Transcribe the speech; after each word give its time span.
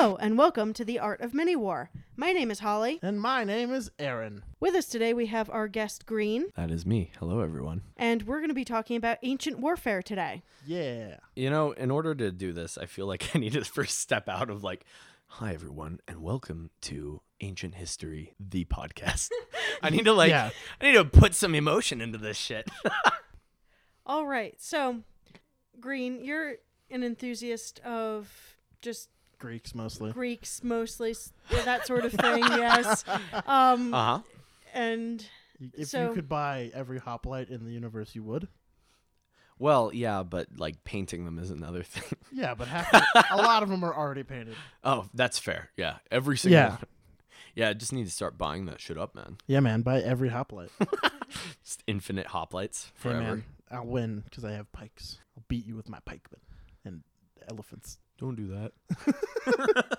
Hello, 0.00 0.14
and 0.20 0.38
welcome 0.38 0.72
to 0.74 0.84
the 0.84 1.00
Art 1.00 1.20
of 1.22 1.34
Mini 1.34 1.56
War. 1.56 1.90
My 2.16 2.30
name 2.30 2.52
is 2.52 2.60
Holly. 2.60 3.00
And 3.02 3.20
my 3.20 3.42
name 3.42 3.74
is 3.74 3.90
Aaron. 3.98 4.44
With 4.60 4.76
us 4.76 4.86
today, 4.86 5.12
we 5.12 5.26
have 5.26 5.50
our 5.50 5.66
guest 5.66 6.06
Greene, 6.06 6.44
That 6.54 6.70
is 6.70 6.86
me. 6.86 7.10
Hello, 7.18 7.40
everyone. 7.40 7.82
and 7.96 8.22
we're 8.22 8.38
going 8.38 8.48
to 8.50 8.54
be 8.54 8.64
talking 8.64 8.96
about 8.96 9.18
ancient 9.24 9.58
warfare 9.58 10.00
today. 10.00 10.44
Yeah. 10.64 11.16
You 11.34 11.50
know, 11.50 11.72
in 11.72 11.90
order 11.90 12.14
to 12.14 12.30
do 12.30 12.52
this, 12.52 12.78
I 12.78 12.86
feel 12.86 13.06
like 13.08 13.30
I 13.34 13.40
need 13.40 13.54
to 13.54 13.64
first 13.64 13.98
step 13.98 14.28
out 14.28 14.50
of 14.50 14.62
like, 14.62 14.84
hi, 15.26 15.52
everyone, 15.52 15.98
and 16.06 16.22
welcome 16.22 16.70
to 16.82 17.20
Ancient 17.40 17.74
History, 17.74 18.36
the 18.38 18.66
podcast. 18.66 19.30
I 19.82 19.90
need 19.90 20.04
to 20.04 20.12
like, 20.12 20.30
Yeah. 20.30 20.50
I 20.80 20.84
need 20.92 20.94
to 20.94 21.06
put 21.06 21.34
some 21.34 21.56
emotion 21.56 22.00
into 22.00 22.18
this 22.18 22.36
shit. 22.36 22.70
All 24.06 24.28
right, 24.28 24.54
so 24.60 25.00
Greene, 25.80 26.24
you're 26.24 26.54
an 26.88 27.02
enthusiast 27.02 27.80
of 27.80 28.54
just 28.80 29.08
Greeks 29.38 29.74
mostly. 29.74 30.12
Greeks 30.12 30.62
mostly, 30.64 31.10
s- 31.10 31.32
yeah, 31.50 31.62
that 31.62 31.86
sort 31.86 32.04
of 32.04 32.12
thing, 32.12 32.38
yes. 32.50 33.04
Um, 33.46 33.94
Uh 33.94 34.04
huh. 34.04 34.20
and 34.74 35.24
Y- 35.60 35.70
If 35.78 35.88
So- 35.88 36.08
you 36.08 36.14
could 36.14 36.28
buy 36.28 36.70
every 36.74 36.98
hoplite 36.98 37.48
in 37.48 37.64
the 37.64 37.72
universe, 37.72 38.14
you 38.14 38.22
would. 38.24 38.48
Well, 39.58 39.90
yeah, 39.92 40.22
but 40.22 40.46
like 40.56 40.84
painting 40.84 41.24
them 41.24 41.38
is 41.38 41.50
another 41.50 41.82
thing. 41.84 42.16
Yeah, 42.32 42.54
but 42.54 42.68
half 42.68 42.90
the- 42.92 43.24
a 43.32 43.36
lot 43.38 43.62
of 43.62 43.68
them 43.68 43.82
are 43.84 43.94
already 43.94 44.22
painted. 44.22 44.54
oh, 44.84 45.08
that's 45.14 45.38
fair. 45.38 45.70
Yeah, 45.76 45.96
every 46.10 46.36
single 46.38 46.58
Yeah. 46.60 46.68
one. 46.70 46.78
Yeah, 47.54 47.70
I 47.70 47.72
just 47.74 47.92
need 47.92 48.04
to 48.04 48.10
start 48.12 48.38
buying 48.38 48.66
that 48.66 48.80
shit 48.80 48.96
up, 48.96 49.16
man. 49.16 49.38
Yeah, 49.48 49.58
man, 49.60 49.82
buy 49.82 50.00
every 50.00 50.28
hoplite. 50.28 50.70
Just 51.64 51.82
infinite 51.88 52.28
hoplites 52.28 52.90
For 52.94 53.08
forever. 53.10 53.20
man, 53.20 53.44
I'll 53.70 53.84
win 53.86 54.20
because 54.20 54.44
I 54.44 54.52
have 54.52 54.70
pikes. 54.70 55.18
I'll 55.36 55.42
beat 55.48 55.66
you 55.66 55.74
with 55.74 55.88
my 55.88 55.98
pikemen 56.04 56.40
and 56.84 57.02
elephants. 57.50 57.98
Don't 58.18 58.34
do 58.36 58.48
that. 58.48 59.98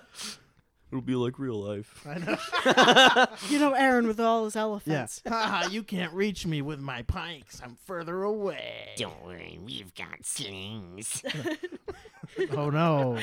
It'll 0.92 1.00
be 1.02 1.14
like 1.14 1.38
real 1.38 1.62
life. 1.62 2.04
I 2.04 2.18
know. 2.18 3.26
you 3.48 3.60
know 3.60 3.72
Aaron 3.74 4.08
with 4.08 4.18
all 4.18 4.44
his 4.46 4.56
Yeah. 4.56 4.62
elephants. 4.62 5.22
Haha, 5.26 5.68
you 5.68 5.84
can't 5.84 6.12
reach 6.12 6.44
me 6.46 6.62
with 6.62 6.80
my 6.80 7.02
pikes. 7.02 7.60
I'm 7.62 7.76
further 7.86 8.22
away. 8.24 8.88
Don't 8.96 9.24
worry, 9.24 9.58
we've 9.62 9.94
got 9.94 10.24
slings. 10.24 11.22
Oh 12.52 12.70
no. 12.70 13.18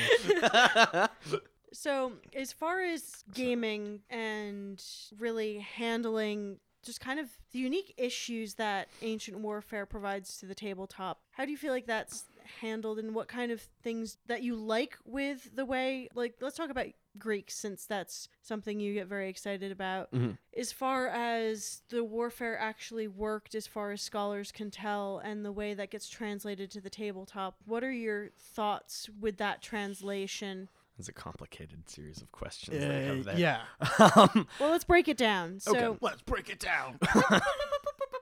So, 1.72 2.12
as 2.34 2.52
far 2.52 2.82
as 2.82 3.24
gaming 3.32 4.00
and 4.10 4.82
really 5.18 5.58
handling 5.60 6.58
just 6.82 7.00
kind 7.00 7.18
of 7.20 7.28
the 7.52 7.58
unique 7.58 7.94
issues 7.96 8.54
that 8.54 8.88
ancient 9.02 9.38
warfare 9.40 9.86
provides 9.86 10.38
to 10.38 10.46
the 10.46 10.54
tabletop, 10.54 11.20
how 11.32 11.44
do 11.44 11.50
you 11.50 11.56
feel 11.56 11.72
like 11.72 11.86
that's 11.86 12.24
handled 12.60 12.98
and 12.98 13.14
what 13.14 13.28
kind 13.28 13.52
of 13.52 13.60
things 13.82 14.16
that 14.26 14.42
you 14.42 14.54
like 14.56 14.96
with 15.04 15.54
the 15.54 15.64
way, 15.64 16.08
like, 16.14 16.34
let's 16.40 16.56
talk 16.56 16.70
about 16.70 16.86
Greeks 17.18 17.54
since 17.56 17.84
that's 17.84 18.28
something 18.42 18.78
you 18.78 18.94
get 18.94 19.06
very 19.08 19.28
excited 19.28 19.72
about. 19.72 20.10
Mhm. 20.12 20.38
As 20.56 20.70
far 20.72 21.08
as 21.08 21.82
the 21.88 22.04
warfare 22.04 22.56
actually 22.56 23.08
worked, 23.08 23.54
as 23.54 23.66
far 23.66 23.90
as 23.90 24.00
scholars 24.00 24.52
can 24.52 24.70
tell, 24.70 25.18
and 25.18 25.44
the 25.44 25.52
way 25.52 25.74
that 25.74 25.90
gets 25.90 26.08
translated 26.08 26.70
to 26.70 26.80
the 26.80 26.90
tabletop, 26.90 27.56
what 27.64 27.82
are 27.82 27.92
your 27.92 28.30
thoughts 28.38 29.08
with 29.20 29.36
that 29.38 29.60
translation? 29.62 30.68
It's 30.98 31.08
a 31.08 31.12
complicated 31.12 31.88
series 31.88 32.20
of 32.22 32.32
questions. 32.32 32.80
that 32.80 32.90
I 32.90 32.94
have 32.94 33.20
Uh, 33.20 33.22
there. 33.32 33.38
yeah. 33.38 33.60
um, 34.16 34.48
Well, 34.58 34.70
let's 34.70 34.84
break 34.84 35.06
it 35.08 35.16
down. 35.16 35.60
So, 35.60 35.76
Okay. 35.76 35.98
Let's 36.00 36.22
break 36.22 36.48
it 36.50 36.58
down. 36.58 36.98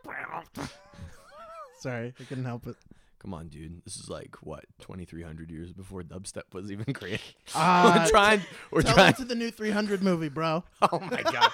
Sorry, 1.79 2.15
I 2.19 2.25
couldn't 2.25 2.45
help 2.45 2.67
it. 2.67 2.77
come 3.19 3.35
on, 3.35 3.49
dude. 3.49 3.83
This 3.85 3.97
is 3.97 4.09
like 4.09 4.37
what 4.43 4.65
2,300 4.81 5.51
years 5.51 5.73
before 5.73 6.03
dubstep 6.03 6.53
was 6.53 6.71
even 6.73 6.93
created. 6.95 7.21
Uh, 7.55 7.99
we're 8.05 8.11
trying. 8.11 8.43
We're 8.71 8.83
Tell 8.83 8.95
trying. 8.95 9.11
it 9.11 9.17
to 9.19 9.25
the 9.25 9.35
new 9.35 9.51
300 9.51 10.03
movie, 10.03 10.29
bro. 10.29 10.65
Oh 10.83 11.01
my 11.01 11.23
god. 11.23 11.51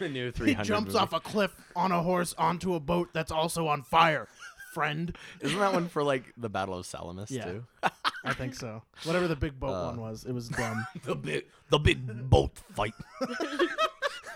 the 0.00 0.08
new 0.08 0.30
300. 0.30 0.48
He 0.48 0.54
300. 0.54 0.64
jumps 0.64 0.92
movie. 0.94 0.98
off 1.02 1.12
a 1.12 1.20
cliff 1.20 1.54
on 1.76 1.92
a 1.92 2.02
horse 2.02 2.34
onto 2.38 2.74
a 2.74 2.80
boat 2.80 3.10
that's 3.12 3.32
also 3.32 3.66
on 3.66 3.82
fire. 3.82 4.28
Friend, 4.74 5.16
Isn't 5.40 5.58
that 5.58 5.72
one 5.72 5.88
for 5.88 6.04
like 6.04 6.32
the 6.36 6.48
Battle 6.48 6.78
of 6.78 6.86
Salamis 6.86 7.30
Yeah. 7.30 7.44
too? 7.44 7.64
I 8.24 8.34
think 8.34 8.54
so. 8.54 8.82
Whatever 9.04 9.28
the 9.28 9.36
big 9.36 9.58
boat 9.58 9.72
Uh, 9.74 9.86
one 9.86 10.00
was, 10.00 10.24
it 10.24 10.32
was 10.32 10.48
dumb. 10.48 10.86
the 11.04 11.14
big, 11.14 11.44
the 11.70 11.78
big 11.78 12.28
boat 12.30 12.50
fight. 12.74 12.92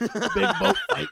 big 0.00 0.48
boat 0.60 0.76
fight. 0.90 1.08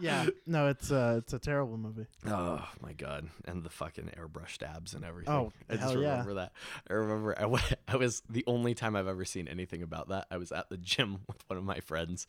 Yeah, 0.00 0.26
no, 0.46 0.66
it's 0.68 0.90
uh, 0.90 1.16
it's 1.18 1.32
a 1.34 1.38
terrible 1.38 1.76
movie. 1.76 2.06
Oh 2.26 2.66
my 2.80 2.92
god! 2.94 3.28
And 3.44 3.62
the 3.62 3.70
fucking 3.70 4.10
airbrushed 4.18 4.62
abs 4.62 4.94
and 4.94 5.04
everything. 5.04 5.32
Oh, 5.32 5.52
I 5.68 5.74
just 5.74 5.84
hell 5.84 6.02
yeah. 6.02 6.10
remember 6.10 6.34
that. 6.34 6.52
I 6.90 6.92
remember 6.94 7.36
I 7.88 7.96
was 7.96 8.22
the 8.28 8.42
only 8.46 8.74
time 8.74 8.96
I've 8.96 9.06
ever 9.06 9.24
seen 9.24 9.46
anything 9.46 9.82
about 9.82 10.08
that. 10.08 10.26
I 10.30 10.36
was 10.38 10.50
at 10.52 10.68
the 10.68 10.76
gym 10.78 11.18
with 11.28 11.44
one 11.48 11.58
of 11.58 11.64
my 11.64 11.78
friends, 11.80 12.26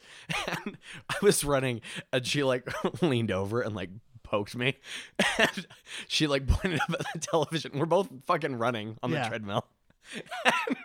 and 0.48 0.78
I 1.10 1.16
was 1.24 1.44
running, 1.44 1.82
and 2.14 2.26
she 2.26 2.44
like 2.44 2.68
leaned 3.02 3.32
over 3.32 3.62
and 3.62 3.76
like 3.76 3.90
poked 4.22 4.56
me, 4.56 4.76
and 5.40 5.66
she 6.08 6.28
like 6.28 6.46
pointed 6.48 6.82
up 6.82 6.92
at 6.92 7.06
the 7.14 7.20
television. 7.20 7.72
We're 7.80 7.86
both 7.88 8.10
fucking 8.28 8.58
running 8.58 8.98
on 9.02 9.10
the 9.12 9.18
Yeah. 9.18 9.30
treadmill. 9.30 9.66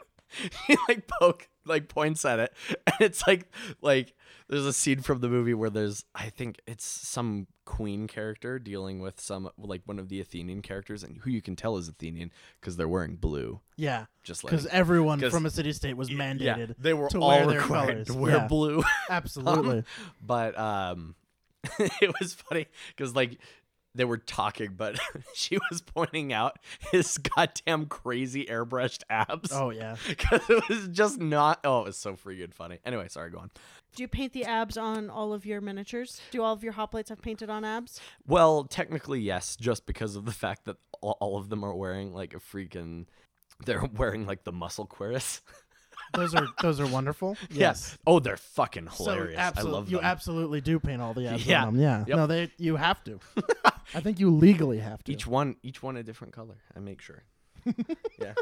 He 0.69 0.77
like 0.89 1.09
poke 1.09 1.49
like 1.67 1.89
points 1.89 2.25
at 2.25 2.39
it 2.39 2.53
and 2.87 2.95
it's 3.01 3.27
like 3.27 3.49
like 3.83 4.15
there's 4.49 4.65
a 4.65 4.73
scene 4.73 5.01
from 5.03 5.21
the 5.21 5.29
movie 5.29 5.55
where 5.55 5.71
there's 5.71 6.05
i 6.15 6.29
think 6.29 6.61
it's 6.69 6.85
some 6.85 7.49
queen 7.65 8.07
character 8.07 8.59
dealing 8.61 9.01
with 9.01 9.21
some 9.21 9.51
like 9.59 9.83
one 9.87 9.99
of 9.99 10.09
the 10.09 10.21
athenian 10.21 10.63
characters 10.63 11.03
and 11.03 11.19
who 11.19 11.31
you 11.31 11.43
can 11.43 11.57
tell 11.57 11.77
is 11.77 11.89
athenian 11.89 12.31
because 12.61 12.77
they're 12.77 12.89
wearing 12.89 13.17
blue 13.17 13.61
Yeah, 13.77 14.07
just 14.23 14.45
like 14.45 14.53
because 14.53 14.67
everyone 14.67 15.19
from 15.31 15.47
a 15.47 15.51
city 15.51 15.73
state 15.73 15.97
was 15.97 16.11
mandated. 16.11 16.41
yeah, 16.59 16.67
they 16.79 16.95
were 16.95 17.09
to 17.11 17.19
all 17.21 17.29
wear 17.31 17.47
their 17.49 17.61
colors. 17.61 18.07
to 18.07 18.15
wear 18.15 18.37
Yeah. 18.37 18.47
blue 18.47 18.83
Absolutely. 19.11 19.83
but 20.25 20.57
um 20.59 21.17
it 21.79 22.13
was 22.21 22.35
funny 22.35 22.69
because 22.97 23.15
like 23.17 23.39
they 23.95 24.05
were 24.05 24.19
talking 24.19 24.75
but 24.77 24.99
she 25.35 25.59
was 25.71 25.81
pointing 25.81 26.33
out 26.33 26.59
his 26.93 27.19
goddamn 27.19 27.87
crazy 27.87 28.45
airbrushed 28.47 29.03
abs 29.11 29.51
oh 29.53 29.71
yeah. 29.71 29.97
because 30.09 30.43
it 30.49 30.69
was 30.69 30.89
just 30.89 31.19
not 31.19 31.61
oh 31.65 31.81
it 31.81 31.87
was 31.87 31.97
so 31.97 32.15
freaking 32.15 32.55
funny 32.55 32.79
anyway 32.85 33.09
sorry 33.09 33.31
go 33.31 33.39
on 33.39 33.51
do 33.97 34.03
you 34.03 34.09
paint 34.09 34.33
the 34.33 34.45
abs 34.45 34.77
on 34.77 35.11
all 35.11 35.33
of 35.33 35.45
your 35.45 35.61
miniatures? 35.61 36.21
Do 36.31 36.43
all 36.43 36.53
of 36.53 36.63
your 36.63 36.75
hoplites 36.75 37.09
have 37.09 37.21
painted 37.21 37.51
on 37.51 37.65
abs? 37.65 38.01
well 38.27 38.65
technically 38.65 39.21
yes 39.21 39.57
just 39.57 39.87
because 39.87 40.15
of 40.17 40.25
the 40.25 40.33
fact 40.33 40.65
that 40.67 40.77
all, 41.01 41.17
all 41.21 41.39
of 41.39 41.49
them 41.49 41.65
are 41.65 41.75
wearing 41.75 42.13
like 42.15 42.35
a 42.35 42.39
freaking 42.39 43.07
they're 43.65 43.85
wearing 43.97 44.27
like 44.27 44.45
the 44.45 44.53
muscle 44.53 44.87
cuirass 44.87 45.41
Those 46.13 46.35
are 46.35 46.47
those 46.63 46.81
are 46.81 46.87
wonderful. 46.87 47.37
Yes. 47.51 47.93
yeah. 48.07 48.13
oh 48.13 48.19
they're 48.21 48.37
fucking 48.37 48.89
So 48.91 49.05
hilarious 49.05 49.39
i 49.39 49.43
absolute- 49.43 49.73
love 49.73 49.91
you 49.91 50.01
absolutely 50.01 50.61
do 50.61 50.79
paint 50.81 51.01
all 51.03 51.15
the 51.15 51.27
abs 51.29 51.47
Yeah. 51.47 51.65
on 51.67 51.75
them. 51.75 51.83
Yeah. 51.83 52.05
Yep. 52.07 52.17
No, 52.17 52.27
they 52.27 52.51
you 52.59 52.77
have 52.77 53.03
to. 53.05 53.21
I 53.95 54.01
think 54.01 54.21
you 54.21 54.31
legally 54.31 54.79
have 54.79 55.03
to. 55.05 55.13
each 55.13 55.27
one 55.27 55.57
each 55.63 55.83
one 55.83 55.97
a 55.97 56.03
different 56.03 56.33
color 56.33 56.57
i 56.77 56.81
make 56.81 57.01
sure 57.01 57.23
yeah 58.21 58.35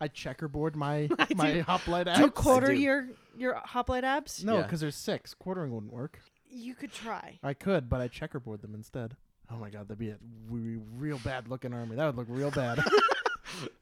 I 0.00 0.08
checkerboard 0.08 0.76
my 0.76 1.10
my 1.34 1.58
hoplite 1.60 2.08
abs. 2.08 2.18
Do 2.18 2.24
you 2.24 2.30
quarter 2.30 2.68
do. 2.68 2.72
your 2.74 3.08
your 3.36 3.54
hoplite 3.56 4.02
abs? 4.04 4.42
No, 4.42 4.56
Yeah. 4.56 4.62
because 4.62 4.80
there's 4.80 4.96
six. 4.96 5.34
Quartering 5.34 5.72
wouldn't 5.74 5.92
work. 5.92 6.20
You 6.48 6.74
could 6.74 6.90
try. 6.90 7.38
I 7.42 7.52
could, 7.52 7.90
but 7.90 8.00
I 8.00 8.08
checkerboard 8.08 8.62
them 8.62 8.74
instead. 8.74 9.14
Oh 9.52 9.56
my 9.56 9.68
god, 9.68 9.88
that'd 9.88 9.98
be 9.98 10.08
a 10.08 10.16
re- 10.48 10.78
real 10.96 11.18
bad 11.22 11.48
looking 11.48 11.74
army. 11.74 11.96
That 11.96 12.06
would 12.06 12.16
look 12.16 12.28
real 12.30 12.50
bad. 12.50 12.78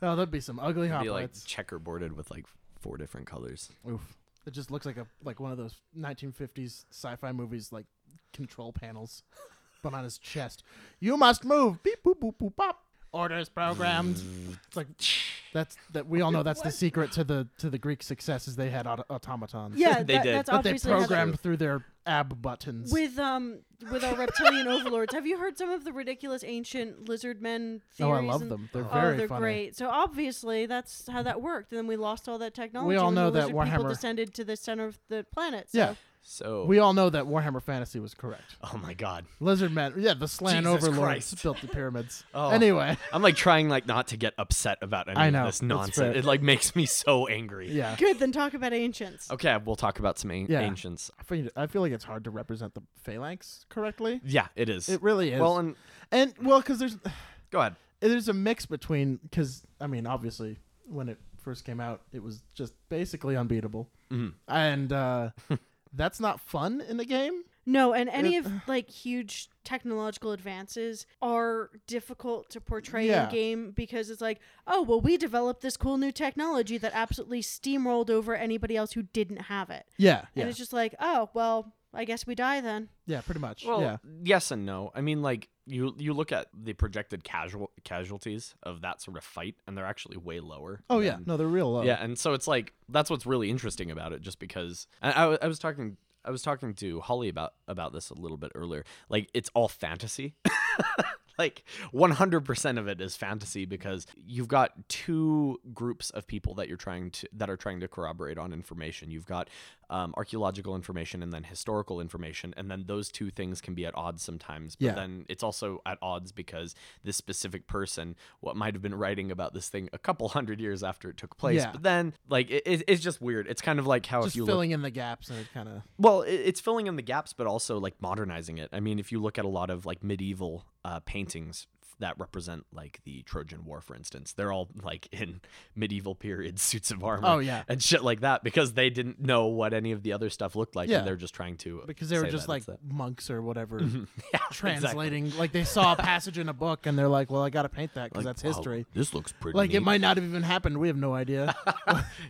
oh, 0.03 0.17
that'd 0.17 0.33
be 0.33 0.41
some 0.41 0.59
ugly 0.59 0.89
It'd 0.89 1.03
be 1.03 1.11
like 1.11 1.31
hoplites. 1.33 1.45
checkerboarded 1.47 2.13
with 2.17 2.33
like 2.33 2.47
four 2.81 2.97
different 2.97 3.27
colors 3.27 3.71
Oof. 3.89 4.17
It 4.47 4.53
just 4.53 4.71
looks 4.71 4.87
like 4.87 4.97
a 4.97 5.07
like 5.23 5.41
one 5.41 5.53
of 5.53 5.59
those 5.59 5.75
1950s 5.99 6.85
sci-fi 6.91 7.33
movies, 7.33 7.71
like 7.71 7.85
control 8.33 8.73
panels, 8.73 9.23
but 9.83 9.93
on 9.93 10.05
his 10.05 10.17
chest. 10.17 10.63
You 11.01 11.19
must 11.19 11.45
move. 11.45 11.83
Beep 11.83 12.03
boop 12.03 12.19
boop 12.19 12.35
boop 12.41 12.57
pop. 12.57 12.83
Orders 13.13 13.51
programmed. 13.51 14.17
Mm. 14.17 14.57
It's 14.67 14.77
like 14.77 14.87
that's 15.53 15.77
that 15.93 16.07
we 16.09 16.23
all 16.23 16.31
know 16.31 16.43
that's 16.43 16.63
the 16.63 16.71
secret 16.71 17.13
to 17.13 17.25
the 17.25 17.47
to 17.59 17.69
the 17.69 17.77
Greek 17.79 18.03
success 18.03 18.49
is 18.49 18.57
they 18.57 18.71
had 18.71 18.87
auto- 18.87 19.05
automatons. 19.11 19.77
Yeah, 19.77 20.03
They 20.03 20.15
that, 20.15 20.23
did. 20.23 20.35
that's 20.37 20.49
that 20.51 20.63
they 20.63 20.71
obviously 20.71 20.93
how 20.93 20.99
they- 21.01 21.07
programmed 21.07 21.41
through 21.41 21.57
their 21.59 21.85
ab 22.09 22.41
buttons. 22.43 22.93
with 22.93 23.19
um 23.19 23.61
with 23.93 24.03
our 24.03 24.15
reptilian 24.17 24.67
overlords. 24.77 25.13
Have 25.15 25.27
you 25.27 25.39
heard 25.39 25.57
some 25.59 25.71
of 25.71 25.85
the 25.85 25.93
ridiculous 25.93 26.43
ancient 26.45 27.09
lizard 27.09 27.41
men 27.43 27.83
theories? 27.93 28.11
oh, 28.13 28.15
I 28.15 28.21
love 28.27 28.43
and- 28.43 28.51
them. 28.51 28.69
They're 28.73 28.85
Oh, 28.85 28.89
very 29.01 29.17
they're 29.19 29.29
funny. 29.29 29.41
great. 29.41 29.77
So 29.77 29.89
obviously 29.89 30.67
that's 30.67 31.07
how 31.09 31.23
that 31.23 31.41
worked. 31.41 31.71
And 31.73 31.79
then 31.79 31.87
we 31.87 31.97
lost 31.97 32.29
all 32.29 32.39
that 32.39 32.55
technology. 32.55 32.89
We 32.89 32.97
all 32.97 33.11
know 33.13 33.31
the 33.31 33.43
that 33.43 33.51
Warhammer- 33.51 33.89
descended 33.89 34.35
to 34.35 34.45
the 34.45 34.57
center 34.57 34.87
of 34.87 34.99
the 35.09 35.25
planet. 35.33 35.71
So. 35.71 35.79
Yeah. 35.79 35.95
So 36.23 36.65
We 36.67 36.79
all 36.79 36.93
know 36.93 37.09
that 37.11 37.25
Warhammer 37.25 37.63
Fantasy 37.63 37.99
was 38.01 38.13
correct. 38.15 38.57
oh 38.63 38.79
my 38.83 38.93
god 38.95 39.25
Lizard 39.41 39.73
men, 39.73 39.95
yeah, 39.97 40.15
the 40.15 40.29
Slann 40.29 40.63
Jesus 40.65 40.85
overlords 40.85 41.01
Christ. 41.31 41.43
built 41.43 41.61
the 41.61 41.69
pyramids. 41.69 42.25
Oh. 42.35 42.51
Anyway, 42.51 42.97
I'm 43.13 43.23
like 43.23 43.37
trying 43.37 43.69
like 43.69 43.87
not 43.87 44.09
to 44.09 44.17
get 44.17 44.35
upset 44.39 44.79
about 44.83 45.09
any 45.09 45.19
I 45.19 45.31
know, 45.31 45.41
of 45.41 45.47
this 45.47 45.59
that's 45.61 45.69
nonsense. 45.69 46.17
It 46.17 46.25
like 46.25 46.43
makes 46.43 46.77
me 46.77 46.87
so 46.87 47.27
angry. 47.27 47.71
yeah. 47.73 47.97
Good. 47.97 48.19
Then 48.19 48.33
talk 48.33 48.55
about 48.55 48.73
ancients. 48.73 49.31
Okay, 49.31 49.57
we'll 49.65 49.77
talk 49.77 49.99
about 49.99 50.19
some 50.19 50.31
an- 50.31 50.47
Yeah. 50.49 50.61
ancients. 50.61 51.11
I 51.19 51.23
feel, 51.23 51.49
I 51.57 51.67
feel 51.67 51.83
like 51.83 51.93
it's 51.93 52.05
hard 52.05 52.25
to 52.25 52.31
represent 52.31 52.75
the 52.75 52.83
phalanx 53.03 53.65
correctly. 53.71 54.21
Yeah, 54.25 54.49
it 54.57 54.69
is. 54.69 54.89
It 54.89 55.03
really 55.03 55.33
is. 55.33 55.41
well, 55.41 55.59
and 55.59 55.75
and 56.13 56.35
well, 56.43 56.61
because 56.61 56.79
there's 56.79 56.97
go 57.51 57.61
ahead. 57.61 57.77
there's 58.01 58.29
a 58.29 58.33
mix 58.35 58.67
between 58.67 59.19
because 59.23 59.63
I 59.81 59.87
mean, 59.87 60.07
obviously, 60.07 60.59
when 60.87 61.09
it 61.09 61.19
first 61.39 61.65
came 61.65 61.81
out, 61.81 62.03
it 62.13 62.23
was 62.23 62.43
just 62.55 62.75
basically 62.91 63.37
unbeatable, 63.37 63.89
Mhm. 64.13 64.35
and 64.49 64.93
uh, 64.93 65.31
that's 65.93 66.21
not 66.21 66.41
fun 66.41 66.81
in 66.81 66.97
the 66.97 67.05
game. 67.05 67.43
No, 67.67 67.93
and 67.93 68.09
any 68.09 68.37
It- 68.37 68.47
of 68.47 68.47
uh. 68.47 68.59
like 68.67 68.89
huge 68.89 69.49
technological 69.63 70.33
advances 70.33 71.05
are 71.21 71.71
difficult 71.87 72.49
to 72.51 72.61
portray 72.63 73.07
Yeah. 73.09 73.25
in 73.29 73.31
game 73.35 73.71
because 73.73 74.09
it's 74.09 74.23
like, 74.23 74.41
oh, 74.67 74.83
well, 74.83 75.01
we 75.03 75.19
developed 75.19 75.61
this 75.61 75.77
cool 75.77 75.99
new 75.99 76.11
technology 76.11 76.79
that 76.79 76.93
absolutely 76.95 77.43
steamrolled 77.43 78.09
over 78.09 78.35
anybody 78.35 78.75
else 78.77 78.93
who 78.93 79.03
didn't 79.03 79.43
have 79.43 79.69
it. 79.69 79.85
Yeah, 79.99 80.21
And 80.21 80.29
yeah, 80.35 80.47
it's 80.47 80.57
just 80.57 80.73
like, 80.73 80.95
oh, 80.99 81.29
well, 81.35 81.75
I 81.95 82.05
guess 82.05 82.27
we 82.27 82.35
die 82.35 82.61
then. 82.61 82.89
yeah, 83.07 83.21
pretty 83.23 83.41
much. 83.41 83.65
Well, 83.67 83.81
yeah, 83.81 83.97
yes 84.23 84.51
and 84.51 84.67
no. 84.67 84.91
I 84.95 85.01
mean, 85.01 85.23
like 85.23 85.49
you 85.67 85.95
you 85.99 86.13
look 86.13 86.33
at 86.33 86.49
the 86.55 86.73
projected 86.75 87.25
casual 87.25 87.71
casualties 87.85 88.55
of 88.63 88.83
that 88.83 89.01
sort 89.01 89.17
of 89.17 89.25
fight, 89.25 89.57
and 89.67 89.77
they're 89.77 89.87
actually 89.87 90.17
way 90.17 90.41
lower. 90.41 90.81
oh 90.91 91.01
yeah, 91.01 91.19
no, 91.25 91.37
they're 91.37 91.47
real 91.47 91.73
low. 91.73 91.83
Yeah, 91.83 92.03
and 92.03 92.19
so 92.19 92.35
it's 92.35 92.47
like 92.47 92.73
that's 92.89 93.11
what's 93.11 93.27
really 93.27 93.51
interesting 93.51 93.91
about 93.91 94.13
it, 94.13 94.21
just 94.21 94.39
because 94.39 94.87
I, 95.03 95.13
I, 95.13 95.39
I 95.43 95.47
was 95.47 95.59
talking 95.59 95.97
I 96.25 96.31
was 96.31 96.43
talking 96.43 96.75
to 96.75 97.01
Holly 97.01 97.29
about 97.29 97.55
about 97.67 97.93
this 97.93 98.11
a 98.11 98.15
little 98.15 98.37
bit 98.37 98.53
earlier. 98.55 98.85
Like 99.09 99.31
it's 99.33 99.51
all 99.55 99.69
fantasy. 99.69 100.35
like 101.39 101.63
100% 101.95 102.79
of 102.79 102.89
it 102.89 103.01
is 103.01 103.17
fantasy 103.17 103.65
because 103.65 104.07
you've 104.27 104.49
got 104.49 104.73
two 104.89 105.61
groups 105.73 106.11
of 106.11 106.27
people 106.27 106.55
that 106.55 106.69
you're 106.69 106.77
trying 106.77 107.11
to 107.13 107.29
that 107.33 107.49
are 107.49 107.57
trying 107.57 107.81
to 107.81 107.89
corroborate 107.89 108.39
on 108.39 108.53
information. 108.53 109.11
You've 109.11 109.27
got 109.27 109.49
um, 109.91 110.13
archaeological 110.17 110.75
information 110.75 111.23
and 111.23 111.33
then 111.33 111.45
historical 111.45 112.01
information, 112.01 112.53
and 112.57 112.71
then 112.71 112.85
those 112.87 113.11
two 113.11 113.31
things 113.31 113.61
can 113.61 113.75
be 113.75 113.87
at 113.87 113.97
odds 113.97 114.23
sometimes. 114.23 114.77
But 114.77 114.85
Yeah. 114.87 114.95
then 114.95 115.25
it's 115.29 115.43
also 115.43 115.81
at 115.87 115.97
odds 116.03 116.31
because 116.33 116.75
this 117.05 117.17
specific 117.17 117.67
person, 117.67 118.17
what 118.41 118.55
might 118.57 118.75
have 118.75 118.83
been 118.83 118.95
writing 118.95 119.31
about 119.31 119.55
this 119.55 119.69
thing 119.69 119.89
a 119.93 119.99
couple 119.99 120.29
hundred 120.29 120.61
years 120.61 120.83
after 120.83 121.09
it 121.09 121.17
took 121.17 121.37
place, 121.39 121.63
Yeah. 121.63 121.73
but 121.73 121.83
then 121.83 122.15
like 122.29 122.51
it, 122.51 122.63
it- 122.67 122.85
it's 122.89 123.03
just 123.03 123.21
weird. 123.23 123.47
It's 123.47 123.63
kind 123.63 123.79
of 123.79 123.87
like 123.87 124.05
how 124.07 124.23
just 124.23 124.35
if 124.35 124.37
you 124.37 124.47
filling 124.47 124.71
look, 124.71 124.75
in 124.75 124.83
the 124.83 124.91
gaps 124.91 125.31
and 125.31 125.39
it 125.39 125.47
kind 125.55 125.69
of 125.69 125.83
well, 125.99 126.23
it, 126.23 126.33
it's 126.35 126.61
filling 126.61 126.87
in 126.87 126.97
the 126.97 127.03
gaps, 127.03 127.33
but 127.33 127.47
also 127.47 127.79
like 127.79 127.95
modernizing 128.01 128.59
it. 128.59 128.69
I 128.73 128.81
mean, 128.81 128.99
if 128.99 129.11
you 129.13 129.21
look 129.23 129.39
at 129.39 129.45
a 129.45 129.49
lot 129.49 129.71
of 129.71 129.87
like 129.87 130.03
medieval 130.03 130.65
uh, 130.85 131.01
paintings 131.01 131.67
that 132.01 132.15
represent 132.17 132.65
like 132.73 133.01
the 133.03 133.23
Trojan 133.23 133.65
War, 133.65 133.81
for 133.81 133.97
instance, 133.97 134.33
they're 134.33 134.53
all 134.53 134.69
like 134.85 135.09
in 135.13 135.41
medieval 135.75 136.15
period 136.15 136.61
suits 136.61 136.93
of 136.93 137.03
armor. 137.03 137.27
Oh, 137.27 137.39
yeah. 137.41 137.65
and 137.67 137.83
shit 137.83 138.05
like 138.05 138.21
that 138.21 138.45
because 138.45 138.75
they 138.75 138.89
didn't 138.89 139.19
know 139.21 139.47
what 139.47 139.75
any 139.75 139.91
of 139.91 140.05
the 140.05 140.13
other 140.13 140.31
stuff 140.31 140.55
looked 140.55 140.77
like, 140.77 140.89
Yeah. 140.89 140.99
and 140.99 141.07
they're 141.09 141.17
just 141.17 141.35
trying 141.35 141.57
to 141.57 141.83
because 141.89 142.09
they 142.09 142.19
were 142.19 142.31
just 142.31 142.47
like 142.47 142.63
monks 142.89 143.31
or 143.31 143.43
whatever 143.43 143.81
yeah, 143.83 144.05
exactly. 144.33 144.55
translating. 144.55 145.37
Like 145.37 145.51
they 145.51 145.65
saw 145.65 145.95
a 145.95 145.97
passage 145.97 146.39
in 146.39 146.49
a 146.49 146.53
book 146.55 146.87
and 146.87 146.97
they're 146.97 147.09
like, 147.09 147.33
"Well, 147.33 147.43
I 147.43 147.51
got 147.51 147.63
to 147.63 147.69
paint 147.69 147.95
that 147.95 148.11
because 148.13 148.25
Like, 148.25 148.37
that's 148.37 148.45
wow, 148.45 148.53
history." 148.53 148.87
this 148.95 149.13
looks 149.13 149.33
pretty. 149.33 149.59
Like 149.59 149.75
it 149.75 149.81
might 149.81 150.01
not 150.01 150.17
have 150.19 150.25
even 150.25 150.45
happened. 150.45 150.79
We 150.79 150.87
have 150.87 150.97
no 150.97 151.15
idea. 151.15 151.57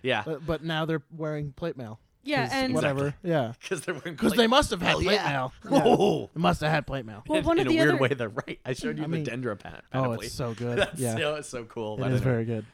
yeah, 0.02 0.23
but, 0.25 0.46
but 0.46 0.64
now 0.64 0.87
they're 0.87 1.02
wearing 1.14 1.52
plate 1.52 1.76
mail. 1.76 2.00
Yeah, 2.29 2.45
'Cause 2.45 2.53
and 2.55 2.75
whatever. 2.75 3.15
Yeah, 3.23 3.53
because 3.61 3.81
they're 3.83 3.95
wearing 3.95 4.15
because 4.15 4.33
plate- 4.35 4.45
they 4.45 4.47
must 4.47 4.71
have 4.71 4.81
had 4.83 4.89
Hell 4.91 5.01
plate 5.03 5.15
yeah. 5.15 5.29
mail. 5.31 5.53
Yeah. 5.71 5.83
Whoa. 5.85 6.31
They 6.35 6.41
must 6.41 6.61
have 6.61 6.71
had 6.71 6.87
plate 6.87 7.07
mail. 7.07 7.23
Well, 7.27 7.39
in, 7.41 7.45
one 7.45 7.59
in 7.59 7.67
of 7.67 7.73
the 7.73 7.79
a 7.79 7.81
weird 7.83 7.95
other- 7.95 8.03
way, 8.03 8.09
they're 8.09 8.29
right. 8.29 8.59
I 8.65 8.73
showed 8.75 8.97
you 8.99 9.05
I 9.05 9.07
the 9.07 9.13
mean- 9.17 9.25
Dendra 9.27 9.59
pan- 9.59 9.83
Oh, 9.93 10.03
panoply. 10.03 10.27
it's 10.27 10.35
so 10.35 10.55
good. 10.55 10.79
That's 10.79 11.01
yeah, 11.01 11.17
so, 11.17 11.35
it's 11.37 11.49
so 11.49 11.65
cool. 11.65 11.95
it 11.97 12.01
but 12.01 12.13
is 12.13 12.21
anyway. 12.21 12.25
very 12.33 12.45
good. 12.45 12.67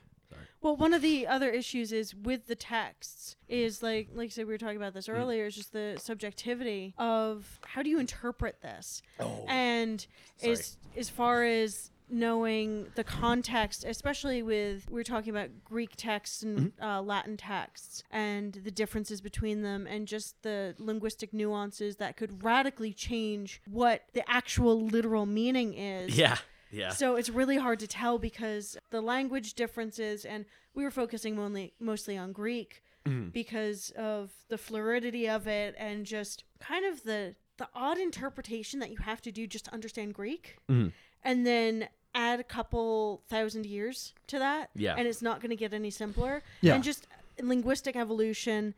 Well, 0.61 0.77
one 0.77 0.95
of 0.95 1.03
the 1.03 1.27
other 1.27 1.51
issues 1.51 1.93
is 1.93 2.15
with 2.15 2.47
the 2.47 2.55
texts 2.55 3.37
is 3.51 3.83
like 3.83 4.09
like 4.15 4.27
I 4.27 4.29
said 4.31 4.47
we 4.47 4.55
were 4.55 4.59
talking 4.59 4.79
about 4.79 4.95
this 4.95 5.09
Mm. 5.09 5.19
earlier 5.19 5.45
is 5.45 5.55
just 5.55 5.73
the 5.75 5.97
subjectivity 6.01 6.95
of 6.97 7.61
how 7.67 7.83
do 7.83 7.91
you 7.91 7.99
interpret 8.01 8.63
this, 8.63 9.03
Oh. 9.21 9.45
and 9.47 10.07
as 10.43 10.79
as 10.97 11.11
far 11.11 11.45
as 11.45 11.91
knowing 12.09 12.89
the 12.95 13.05
context, 13.05 13.85
especially 13.85 14.43
with 14.43 14.91
we 14.91 15.01
are 15.01 15.05
talking 15.05 15.31
about 15.31 15.51
Greek 15.65 15.93
texts 15.97 16.43
and 16.43 16.55
Mm-hmm. 16.75 16.85
uh, 16.85 17.03
Latin 17.03 17.37
texts 17.37 18.03
and 18.11 18.53
the 18.65 18.71
differences 18.71 19.21
between 19.21 19.63
them, 19.63 19.87
and 19.87 20.07
just 20.07 20.43
the 20.43 20.75
linguistic 20.79 21.33
nuances 21.33 21.97
that 21.97 22.17
could 22.17 22.43
radically 22.45 22.93
change 22.93 23.61
what 23.67 24.03
the 24.13 24.29
actual 24.31 24.81
literal 24.81 25.27
meaning 25.27 25.75
is. 25.75 26.17
Yeah, 26.17 26.39
yeah. 26.71 26.91
So 26.91 27.17
it's 27.17 27.31
really 27.31 27.57
hard 27.57 27.81
to 27.81 27.87
tell 27.87 28.19
because 28.19 28.77
the 28.91 29.01
language 29.01 29.55
differences, 29.55 30.25
and 30.25 30.45
we 30.75 30.85
were 30.85 30.91
focusing 30.91 31.39
only, 31.39 31.75
mostly 31.81 32.17
on 32.17 32.33
Greek 32.33 32.83
Mhm. 33.07 33.33
because 33.33 33.91
of 33.97 34.31
the 34.49 34.57
fluidity 34.59 35.29
of 35.29 35.47
it 35.47 35.75
and 35.79 36.07
just 36.07 36.45
kind 36.61 36.85
of 36.85 37.03
the 37.05 37.35
the 37.57 37.69
odd 37.73 37.99
interpretation 37.99 38.81
that 38.81 38.91
you 38.91 38.97
have 38.97 39.23
to 39.23 39.31
do 39.31 39.47
just 39.47 39.67
to 39.67 39.73
understand 39.73 40.13
Greek, 40.13 40.57
Mhm. 40.69 40.93
And 41.25 41.47
then 41.47 41.89
add 42.15 42.39
a 42.39 42.45
couple 42.45 43.23
thousand 43.29 43.67
years 43.67 44.15
to 44.29 44.39
that, 44.39 44.71
Yeah. 44.77 44.95
and 44.97 45.09
it's 45.09 45.23
not 45.23 45.41
going 45.41 45.51
to 45.51 45.57
get 45.57 45.73
any 45.73 45.91
simpler. 45.91 46.43
Yeah. 46.61 46.75
And 46.75 46.85
just 46.85 47.07
linguistic 47.41 47.97
evolution 47.97 48.75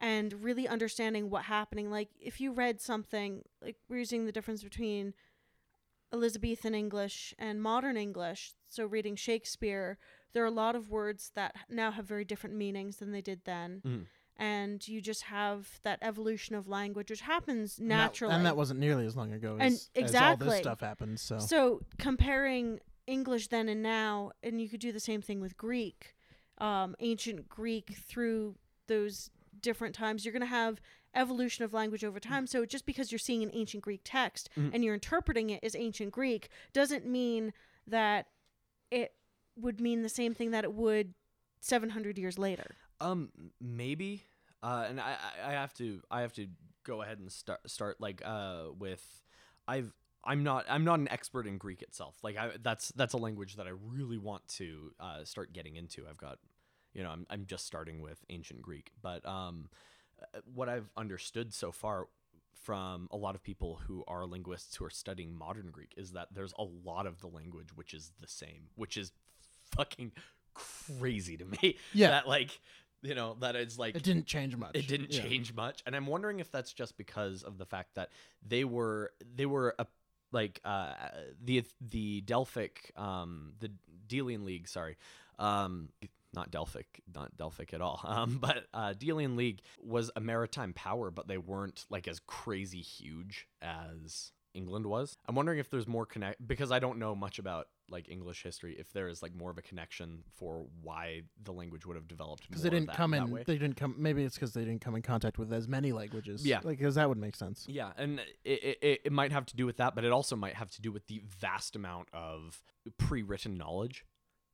and 0.00 0.44
really 0.44 0.68
understanding 0.68 1.30
what 1.30 1.44
happening. 1.44 1.90
Like 1.90 2.10
if 2.20 2.40
you 2.40 2.52
read 2.52 2.80
something, 2.80 3.42
like 3.62 3.76
we're 3.88 3.98
using 3.98 4.26
the 4.26 4.32
difference 4.32 4.62
between 4.62 5.14
Elizabethan 6.12 6.74
English 6.74 7.34
and 7.38 7.62
modern 7.62 7.96
English. 7.96 8.52
So 8.68 8.84
reading 8.86 9.16
Shakespeare, 9.16 9.98
there 10.32 10.42
are 10.42 10.46
a 10.46 10.50
lot 10.50 10.76
of 10.76 10.90
words 10.90 11.32
that 11.34 11.54
now 11.68 11.90
have 11.90 12.04
very 12.04 12.24
different 12.24 12.56
meanings 12.56 12.96
than 12.96 13.12
they 13.12 13.22
did 13.22 13.44
then. 13.44 13.80
Mhm. 13.84 14.06
And 14.36 14.86
you 14.88 15.00
just 15.00 15.22
have 15.22 15.78
that 15.84 15.98
evolution 16.02 16.56
of 16.56 16.66
language, 16.66 17.08
which 17.10 17.20
happens 17.20 17.78
And 17.78 17.90
that- 17.90 17.96
naturally. 17.96 18.34
and 18.34 18.44
that 18.46 18.56
wasn't 18.56 18.80
nearly 18.80 19.06
as 19.06 19.16
long 19.16 19.32
ago 19.32 19.52
And 19.52 19.74
as, 19.74 19.90
as 19.94 20.02
all 20.02 20.02
exactly. 20.04 20.48
this 20.48 20.58
stuff 20.58 20.80
happened. 20.80 21.20
So, 21.20 21.38
So 21.38 21.82
comparing 21.98 22.80
English 23.06 23.48
then 23.48 23.68
and 23.68 23.82
now, 23.82 24.32
and 24.42 24.60
you 24.60 24.68
could 24.68 24.80
do 24.80 24.90
the 24.90 24.98
same 25.00 25.22
thing 25.22 25.40
with 25.40 25.56
Greek, 25.56 26.14
um, 26.58 26.96
ancient 26.98 27.48
Greek 27.48 27.94
through 27.96 28.56
those 28.88 29.30
different 29.60 29.94
times. 29.94 30.24
You're 30.24 30.32
going 30.32 30.40
to 30.40 30.46
have 30.46 30.80
evolution 31.14 31.64
of 31.64 31.72
language 31.72 32.02
over 32.04 32.18
time. 32.18 32.46
So 32.48 32.66
just 32.66 32.86
because 32.86 33.12
you're 33.12 33.20
seeing 33.20 33.42
an 33.44 33.50
ancient 33.52 33.84
Greek 33.84 34.00
text 34.02 34.50
Mhm. 34.56 34.70
and 34.74 34.84
you're 34.84 34.94
interpreting 34.94 35.50
it 35.50 35.62
as 35.62 35.76
ancient 35.76 36.10
Greek 36.12 36.48
doesn't 36.72 37.06
mean 37.06 37.52
that 37.86 38.26
it 38.90 39.14
would 39.56 39.80
mean 39.80 40.02
the 40.02 40.08
same 40.08 40.34
thing 40.34 40.50
that 40.50 40.64
it 40.64 40.72
would 40.74 41.14
700 41.60 42.18
years 42.18 42.36
later. 42.36 42.76
Um, 43.00 43.30
maybe. 43.60 44.22
Uh, 44.62 44.86
and 44.88 45.00
I, 45.00 45.16
I 45.44 45.52
have 45.52 45.74
to, 45.74 46.00
I 46.10 46.22
have 46.22 46.32
to 46.34 46.46
go 46.84 47.02
ahead 47.02 47.18
and 47.18 47.30
start, 47.30 47.68
start 47.68 48.00
like, 48.00 48.22
uh, 48.24 48.64
with, 48.78 49.04
I've, 49.68 49.92
I'm 50.24 50.42
not, 50.42 50.64
I'm 50.68 50.84
not 50.84 51.00
an 51.00 51.08
expert 51.10 51.46
in 51.46 51.58
Greek 51.58 51.82
itself. 51.82 52.16
Like, 52.22 52.38
I, 52.38 52.52
that's, 52.62 52.88
that's 52.96 53.12
a 53.12 53.18
language 53.18 53.56
that 53.56 53.66
I 53.66 53.72
really 53.92 54.16
want 54.16 54.46
to, 54.56 54.92
uh, 54.98 55.24
start 55.24 55.52
getting 55.52 55.76
into. 55.76 56.06
I've 56.08 56.16
got, 56.16 56.38
you 56.94 57.02
know, 57.02 57.10
I'm, 57.10 57.26
I'm 57.28 57.44
just 57.46 57.66
starting 57.66 58.00
with 58.00 58.24
ancient 58.30 58.62
Greek, 58.62 58.92
but, 59.02 59.26
um, 59.26 59.68
uh, 60.22 60.38
what 60.54 60.70
I've 60.70 60.88
understood 60.96 61.52
so 61.52 61.70
far 61.72 62.06
from 62.64 63.08
a 63.10 63.16
lot 63.16 63.34
of 63.34 63.42
people 63.42 63.80
who 63.86 64.02
are 64.08 64.24
linguists 64.24 64.76
who 64.76 64.84
are 64.86 64.90
studying 64.90 65.36
modern 65.36 65.70
Greek 65.70 65.92
is 65.98 66.12
that 66.12 66.28
there's 66.32 66.54
a 66.58 66.64
lot 66.64 67.06
of 67.06 67.20
the 67.20 67.26
language 67.26 67.68
which 67.74 67.92
is 67.92 68.12
the 68.20 68.28
same, 68.28 68.68
which 68.76 68.96
is 68.96 69.12
fucking 69.76 70.12
crazy 70.54 71.36
to 71.36 71.44
me. 71.44 71.76
Yeah. 71.92 72.08
That 72.14 72.28
like, 72.28 72.58
you 73.04 73.14
know, 73.14 73.36
that 73.40 73.54
it's 73.54 73.78
like 73.78 73.94
it 73.94 74.02
didn't 74.02 74.26
change 74.26 74.56
much. 74.56 74.72
it 74.74 74.86
didn't 74.88 75.12
Yeah. 75.12 75.22
change 75.22 75.54
much, 75.54 75.82
and 75.86 75.94
I'm 75.94 76.06
wondering 76.06 76.40
if 76.40 76.50
that's 76.50 76.72
just 76.72 76.96
because 76.96 77.42
of 77.42 77.58
the 77.58 77.66
fact 77.66 77.94
that 77.94 78.10
they 78.46 78.64
were 78.64 79.12
they 79.36 79.46
were 79.46 79.74
a 79.78 79.86
like 80.32 80.60
uh 80.64 80.94
the 81.42 81.62
the 81.80 82.22
Delphic 82.22 82.90
um 82.96 83.52
the 83.60 83.70
Delian 84.08 84.44
League 84.44 84.66
sorry 84.66 84.96
um 85.38 85.90
not 86.32 86.50
Delphic 86.50 86.86
not 87.14 87.36
Delphic 87.36 87.72
at 87.72 87.80
all 87.80 88.00
um 88.04 88.38
but 88.40 88.66
uh 88.74 88.94
Delian 88.94 89.36
League 89.36 89.60
was 89.80 90.10
a 90.16 90.20
maritime 90.20 90.72
power 90.72 91.12
but 91.12 91.28
they 91.28 91.38
weren't 91.38 91.84
like 91.88 92.08
as 92.08 92.18
crazy 92.26 92.80
huge 92.80 93.46
as 93.62 94.32
England 94.54 94.86
was. 94.86 95.16
I'm 95.26 95.34
wondering 95.34 95.58
if 95.58 95.68
there's 95.68 95.86
more 95.86 96.06
connect 96.06 96.46
because 96.46 96.70
I 96.70 96.78
don't 96.78 96.98
know 96.98 97.14
much 97.14 97.38
about 97.38 97.66
like 97.90 98.08
English 98.08 98.42
history. 98.42 98.76
If 98.78 98.92
there 98.92 99.08
is 99.08 99.22
like 99.22 99.34
more 99.34 99.50
of 99.50 99.58
a 99.58 99.62
connection 99.62 100.22
for 100.36 100.66
why 100.82 101.22
the 101.42 101.52
language 101.52 101.84
would 101.84 101.96
have 101.96 102.08
developed 102.08 102.48
because 102.48 102.62
they 102.62 102.70
didn't 102.70 102.86
that, 102.86 102.96
come 102.96 103.14
in. 103.14 103.30
way. 103.30 103.42
They 103.46 103.58
didn't 103.58 103.76
come. 103.76 103.96
Maybe 103.98 104.22
it's 104.22 104.36
because 104.36 104.54
they 104.54 104.64
didn't 104.64 104.80
come 104.80 104.94
in 104.94 105.02
contact 105.02 105.38
with 105.38 105.52
as 105.52 105.68
many 105.68 105.92
languages. 105.92 106.46
Yeah. 106.46 106.60
like 106.62 106.78
because 106.78 106.94
that 106.94 107.08
would 107.08 107.18
make 107.18 107.36
sense. 107.36 107.66
Yeah, 107.68 107.90
and 107.96 108.20
it, 108.44 108.78
it, 108.80 109.00
it 109.04 109.12
might 109.12 109.32
have 109.32 109.46
to 109.46 109.56
do 109.56 109.66
with 109.66 109.76
that, 109.78 109.94
but 109.94 110.04
it 110.04 110.12
also 110.12 110.36
might 110.36 110.54
have 110.54 110.70
to 110.72 110.80
do 110.80 110.92
with 110.92 111.06
the 111.08 111.20
vast 111.26 111.76
amount 111.76 112.08
of 112.12 112.62
pre-written 112.96 113.58
knowledge 113.58 114.04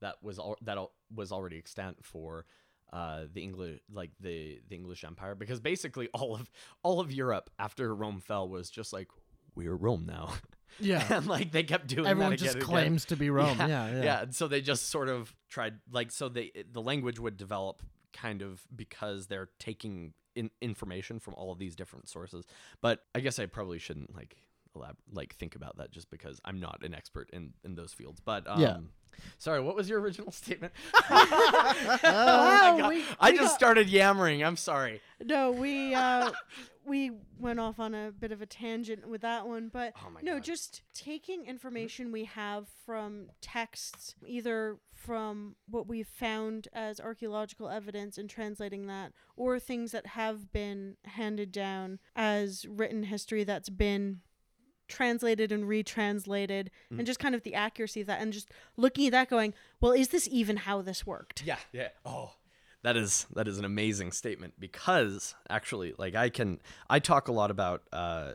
that 0.00 0.16
was 0.22 0.38
al- 0.38 0.58
that 0.62 0.78
al- 0.78 0.92
was 1.14 1.30
already 1.30 1.58
extant 1.58 2.04
for 2.04 2.46
uh, 2.92 3.24
the 3.32 3.42
English 3.42 3.80
like 3.92 4.10
the 4.18 4.60
the 4.68 4.74
English 4.74 5.04
Empire 5.04 5.34
because 5.34 5.60
basically 5.60 6.08
all 6.14 6.34
of 6.34 6.50
all 6.82 7.00
of 7.00 7.12
Europe 7.12 7.50
after 7.58 7.94
Rome 7.94 8.20
fell 8.20 8.48
was 8.48 8.70
just 8.70 8.92
like 8.92 9.08
we're 9.54 9.74
Rome 9.74 10.04
now, 10.06 10.34
Yeah, 10.80 11.04
and 11.10 11.26
like 11.26 11.52
they 11.52 11.62
kept 11.62 11.88
doing 11.88 12.06
everyone 12.06 12.32
again 12.32 12.44
just 12.44 12.54
and 12.56 12.62
again. 12.62 12.70
claims 12.74 13.04
to 13.06 13.16
be 13.16 13.28
Rome. 13.30 13.56
Yeah, 13.60 13.66
Yeah, 13.90 14.02
yeah, 14.02 14.22
And 14.22 14.34
so 14.34 14.48
they 14.48 14.60
just 14.60 14.88
sort 14.88 15.08
of 15.08 15.34
tried, 15.48 15.74
like, 15.90 16.10
so 16.10 16.28
they 16.28 16.52
the 16.72 16.80
language 16.80 17.18
would 17.18 17.36
develop 17.36 17.82
kind 18.12 18.42
of 18.42 18.60
because 18.74 19.26
they're 19.26 19.48
taking 19.58 20.14
in 20.36 20.50
information 20.60 21.18
from 21.20 21.34
all 21.34 21.52
of 21.52 21.58
these 21.58 21.74
different 21.76 22.08
sources. 22.08 22.44
But 22.80 23.02
I 23.14 23.20
guess 23.20 23.38
I 23.38 23.46
probably 23.46 23.78
shouldn't 23.78 24.14
like 24.14 24.36
elab- 24.76 24.96
like 25.12 25.34
think 25.36 25.54
about 25.56 25.76
that 25.78 25.90
just 25.90 26.08
because 26.10 26.40
I'm 26.44 26.60
not 26.60 26.82
an 26.84 26.94
expert 26.94 27.28
in 27.32 27.52
in 27.64 27.74
those 27.74 27.92
fields. 27.92 28.20
But 28.20 28.46
um, 28.48 28.60
Yeah. 28.60 28.76
Sorry, 29.38 29.60
what 29.60 29.74
was 29.74 29.88
your 29.90 30.00
original 30.00 30.30
statement? 30.42 30.72
I, 30.94 32.76
got- 32.78 32.88
we- 32.88 33.04
I 33.18 33.30
just 33.32 33.42
got- 33.42 33.54
started 33.58 33.88
yammering. 33.90 34.42
I'm 34.44 34.56
sorry. 34.56 35.00
No, 35.22 35.50
we 35.50 35.94
uh, 35.94 36.30
we 36.90 37.12
went 37.38 37.58
off 37.58 37.78
on 37.80 37.94
a 37.94 38.10
bit 38.12 38.32
of 38.32 38.42
a 38.42 38.46
tangent 38.46 39.08
with 39.08 39.22
that 39.22 39.46
one, 39.48 39.68
but 39.72 39.94
Oh 40.04 40.10
no, 40.22 40.34
God. 40.34 40.44
just 40.44 40.82
taking 40.92 41.46
information 41.46 42.12
we 42.12 42.24
have 42.24 42.68
from 42.84 43.28
texts, 43.40 44.14
either 44.26 44.76
from 44.92 45.56
what 45.66 45.86
we've 45.86 46.06
found 46.06 46.68
as 46.74 47.00
archaeological 47.00 47.70
evidence 47.70 48.18
and 48.18 48.28
translating 48.28 48.86
that, 48.88 49.12
or 49.36 49.58
things 49.58 49.92
that 49.92 50.08
have 50.08 50.52
been 50.52 50.96
handed 51.04 51.50
down 51.52 51.98
as 52.14 52.66
written 52.68 53.04
history 53.04 53.44
that's 53.44 53.70
been 53.70 54.20
translated 54.88 55.52
and 55.52 55.68
retranslated 55.68 56.68
Mm. 56.92 56.98
and 56.98 57.06
just 57.06 57.20
kind 57.20 57.34
of 57.34 57.44
the 57.44 57.54
accuracy 57.54 58.00
of 58.00 58.08
that 58.08 58.20
and 58.20 58.32
just 58.32 58.50
looking 58.76 59.06
at 59.06 59.12
that 59.12 59.30
going 59.30 59.54
well 59.80 59.92
is 59.92 60.08
this 60.08 60.28
even 60.32 60.56
how 60.56 60.82
this 60.82 61.06
worked 61.06 61.44
Yeah, 61.44 61.58
yeah. 61.72 61.90
Oh, 62.04 62.32
that 62.82 62.96
is 62.96 63.26
that 63.34 63.46
is 63.46 63.58
an 63.58 63.64
amazing 63.64 64.12
statement 64.12 64.54
because 64.58 65.34
actually, 65.48 65.94
like 65.98 66.14
I 66.14 66.30
can 66.30 66.60
I 66.88 66.98
talk 66.98 67.28
a 67.28 67.32
lot 67.32 67.50
about 67.50 67.82
uh, 67.92 68.32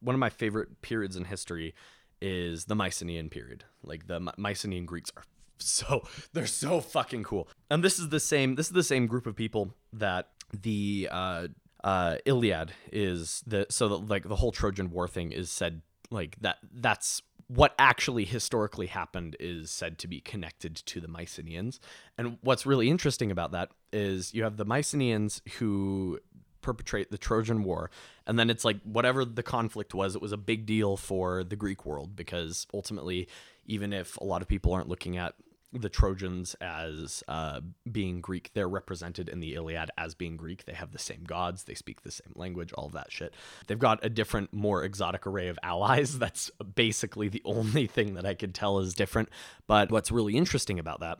one 0.00 0.14
of 0.14 0.20
my 0.20 0.30
favorite 0.30 0.82
periods 0.82 1.16
in 1.16 1.24
history 1.24 1.74
is 2.20 2.64
the 2.64 2.74
Mycenaean 2.74 3.28
period. 3.28 3.64
Like 3.82 4.06
the 4.06 4.20
My- 4.20 4.34
Mycenaean 4.36 4.86
Greeks 4.86 5.12
are 5.16 5.24
so 5.58 6.02
they're 6.32 6.46
so 6.46 6.80
fucking 6.80 7.22
cool. 7.22 7.48
And 7.70 7.84
this 7.84 7.98
is 7.98 8.08
the 8.08 8.20
same 8.20 8.56
this 8.56 8.66
is 8.66 8.72
the 8.72 8.82
same 8.82 9.06
group 9.06 9.26
of 9.26 9.36
people 9.36 9.74
that 9.92 10.30
the 10.52 11.08
uh, 11.10 11.48
uh, 11.82 12.16
Iliad 12.24 12.72
is 12.92 13.42
the 13.46 13.66
so 13.70 13.88
that, 13.88 14.08
like 14.08 14.28
the 14.28 14.36
whole 14.36 14.52
Trojan 14.52 14.90
War 14.90 15.06
thing 15.06 15.32
is 15.32 15.50
said 15.50 15.82
like 16.10 16.36
that 16.40 16.58
that's 16.72 17.22
what 17.48 17.74
actually 17.78 18.24
historically 18.24 18.86
happened 18.86 19.36
is 19.38 19.70
said 19.70 19.98
to 19.98 20.08
be 20.08 20.20
connected 20.20 20.76
to 20.76 21.00
the 21.00 21.08
Mycenaeans. 21.08 21.80
And 22.16 22.38
what's 22.40 22.66
really 22.66 22.88
interesting 22.88 23.30
about 23.30 23.52
that 23.52 23.70
is 23.92 24.34
you 24.34 24.44
have 24.44 24.56
the 24.56 24.64
Mycenaeans 24.64 25.42
who 25.58 26.20
perpetrate 26.62 27.10
the 27.10 27.18
Trojan 27.18 27.62
War, 27.62 27.90
and 28.26 28.38
then 28.38 28.48
it's 28.48 28.64
like 28.64 28.80
whatever 28.82 29.24
the 29.24 29.42
conflict 29.42 29.94
was, 29.94 30.16
it 30.16 30.22
was 30.22 30.32
a 30.32 30.38
big 30.38 30.64
deal 30.64 30.96
for 30.96 31.44
the 31.44 31.56
Greek 31.56 31.84
world 31.84 32.16
because 32.16 32.66
ultimately, 32.72 33.28
even 33.66 33.92
if 33.92 34.16
a 34.16 34.24
lot 34.24 34.40
of 34.40 34.48
people 34.48 34.72
aren't 34.72 34.88
looking 34.88 35.18
at 35.18 35.34
the 35.74 35.88
Trojans 35.88 36.54
as 36.60 37.22
uh, 37.28 37.60
being 37.90 38.20
Greek, 38.20 38.50
they're 38.54 38.68
represented 38.68 39.28
in 39.28 39.40
the 39.40 39.54
Iliad 39.54 39.90
as 39.98 40.14
being 40.14 40.36
Greek. 40.36 40.64
They 40.64 40.72
have 40.74 40.92
the 40.92 40.98
same 40.98 41.24
gods, 41.24 41.64
they 41.64 41.74
speak 41.74 42.02
the 42.02 42.10
same 42.10 42.32
language, 42.34 42.72
all 42.72 42.88
that 42.90 43.10
shit. 43.12 43.34
They've 43.66 43.78
got 43.78 44.04
a 44.04 44.08
different, 44.08 44.52
more 44.52 44.84
exotic 44.84 45.26
array 45.26 45.48
of 45.48 45.58
allies. 45.62 46.18
That's 46.24 46.50
basically 46.74 47.28
the 47.28 47.42
only 47.44 47.86
thing 47.86 48.14
that 48.14 48.24
I 48.24 48.34
could 48.34 48.54
tell 48.54 48.78
is 48.78 48.94
different. 48.94 49.28
But 49.66 49.90
what's 49.90 50.10
really 50.10 50.36
interesting 50.36 50.78
about 50.78 51.00
that 51.00 51.18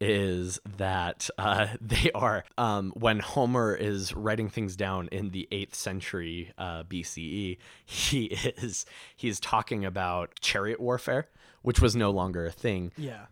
is 0.00 0.58
that 0.76 1.30
uh, 1.38 1.68
they 1.80 2.10
are 2.14 2.44
um, 2.58 2.92
when 2.94 3.20
Homer 3.20 3.74
is 3.74 4.14
writing 4.14 4.48
things 4.48 4.76
down 4.76 5.08
in 5.12 5.30
the 5.30 5.48
eighth 5.50 5.74
century 5.74 6.52
uh, 6.58 6.84
BCE, 6.84 7.58
he 7.84 8.24
is 8.58 8.86
he's 9.16 9.40
talking 9.40 9.84
about 9.84 10.40
chariot 10.40 10.80
warfare, 10.80 11.28
which 11.62 11.80
was 11.80 11.96
no 11.96 12.10
longer 12.10 12.46
a 12.46 12.52
thing 12.52 12.92
Yeah. 12.96 13.26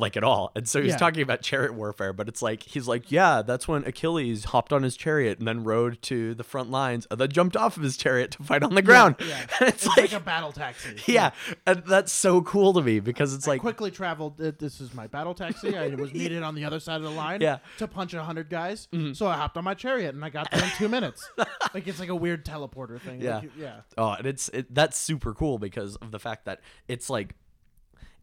Like 0.00 0.16
at 0.16 0.24
all. 0.24 0.52
And 0.54 0.68
so 0.68 0.80
he's 0.82 0.92
Yeah. 0.92 0.96
talking 0.98 1.22
about 1.22 1.42
chariot 1.42 1.74
warfare, 1.74 2.12
but 2.12 2.28
it's 2.28 2.42
like 2.42 2.62
he's 2.62 2.86
like, 2.88 3.10
yeah, 3.10 3.42
that's 3.42 3.66
when 3.68 3.84
Achilles 3.84 4.44
hopped 4.46 4.72
on 4.72 4.82
his 4.82 4.96
chariot 4.96 5.38
and 5.38 5.46
then 5.48 5.64
rode 5.64 6.00
to 6.02 6.34
the 6.34 6.44
front 6.44 6.70
lines 6.70 7.06
and 7.10 7.20
then 7.20 7.30
jumped 7.30 7.56
off 7.56 7.76
of 7.76 7.82
his 7.82 7.96
chariot 7.96 8.30
to 8.32 8.42
fight 8.42 8.62
on 8.62 8.74
the 8.74 8.82
ground. 8.82 9.16
Yeah. 9.20 9.46
And 9.60 9.68
It's, 9.68 9.86
it's, 9.86 9.86
like, 9.86 10.12
like, 10.12 10.12
a 10.12 10.20
battle 10.24 10.52
taxi. 10.52 10.96
yeah, 11.12 11.30
and 11.66 11.82
that's 11.86 12.12
so 12.12 12.40
cool 12.42 12.72
to 12.74 12.82
me 12.82 13.00
because 13.00 13.34
it's 13.34 13.46
I 13.46 13.52
like 13.52 13.60
quickly 13.60 13.90
traveled. 13.90 14.40
Uh, 14.40 14.52
this 14.58 14.80
is 14.80 14.94
my 14.94 15.06
battle 15.06 15.34
taxi. 15.34 15.76
I 15.76 15.88
was 15.94 16.12
needed 16.14 16.42
on 16.42 16.54
the 16.54 16.64
other 16.64 16.80
side 16.80 16.96
of 16.96 17.02
the 17.02 17.10
line. 17.10 17.40
Yeah. 17.40 17.58
To 17.78 17.88
punch 17.88 18.14
a 18.14 18.22
hundred 18.22 18.48
guys. 18.50 18.88
So 19.12 19.26
I 19.26 19.36
hopped 19.36 19.56
on 19.56 19.64
my 19.64 19.74
chariot 19.74 20.14
and 20.14 20.24
I 20.24 20.30
got 20.30 20.50
there 20.50 20.62
in 20.62 20.70
two 20.76 20.88
minutes. 20.88 21.28
Like 21.74 21.86
it's 21.86 22.00
like 22.00 22.08
a 22.08 22.14
weird 22.14 22.44
teleporter 22.44 23.00
thing. 23.00 23.20
Yeah. 23.20 23.38
Like, 23.38 23.50
yeah. 23.58 23.80
Oh, 23.98 24.10
and 24.12 24.26
it's 24.26 24.48
it, 24.50 24.72
that's 24.74 24.96
super 24.98 25.34
cool 25.34 25.58
because 25.58 25.96
of 25.96 26.10
the 26.10 26.18
fact 26.18 26.44
that 26.46 26.60
it's 26.88 27.10
like 27.10 27.34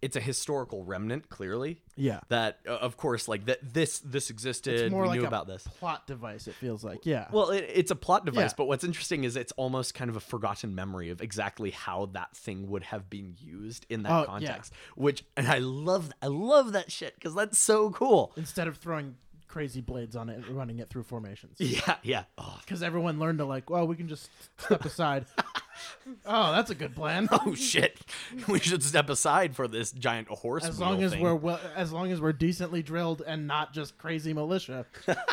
it's 0.04 0.16
a 0.16 0.20
historical 0.20 0.84
remnant 0.84 1.30
clearly 1.30 1.82
Yeah. 1.96 2.20
that 2.30 2.60
uh, 2.68 2.72
of 2.88 2.98
course 2.98 3.28
like 3.28 3.46
that 3.46 3.60
this 3.74 4.00
this 4.00 4.30
existed 4.30 4.80
It's 4.80 4.92
more 4.92 5.04
we 5.04 5.08
like 5.10 5.20
knew 5.20 5.26
a 5.26 5.28
about 5.28 5.48
this 5.48 5.64
plot 5.80 6.06
device. 6.08 6.48
It 6.48 6.56
feels 6.56 6.84
like. 6.84 7.06
Yeah. 7.06 7.28
Well, 7.32 7.50
it, 7.52 7.66
it's 7.74 7.92
a 7.92 7.96
plot 7.96 8.26
device, 8.26 8.52
Yeah. 8.52 8.56
but 8.58 8.66
what's 8.66 8.84
interesting 8.84 9.24
is 9.24 9.36
it's 9.36 9.54
almost 9.54 9.94
kind 9.94 10.10
of 10.10 10.16
a 10.16 10.20
forgotten 10.20 10.76
memory 10.76 11.10
of 11.10 11.22
exactly 11.22 11.72
how 11.72 12.08
that 12.14 12.36
thing 12.36 12.70
would 12.70 12.84
have 12.84 13.10
been 13.10 13.36
used 13.40 13.86
in 13.90 14.04
that 14.04 14.12
Oh, 14.12 14.20
yeah. 14.20 14.26
context. 14.26 14.74
Which, 14.96 15.24
and 15.38 15.48
I 15.48 15.60
love, 15.60 16.12
I 16.22 16.28
love 16.28 16.74
that 16.74 16.92
shit 16.92 17.16
because 17.16 17.34
that's 17.36 17.58
so 17.58 17.90
cool. 17.92 18.34
Instead 18.36 18.68
of 18.68 18.78
throwing 18.78 19.16
crazy 19.48 19.82
blades 19.82 20.16
on 20.16 20.30
it 20.30 20.36
and 20.38 20.48
running 20.58 20.80
it 20.80 20.90
through 20.90 21.04
formations. 21.04 21.58
Yeah, 21.60 21.96
yeah. 22.04 22.24
Oh, 22.38 22.58
Because 22.62 22.82
everyone 22.84 23.20
learned 23.20 23.38
to 23.38 23.46
like, 23.46 23.70
well, 23.70 23.86
we 23.88 23.96
can 23.96 24.08
just 24.08 24.30
step 24.58 24.84
aside. 24.84 25.26
oh, 26.26 26.52
that's 26.52 26.70
a 26.70 26.76
good 26.76 26.96
plan. 26.96 27.28
oh 27.32 27.54
shit! 27.56 28.00
We 28.48 28.60
should 28.60 28.84
step 28.84 29.10
aside 29.10 29.56
for 29.56 29.68
this 29.68 29.92
giant 29.92 30.28
horse. 30.28 30.66
As 30.66 30.78
wheel 30.80 30.90
long 30.90 31.04
as 31.04 31.12
thing. 31.12 31.22
we're 31.22 31.36
well, 31.36 31.60
as 31.76 31.92
long 31.92 32.12
as 32.12 32.20
we're 32.22 32.34
decently 32.34 32.84
drilled 32.84 33.22
and 33.26 33.48
not 33.48 33.74
just 33.74 33.98
crazy 33.98 34.34
militia, 34.34 34.86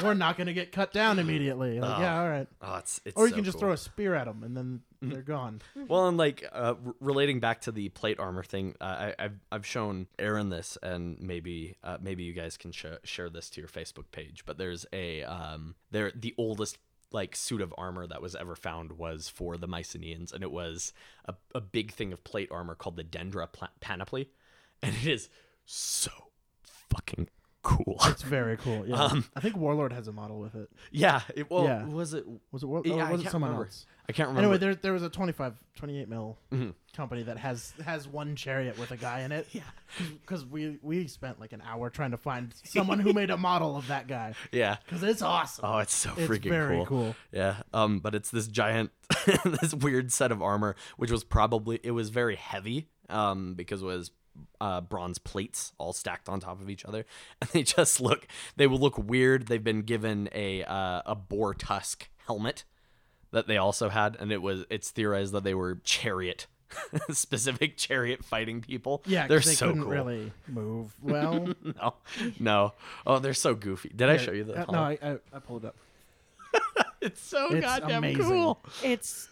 we're 0.02 0.14
not 0.14 0.36
going 0.36 0.46
to 0.46 0.52
get 0.54 0.72
cut 0.72 0.92
down 0.92 1.18
immediately. 1.18 1.80
Like, 1.80 1.98
yeah, 2.00 2.20
all 2.20 2.28
right. 2.28 2.46
Oh, 2.62 2.76
it's, 2.76 3.00
it's 3.04 3.16
Or 3.16 3.24
you 3.26 3.30
so 3.30 3.34
can 3.36 3.44
just 3.44 3.54
cool. 3.56 3.60
throw 3.60 3.72
a 3.72 3.76
spear 3.76 4.14
at 4.14 4.26
them 4.26 4.42
and 4.42 4.56
then 4.56 4.80
they're 5.02 5.22
gone. 5.22 5.62
Well, 5.88 6.08
and 6.08 6.18
like 6.18 6.44
uh, 6.52 6.74
r- 6.84 6.94
relating 7.00 7.40
back 7.40 7.62
to 7.62 7.72
the 7.72 7.88
plate 7.88 8.18
armor 8.20 8.42
thing, 8.42 8.74
uh, 8.80 8.84
I, 8.84 9.14
I've 9.18 9.38
I've 9.50 9.66
shown 9.66 10.06
Aaron 10.18 10.50
this, 10.50 10.76
and 10.82 11.18
maybe 11.20 11.76
uh, 11.82 11.96
maybe 12.02 12.24
you 12.24 12.34
guys 12.34 12.56
can 12.58 12.70
sh- 12.72 12.84
share 13.04 13.30
this 13.30 13.48
to 13.50 13.60
your 13.60 13.68
Facebook 13.68 14.10
page. 14.12 14.44
But 14.44 14.58
there's 14.58 14.84
a 14.92 15.22
um, 15.22 15.74
there 15.90 16.12
the 16.14 16.34
oldest 16.36 16.76
like 17.12 17.36
suit 17.36 17.60
of 17.60 17.74
armor 17.76 18.06
that 18.06 18.22
was 18.22 18.34
ever 18.34 18.54
found 18.54 18.92
was 18.92 19.28
for 19.28 19.56
the 19.56 19.66
Mycenaeans, 19.66 20.32
and 20.32 20.42
it 20.42 20.50
was 20.50 20.92
a, 21.24 21.34
a 21.54 21.60
big 21.60 21.92
thing 21.92 22.12
of 22.12 22.24
plate 22.24 22.50
armor 22.50 22.74
called 22.74 22.96
the 22.96 23.04
Dendra 23.04 23.48
panoply, 23.80 24.28
and 24.82 24.94
it 24.94 25.06
is 25.06 25.28
so 25.64 26.10
fucking 26.62 27.28
cool. 27.62 27.96
It's 28.06 28.22
very 28.22 28.56
cool. 28.56 28.86
Yeah. 28.86 28.96
Um, 29.04 29.24
I 29.36 29.40
think 29.40 29.56
Warlord 29.56 29.92
has 29.92 30.08
a 30.08 30.12
model 30.12 30.38
with 30.40 30.54
it. 30.54 30.68
yeah, 30.90 31.20
it, 31.34 31.50
well, 31.50 31.64
Yeah. 31.64 31.84
was 31.86 32.14
it? 32.14 32.24
Was 32.52 32.62
it 32.62 32.66
War- 32.66 32.82
Yeah, 32.84 32.94
or 32.94 33.02
I 33.02 33.12
was 33.12 33.24
it 33.24 33.30
someone 33.30 33.50
remember. 33.50 33.66
else? 33.66 33.86
I 34.08 34.12
can't 34.12 34.28
remember. 34.28 34.46
Anyway, 34.54 34.58
there 34.58 34.74
there 34.74 34.92
was 34.92 35.02
a 35.04 35.08
25, 35.08 35.54
28 35.76 36.08
mil 36.08 36.36
Mhm. 36.52 36.74
company 36.96 37.22
that 37.24 37.36
has 37.38 37.72
has 37.84 38.08
one 38.08 38.34
chariot 38.34 38.76
with 38.78 38.90
a 38.90 38.96
guy 38.96 39.20
in 39.20 39.30
it. 39.32 39.46
Yeah. 39.52 39.62
Because 40.20 40.44
we 40.44 40.78
we 40.82 41.06
spent 41.06 41.38
like 41.40 41.52
an 41.52 41.62
hour 41.64 41.90
trying 41.90 42.10
to 42.12 42.16
find 42.16 42.52
someone 42.64 42.98
who 42.98 43.12
made 43.12 43.30
a 43.30 43.36
model 43.36 43.76
of 43.76 43.86
that 43.88 44.06
guy. 44.08 44.34
yeah. 44.52 44.76
Because 44.84 45.02
it's 45.02 45.22
awesome. 45.22 45.64
Oh, 45.66 45.78
it's 45.78 45.94
so 45.94 46.10
it's 46.16 46.28
freaking 46.30 46.50
very 46.50 46.76
cool. 46.78 46.86
cool. 46.86 47.14
Yeah. 47.32 47.62
Um, 47.72 48.00
but 48.00 48.14
it's 48.14 48.30
this 48.30 48.48
giant, 48.48 48.90
this 49.44 49.74
weird 49.74 50.10
set 50.12 50.32
of 50.32 50.42
armor, 50.42 50.74
which 50.96 51.10
was 51.10 51.22
probably 51.24 51.78
it 51.82 51.90
was 51.92 52.10
very 52.10 52.36
heavy. 52.36 52.88
Um, 53.08 53.54
because 53.54 53.82
it 53.82 53.86
was 53.86 54.12
uh, 54.60 54.80
bronze 54.80 55.18
plates 55.18 55.72
all 55.78 55.92
stacked 55.92 56.28
on 56.28 56.40
top 56.40 56.60
of 56.60 56.68
each 56.70 56.84
other, 56.84 57.04
and 57.40 57.50
they 57.50 57.62
just 57.62 58.00
look 58.00 58.26
they 58.56 58.66
will 58.66 58.78
look 58.78 58.96
weird. 58.98 59.46
They've 59.48 59.62
been 59.62 59.82
given 59.82 60.28
a 60.32 60.64
uh, 60.64 61.02
a 61.06 61.14
boar 61.14 61.54
tusk 61.54 62.08
helmet 62.26 62.64
that 63.32 63.46
they 63.46 63.56
also 63.56 63.88
had, 63.88 64.16
and 64.18 64.32
it 64.32 64.42
was 64.42 64.64
it's 64.70 64.90
theorized 64.90 65.32
that 65.32 65.44
they 65.44 65.54
were 65.54 65.76
chariot. 65.84 66.46
specific 67.10 67.76
chariot 67.76 68.24
fighting 68.24 68.60
people. 68.60 69.02
Yeah, 69.04 69.26
they're 69.26 69.40
they 69.40 69.54
so 69.54 69.66
couldn't 69.66 69.82
cool. 69.82 69.90
really 69.90 70.32
move 70.46 70.94
well. 71.02 71.48
No, 71.64 71.94
no. 72.38 72.72
Oh, 73.04 73.18
they're 73.18 73.34
so 73.34 73.54
goofy. 73.56 73.88
Did 73.94 74.08
I 74.08 74.16
show 74.18 74.30
you 74.30 74.44
the? 74.44 74.60
uh, 74.68 74.70
no, 74.70 74.78
I, 74.78 74.96
I 75.02 75.18
I 75.34 75.38
pulled 75.40 75.64
it 75.64 75.68
up. 75.68 75.76
it's 77.00 77.20
so 77.20 77.48
It's 77.52 77.66
goddamn 77.66 78.04
amazing. 78.04 78.22
cool. 78.22 78.60
it's 78.84 79.28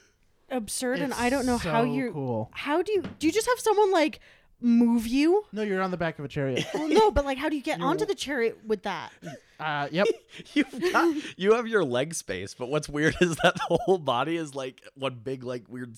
absurd 0.50 0.98
and 1.00 1.12
i 1.12 1.28
don't 1.28 1.44
know 1.44 1.58
how 1.58 1.82
you're 1.82 2.10
cool. 2.10 2.48
how 2.54 2.80
do 2.80 2.90
you 2.92 3.02
do 3.18 3.26
you 3.26 3.32
just 3.32 3.46
have 3.46 3.60
someone 3.60 3.92
like 3.92 4.18
move 4.60 5.06
you 5.06 5.44
No, 5.52 5.62
you're 5.62 5.80
on 5.82 5.90
the 5.90 5.96
back 5.96 6.18
of 6.18 6.24
a 6.24 6.28
chariot. 6.28 6.66
well 6.74 6.88
no 6.88 7.10
but 7.10 7.24
like 7.24 7.38
how 7.38 7.48
do 7.48 7.56
you 7.56 7.62
get 7.62 7.78
You're- 7.78 7.90
onto 7.90 8.06
the 8.06 8.14
chariot 8.14 8.58
with 8.66 8.82
that 8.82 9.12
Uh, 9.60 9.88
yep. 9.90 10.06
You've 10.54 10.92
got 10.92 11.16
you 11.36 11.54
have 11.54 11.66
your 11.66 11.84
leg 11.84 12.14
space, 12.14 12.54
but 12.54 12.68
what's 12.68 12.88
weird 12.88 13.16
is 13.20 13.36
that 13.42 13.54
the 13.54 13.78
whole 13.84 13.98
body 13.98 14.36
is 14.36 14.54
like 14.54 14.80
one 14.94 15.14
big 15.22 15.42
like 15.42 15.64
weird 15.68 15.96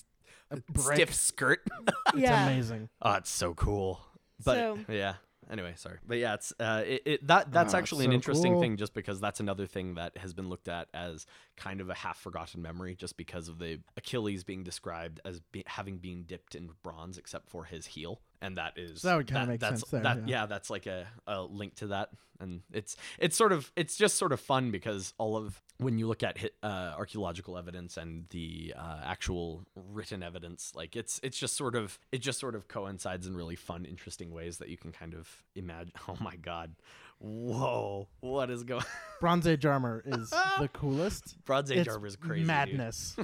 brick. 0.69 0.95
stiff 0.95 1.13
skirt. 1.13 1.61
It's 2.07 2.17
yeah 2.17 2.47
amazing. 2.47 2.89
oh, 3.01 3.13
it's 3.13 3.29
so 3.29 3.53
cool. 3.53 4.01
But 4.43 4.55
So- 4.55 4.79
yeah. 4.89 5.13
Anyway, 5.49 5.73
sorry. 5.75 5.97
But 6.07 6.17
yeah, 6.17 6.35
it's 6.35 6.53
uh 6.59 6.83
it, 6.85 7.01
it 7.05 7.27
that 7.27 7.51
that's 7.51 7.73
Oh, 7.73 7.77
actually 7.77 8.05
an 8.05 8.11
so 8.11 8.15
interesting 8.15 8.53
cool. 8.53 8.61
thing 8.61 8.77
just 8.77 8.93
because 8.93 9.19
that's 9.19 9.39
another 9.41 9.65
thing 9.67 9.95
that 9.95 10.15
has 10.17 10.33
been 10.33 10.49
looked 10.49 10.67
at 10.69 10.87
as 10.93 11.25
kind 11.57 11.81
of 11.81 11.89
a 11.89 11.93
half 11.93 12.17
forgotten 12.17 12.61
memory 12.61 12.95
just 12.95 13.17
because 13.17 13.47
of 13.49 13.59
the 13.59 13.79
Achilles 13.97 14.43
being 14.45 14.63
described 14.63 15.19
as 15.25 15.39
be, 15.51 15.63
having 15.67 15.97
been 15.97 16.23
dipped 16.23 16.55
in 16.55 16.69
bronze 16.83 17.17
except 17.17 17.49
for 17.49 17.65
his 17.65 17.85
heel 17.85 18.21
and 18.41 18.57
that 18.57 18.73
is 18.77 19.01
So 19.01 19.09
that 19.09 19.15
would 19.17 19.27
kinda 19.27 19.47
make 19.47 19.59
that's, 19.59 19.81
sense 19.81 19.91
there, 19.91 20.01
That, 20.03 20.27
yeah. 20.27 20.45
that's 20.45 20.69
like 20.69 20.85
a, 20.87 21.07
a 21.27 21.41
link 21.43 21.75
to 21.75 21.87
that, 21.87 22.09
and 22.39 22.61
it's 22.73 22.95
it's 23.19 23.35
sort 23.37 23.51
of 23.51 23.71
it's 23.75 23.95
just 23.95 24.17
sort 24.17 24.31
of 24.31 24.39
fun 24.39 24.71
because 24.71 25.13
all 25.17 25.37
of 25.37 25.61
when 25.77 25.97
you 25.99 26.07
look 26.07 26.23
at 26.23 26.37
hit, 26.37 26.55
uh, 26.63 26.93
archaeological 26.97 27.57
evidence 27.57 27.97
and 27.97 28.25
the 28.29 28.73
uh, 28.77 28.99
actual 29.03 29.63
written 29.75 30.21
evidence, 30.23 30.71
like 30.75 30.95
it's 30.95 31.19
it's 31.23 31.37
just 31.37 31.55
sort 31.55 31.75
of 31.75 31.99
it 32.11 32.19
just 32.19 32.39
sort 32.39 32.55
of 32.55 32.67
coincides 32.67 33.27
in 33.27 33.35
really 33.35 33.55
fun, 33.55 33.85
interesting 33.85 34.31
ways 34.31 34.57
that 34.57 34.69
you 34.69 34.77
can 34.77 34.91
kind 34.91 35.13
of 35.13 35.43
imagine. 35.55 35.93
Oh 36.07 36.17
my 36.19 36.35
god, 36.35 36.71
whoa, 37.19 38.07
what 38.21 38.49
is 38.49 38.63
going? 38.63 38.83
Bronze 39.21 39.47
Age 39.47 39.65
armor 39.65 40.01
is 40.05 40.29
the 40.59 40.67
coolest. 40.73 41.43
Bronze 41.45 41.71
Age 41.71 41.87
armor 41.87 42.07
is 42.07 42.15
crazy. 42.15 42.43
madness. 42.45 43.15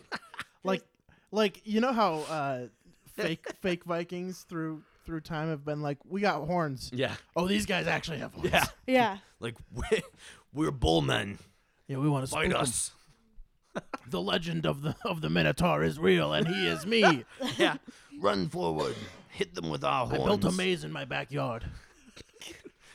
like, 0.64 0.84
like 1.32 1.62
you 1.66 1.82
know 1.82 1.92
how 1.94 2.20
uh, 2.30 2.68
fake 3.16 3.46
fake 3.62 3.84
Vikings 3.84 4.46
through 4.48 4.84
through 5.08 5.22
time 5.22 5.48
have 5.50 5.64
been 5.66 5.82
like, 5.82 5.98
we 6.08 6.22
got 6.22 6.46
horns. 6.46 6.92
Yeah, 6.94 7.16
Oh, 7.36 7.48
these 7.48 7.66
guys 7.66 7.88
actually 7.88 8.20
have 8.20 8.34
horns. 8.34 8.52
yeah. 8.52 8.66
Yeah. 8.86 9.18
Like 9.40 9.56
we're, 9.74 10.02
we're 10.52 10.72
bullmen. 10.72 11.38
yeah. 11.88 11.98
We 11.98 12.10
want 12.10 12.26
to 12.26 12.32
Fight 12.32 12.54
us. 12.54 12.92
The 14.10 14.20
legend 14.22 14.66
of 14.66 14.82
the 14.82 14.96
of 15.06 15.22
the 15.22 15.30
Minotaur 15.30 15.84
is 15.84 16.00
real, 16.00 16.34
and 16.34 16.48
he 16.48 16.66
is 16.68 16.86
me. 16.88 17.24
Yeah. 17.58 17.78
Run 18.20 18.50
forward. 18.50 18.96
Hit 19.30 19.54
them 19.54 19.70
with 19.70 19.84
our 19.84 20.08
horns. 20.08 20.24
I 20.24 20.26
built 20.26 20.44
a 20.46 20.52
maze 20.52 20.84
in 20.84 20.92
my 20.92 21.06
backyard. 21.06 21.66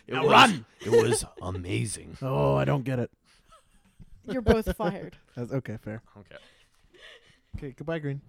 It 0.09 0.15
Now 0.15 0.23
was, 0.25 0.33
run! 0.33 0.65
It 0.81 0.91
was 0.91 1.25
amazing. 1.41 2.17
Oh, 2.21 2.57
I 2.57 2.65
don't 2.65 2.83
get 2.85 2.99
it. 2.99 3.11
You're 4.29 4.43
both 4.43 4.75
fired. 4.77 5.17
That's, 5.37 5.53
okay, 5.53 5.77
fair. 5.77 6.03
Okay. 6.19 6.37
Okay, 7.57 7.75
goodbye, 7.77 8.01
Greene. 8.01 8.21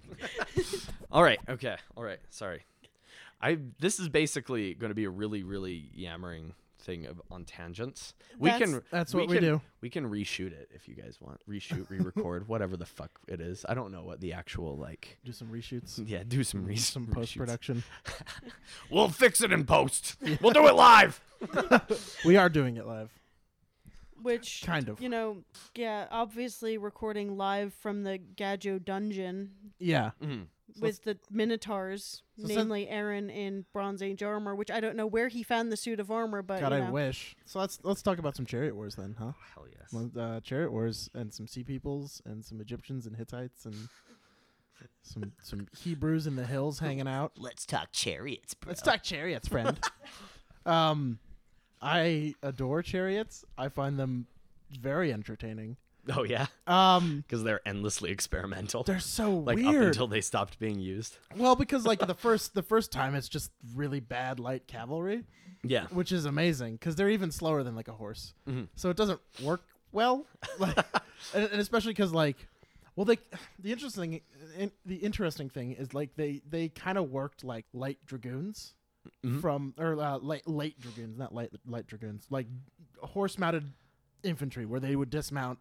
All 1.12 1.24
right. 1.24 1.40
Okay. 1.50 1.76
All 1.98 2.04
right. 2.04 2.20
Sorry. 2.30 2.62
I 3.44 3.58
this 3.80 4.00
is 4.00 4.10
basically 4.10 4.74
going 4.74 4.90
to 4.92 4.96
be 4.96 5.04
a 5.04 5.10
really 5.10 5.44
really 5.44 5.90
yammering 5.94 6.54
thing 6.80 7.06
of, 7.06 7.22
on 7.32 7.46
tangents. 7.46 8.14
We 8.38 8.50
That's- 8.50 8.70
can 8.72 8.82
That's 8.92 9.14
what 9.14 9.30
we 9.30 9.36
can, 9.38 9.44
do. 9.44 9.62
We 9.80 9.90
can 9.90 10.10
reshoot 10.10 10.52
it 10.52 10.70
if 10.74 10.88
you 10.90 10.96
guys 10.96 11.18
want. 11.22 11.40
Reshoot, 11.50 11.90
re-record, 11.90 12.48
whatever 12.50 12.76
the 12.76 12.86
fuck 12.86 13.10
it 13.28 13.40
is. 13.40 13.66
I 13.70 13.74
don't 13.74 13.90
know 13.92 14.04
what 14.04 14.20
the 14.20 14.34
actual 14.34 14.76
like. 14.78 15.18
Do 15.24 15.32
some 15.32 15.48
reshoots, 15.48 16.02
Yeah, 16.06 16.24
do 16.28 16.44
some 16.44 16.66
re- 16.66 16.76
some 16.76 17.08
reshoots. 17.08 17.14
post 17.14 17.38
production. 17.38 17.84
We'll 18.90 19.08
fix 19.10 19.40
it 19.42 19.52
in 19.54 19.64
post. 19.66 20.18
We'll 20.42 20.52
do 20.52 20.68
it 20.68 20.76
live. 20.76 21.22
we 22.26 22.36
are 22.36 22.50
doing 22.50 22.76
it 22.78 22.86
live, 22.86 23.10
Which 24.22 24.64
kind 24.66 24.88
of. 24.90 25.02
you 25.02 25.08
know, 25.10 25.38
yeah, 25.76 26.08
obviously 26.12 26.78
recording 26.78 27.38
live 27.38 27.74
from 27.76 28.04
the 28.04 28.20
Gadjo 28.36 28.84
dungeon 28.84 29.52
Yeah. 29.80 30.12
Mhm. 30.22 30.48
With 30.82 31.04
the 31.04 31.18
Minotaurs, 31.30 32.24
So 32.38 32.48
since- 32.48 32.58
namely 32.58 32.88
Aaron 32.90 33.30
in 33.30 33.66
Bronze 33.74 34.02
Age 34.02 34.24
armor, 34.24 34.56
which 34.56 34.72
I 34.72 34.80
don't 34.80 34.96
know 34.96 35.06
where 35.08 35.28
he 35.28 35.44
found 35.44 35.72
the 35.72 35.78
suit 35.78 36.00
of 36.00 36.10
armor, 36.12 36.42
but 36.42 36.60
God, 36.62 36.72
you 36.72 36.80
I 36.80 36.90
wish. 36.90 37.36
So 37.46 37.60
let's 37.60 37.80
let's 37.84 38.02
talk 38.02 38.18
about 38.20 38.36
some 38.36 38.46
chariot 38.46 38.76
wars 38.76 38.96
then, 38.96 39.16
huh? 39.18 39.32
Hell 39.54 39.66
yes. 39.72 39.92
Well, 39.94 40.12
Uh, 40.18 40.40
chariot 40.42 40.72
wars 40.72 41.10
and 41.14 41.34
some 41.34 41.48
sea 41.48 41.64
peoples 41.64 42.22
and 42.26 42.44
some 42.44 42.60
Egyptians 42.62 43.06
and 43.06 43.16
Hittites 43.16 43.66
and 43.66 43.76
some 45.04 45.32
some 45.42 45.68
Hebrews 45.78 46.28
in 46.28 46.36
the 46.36 46.46
hills 46.46 46.80
hanging 46.80 47.08
out. 47.08 47.34
Let's 47.38 47.66
talk 47.66 47.90
chariots, 47.92 48.54
bro. 48.54 48.70
Let's 48.70 48.82
talk 48.82 49.04
chariots, 49.04 49.48
friend. 49.48 49.80
um, 50.66 51.20
I 51.82 52.34
adore 52.42 52.82
chariots. 52.82 53.44
I 53.58 53.70
find 53.70 54.00
them 54.00 54.28
very 54.80 55.12
entertaining. 55.14 55.78
Oh 56.10 56.24
yeah, 56.24 56.48
Um, 56.68 57.24
because 57.28 57.44
they're 57.44 57.62
endlessly 57.66 58.12
experimental. 58.12 58.84
they're 58.84 59.00
so 59.00 59.32
like 59.40 59.64
up 59.64 59.74
until 59.76 60.08
they 60.08 60.22
stopped 60.22 60.60
being 60.60 60.80
used. 60.80 61.18
well, 61.36 61.56
because 61.56 61.86
like 61.86 62.00
the 62.06 62.14
first 62.26 62.54
the 62.54 62.64
first 62.64 62.92
time 62.92 63.16
it's 63.16 63.30
just 63.30 63.52
really 63.76 64.00
bad 64.02 64.40
light 64.40 64.68
cavalry, 64.68 65.24
Yeah. 65.64 65.88
which 65.92 66.12
is 66.12 66.26
amazing 66.26 66.74
because 66.76 66.96
they're 66.96 67.10
even 67.10 67.32
slower 67.32 67.64
than 67.64 67.76
like 67.76 67.88
a 67.88 67.94
horse. 67.94 68.34
Mhm. 68.48 68.68
So 68.76 68.90
it 68.90 68.98
doesn't 68.98 69.22
work 69.42 69.62
well, 69.94 70.26
like, 70.60 70.78
and, 71.34 71.46
and 71.52 71.62
especially 71.62 71.92
because 71.94 72.12
like, 72.12 72.36
well, 72.96 73.06
they 73.06 73.18
the 73.60 73.72
interesting 73.72 74.20
in, 74.58 74.72
the 74.86 74.96
interesting 74.98 75.50
thing 75.50 75.72
is 75.72 75.94
like 75.94 76.16
they 76.16 76.42
they 76.50 76.68
kind 76.70 76.98
of 76.98 77.12
worked 77.12 77.44
like 77.44 77.66
light 77.74 77.98
dragoons 78.06 78.74
Mhm. 79.26 79.42
from 79.42 79.74
or 79.78 80.00
uh, 80.02 80.18
light 80.20 80.48
late 80.48 80.80
dragoons, 80.80 81.18
not 81.18 81.34
light 81.34 81.52
light 81.66 81.88
dragoons, 81.88 82.26
like 82.30 82.48
horse 83.02 83.38
mounted 83.38 83.72
infantry 84.24 84.66
where 84.66 84.80
they 84.80 84.96
would 84.96 85.10
dismount 85.10 85.60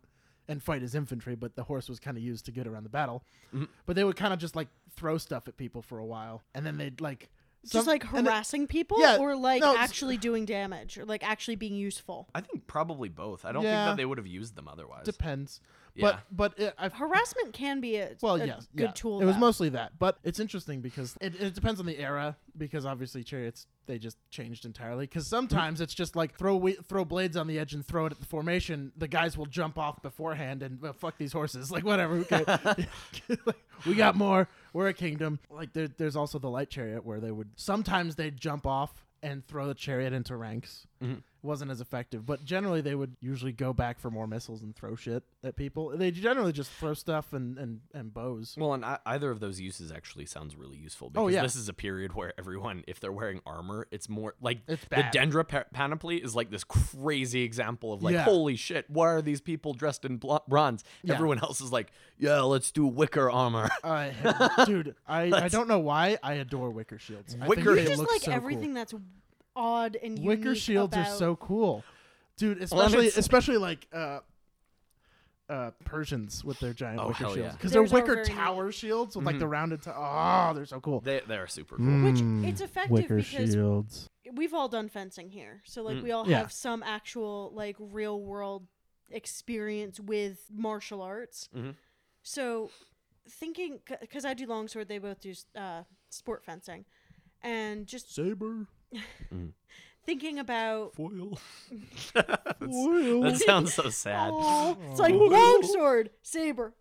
and 0.49 0.63
fight 0.63 0.83
as 0.83 0.95
infantry, 0.95 1.35
but 1.35 1.55
the 1.57 1.65
horse 1.65 1.89
was 1.89 1.99
kind 2.01 2.17
of 2.17 2.23
used 2.23 2.45
to 2.47 2.53
get 2.53 2.67
around 2.67 2.83
the 2.85 2.89
battle. 2.91 3.25
Mhm. 3.55 3.69
But 3.87 3.97
they 3.97 4.05
would 4.05 4.17
kind 4.17 4.33
of 4.33 4.39
just 4.39 4.57
like 4.57 4.69
throw 4.95 5.19
stuff 5.19 5.49
at 5.49 5.57
people 5.57 5.83
for 5.83 5.99
a 5.99 6.05
while, 6.05 6.43
and 6.55 6.67
then 6.67 6.77
they'd 6.79 7.01
like 7.01 7.31
Just 7.67 7.87
like 7.87 8.05
and 8.07 8.13
then- 8.15 8.25
harassing 8.27 8.67
people, 8.67 8.99
Yeah, 9.01 9.19
or 9.19 9.37
like 9.37 9.61
no, 9.63 9.77
actually 9.77 10.17
doing 10.17 10.45
damage, 10.45 10.99
or 10.99 11.05
like 11.05 11.23
actually 11.23 11.55
being 11.57 11.77
useful. 11.77 12.29
I 12.35 12.41
think 12.41 12.67
probably 12.67 13.09
both. 13.09 13.45
I 13.45 13.53
don't 13.53 13.63
think 13.63 13.73
that 13.73 13.97
they 13.97 14.05
would 14.05 14.19
have 14.19 14.27
used 14.27 14.57
them 14.57 14.67
otherwise. 14.69 15.05
depends. 15.07 15.61
Yeah. 15.95 16.03
But 16.03 16.21
but 16.57 16.59
it, 16.59 16.75
I've 16.79 16.95
Harassment 16.95 17.53
can 17.53 17.81
be 17.81 17.97
a, 17.97 18.13
well, 18.23 18.37
a 18.37 18.47
yes, 18.47 18.69
good 18.75 18.83
yeah. 18.85 18.91
tool. 18.93 19.21
It 19.21 19.25
was 19.25 19.35
though. 19.37 19.41
mostly 19.41 19.69
that, 19.71 19.99
but 19.99 20.19
it's 20.25 20.41
interesting 20.41 20.81
because 20.81 21.17
it, 21.21 21.41
it 21.41 21.55
depends 21.55 21.81
on 21.81 21.87
the 21.87 21.99
era. 21.99 22.37
Because 22.57 22.85
obviously 22.85 23.25
chariots 23.25 23.67
they 23.87 23.99
just 23.99 24.19
changed 24.31 24.65
entirely. 24.65 25.07
Because 25.07 25.27
sometimes 25.27 25.81
it's 25.81 25.95
just 25.95 26.15
like 26.17 26.37
throw 26.37 26.57
we- 26.57 26.73
throw 26.73 27.05
blades 27.05 27.37
on 27.37 27.47
the 27.47 27.59
edge 27.59 27.73
and 27.75 27.85
throw 27.85 28.07
it 28.07 28.13
at 28.13 28.21
the 28.21 28.27
formation. 28.27 28.93
The 28.97 29.09
guys 29.09 29.37
will 29.37 29.47
jump 29.47 29.79
off 29.79 30.03
beforehand 30.03 30.63
and 30.63 30.81
well, 30.81 30.93
fuck 30.93 31.19
these 31.19 31.33
horses. 31.33 31.71
Like 31.73 31.85
whatever. 31.85 32.17
Okay. 32.31 32.87
We 33.87 33.95
got 33.95 34.15
more. 34.15 34.49
We're 34.73 34.89
a 34.89 34.95
kingdom. 34.95 35.41
Like 35.51 35.73
there, 35.73 35.89
there's 35.89 36.15
also 36.15 36.39
the 36.39 36.49
light 36.49 36.71
chariot 36.71 37.05
where 37.05 37.21
they 37.21 37.31
would 37.31 37.51
sometimes 37.57 38.15
they'd 38.15 38.39
jump 38.39 38.67
off 38.67 39.05
and 39.23 39.45
throw 39.45 39.67
the 39.67 39.75
chariot 39.75 40.13
into 40.13 40.37
ranks. 40.37 40.87
Mhm. 41.03 41.23
Wasn't 41.45 41.71
as 41.73 41.81
effective, 41.81 42.25
but 42.25 42.45
generally 42.45 42.81
they 42.81 42.95
would 42.95 43.17
usually 43.21 43.51
go 43.51 43.73
back 43.73 43.99
for 43.99 44.11
more 44.13 44.29
missiles 44.29 44.63
and 44.63 44.77
throw 44.77 44.95
shit 44.95 45.25
at 45.43 45.57
people. 45.57 45.89
They 45.97 46.13
generally 46.13 46.53
just 46.53 46.71
throw 46.71 46.95
stuff 46.95 47.33
and 47.33 47.59
and, 47.59 47.81
and 47.93 48.15
bows. 48.15 48.55
Well, 48.57 48.75
and 48.75 48.85
I, 48.85 48.99
either 49.07 49.31
of 49.31 49.41
those 49.41 49.61
uses 49.61 49.91
actually 49.91 50.27
sounds 50.27 50.55
really 50.55 50.79
useful 50.79 51.09
Oh, 51.17 51.27
because 51.27 51.35
yeah. 51.35 51.43
this 51.43 51.57
is 51.57 51.69
a 51.69 51.73
period 51.73 52.15
where 52.15 52.33
everyone, 52.39 52.85
if 52.87 53.01
they're 53.01 53.11
wearing 53.11 53.41
armor, 53.45 53.89
it's 53.91 54.09
more 54.09 54.35
like 54.41 54.61
It's 54.69 54.83
the 54.85 54.89
bad. 54.91 55.13
Dendra 55.13 55.47
pa- 55.49 55.65
panoply 55.73 56.19
is 56.19 56.37
like 56.37 56.51
this 56.51 56.63
crazy 56.63 57.43
example 57.43 57.93
of 57.93 58.03
like, 58.05 58.15
Yeah. 58.15 58.23
holy 58.23 58.55
shit, 58.55 58.89
why 58.89 59.09
are 59.09 59.21
these 59.23 59.41
people 59.41 59.75
dressed 59.75 60.05
in 60.05 60.19
blo- 60.19 60.45
bronze? 60.49 60.85
Yeah. 61.03 61.15
Everyone 61.15 61.41
else 61.41 61.61
is 61.61 61.73
like, 61.73 61.91
yeah, 62.19 62.41
let's 62.43 62.71
do 62.71 62.87
wicker 62.87 63.29
armor. 63.31 63.69
I, 63.85 64.13
dude, 64.67 64.95
I, 65.09 65.23
I 65.33 65.49
don't 65.49 65.67
know 65.67 65.81
why 65.81 66.19
I 66.23 66.35
adore 66.35 66.71
wicker 66.71 67.01
shields. 67.01 67.37
I 67.41 67.49
Wicker- 67.49 67.75
think 67.75 67.77
they 67.79 67.87
just 67.87 67.99
look 68.01 68.11
like 68.13 68.23
so 68.23 68.31
everything 68.33 68.67
Cool. 68.67 68.75
that's 68.75 68.95
odd 69.57 69.97
and 70.03 70.19
Wicker 70.19 70.43
unique 70.51 70.63
shields 70.63 70.97
are 70.97 71.05
so 71.07 71.37
cool, 71.37 71.85
dude. 72.37 72.63
Especially 72.63 73.07
it's- 73.07 73.17
especially 73.17 73.57
like 73.59 73.87
uh, 73.93 74.21
uh, 75.49 75.71
Persians 75.85 76.45
with 76.45 76.59
their 76.61 76.73
giant 76.73 77.01
Oh, 77.01 77.09
wicker 77.09 77.19
hell 77.25 77.35
shields 77.35 77.47
yeah. 77.49 77.53
because 77.53 77.73
they're 77.73 77.83
wicker 77.83 78.15
very 78.15 78.27
neat. 78.27 78.35
tower 78.35 78.73
shields 78.73 79.17
with 79.17 79.27
like 79.27 79.37
Mhm. 79.37 79.41
the 79.41 79.49
rounded. 79.49 79.83
To- 79.83 79.95
oh, 79.95 80.53
they're 80.55 80.65
so 80.65 80.81
cool. 80.81 81.01
They 81.01 81.21
they 81.27 81.37
are 81.37 81.47
super 81.47 81.77
cool. 81.77 81.87
Mm. 81.87 82.43
Which 82.45 82.51
it's 82.53 82.61
effective 82.61 82.91
wicker 82.93 83.17
because 83.17 83.53
shields. 83.53 84.09
we've 84.33 84.55
all 84.55 84.69
done 84.69 84.89
fencing 84.89 85.31
here, 85.31 85.61
so 85.65 85.83
like 85.83 85.97
Mm. 85.97 86.03
we 86.03 86.11
all 86.13 86.29
Yeah. 86.29 86.39
have 86.39 86.53
some 86.53 86.83
actual 86.83 87.51
like 87.55 87.77
real 87.79 88.21
world 88.23 88.67
experience 89.11 90.01
with 90.01 90.49
martial 90.51 91.03
arts. 91.03 91.51
Mhm. 91.55 91.75
So 92.23 92.71
thinking, 93.29 93.81
because 94.01 94.25
I 94.25 94.33
do 94.33 94.47
longsword, 94.47 94.89
they 94.89 94.99
both 94.99 95.21
do 95.21 95.35
uh, 95.55 95.83
sport 96.09 96.45
fencing, 96.45 96.87
and 97.43 97.87
just 97.87 98.15
Saber. 98.15 98.69
thinking 100.07 100.39
about 100.39 100.95
Foil. 100.95 101.39
Foil. 102.59 103.23
that 103.23 103.43
sounds 103.45 103.75
so 103.75 103.89
sad. 103.91 104.31
oh, 104.33 104.77
it's 104.91 105.01
like 105.01 105.15
longsword, 105.15 106.11
saber, 106.23 106.75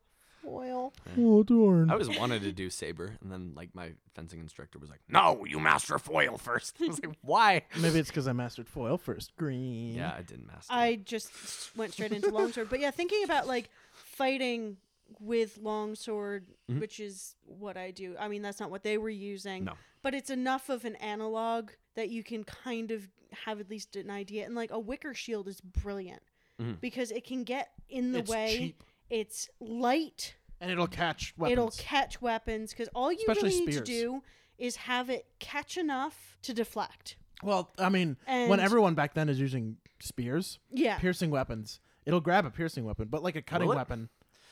foil. 0.43 0.93
Oh 1.17 1.43
darn. 1.43 1.89
I 1.89 1.93
always 1.93 2.09
wanted 2.17 2.41
to 2.43 2.51
do 2.51 2.69
saber, 2.69 3.17
and 3.21 3.31
then 3.31 3.53
like 3.55 3.69
my 3.73 3.91
fencing 4.15 4.39
instructor 4.39 4.79
was 4.79 4.89
like, 4.89 5.01
"No, 5.07 5.45
you 5.45 5.59
master 5.59 5.97
foil 5.99 6.37
first. 6.37 6.75
I 6.81 6.87
was 6.87 7.03
like, 7.03 7.15
"Why?" 7.21 7.63
Maybe 7.79 7.99
it's 7.99 8.09
because 8.09 8.27
I 8.27 8.33
mastered 8.33 8.67
foil 8.67 8.97
first. 8.97 9.35
Greene. 9.37 9.95
Yeah, 9.95 10.13
I 10.17 10.21
didn't 10.21 10.47
master. 10.47 10.73
I 10.73 10.95
just 10.95 11.31
went 11.75 11.93
straight 11.93 12.11
into 12.11 12.29
longsword. 12.29 12.69
But 12.69 12.79
yeah, 12.79 12.91
thinking 12.91 13.23
about 13.23 13.47
like 13.47 13.69
fighting 13.93 14.77
with 15.19 15.57
longsword, 15.57 16.45
Mhm. 16.69 16.79
which 16.79 16.99
is 16.99 17.35
what 17.45 17.75
I 17.77 17.91
do. 17.91 18.15
I 18.17 18.29
mean, 18.29 18.41
that's 18.41 18.59
not 18.61 18.71
what 18.71 18.81
they 18.83 18.97
were 18.97 19.09
using. 19.09 19.65
No. 19.65 19.73
But 20.03 20.13
it's 20.15 20.29
enough 20.29 20.69
of 20.69 20.85
an 20.85 20.95
analog 20.95 21.71
that 21.95 22.09
you 22.09 22.23
can 22.23 22.43
kind 22.43 22.91
of 22.91 23.07
have 23.45 23.59
at 23.59 23.69
least 23.69 23.95
an 23.95 24.09
idea. 24.09 24.45
And 24.45 24.55
like 24.55 24.71
a 24.71 24.79
wicker 24.79 25.13
shield 25.13 25.47
is 25.47 25.61
brilliant 25.61 26.21
Mhm. 26.59 26.79
because 26.81 27.11
it 27.11 27.25
can 27.25 27.43
get 27.43 27.71
in 27.89 28.11
the 28.11 28.19
It's 28.19 28.29
way. 28.29 28.57
cheap. 28.57 28.83
It's 29.09 29.49
light. 29.59 30.35
and 30.59 30.69
it'll 30.69 30.85
catch 30.87 31.33
weapons. 31.37 31.53
It'll 31.53 31.71
catch 31.71 32.21
weapons 32.21 32.69
because 32.71 32.87
all 32.93 33.11
you 33.11 33.17
Especially 33.27 33.49
really 33.49 33.65
need 33.65 33.71
to 33.73 33.81
do 33.81 34.23
is 34.59 34.75
have 34.75 35.09
it 35.09 35.25
catch 35.39 35.75
enough 35.75 36.37
to 36.43 36.53
deflect. 36.53 37.15
well, 37.41 37.73
I 37.79 37.89
mean, 37.89 38.15
when 38.27 38.59
everyone 38.59 38.93
back 38.93 39.15
then 39.15 39.27
is 39.27 39.39
using 39.39 39.77
spears, 39.99 40.59
Yeah. 40.69 40.99
piercing 40.99 41.31
weapons, 41.31 41.79
it'll 42.05 42.21
grab 42.21 42.45
a 42.45 42.51
piercing 42.51 42.85
weapon, 42.85 43.07
but 43.07 43.23
like 43.23 43.35
a 43.35 43.41
cutting 43.41 43.67
Will 43.69 43.75
weapon. 43.75 44.09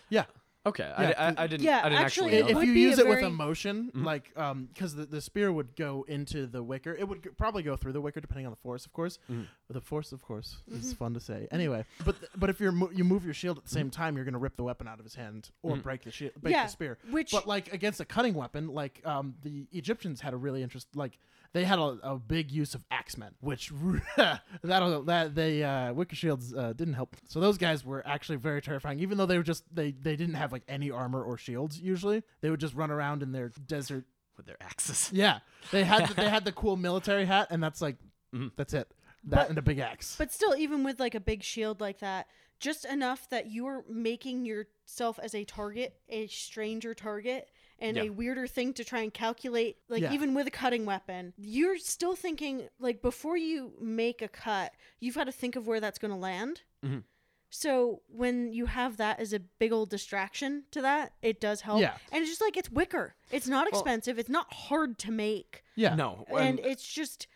Yeah. 0.09 0.25
Okay, 0.65 0.83
Yeah, 0.83 1.13
I, 1.17 1.23
I, 1.29 1.43
I 1.43 1.47
didn't. 1.47 1.63
Yeah, 1.63 1.79
I 1.83 1.89
didn't 1.89 2.03
actually, 2.03 2.37
actually. 2.43 2.51
if 2.61 2.67
you 2.67 2.73
use 2.73 2.97
a 2.97 3.01
it 3.01 3.07
with 3.07 3.19
very- 3.19 3.27
emotion, 3.31 3.91
Mhm. 3.95 4.03
like 4.03 4.37
um, 4.37 4.67
because 4.73 4.93
the, 4.93 5.05
the 5.05 5.21
spear 5.21 5.53
would 5.53 5.73
go 5.77 6.05
into 6.09 6.47
the 6.47 6.61
wicker, 6.61 6.93
it 6.93 7.07
would 7.07 7.23
g- 7.23 7.29
probably 7.37 7.63
go 7.63 7.77
through 7.77 7.93
the 7.93 8.01
wicker 8.01 8.19
depending 8.19 8.45
on 8.45 8.51
the 8.51 8.57
force, 8.57 8.85
of 8.85 8.91
course. 8.91 9.19
Mhm. 9.31 9.47
The 9.69 9.79
force, 9.79 10.11
of 10.11 10.21
course, 10.21 10.57
is 10.69 10.93
Mhm. 10.93 10.97
fun 10.97 11.13
to 11.13 11.21
say. 11.21 11.47
Anyway, 11.49 11.85
but 12.05 12.19
th- 12.19 12.31
but 12.35 12.49
if 12.49 12.59
you're 12.59 12.73
mo- 12.73 12.89
you 12.93 13.05
move 13.05 13.23
your 13.23 13.33
shield 13.33 13.57
at 13.57 13.63
the 13.63 13.69
same 13.69 13.89
time, 13.89 14.17
you're 14.17 14.25
gonna 14.25 14.37
rip 14.37 14.57
the 14.57 14.63
weapon 14.63 14.85
out 14.85 14.99
of 14.99 15.05
his 15.05 15.15
hand 15.15 15.49
or 15.63 15.77
Mhm. 15.77 15.83
break 15.83 16.03
the 16.03 16.11
shield, 16.11 16.33
break 16.41 16.51
Yeah, 16.53 16.65
the 16.65 16.71
spear. 16.71 16.97
Which 17.09 17.31
But 17.31 17.47
like 17.47 17.71
against 17.71 18.01
a 18.01 18.05
cutting 18.05 18.33
weapon, 18.33 18.67
like 18.67 19.01
um, 19.05 19.35
the 19.41 19.65
Egyptians 19.71 20.19
had 20.19 20.33
a 20.33 20.37
really 20.37 20.61
interest, 20.61 20.93
like 20.93 21.17
they 21.53 21.65
had 21.65 21.79
a, 21.79 21.97
a 22.03 22.15
big 22.17 22.51
use 22.51 22.75
of 22.75 22.83
axemen, 22.91 23.33
which 23.41 23.71
that 24.17 24.41
that 24.63 25.35
they 25.35 25.63
uh, 25.63 25.93
wicker 25.93 26.15
shields 26.15 26.53
uh, 26.53 26.73
didn't 26.73 26.93
help. 26.93 27.15
So 27.27 27.39
those 27.39 27.57
guys 27.57 27.83
were 27.85 28.05
actually 28.07 28.37
very 28.37 28.61
terrifying, 28.61 28.99
even 28.99 29.17
though 29.17 29.25
they 29.25 29.37
were 29.37 29.43
just 29.43 29.63
they 29.73 29.91
they 29.91 30.15
didn't 30.15 30.35
have 30.35 30.51
like 30.51 30.63
any 30.67 30.91
armor 30.91 31.23
or 31.23 31.37
shields. 31.37 31.79
Usually, 31.79 32.23
they 32.41 32.49
would 32.49 32.59
just 32.59 32.73
run 32.75 32.91
around 32.91 33.23
in 33.23 33.31
their 33.31 33.49
desert. 33.67 34.05
with 34.37 34.45
their 34.45 34.61
axes. 34.61 35.09
Yeah, 35.13 35.39
they 35.71 35.83
had 35.83 36.07
the, 36.09 36.13
they 36.13 36.29
had 36.29 36.45
the 36.45 36.51
cool 36.61 36.77
military 36.77 37.25
hat, 37.25 37.47
and 37.49 37.61
that's 37.63 37.81
like 37.81 37.97
Mhm. 38.33 38.51
that's 38.55 38.73
it. 38.73 38.93
That 39.25 39.35
But- 39.35 39.49
and 39.49 39.57
a 39.57 39.61
big 39.61 39.79
axe. 39.79 40.15
But 40.17 40.31
still, 40.31 40.55
even 40.55 40.83
with 40.83 40.99
like 40.99 41.15
a 41.15 41.19
big 41.19 41.43
shield 41.43 41.81
like 41.81 41.99
that, 41.99 42.27
just 42.59 42.85
enough 42.85 43.27
that 43.29 43.51
you're 43.51 43.83
making 43.89 44.45
yourself 44.45 45.19
as 45.21 45.33
a 45.35 45.43
target, 45.45 45.95
a 46.09 46.27
stranger 46.27 46.93
target, 46.93 47.49
and 47.81 47.97
Yeah. 47.97 48.03
a 48.03 48.09
weirder 48.09 48.47
thing 48.47 48.73
to 48.73 48.83
try 48.83 49.01
and 49.01 49.13
calculate. 49.13 49.77
Like 49.87 50.01
Yeah. 50.03 50.13
even 50.13 50.33
with 50.33 50.47
a 50.47 50.51
cutting 50.51 50.85
weapon, 50.85 51.33
you're 51.37 51.77
still 51.77 52.15
thinking 52.15 52.69
like 52.79 53.01
before 53.01 53.37
you 53.37 53.73
make 53.79 54.21
a 54.21 54.27
cut, 54.27 54.73
you've 54.99 55.15
got 55.15 55.25
to 55.25 55.31
think 55.31 55.55
of 55.55 55.67
where 55.67 55.79
that's 55.79 55.99
going 55.99 56.11
to 56.13 56.17
land. 56.19 56.61
Mhm. 56.83 57.03
So 57.51 58.03
when 58.07 58.53
you 58.53 58.67
have 58.67 58.97
that 58.97 59.19
as 59.19 59.33
a 59.33 59.39
big 59.39 59.71
old 59.71 59.89
distraction 59.89 60.65
to 60.71 60.81
that, 60.83 61.13
it 61.23 61.41
does 61.41 61.61
help. 61.61 61.81
Yeah. 61.81 61.97
And 62.11 62.21
it's 62.21 62.29
just 62.29 62.41
like 62.41 62.55
it's 62.57 62.69
wicker. 62.69 63.15
It's 63.31 63.47
not 63.47 63.71
Well- 63.71 63.81
expensive. 63.81 64.19
it's 64.19 64.29
not 64.29 64.53
hard 64.53 64.99
to 64.99 65.11
make. 65.11 65.63
yeah, 65.75 65.95
No, 65.95 66.25
And 66.29 66.39
and 66.39 66.59
it's 66.59 66.87
just 66.87 67.27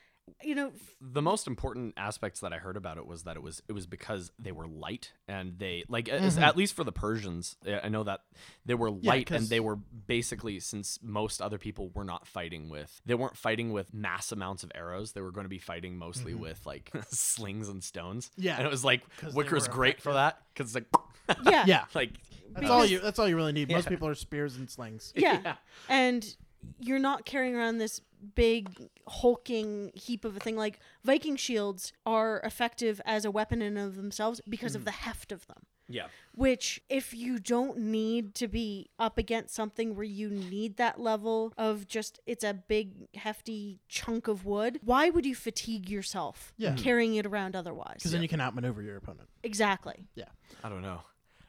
you 0.41 0.55
know 0.55 0.71
the 1.01 1.21
most 1.21 1.47
important 1.47 1.93
aspects 1.97 2.39
that 2.39 2.53
I 2.53 2.57
heard 2.57 2.77
about 2.77 2.97
it 2.97 3.05
was 3.05 3.23
that 3.23 3.35
it 3.35 3.43
was 3.43 3.61
it 3.67 3.73
was 3.73 3.85
because 3.85 4.31
they 4.39 4.51
were 4.53 4.67
light 4.67 5.11
and 5.27 5.59
they 5.59 5.83
like 5.89 6.07
as, 6.07 6.37
Mhm. 6.37 6.41
at 6.41 6.55
least 6.55 6.75
for 6.75 6.83
the 6.83 6.91
Persians 6.93 7.57
I 7.83 7.89
know 7.89 8.03
that 8.03 8.21
they 8.65 8.73
were 8.73 8.89
Yeah, 9.01 9.21
and 9.31 9.47
they 9.49 9.59
were 9.59 9.75
basically 9.75 10.59
since 10.59 10.97
most 11.03 11.41
other 11.41 11.57
people 11.57 11.89
were 11.93 12.05
not 12.05 12.25
fighting 12.25 12.69
with 12.69 13.01
they 13.05 13.15
weren't 13.15 13.37
fighting 13.37 13.73
with 13.73 13.93
mass 13.93 14.31
amounts 14.31 14.63
of 14.63 14.71
arrows 14.75 15.11
they 15.11 15.21
were 15.21 15.31
going 15.31 15.45
to 15.45 15.49
be 15.49 15.59
fighting 15.59 15.97
mostly 15.97 16.33
with 16.33 16.65
like 16.65 16.91
slings 17.09 17.67
and 17.69 17.83
stones 17.83 18.29
Mm-hmm. 18.29 18.43
Yeah, 18.43 18.57
and 18.57 18.65
it 18.65 18.71
was 18.71 18.85
like 18.85 19.01
they 19.21 19.29
Wicker's 19.31 19.67
were 19.67 19.73
great 19.73 20.01
for 20.01 20.13
that 20.13 20.41
because 20.53 20.73
like 20.75 20.85
yeah. 21.45 21.63
yeah. 21.67 21.85
like 21.93 22.11
That's 22.53 22.69
all 22.69 22.85
you. 22.85 22.99
That's 22.99 23.17
all 23.19 23.27
you 23.27 23.35
really 23.35 23.51
need. 23.53 23.69
Most 23.71 23.87
people 23.89 24.07
are 24.07 24.15
spears 24.15 24.55
and 24.57 24.69
slings. 24.69 25.11
Yeah. 25.15 25.39
Yeah. 25.43 25.55
And 25.89 26.35
you're 26.79 26.99
not 26.99 27.25
carrying 27.25 27.55
around 27.55 27.77
this 27.79 27.99
big 28.23 28.89
hulking 29.07 29.91
heap 29.93 30.25
of 30.25 30.35
a 30.35 30.39
thing 30.39 30.55
like 30.55 30.79
Viking 31.03 31.35
shields 31.35 31.93
are 32.05 32.39
effective 32.41 33.01
as 33.05 33.25
a 33.25 33.31
weapon 33.31 33.61
in 33.61 33.77
and 33.77 33.87
of 33.87 33.95
themselves 33.95 34.41
because 34.47 34.75
of 34.75 34.81
mm. 34.83 34.85
the 34.85 34.91
heft 34.91 35.31
of 35.31 35.45
them. 35.47 35.65
yeah 35.87 36.07
Which 36.33 36.81
if 36.89 37.13
you 37.13 37.39
don't 37.39 37.77
need 37.77 38.33
to 38.35 38.47
be 38.47 38.89
up 38.97 39.17
against 39.17 39.53
something 39.53 39.95
where 39.95 40.05
you 40.05 40.29
need 40.29 40.77
that 40.77 40.99
level 40.99 41.53
of 41.57 41.87
just 41.87 42.19
it's 42.25 42.43
a 42.43 42.53
big 42.53 43.13
hefty 43.15 43.79
chunk 43.87 44.27
of 44.27 44.45
wood, 44.45 44.79
why 44.83 45.09
would 45.09 45.25
you 45.25 45.35
fatigue 45.35 45.89
yourself 45.89 46.53
Yeah. 46.57 46.75
carrying 46.75 47.15
it 47.15 47.25
around 47.25 47.55
otherwise? 47.55 47.97
Because 47.97 48.11
then 48.11 48.21
you 48.21 48.27
can 48.29 48.41
outmaneuver 48.41 48.81
your 48.81 48.97
opponent. 48.97 49.29
exactly. 49.43 50.07
Yeah. 50.15 50.25
I 50.63 50.69
don't 50.69 50.81
know 50.81 51.01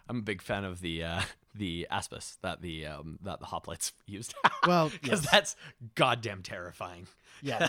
I'm 0.08 0.18
a 0.18 0.22
big 0.22 0.42
fan 0.42 0.64
of 0.64 0.80
the 0.80 1.04
uh 1.04 1.20
the 1.54 1.86
aspis 1.90 2.36
that 2.42 2.60
the 2.62 2.86
um 2.86 3.18
that 3.22 3.40
the 3.40 3.46
hoplites 3.46 3.92
used 4.06 4.34
Well, 4.66 4.88
because 5.02 5.22
yes. 5.22 5.30
that's 5.30 5.56
goddamn 5.94 6.42
terrifying 6.42 7.06
yeah, 7.42 7.68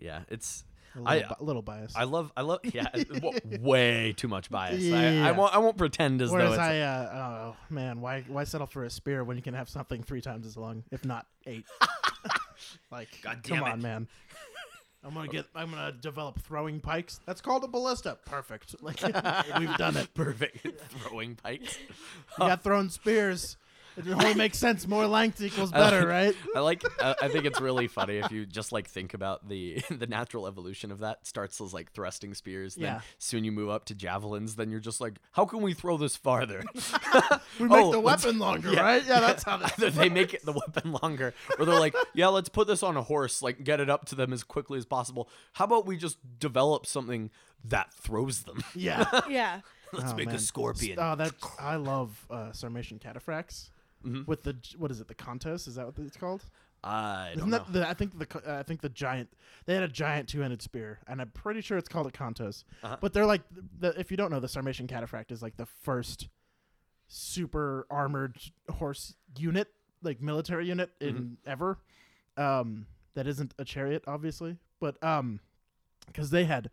yeah, 0.00 0.20
it's 0.28 0.64
A 0.94 1.00
little, 1.00 1.28
bi- 1.28 1.36
little 1.44 1.62
bias. 1.62 1.92
I 1.96 2.04
love 2.04 2.32
I 2.36 2.42
love 2.42 2.60
yeah, 2.64 2.88
w- 2.90 3.38
way 3.60 4.14
too 4.16 4.28
much 4.28 4.48
bias. 4.50 4.82
I, 4.84 5.10
Yeah. 5.10 5.28
I 5.28 5.32
won't 5.32 5.54
I 5.54 5.58
won't 5.58 5.76
pretend 5.76 6.22
as 6.22 6.30
though 6.30 6.36
Whereas 6.36 6.52
it's 6.52 6.60
I, 6.60 6.80
uh, 6.80 7.10
oh 7.52 7.56
man, 7.70 8.00
why 8.00 8.22
why 8.28 8.44
settle 8.44 8.66
for 8.66 8.84
a 8.84 8.90
spear 8.90 9.24
when 9.24 9.36
you 9.36 9.42
can 9.42 9.54
have 9.54 9.68
something 9.68 10.02
three 10.02 10.20
times 10.20 10.46
as 10.46 10.56
long, 10.56 10.84
if 10.90 11.04
not 11.04 11.26
eight? 11.46 11.64
like, 12.90 13.08
God 13.22 13.42
come 13.44 13.58
it. 13.58 13.62
on, 13.64 13.82
man. 13.82 14.08
I'm 15.04 15.14
gonna 15.14 15.28
get. 15.28 15.46
I'm 15.54 15.70
gonna 15.70 15.92
develop 15.92 16.40
throwing 16.40 16.80
pikes. 16.80 17.20
That's 17.24 17.40
called 17.40 17.64
a 17.64 17.68
ballista. 17.68 18.18
Perfect. 18.24 18.74
Like 18.82 19.00
we've 19.58 19.76
done 19.76 19.96
it. 19.96 20.12
perfect 20.14 20.66
throwing 20.90 21.36
pikes. 21.36 21.78
You 22.38 22.46
got 22.46 22.62
thrown 22.62 22.90
spears. 22.90 23.56
It 23.98 24.08
only 24.12 24.34
makes 24.34 24.58
sense. 24.58 24.86
More 24.86 25.06
length 25.06 25.40
equals 25.40 25.70
better, 25.72 26.06
right? 26.06 26.34
I 26.56 26.60
like 26.60 26.82
I, 27.02 27.14
I 27.22 27.28
think 27.28 27.44
it's 27.44 27.60
really 27.60 27.88
funny 27.88 28.18
if 28.18 28.30
you 28.32 28.46
just 28.46 28.72
like 28.72 28.88
think 28.88 29.14
about 29.14 29.48
the 29.48 29.82
the 29.90 30.06
natural 30.06 30.46
evolution 30.46 30.90
of 30.92 31.00
that 31.00 31.26
starts 31.26 31.60
as 31.60 31.74
like 31.74 31.92
thrusting 31.92 32.34
spears 32.34 32.74
then 32.76 32.84
Yeah. 32.84 33.00
soon 33.18 33.44
you 33.44 33.52
move 33.52 33.70
up 33.70 33.84
to 33.86 33.94
javelins 33.94 34.56
then 34.56 34.70
you're 34.70 34.80
just 34.80 35.00
like 35.00 35.14
how 35.32 35.44
can 35.44 35.60
we 35.62 35.74
throw 35.74 35.96
this 35.96 36.16
farther 36.16 36.62
We 37.58 37.68
make 37.68 37.78
Oh, 37.84 37.92
the 37.92 38.00
weapon 38.00 38.38
longer, 38.38 38.72
yeah. 38.72 38.80
right? 38.82 39.04
Yeah, 39.04 39.20
that's 39.20 39.42
how. 39.42 39.56
That, 39.56 39.72
Either 39.78 39.90
they 39.90 40.08
make 40.08 40.34
it 40.34 40.44
the 40.44 40.52
weapon 40.52 40.92
longer 41.02 41.34
or 41.58 41.64
they're 41.64 41.78
like 41.78 41.94
yeah 42.14 42.28
let's 42.28 42.48
put 42.48 42.66
this 42.68 42.82
on 42.82 42.96
a 42.96 43.02
horse 43.02 43.42
like 43.42 43.64
get 43.64 43.80
it 43.80 43.90
up 43.90 44.04
to 44.06 44.14
them 44.14 44.32
as 44.32 44.44
quickly 44.44 44.78
as 44.78 44.86
possible 44.86 45.28
how 45.54 45.64
about 45.64 45.86
we 45.86 45.96
just 45.96 46.18
develop 46.38 46.86
something 46.86 47.30
that 47.64 47.92
throws 47.92 48.42
them 48.44 48.62
yeah. 48.74 49.04
Yeah. 49.28 49.60
let's 49.92 50.12
Oh, 50.12 50.16
make 50.16 50.26
man. 50.26 50.36
a 50.36 50.38
scorpion 50.38 50.98
Oh, 51.00 51.16
that 51.16 51.32
I 51.58 51.76
love 51.76 52.26
uh, 52.30 52.50
Sarmatian 52.52 53.00
cataphracts 53.00 53.70
Mhm. 54.04 54.26
with 54.26 54.42
the 54.44 54.56
what 54.76 54.90
is 54.90 55.00
it? 55.00 55.08
The 55.08 55.14
Contos? 55.14 55.66
Is 55.68 55.74
that 55.76 55.86
what 55.86 55.98
it's 55.98 56.16
called? 56.16 56.44
I 56.84 57.30
don't 57.30 57.38
Isn't 57.38 57.50
know 57.50 57.58
that 57.58 57.72
the? 57.72 57.88
I 57.88 57.94
think 57.94 58.18
the 58.18 58.48
uh, 58.48 58.58
I 58.58 58.62
think 58.62 58.80
the 58.80 58.88
giant. 58.88 59.30
They 59.66 59.74
had 59.74 59.82
a 59.82 59.88
giant 59.88 60.28
two-handed 60.28 60.62
spear, 60.62 61.00
and 61.08 61.20
I'm 61.20 61.30
pretty 61.30 61.60
sure 61.60 61.76
it's 61.76 61.88
called 61.88 62.06
a 62.06 62.10
Contos. 62.12 62.62
Uh-huh. 62.84 62.96
But 63.00 63.12
they're 63.12 63.26
like 63.26 63.42
the. 63.80 63.98
If 63.98 64.10
you 64.12 64.16
don't 64.16 64.30
know, 64.30 64.38
the 64.40 64.46
Sarmatian 64.48 64.86
cataphract 64.86 65.32
is 65.32 65.42
like 65.42 65.56
the 65.56 65.66
first 65.66 66.28
super 67.08 67.86
armored 67.90 68.36
horse 68.70 69.14
unit, 69.36 69.68
like 70.02 70.20
military 70.20 70.66
unit 70.66 70.90
in 71.00 71.14
Mm-hmm. 71.14 71.50
ever. 71.50 71.78
Um, 72.36 72.86
that 73.14 73.26
isn't 73.26 73.52
a 73.58 73.64
chariot, 73.64 74.04
obviously, 74.06 74.58
but 74.78 75.02
um, 75.02 75.40
because 76.06 76.30
they 76.30 76.44
had 76.44 76.70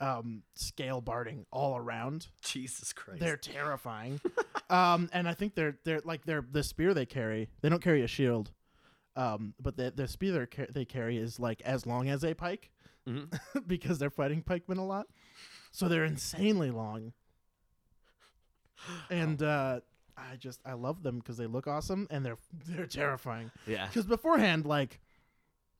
um 0.00 0.42
scale 0.54 1.00
barding 1.00 1.44
all 1.50 1.76
around. 1.76 2.28
Jesus 2.42 2.92
Christ 2.92 3.20
They're 3.20 3.36
terrifying. 3.36 4.20
um, 4.70 5.08
and 5.12 5.28
I 5.28 5.34
think 5.34 5.54
they're 5.54 5.76
they're 5.84 6.00
like 6.04 6.24
they're 6.24 6.44
the 6.50 6.62
spear 6.62 6.94
they 6.94 7.06
carry. 7.06 7.48
They 7.60 7.68
don't 7.68 7.82
carry 7.82 8.02
a 8.02 8.06
shield. 8.06 8.50
Um, 9.16 9.54
but 9.60 9.76
the 9.76 9.90
the 9.94 10.08
spear 10.08 10.32
they 10.32 10.46
ca- 10.46 10.72
they 10.72 10.84
carry 10.84 11.18
is 11.18 11.38
like 11.38 11.60
as 11.62 11.86
long 11.86 12.08
as 12.08 12.24
a 12.24 12.34
pike 12.34 12.70
Mhm. 13.08 13.32
because 13.66 13.98
they're 13.98 14.10
fighting 14.10 14.42
pikemen 14.42 14.78
a 14.78 14.86
lot. 14.86 15.06
So 15.72 15.88
they're 15.88 16.04
insanely 16.04 16.70
long. 16.70 17.12
And 19.10 19.42
uh, 19.42 19.80
I 20.16 20.36
just 20.36 20.60
I 20.64 20.72
love 20.72 21.02
them 21.02 21.18
because 21.18 21.36
they 21.36 21.46
look 21.46 21.66
awesome 21.66 22.06
and 22.10 22.24
they're 22.24 22.38
they're 22.66 22.86
terrifying. 22.86 23.50
yeah 23.66 23.86
Because 23.86 24.06
beforehand, 24.06 24.64
like 24.64 25.00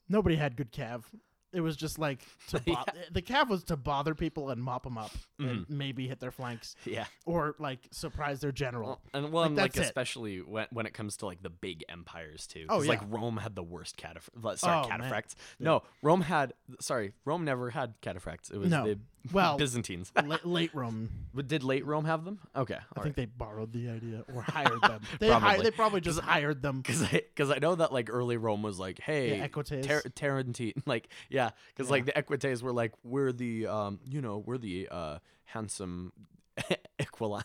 nobody 0.09 0.37
had 0.37 0.57
good 0.57 0.73
cav. 0.73 1.05
It 1.53 1.61
was 1.61 1.77
just 1.77 1.99
like 1.99 2.21
to 2.49 2.61
bo- 2.67 2.73
Yeah. 2.73 2.85
the 3.11 3.23
cav 3.23 3.49
was 3.49 3.65
to 3.65 3.77
bother 3.77 4.15
people 4.15 4.51
and 4.51 4.63
mop 4.63 4.85
them 4.85 4.97
up 4.97 5.11
and 5.39 5.67
Mhm. 5.67 5.71
maybe 5.71 6.07
hit 6.07 6.21
their 6.21 6.31
flanks 6.31 6.77
yeah 6.85 7.07
or 7.27 7.55
like 7.59 7.81
surprise 7.91 8.41
their 8.41 8.53
general. 8.53 8.89
Well, 8.89 9.01
and 9.25 9.33
well, 9.33 9.43
Like, 9.43 9.49
and, 9.51 9.59
like 9.59 9.77
especially 9.79 10.41
when 10.41 10.67
when 10.71 10.87
it 10.87 10.95
comes 10.95 11.17
to 11.19 11.27
like 11.27 11.43
the 11.43 11.51
big 11.51 11.85
empires 11.89 12.47
too. 12.47 12.67
Oh, 12.69 12.79
'Cause, 12.79 12.87
like. 12.89 13.01
Rome 13.11 13.39
had 13.39 13.55
the 13.57 13.63
worst 13.63 13.97
cataph- 13.97 14.29
sorry 14.59 14.85
Oh, 14.85 14.89
cataphracts. 14.89 15.35
No, 15.59 15.83
Rome 16.03 16.21
had 16.21 16.53
sorry, 16.81 17.13
Rome 17.25 17.45
never 17.45 17.71
had 17.71 18.01
cataphracts. 18.01 18.53
It 18.53 18.59
was 18.59 18.71
No. 18.71 18.85
the 18.85 18.99
Well- 19.33 19.57
Byzantines. 19.59 20.13
La- 20.25 20.39
late 20.45 20.75
Rome, 20.75 21.11
But 21.35 21.47
Did 21.49 21.63
late 21.63 21.85
Rome 21.87 22.05
have 22.07 22.25
them? 22.25 22.39
Okay, 22.57 22.79
I 22.97 23.01
think 23.03 23.17
they 23.17 23.27
borrowed 23.27 23.73
the 23.73 23.91
idea 23.91 24.25
or 24.35 24.43
hired 24.43 24.81
them. 24.83 25.03
They 25.21 25.29
Probably. 25.29 25.63
they 25.65 25.71
probably 25.71 26.01
just 26.01 26.21
hired 26.21 26.63
them. 26.63 26.81
because 26.81 27.03
I 27.03 27.09
because 27.35 27.51
I 27.51 27.59
know 27.59 27.75
that 27.75 27.93
like 27.93 28.09
early 28.11 28.37
Rome 28.39 28.63
was 28.63 28.79
like, 28.79 28.99
hey, 29.01 29.37
Yeah, 29.39 29.47
Equites. 29.47 29.85
Ter- 29.87 30.03
Tarentine, 30.15 30.83
like 30.87 31.09
yeah, 31.29 31.51
because 31.75 31.91
like 31.91 32.07
the 32.07 32.13
Equites 32.13 32.63
were 32.63 32.73
like, 32.73 32.93
we're 33.05 33.33
the 33.33 33.67
um, 33.67 34.01
you 34.07 34.21
know, 34.23 34.39
we're 34.39 34.59
the 34.59 34.89
uh 34.91 35.19
handsome 35.45 36.13
equiline 36.99 37.43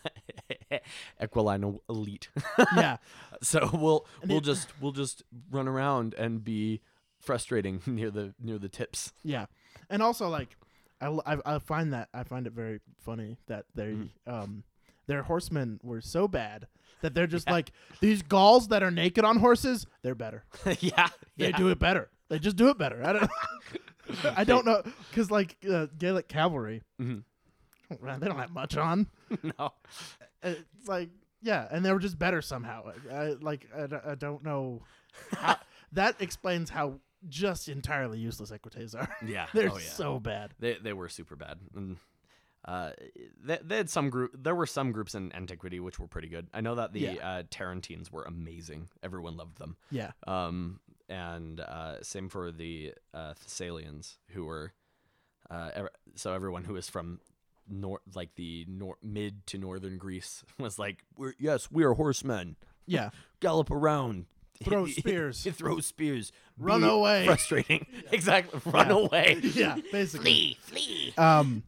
equiline 1.20 1.78
elite. 1.88 2.28
yeah, 2.76 2.96
So 3.42 3.68
we'll 3.72 4.06
we'll 4.26 4.40
just 4.40 4.68
we'll 4.80 4.92
just 4.92 5.22
run 5.50 5.68
around 5.68 6.14
and 6.14 6.42
be 6.42 6.80
frustrating 7.20 7.80
near 7.86 8.10
the 8.10 8.34
near 8.40 8.58
the 8.58 8.68
tips. 8.68 9.12
yeah, 9.22 9.46
and 9.90 10.02
also 10.02 10.28
like 10.28 10.56
I, 11.00 11.08
I, 11.26 11.36
I 11.44 11.58
find 11.58 11.92
that 11.92 12.08
I 12.14 12.22
find 12.24 12.46
it 12.46 12.52
very 12.52 12.80
funny 13.04 13.36
that 13.46 13.64
they 13.74 13.92
Mhm. 13.92 14.08
um 14.26 14.64
their 15.06 15.22
horsemen 15.22 15.78
were 15.82 16.00
so 16.00 16.26
bad 16.26 16.66
that 17.02 17.14
they're 17.14 17.26
just 17.26 17.46
Yeah. 17.48 17.52
like 17.52 17.72
these 18.00 18.22
Gauls 18.22 18.68
that 18.68 18.82
are 18.82 18.90
naked 18.90 19.24
on 19.24 19.36
horses. 19.38 19.86
They're 20.02 20.14
better. 20.14 20.44
yeah, 20.80 21.08
They 21.36 21.50
yeah. 21.50 21.56
do 21.56 21.68
it 21.68 21.78
better. 21.78 22.10
They 22.28 22.38
just 22.38 22.56
do 22.56 22.68
it 22.70 22.78
better. 22.78 23.04
I 23.04 23.12
don't. 23.12 23.30
I 24.36 24.44
don't 24.44 24.64
know 24.64 24.82
because 25.10 25.30
like 25.30 25.56
uh, 25.70 25.86
Gaelic 25.98 26.28
cavalry, 26.28 26.82
Mhm. 27.00 27.22
they 27.90 28.26
don't 28.28 28.38
have 28.38 28.52
much 28.52 28.76
on. 28.76 29.08
no, 29.58 29.72
It's 30.42 30.88
like 30.88 31.10
Yeah, 31.42 31.66
and 31.70 31.84
they 31.84 31.92
were 31.92 31.98
just 32.00 32.18
better 32.18 32.40
somehow. 32.42 32.92
I, 33.12 33.34
like 33.40 33.68
I 33.76 34.14
don't 34.14 34.42
know. 34.44 34.82
How, 35.32 35.56
that 35.92 36.20
explains 36.20 36.70
how 36.70 37.00
just 37.28 37.68
entirely 37.68 38.18
useless 38.18 38.50
Equites 38.50 38.94
are. 38.94 39.08
Yeah. 39.26 39.46
They're 39.52 39.70
oh, 39.72 39.78
yeah. 39.78 39.88
so 39.88 40.20
bad. 40.20 40.54
They 40.58 40.74
they 40.74 40.92
were 40.92 41.08
super 41.08 41.36
bad. 41.36 41.58
And 41.74 41.96
uh, 42.64 42.90
they, 43.44 43.58
they 43.64 43.76
had 43.76 43.88
some 43.90 44.10
group. 44.10 44.32
There 44.36 44.54
were 44.54 44.66
some 44.66 44.90
groups 44.92 45.14
in 45.14 45.32
antiquity 45.34 45.78
which 45.80 45.98
were 45.98 46.08
pretty 46.08 46.28
good. 46.28 46.48
I 46.52 46.60
know 46.60 46.74
that 46.74 46.92
the 46.92 47.00
Yeah. 47.00 47.12
uh, 47.22 47.42
Tarentines 47.44 48.10
were 48.10 48.24
amazing. 48.24 48.88
Everyone 49.02 49.36
loved 49.36 49.58
them. 49.58 49.76
Yeah. 49.90 50.10
Um, 50.26 50.80
and 51.08 51.60
uh, 51.60 52.02
same 52.02 52.28
for 52.28 52.50
the 52.50 52.92
uh, 53.14 53.34
Thessalians, 53.34 54.16
who 54.30 54.44
were 54.46 54.72
uh, 55.48 55.70
ev- 55.74 55.88
so 56.16 56.32
everyone 56.32 56.64
who 56.64 56.72
was 56.74 56.88
from 56.88 57.20
nor 57.68 58.00
like 58.14 58.34
the 58.34 58.64
nor- 58.68 58.98
mid 59.02 59.46
to 59.46 59.58
northern 59.58 59.96
Greece 59.98 60.44
was 60.58 60.78
like, 60.78 61.04
we're, 61.16 61.34
yes, 61.38 61.68
we 61.70 61.84
are 61.84 61.94
horsemen. 61.94 62.56
Yeah. 62.86 63.10
Gallop 63.40 63.70
around. 63.70 64.26
Throw 64.64 64.86
spears. 65.00 65.46
throw 65.52 65.80
spears. 65.80 66.32
Run 66.58 66.80
Be 66.82 66.88
away. 66.88 67.24
Frustrating. 67.26 67.86
exactly. 68.12 68.60
Run 68.64 68.88
Yeah. 68.88 68.94
away. 68.94 69.38
Yeah, 69.42 69.76
basically. 69.92 70.56
Flee, 70.62 71.12
flee. 71.12 71.14
Um, 71.16 71.62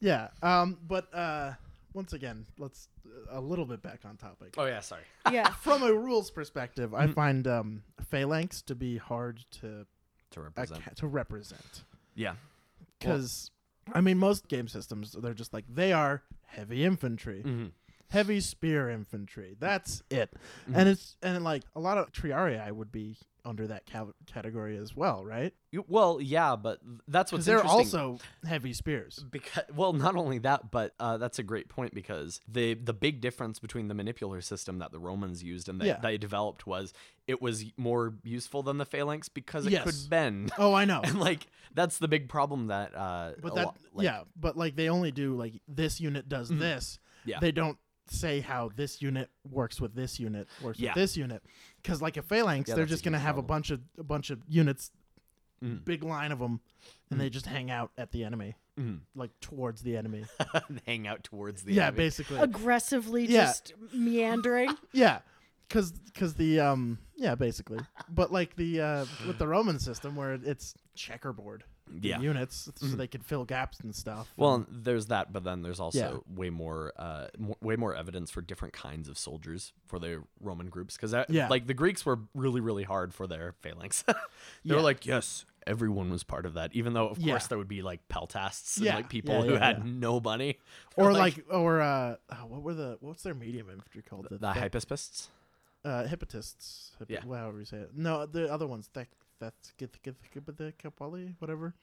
yeah. 0.00 0.28
Um, 0.42 0.78
but 0.86 1.12
uh, 1.14 1.52
once 1.92 2.12
again, 2.12 2.46
let's 2.58 2.88
a 3.30 3.40
little 3.40 3.64
bit 3.64 3.82
back 3.82 4.00
on 4.04 4.16
topic. 4.16 4.54
Oh 4.58 4.64
yeah, 4.66 4.80
sorry. 4.80 5.02
Yeah. 5.32 5.48
From 5.50 5.82
a 5.82 5.92
rules 5.92 6.30
perspective, 6.30 6.94
I 6.94 7.06
Mhm. 7.06 7.14
find 7.14 7.46
um, 7.46 7.82
phalanx 8.10 8.62
to 8.62 8.74
be 8.74 8.96
hard 8.98 9.44
to 9.60 9.86
To 10.32 10.40
represent. 10.40 10.82
ca- 10.84 10.90
to 10.96 11.06
represent 11.06 11.84
yeah. 12.14 12.34
because 12.98 13.50
I 13.92 14.00
mean 14.00 14.18
most 14.18 14.48
game 14.48 14.68
systems 14.68 15.12
they're 15.12 15.34
just 15.34 15.52
like 15.54 15.64
they 15.68 15.92
are 15.92 16.22
heavy 16.46 16.84
infantry, 16.84 17.42
hmm 17.42 17.66
heavy 18.08 18.40
spear 18.40 18.88
infantry. 18.90 19.56
That's 19.58 20.02
it, 20.10 20.32
Mhm. 20.68 20.76
and 20.76 20.88
it's 20.88 21.16
and 21.22 21.42
like 21.44 21.62
a 21.74 21.80
lot 21.80 21.98
of 21.98 22.12
triarii 22.12 22.70
would 22.72 22.92
be 22.92 23.16
under 23.44 23.68
that 23.68 23.86
ca- 23.88 24.06
category 24.26 24.76
as 24.76 24.96
well, 24.96 25.24
right? 25.24 25.54
You- 25.70 25.84
Well, 25.86 26.20
yeah, 26.20 26.56
but 26.56 26.80
that's 27.06 27.30
what's 27.30 27.44
they're 27.46 27.62
also 27.64 28.18
heavy 28.44 28.72
spears. 28.72 29.24
because 29.30 29.62
well, 29.72 29.92
not 29.92 30.16
only 30.16 30.38
that, 30.38 30.72
but 30.72 30.94
uh, 30.98 31.16
that's 31.18 31.38
a 31.38 31.44
great 31.44 31.68
point 31.68 31.94
because 31.94 32.40
the 32.48 32.74
the 32.74 32.92
big 32.92 33.20
difference 33.20 33.60
between 33.60 33.86
the 33.86 33.94
manipular 33.94 34.42
system 34.42 34.78
that 34.80 34.90
the 34.90 34.98
Romans 34.98 35.44
used 35.44 35.68
and 35.68 35.80
that 35.80 35.86
Yeah. 35.86 36.00
they 36.00 36.18
developed 36.18 36.66
was 36.66 36.92
it 37.28 37.40
was 37.40 37.64
more 37.76 38.14
useful 38.24 38.64
than 38.64 38.78
the 38.78 38.84
phalanx 38.86 39.28
because 39.28 39.66
it 39.66 39.72
Yes. 39.72 39.84
could 39.84 40.10
bend. 40.10 40.50
Oh, 40.58 40.74
I 40.74 40.84
know. 40.84 41.00
And 41.04 41.20
like 41.20 41.46
that's 41.72 41.98
the 41.98 42.08
big 42.08 42.28
problem 42.28 42.66
that 42.66 42.96
uh 42.96 43.32
But 43.40 43.54
that 43.54 43.68
like, 43.92 44.04
yeah, 44.04 44.22
but 44.34 44.56
like 44.56 44.74
they 44.74 44.88
only 44.88 45.12
do 45.12 45.36
like 45.36 45.60
this 45.68 46.00
unit 46.00 46.28
does 46.28 46.50
Mhm. 46.50 46.58
this. 46.58 46.98
Yeah. 47.24 47.38
They 47.40 47.52
don't 47.52 47.78
say 48.08 48.40
how 48.40 48.70
this 48.76 49.00
unit 49.02 49.30
works 49.50 49.80
with 49.80 49.94
this 49.94 50.18
unit 50.20 50.48
works 50.62 50.78
Yeah. 50.78 50.90
with 50.90 50.94
this 50.96 51.16
unit 51.16 51.42
because 51.82 52.00
like 52.02 52.16
a 52.16 52.22
phalanx 52.22 52.68
Yeah, 52.68 52.76
they're 52.76 52.86
just 52.86 53.02
gonna 53.04 53.18
huge 53.18 53.26
have 53.26 53.38
a 53.38 53.42
bunch 53.42 53.70
of 53.70 53.80
a 53.98 54.04
bunch 54.04 54.30
of 54.30 54.42
units 54.48 54.90
Mhm. 55.62 55.84
big 55.86 56.02
line 56.04 56.32
of 56.32 56.38
them 56.38 56.60
and 57.10 57.18
they 57.20 57.30
just 57.30 57.46
hang 57.46 57.70
out 57.70 57.90
at 57.96 58.10
the 58.12 58.24
enemy 58.24 58.56
Mhm. 58.78 59.00
like 59.14 59.30
towards 59.40 59.80
the 59.82 59.96
enemy 59.96 60.24
hang 60.86 61.06
out 61.06 61.24
towards 61.24 61.62
the 61.62 61.72
yeah 61.72 61.86
enemy. 61.86 61.96
basically 61.96 62.38
Aggressively 62.38 63.24
Yeah. 63.26 63.46
just 63.46 63.72
meandering. 63.92 64.74
yeah 64.92 65.20
because 65.66 65.92
because 65.92 66.34
the 66.34 66.60
um 66.60 66.98
yeah 67.16 67.34
basically 67.34 67.80
but 68.10 68.30
like 68.30 68.54
the 68.56 68.80
uh 68.82 69.06
with 69.26 69.38
the 69.38 69.48
roman 69.48 69.78
system 69.78 70.14
where 70.14 70.34
it's 70.34 70.74
checkerboard 70.94 71.60
the 71.60 71.66
Yeah. 72.00 72.20
units 72.20 72.68
so 72.74 72.86
Mhm. 72.86 72.96
they 72.96 73.06
could 73.06 73.24
fill 73.24 73.44
gaps 73.44 73.80
and 73.80 73.94
stuff 73.94 74.32
Well, 74.36 74.66
there's 74.68 75.06
that, 75.06 75.32
but 75.32 75.44
then 75.44 75.62
there's 75.62 75.78
also 75.80 75.98
Yeah. 76.26 76.34
way 76.36 76.50
more, 76.50 76.92
uh, 76.96 77.28
way 77.60 77.76
more 77.76 77.94
evidence 77.94 78.30
for 78.30 78.40
different 78.42 78.74
kinds 78.74 79.08
of 79.08 79.16
soldiers 79.18 79.72
for 79.86 79.98
the 79.98 80.22
Roman 80.40 80.68
groups, 80.68 80.96
because 80.96 81.14
Yeah. 81.28 81.48
like 81.48 81.66
the 81.66 81.74
Greeks 81.74 82.04
were 82.04 82.20
really, 82.34 82.60
really 82.60 82.84
hard 82.84 83.14
for 83.14 83.26
their 83.26 83.52
phalanx. 83.60 84.02
they 84.06 84.14
Yeah. 84.64 84.76
were 84.76 84.82
like, 84.82 85.06
yes, 85.06 85.44
everyone 85.66 86.10
was 86.10 86.22
part 86.24 86.46
of 86.46 86.54
that, 86.54 86.72
even 86.74 86.92
though 86.92 87.08
of 87.08 87.20
course 87.20 87.46
there 87.48 87.58
would 87.58 87.68
be 87.68 87.82
like 87.82 88.06
peltasts 88.08 88.76
and 88.78 88.86
like 88.86 89.08
people 89.08 89.42
who 89.42 89.54
had 89.54 89.84
no 89.86 90.20
money, 90.20 90.58
or 90.96 91.12
like, 91.12 91.44
or 91.50 91.80
uh 91.80 92.16
oh, 92.30 92.46
what 92.46 92.62
were 92.62 92.74
the 92.74 92.96
what's 93.00 93.22
their 93.22 93.34
medium 93.34 93.68
infantry 93.70 94.02
called 94.02 94.24
the, 94.24 94.30
the, 94.30 94.38
the 94.38 94.46
hypaspists. 94.60 95.28
uh 95.84 96.04
hippatists 96.04 96.90
Hippo- 96.98 97.12
Yeah. 97.12 97.20
however 97.22 97.58
you 97.60 97.64
say 97.64 97.78
it 97.78 97.96
no 97.96 98.26
the 98.26 98.52
other 98.52 98.66
ones 98.66 98.88
that 98.94 99.06
that's 99.40 99.72
Kapali 99.78 101.34
whatever 101.38 101.74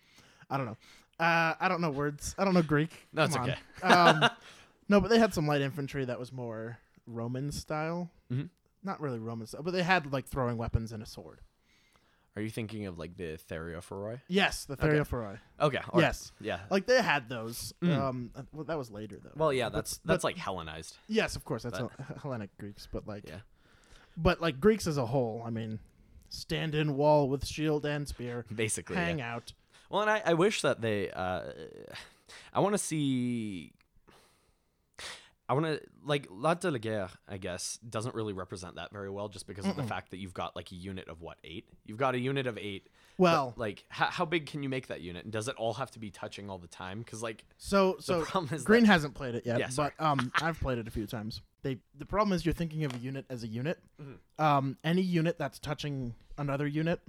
I 0.49 0.57
don't 0.57 0.65
know 0.65 0.77
uh 1.19 1.53
I 1.59 1.67
don't 1.69 1.81
know 1.81 1.91
words 1.91 2.35
I 2.37 2.45
don't 2.45 2.53
know 2.53 2.61
Greek 2.63 3.07
No, 3.13 3.23
it's 3.23 3.35
Come 3.35 3.49
okay. 3.49 3.57
um 3.83 4.29
no 4.89 4.99
but 5.01 5.09
they 5.09 5.19
had 5.19 5.33
some 5.33 5.47
light 5.47 5.61
infantry 5.61 6.05
that 6.05 6.19
was 6.19 6.31
more 6.31 6.77
Roman 7.07 7.51
style 7.51 8.09
Mhm. 8.31 8.49
not 8.83 8.99
really 9.01 9.19
Roman 9.19 9.47
style 9.47 9.63
but 9.63 9.71
they 9.71 9.83
had 9.83 10.11
like 10.11 10.27
throwing 10.27 10.57
weapons 10.57 10.91
and 10.91 11.03
a 11.03 11.05
sword 11.05 11.41
Are 12.35 12.41
you 12.41 12.49
thinking 12.49 12.87
of 12.87 12.97
like 12.97 13.15
the 13.15 13.37
Thureophoroi? 13.49 14.21
yes 14.27 14.65
the 14.65 14.75
Thureophoroi 14.75 15.37
Okay. 15.61 15.77
right. 15.93 16.01
yes 16.01 16.31
Yeah. 16.41 16.59
like 16.71 16.85
they 16.87 17.01
had 17.01 17.29
those 17.29 17.73
Mm. 17.81 17.97
um 17.97 18.31
well, 18.51 18.63
that 18.65 18.77
was 18.77 18.89
later 18.89 19.17
though 19.23 19.31
Well, 19.35 19.53
yeah, 19.53 19.69
But- 19.69 19.75
that's 19.75 19.97
but- 19.99 20.13
that's 20.13 20.23
like 20.23 20.37
Hellenized. 20.37 20.97
Yes, 21.07 21.35
of 21.35 21.45
course. 21.45 21.63
That's 21.63 21.79
But- 21.79 21.91
Hellenic 22.21 22.57
Greeks, 22.57 22.87
but 22.91 23.05
like, 23.07 23.27
Yeah. 23.29 23.39
but 24.17 24.41
like 24.41 24.59
Greeks 24.59 24.87
as 24.87 24.97
a 24.97 25.05
whole. 25.05 25.43
I 25.45 25.49
mean, 25.49 25.79
stand 26.33 26.75
in 26.75 26.95
wall 26.97 27.29
with 27.29 27.45
shield 27.45 27.85
and 27.85 28.07
spear, 28.07 28.45
Basically, 28.53 28.95
hang 28.95 29.19
yeah. 29.19 29.35
out. 29.35 29.53
Well, 29.89 30.01
and 30.01 30.09
I, 30.09 30.21
I 30.25 30.33
wish 30.33 30.61
that 30.63 30.81
they. 30.81 31.09
Uh, 31.11 31.43
I 32.53 32.59
want 32.59 32.73
to 32.73 32.77
see. 32.79 33.73
I 35.47 35.53
want 35.53 35.65
to 35.65 35.81
like 36.05 36.27
L'Art 36.31 36.61
de 36.61 36.71
la 36.71 36.77
Guerre. 36.77 37.09
I 37.27 37.37
guess 37.37 37.77
doesn't 37.87 38.15
really 38.15 38.33
represent 38.33 38.75
that 38.75 38.91
very 38.91 39.09
well, 39.09 39.27
just 39.27 39.45
because 39.45 39.65
of 39.65 39.75
the 39.75 39.83
fact 39.83 40.11
that 40.11 40.17
you've 40.17 40.33
got 40.33 40.55
like 40.55 40.71
a 40.71 40.75
unit 40.75 41.07
of 41.09 41.21
what 41.21 41.37
eight. 41.43 41.67
You've 41.85 41.97
got 41.97 42.15
a 42.15 42.19
unit 42.19 42.47
of 42.47 42.57
eight. 42.57 42.87
Well, 43.17 43.53
like 43.57 43.83
how, 43.89 44.05
how 44.07 44.25
big 44.25 44.47
can 44.47 44.63
you 44.63 44.69
make 44.69 44.87
that 44.87 45.01
unit? 45.01 45.25
And 45.25 45.33
does 45.33 45.47
it 45.47 45.55
all 45.57 45.73
have 45.75 45.91
to 45.91 45.99
be 45.99 46.09
touching 46.09 46.49
all 46.49 46.57
the 46.57 46.67
time? 46.67 46.99
Because 46.99 47.21
like 47.21 47.45
so 47.57 47.97
so 47.99 48.23
Greene 48.63 48.83
that- 48.83 48.87
hasn't 48.87 49.13
played 49.13 49.35
it 49.35 49.45
yet, 49.45 49.59
Yeah, 49.59 49.69
but 49.75 49.93
um, 49.99 50.31
I've 50.41 50.59
played 50.59 50.79
it 50.79 50.87
a 50.87 50.91
few 50.91 51.05
times. 51.05 51.41
They 51.63 51.79
the 51.97 52.05
problem 52.05 52.33
is 52.35 52.45
you're 52.45 52.53
thinking 52.53 52.83
of 52.83 52.93
a 52.93 52.99
unit 52.99 53.25
as 53.29 53.43
a 53.43 53.47
unit. 53.47 53.79
Mhm. 53.99 54.17
Um, 54.37 54.77
any 54.83 55.01
unit 55.01 55.37
that's 55.37 55.59
touching 55.59 56.13
another 56.37 56.67
unit 56.67 57.01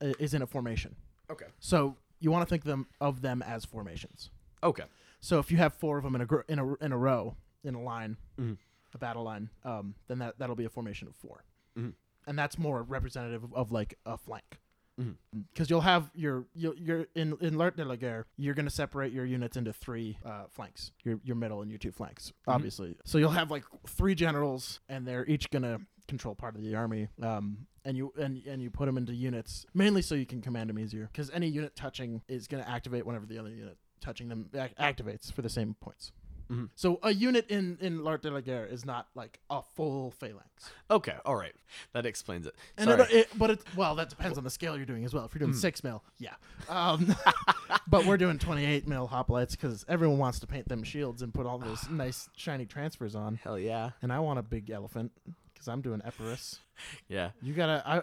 i- 0.00 0.14
is 0.18 0.34
in 0.34 0.42
a 0.42 0.46
formation. 0.46 0.96
Okay. 1.30 1.46
So 1.60 1.96
you 2.20 2.30
want 2.30 2.46
to 2.46 2.50
think 2.50 2.64
them 2.64 2.86
of 3.00 3.22
them 3.22 3.42
as 3.42 3.64
formations. 3.64 4.30
Okay. 4.62 4.84
So 5.20 5.38
if 5.38 5.50
you 5.50 5.56
have 5.58 5.72
four 5.74 5.98
of 5.98 6.04
them 6.04 6.14
in 6.16 6.20
a 6.20 6.26
gr- 6.26 6.40
in 6.48 6.58
a 6.58 6.74
in 6.74 6.92
a 6.92 6.98
row 6.98 7.36
in 7.64 7.74
a 7.76 7.80
line, 7.80 8.16
Mhm. 8.38 8.58
a 8.92 8.98
battle 8.98 9.22
line, 9.22 9.50
um, 9.64 9.94
then 10.08 10.18
that 10.18 10.38
that'll 10.38 10.56
be 10.56 10.64
a 10.64 10.68
formation 10.70 11.06
of 11.08 11.14
4 11.16 11.44
Mhm. 11.76 11.94
and 12.26 12.38
that's 12.38 12.58
more 12.58 12.82
representative 12.82 13.44
of, 13.44 13.54
of 13.54 13.70
like 13.70 13.98
a 14.04 14.18
flank. 14.18 14.58
Mhm. 15.02 15.16
Because 15.52 15.68
you'll 15.70 15.80
have 15.80 16.10
your 16.14 16.46
you'll, 16.54 16.74
you're 16.76 17.06
in 17.14 17.36
in 17.40 17.56
l'art 17.58 17.76
de 17.76 17.84
la 17.84 17.96
guerre, 17.96 18.26
you're 18.36 18.54
gonna 18.54 18.70
separate 18.70 19.12
your 19.12 19.24
units 19.24 19.56
into 19.56 19.72
three 19.72 20.18
uh, 20.24 20.44
flanks, 20.50 20.92
your 21.04 21.20
your 21.24 21.36
middle 21.36 21.62
and 21.62 21.70
your 21.70 21.78
two 21.78 21.92
flanks, 21.92 22.32
obviously. 22.46 22.96
So 23.04 23.18
you'll 23.18 23.30
have 23.30 23.50
like 23.50 23.64
three 23.86 24.14
generals, 24.14 24.80
and 24.88 25.06
they're 25.06 25.26
each 25.26 25.50
gonna 25.50 25.80
control 26.08 26.34
part 26.34 26.56
of 26.56 26.62
the 26.62 26.74
army. 26.74 27.08
Um, 27.22 27.66
and 27.84 27.96
you 27.96 28.12
and 28.18 28.40
and 28.46 28.62
you 28.62 28.70
put 28.70 28.86
them 28.86 28.96
into 28.96 29.14
units 29.14 29.66
mainly 29.74 30.02
so 30.02 30.14
you 30.14 30.26
can 30.26 30.40
command 30.42 30.70
them 30.70 30.78
easier. 30.78 31.08
Because 31.10 31.30
any 31.30 31.48
unit 31.48 31.74
touching 31.74 32.22
is 32.28 32.46
gonna 32.46 32.66
activate 32.68 33.06
whenever 33.06 33.26
the 33.26 33.38
other 33.38 33.50
unit 33.50 33.76
touching 34.00 34.28
them 34.28 34.50
activates 34.52 35.32
for 35.32 35.42
the 35.42 35.48
same 35.48 35.74
points. 35.80 36.12
Mhm. 36.52 36.68
So 36.74 36.98
a 37.02 37.12
unit 37.12 37.46
in 37.50 37.78
in 37.80 38.04
l'art 38.04 38.22
de 38.22 38.30
la 38.30 38.40
guerre 38.40 38.66
is 38.66 38.84
not 38.84 39.08
like 39.14 39.40
a 39.50 39.62
full 39.62 40.10
phalanx. 40.10 40.70
Okay. 40.90 41.16
All 41.24 41.34
right. 41.36 41.54
That 41.92 42.04
explains 42.06 42.46
it. 42.46 42.54
And 42.76 42.90
it, 42.90 43.10
it, 43.10 43.28
but 43.38 43.50
it's 43.50 43.64
well, 43.76 43.94
that 43.96 44.10
depends 44.10 44.36
on 44.38 44.44
the 44.44 44.50
scale 44.50 44.76
you're 44.76 44.86
doing 44.86 45.04
as 45.04 45.14
well. 45.14 45.24
If 45.24 45.34
you're 45.34 45.40
doing 45.40 45.52
Mm. 45.52 45.60
six 45.60 45.82
mil, 45.82 46.04
yeah. 46.18 46.34
Um, 46.68 47.14
but 47.88 48.04
we're 48.04 48.16
doing 48.18 48.38
28 48.38 48.86
mil 48.86 49.08
hoplites 49.08 49.52
because 49.52 49.84
everyone 49.88 50.18
wants 50.18 50.38
to 50.40 50.46
paint 50.46 50.68
them 50.68 50.82
shields 50.82 51.22
and 51.22 51.32
put 51.32 51.46
all 51.46 51.58
those 51.68 51.88
nice 51.88 52.28
shiny 52.36 52.66
transfers 52.66 53.14
on. 53.14 53.36
Hell 53.36 53.58
yeah. 53.58 53.90
And 54.02 54.12
I 54.12 54.18
want 54.20 54.38
a 54.38 54.42
big 54.42 54.68
elephant 54.70 55.12
because 55.52 55.68
I'm 55.68 55.80
doing 55.80 56.00
Epirus. 56.04 56.58
Yeah. 57.08 57.30
You 57.40 57.54
gotta, 57.54 57.82
I, 57.86 58.02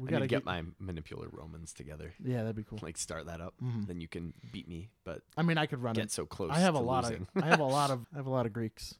we 0.00 0.08
I 0.08 0.10
gotta 0.10 0.20
need 0.24 0.28
to 0.30 0.34
get 0.36 0.44
my 0.44 0.62
manipular 0.82 1.28
Romans 1.30 1.72
together. 1.72 2.12
Yeah, 2.24 2.38
that'd 2.42 2.56
be 2.56 2.64
cool. 2.64 2.78
Like 2.82 2.96
start 2.98 3.26
that 3.26 3.40
up. 3.40 3.54
Mhm. 3.62 3.86
Then 3.86 4.00
you 4.00 4.08
can 4.08 4.32
beat 4.52 4.66
me, 4.68 4.90
but 5.04 5.22
I 5.36 5.42
mean, 5.42 5.58
I 5.58 5.66
could 5.66 5.82
run 5.82 5.94
get 5.94 6.04
it. 6.06 6.10
so 6.10 6.26
close. 6.26 6.50
I 6.52 6.58
have 6.60 6.74
a 6.74 6.80
lot 6.80 7.04
losing. 7.04 7.26
of, 7.36 7.42
I 7.42 7.46
have 7.46 7.60
a 7.60 7.64
lot 7.64 7.90
of, 7.94 8.06
I 8.12 8.16
have 8.16 8.26
a 8.26 8.30
lot 8.30 8.46
of 8.46 8.52
Greeks 8.52 8.94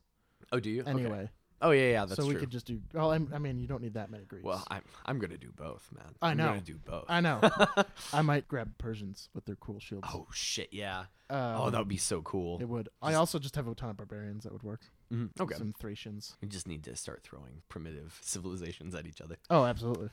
Oh, 0.52 0.60
do 0.60 0.68
you? 0.70 0.82
Okay. 0.82 0.90
anyway. 0.90 1.30
Oh 1.62 1.72
yeah, 1.72 1.90
yeah, 1.90 2.04
that's 2.06 2.16
so 2.18 2.24
we 2.26 2.32
true. 2.32 2.40
could 2.40 2.50
just 2.50 2.64
do. 2.64 2.80
Well, 2.94 3.12
I'm, 3.12 3.30
I 3.34 3.38
mean, 3.38 3.60
you 3.60 3.66
don't 3.66 3.82
need 3.82 3.92
that 3.92 4.10
many 4.10 4.24
Greeks. 4.24 4.44
Well, 4.46 4.64
I'm 4.70 4.82
I'm 5.04 5.18
gonna 5.18 5.36
do 5.36 5.52
both, 5.54 5.86
man. 5.94 6.14
I 6.22 6.30
I'm 6.30 6.38
know. 6.38 6.46
gonna 6.46 6.60
do 6.62 6.78
both. 6.78 7.04
I 7.06 7.20
know. 7.20 7.38
I 8.14 8.22
might 8.22 8.48
grab 8.48 8.78
Persians 8.78 9.28
with 9.34 9.44
their 9.44 9.56
cool 9.56 9.78
shields. 9.78 10.08
oh 10.10 10.26
shit, 10.32 10.70
yeah. 10.72 11.00
Um, 11.28 11.38
oh, 11.60 11.70
that 11.70 11.78
would 11.78 11.86
be 11.86 11.98
so 11.98 12.22
cool. 12.22 12.58
It 12.62 12.68
would. 12.68 12.88
I 13.02 13.12
also 13.14 13.38
just 13.38 13.56
have 13.56 13.68
a 13.68 13.74
ton 13.74 13.90
of 13.90 13.98
barbarians 13.98 14.44
that 14.44 14.52
would 14.54 14.62
work. 14.62 14.80
Mhm. 15.12 15.30
Okay. 15.38 15.54
Some 15.54 15.74
Thracians. 15.78 16.36
We 16.40 16.48
just 16.48 16.66
need 16.66 16.82
to 16.84 16.96
start 16.96 17.22
throwing 17.22 17.60
primitive 17.68 18.18
civilizations 18.22 18.94
at 18.94 19.06
each 19.06 19.20
other 19.20 19.36
Oh, 19.50 19.64
absolutely. 19.66 20.08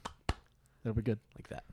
That'll 0.83 0.95
be 0.95 1.01
good. 1.01 1.19
like 1.35 1.47
that. 1.49 1.63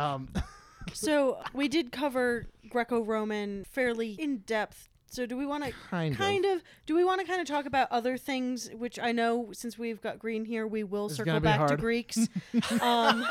Um, 0.00 0.28
so 0.92 1.40
we 1.52 1.68
did 1.68 1.92
cover 1.92 2.46
Greco-Roman 2.68 3.64
fairly 3.64 4.12
in 4.18 4.38
depth 4.38 4.88
So 5.06 5.24
do 5.26 5.36
we 5.36 5.46
want 5.46 5.64
to 5.64 5.72
Kind 5.88 6.12
of. 6.14 6.18
kind 6.18 6.44
of 6.44 6.62
do 6.86 6.94
we 6.96 7.04
want 7.04 7.20
to 7.20 7.26
kind 7.26 7.40
of 7.40 7.46
talk 7.46 7.66
about 7.66 7.88
other 7.92 8.16
things 8.18 8.68
which 8.76 8.98
I 8.98 9.12
know 9.12 9.50
since 9.52 9.78
we've 9.78 10.00
got 10.02 10.18
Greene 10.18 10.44
here 10.44 10.66
we 10.66 10.82
will 10.82 11.06
It's 11.06 11.14
circle 11.16 11.30
gonna 11.34 11.40
be 11.40 11.44
back 11.44 11.68
to. 11.68 11.76
Greeks. 11.76 12.18
um, 12.82 13.24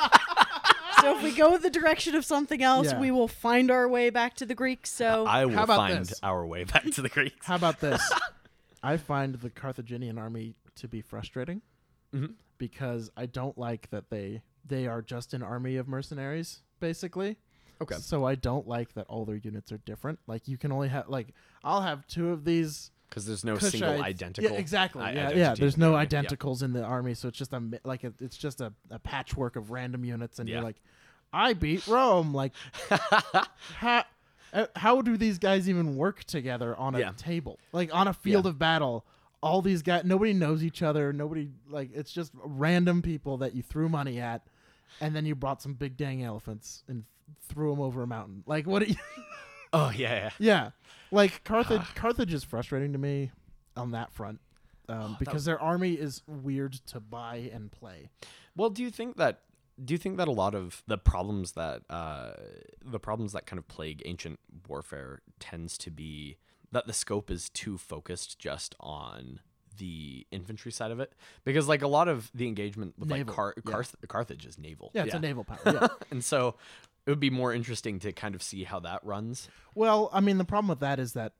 so 1.01 1.17
if 1.17 1.23
we 1.23 1.35
go 1.35 1.57
the 1.57 1.69
direction 1.69 2.15
of 2.15 2.23
something 2.23 2.63
else, 2.63 2.91
Yeah. 2.91 2.99
we 2.99 3.11
will 3.11 3.27
find 3.27 3.69
our 3.69 3.89
way 3.89 4.09
back 4.09 4.35
to 4.35 4.45
the 4.45 4.55
Greeks. 4.55 4.89
So 4.91 5.25
I 5.25 5.45
will 5.45 5.59
about 5.59 5.75
find 5.75 6.05
this? 6.05 6.19
our 6.23 6.45
way 6.45 6.63
back 6.63 6.85
to 6.91 7.01
the 7.01 7.09
Greeks. 7.09 7.45
How 7.45 7.55
about 7.55 7.81
this? 7.81 8.01
I 8.83 8.95
find 8.97 9.35
the 9.35 9.49
Carthaginian 9.49 10.17
army 10.17 10.55
to 10.75 10.87
be 10.87 11.01
frustrating 11.01 11.61
Mhm. 12.15 12.35
because 12.57 13.11
I 13.17 13.25
don't 13.25 13.57
like 13.57 13.89
that 13.89 14.09
they 14.09 14.41
they 14.65 14.88
are 14.88 15.02
just 15.02 15.34
an 15.34 15.43
army 15.43 15.76
of 15.78 15.88
mercenaries, 15.88 16.62
basically. 16.80 17.38
Okay. 17.82 17.95
So 17.95 18.26
I 18.26 18.36
don't 18.36 18.67
like 18.67 18.93
that 18.93 19.06
all 19.10 19.26
their 19.26 19.36
units 19.36 19.71
are 19.71 19.78
different. 19.80 20.19
Like 20.28 20.47
you 20.47 20.58
can 20.58 20.71
only 20.71 20.88
have 20.89 21.10
like 21.10 21.28
I'll 21.63 21.82
have 21.82 22.08
two 22.08 22.30
of 22.30 22.45
these 22.45 22.91
Because 23.10 23.26
there's 23.26 23.43
no 23.43 23.58
single 23.58 24.02
identical. 24.02 24.52
Yeah, 24.52 24.58
exactly. 24.58 25.02
i- 25.04 25.12
yeah, 25.12 25.21
yeah. 25.21 25.30
identity 25.32 25.60
There's 25.62 25.78
no. 25.78 25.91
Yeah. 25.97 26.06
identicals 26.06 26.63
in 26.63 26.71
the 26.73 26.84
army, 26.84 27.13
so 27.13 27.28
it's 27.28 27.38
just 27.38 27.52
a 27.54 27.60
mi- 27.60 27.80
like 27.84 28.04
a, 28.06 28.13
it's 28.21 28.38
just 28.38 28.62
a, 28.62 28.71
a 28.89 28.99
patchwork 28.99 29.56
of 29.58 29.71
random 29.71 30.06
units, 30.06 30.39
and 30.39 30.47
Yeah. 30.47 30.56
you're 30.56 30.63
like, 30.63 30.78
I 31.34 31.54
beat 31.54 31.86
Rome. 31.88 32.34
Like, 32.34 32.54
how 32.89 34.04
uh, 34.54 34.67
how 34.76 35.02
do 35.02 35.17
these 35.17 35.39
guys 35.39 35.67
even 35.67 35.95
work 35.95 36.23
together 36.26 36.76
on 36.78 36.95
a 36.95 36.99
Yeah. 36.99 37.12
table, 37.17 37.60
like 37.71 37.93
on 37.93 38.08
a 38.08 38.13
field 38.13 38.45
of 38.45 38.58
battle? 38.60 39.06
All 39.41 39.62
these 39.62 39.82
guys, 39.82 40.04
nobody 40.06 40.32
knows 40.32 40.63
each 40.63 40.82
other. 40.82 41.12
Nobody 41.12 41.49
like 41.69 41.89
it's 41.93 42.13
just 42.13 42.32
random 42.45 43.02
people 43.02 43.38
that 43.39 43.54
you 43.56 43.62
threw 43.62 43.89
money 43.89 44.19
at, 44.21 44.41
and 45.01 45.15
then 45.15 45.25
you 45.25 45.36
brought 45.36 45.62
some 45.62 45.73
big 45.73 45.97
dang 45.97 46.23
elephants 46.23 46.84
and 46.88 47.03
threw 47.47 47.71
them 47.71 47.82
over 47.82 48.03
a 48.03 48.08
mountain. 48.08 48.43
Like, 48.45 48.67
what? 48.67 48.88
You, 48.88 48.95
Oh 49.73 49.91
yeah, 49.95 50.13
yeah. 50.13 50.29
yeah, 50.38 50.69
like 51.12 51.43
Carthage. 51.43 51.82
Carthage 51.95 52.34
is 52.34 52.43
frustrating 52.43 52.93
to 52.93 52.99
me 52.99 53.32
on 53.75 53.91
that 53.91 54.13
front 54.13 54.39
um, 54.88 55.17
because 55.19 55.45
their 55.45 55.60
army 55.60 55.93
is 55.93 56.21
weird 56.27 56.73
to 56.88 56.99
buy 56.99 57.49
and 57.51 57.71
play. 57.71 58.10
Well, 58.56 58.69
do 58.69 58.84
you 58.84 58.91
think 58.91 59.17
that 59.17 59.39
do 59.84 59.95
you 59.95 59.97
think 59.97 60.17
that 60.17 60.27
a 60.27 60.32
lot 60.32 60.53
of 60.53 60.84
the 60.86 60.99
problems 60.99 61.53
that 61.53 61.82
uh, 61.89 62.34
the 62.86 62.99
problems 62.99 63.34
that 63.34 63.47
kind 63.47 63.58
of 63.58 63.67
plague 63.67 64.03
ancient 64.06 64.39
warfare 64.67 65.21
tends 65.39 65.77
to 65.79 65.89
be 65.89 66.38
that 66.71 66.86
the 66.86 66.93
scope 66.93 67.32
is 67.32 67.49
too 67.49 67.79
focused 67.79 68.38
just 68.38 68.75
on 68.79 69.39
the 69.77 70.25
infantry 70.31 70.71
side 70.71 70.91
of 70.91 70.99
it 70.99 71.12
because 71.43 71.67
like 71.67 71.81
a 71.81 71.88
lot 71.88 72.07
of 72.07 72.29
the 72.33 72.47
engagement 72.47 72.93
with 72.97 73.09
Naval, 73.09 73.25
like 73.27 73.36
Car- 73.36 73.53
yeah. 73.65 73.71
Carth- 73.71 73.95
Carthage 74.07 74.45
is 74.45 74.57
naval 74.57 74.91
Yeah, 74.93 75.03
it's 75.05 75.13
a 75.13 75.19
naval 75.19 75.43
power. 75.43 75.59
Yeah. 75.65 75.88
and 76.12 76.23
so 76.23 76.55
it 77.05 77.09
would 77.09 77.19
be 77.19 77.29
more 77.29 77.53
interesting 77.53 77.99
to 77.99 78.12
kind 78.12 78.36
of 78.36 78.41
see 78.43 78.63
how 78.63 78.79
that 78.81 79.03
runs 79.05 79.47
well, 79.75 80.09
I 80.13 80.19
mean, 80.19 80.38
the 80.38 80.45
problem 80.45 80.67
with 80.69 80.79
that 80.81 80.99
is 80.99 81.13
that 81.13 81.33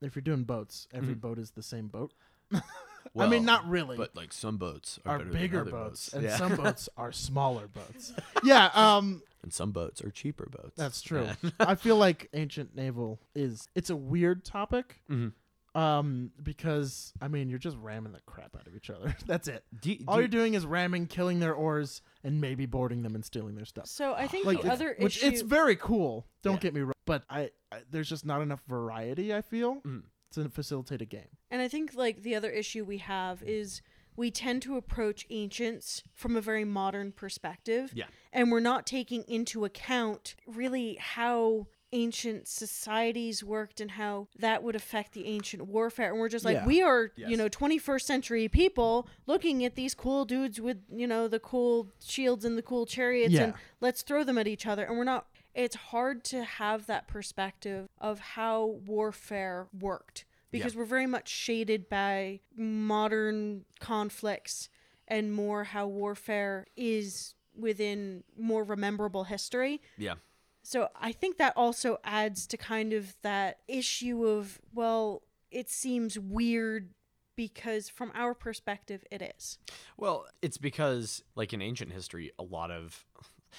if 0.00 0.14
you're 0.16 0.22
doing 0.22 0.44
boats, 0.44 0.86
every 0.92 1.14
boat 1.14 1.38
is 1.38 1.50
the 1.52 1.62
same 1.62 1.88
boat. 1.88 2.12
well, 2.50 3.26
I 3.26 3.28
mean, 3.30 3.44
not 3.44 3.68
really. 3.68 3.96
but 3.96 4.14
like 4.14 4.32
some 4.32 4.56
boats 4.56 4.98
are, 5.04 5.20
are 5.20 5.24
bigger 5.24 5.64
boats, 5.64 6.10
boats, 6.10 6.12
and 6.12 6.22
yeah. 6.24 6.36
some 6.36 6.56
boats 6.56 6.88
are 6.96 7.12
smaller 7.28 7.68
boats. 7.68 8.12
Yeah, 8.44 8.66
um, 8.74 9.22
and 9.42 9.52
some 9.52 9.72
boats 9.72 10.02
are 10.02 10.10
cheaper 10.10 10.46
boats 10.50 10.74
that's 10.76 11.02
true. 11.02 11.28
Yeah. 11.42 11.50
I 11.60 11.74
feel 11.74 11.96
like 11.96 12.28
ancient 12.32 12.74
naval 12.76 13.20
is 13.34 13.68
it's 13.74 13.90
a 13.90 13.96
weird 13.96 14.44
topic. 14.44 15.00
Mhm. 15.10 15.32
Um, 15.74 16.32
because 16.42 17.12
I 17.20 17.28
mean, 17.28 17.48
you're 17.48 17.58
just 17.58 17.76
ramming 17.78 18.12
the 18.12 18.20
crap 18.26 18.54
out 18.54 18.66
of 18.66 18.76
each 18.76 18.90
other. 18.90 19.16
That's 19.26 19.48
it. 19.48 19.64
Do 19.80 19.92
you- 19.92 20.04
All 20.06 20.18
you're 20.18 20.28
doing 20.28 20.54
is 20.54 20.66
ramming, 20.66 21.06
killing 21.06 21.40
their 21.40 21.54
oars, 21.54 22.02
and 22.22 22.40
maybe 22.40 22.66
boarding 22.66 23.02
them 23.02 23.14
and 23.14 23.24
stealing 23.24 23.54
their 23.54 23.64
stuff. 23.64 23.86
so 23.86 24.12
I 24.14 24.26
think 24.26 24.44
Like, 24.44 24.58
the 24.58 24.66
it's- 24.66 24.72
other 24.74 24.96
which 24.98 25.18
issue 25.18 25.26
it's 25.28 25.40
very 25.42 25.76
cool. 25.76 26.26
Don't 26.42 26.54
Yeah. 26.54 26.60
get 26.60 26.74
me 26.74 26.80
wrong, 26.82 26.92
but 27.06 27.24
I, 27.30 27.50
I 27.72 27.80
there's 27.90 28.08
just 28.08 28.26
not 28.26 28.42
enough 28.42 28.62
variety. 28.68 29.34
I 29.34 29.40
feel 29.40 29.80
Mhm. 29.82 30.02
to 30.32 30.48
facilitate 30.50 31.00
a 31.00 31.06
game. 31.06 31.28
And 31.50 31.62
I 31.62 31.68
think 31.68 31.94
like 31.94 32.22
the 32.22 32.34
other 32.34 32.50
issue 32.50 32.84
we 32.84 32.98
have 32.98 33.42
is 33.42 33.80
we 34.14 34.30
tend 34.30 34.60
to 34.62 34.76
approach 34.76 35.24
ancients 35.30 36.02
from 36.12 36.36
a 36.36 36.40
very 36.42 36.64
modern 36.66 37.12
perspective. 37.12 37.92
Yeah. 37.94 38.06
And 38.30 38.52
we're 38.52 38.60
not 38.60 38.86
taking 38.86 39.22
into 39.26 39.64
account 39.64 40.34
really 40.46 40.96
how 41.00 41.66
ancient 41.92 42.48
societies 42.48 43.44
worked 43.44 43.80
and 43.80 43.92
how 43.92 44.26
that 44.38 44.62
would 44.62 44.74
affect 44.74 45.12
the 45.12 45.26
ancient 45.26 45.66
warfare. 45.66 46.10
And 46.10 46.18
we're 46.18 46.28
just 46.28 46.44
like, 46.44 46.56
Yeah. 46.56 46.66
we 46.66 46.80
are, 46.82 47.10
Yes. 47.16 47.30
you 47.30 47.36
know, 47.36 47.48
21st 47.48 48.02
century 48.06 48.48
people 48.48 49.06
looking 49.26 49.64
at 49.64 49.74
these 49.74 49.94
cool 49.94 50.24
dudes 50.24 50.60
with, 50.60 50.78
you 50.90 51.06
know, 51.06 51.28
the 51.28 51.38
cool 51.40 51.88
shields 52.02 52.44
and 52.44 52.56
the 52.56 52.62
cool 52.62 52.86
chariots 52.86 53.34
and 53.44 53.54
let's 53.80 54.02
throw 54.02 54.24
them 54.24 54.38
at 54.38 54.46
each 54.46 54.66
other. 54.66 54.84
And 54.84 54.96
we're 54.96 55.04
not, 55.04 55.26
it's 55.54 55.76
hard 55.76 56.24
to 56.24 56.44
have 56.44 56.86
that 56.86 57.06
perspective 57.08 57.88
of 58.00 58.18
how 58.20 58.64
warfare 58.86 59.68
worked 59.78 60.24
because 60.50 60.74
we're 60.76 60.84
very 60.84 61.06
much 61.06 61.28
shaded 61.28 61.88
by 61.88 62.40
modern 62.56 63.64
conflicts 63.80 64.68
and 65.08 65.32
more 65.32 65.64
how 65.64 65.86
warfare 65.86 66.66
is 66.76 67.34
within 67.54 68.22
more 68.38 68.64
rememberable 68.64 69.24
history. 69.24 69.80
yeah 69.98 70.14
So 70.62 70.88
I 71.00 71.12
think 71.12 71.38
that 71.38 71.54
also 71.56 71.98
adds 72.04 72.46
to 72.48 72.56
kind 72.56 72.92
of 72.92 73.16
that 73.22 73.58
issue 73.66 74.24
of, 74.24 74.60
well, 74.72 75.22
it 75.50 75.68
seems 75.68 76.18
weird 76.18 76.90
because 77.36 77.88
from 77.88 78.12
our 78.14 78.34
perspective, 78.34 79.04
it 79.10 79.22
is. 79.36 79.58
Well, 79.96 80.26
it's 80.40 80.58
because, 80.58 81.22
like 81.34 81.52
in 81.52 81.62
ancient 81.62 81.92
history, 81.92 82.30
a 82.38 82.42
lot 82.42 82.70
of, 82.70 83.04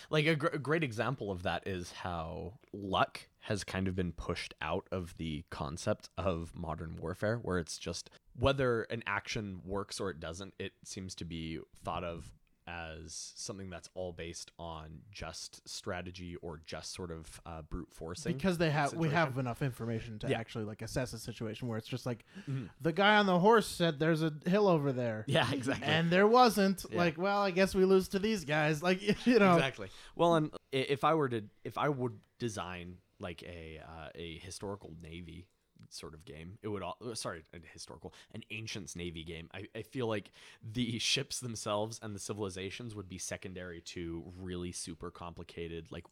like 0.09 0.25
a, 0.25 0.35
gr- 0.35 0.47
a 0.47 0.59
great 0.59 0.83
example 0.83 1.31
of 1.31 1.43
that 1.43 1.67
is 1.67 1.91
how 1.91 2.53
luck 2.71 3.27
has 3.41 3.63
kind 3.63 3.87
of 3.87 3.95
been 3.95 4.13
pushed 4.13 4.53
out 4.61 4.87
of 4.91 5.17
the 5.17 5.43
concept 5.49 6.09
of 6.17 6.55
modern 6.55 6.97
warfare, 7.01 7.37
where 7.37 7.59
it's 7.59 7.77
just 7.77 8.09
whether 8.39 8.83
an 8.83 9.03
action 9.05 9.59
works 9.65 9.99
or 9.99 10.09
it 10.09 10.19
doesn't, 10.19 10.53
it 10.59 10.71
seems 10.85 11.13
to 11.15 11.25
be 11.25 11.59
thought 11.83 12.03
of 12.03 12.31
as 12.67 13.33
something 13.35 13.69
that's 13.69 13.89
all 13.93 14.13
based 14.13 14.51
on 14.57 14.99
just 15.11 15.67
strategy 15.67 16.35
or 16.41 16.61
just 16.65 16.93
sort 16.93 17.11
of 17.11 17.41
uh, 17.45 17.61
brute 17.63 17.89
forcing. 17.91 18.33
because 18.37 18.57
they 18.57 18.69
have 18.69 18.93
we 18.93 19.07
situation. 19.07 19.15
have 19.15 19.37
enough 19.37 19.61
information 19.61 20.19
to 20.19 20.29
Yeah. 20.29 20.39
actually 20.39 20.63
like 20.65 20.81
assess 20.81 21.13
a 21.13 21.19
situation 21.19 21.67
where 21.67 21.77
it's 21.77 21.87
just 21.87 22.05
like 22.05 22.25
Mhm. 22.49 22.69
the 22.81 22.93
guy 22.93 23.17
on 23.17 23.25
the 23.25 23.39
horse 23.39 23.67
said 23.67 23.99
there's 23.99 24.23
a 24.23 24.33
hill 24.45 24.67
over 24.67 24.91
there 24.91 25.25
yeah, 25.27 25.51
exactly. 25.51 25.85
and 25.87 26.09
there 26.11 26.27
wasn't 26.27 26.85
Yeah. 26.89 26.97
like 26.97 27.17
well 27.17 27.41
i 27.41 27.51
guess 27.51 27.75
we 27.75 27.85
lose 27.85 28.07
to 28.09 28.19
these 28.19 28.45
guys 28.45 28.81
like 28.81 29.01
you 29.27 29.39
know 29.39 29.55
exactly. 29.55 29.89
Well, 30.15 30.35
and 30.35 30.51
i- 30.73 30.77
if 30.77 31.03
I 31.03 31.13
were 31.15 31.29
to, 31.29 31.43
if 31.63 31.77
I 31.77 31.89
would 31.89 32.19
design 32.39 32.97
like 33.19 33.43
a 33.43 33.79
uh, 33.85 34.09
a 34.15 34.37
historical 34.39 34.93
navy 35.01 35.47
sort 35.89 36.13
of 36.13 36.25
game, 36.25 36.57
it 36.61 36.67
would 36.67 36.81
all 36.83 36.97
sorry, 37.13 37.43
a 37.53 37.57
historical, 37.71 38.13
an 38.33 38.43
ancients 38.51 38.95
navy 38.95 39.23
game. 39.23 39.49
I, 39.53 39.67
I 39.75 39.81
feel 39.81 40.07
like 40.07 40.31
the 40.63 40.99
ships 40.99 41.39
themselves 41.39 41.99
and 42.01 42.15
the 42.15 42.19
civilizations 42.19 42.95
would 42.95 43.09
be 43.09 43.17
secondary 43.17 43.81
to 43.81 44.23
really 44.39 44.71
super 44.71 45.11
complicated 45.11 45.87
like 45.91 46.05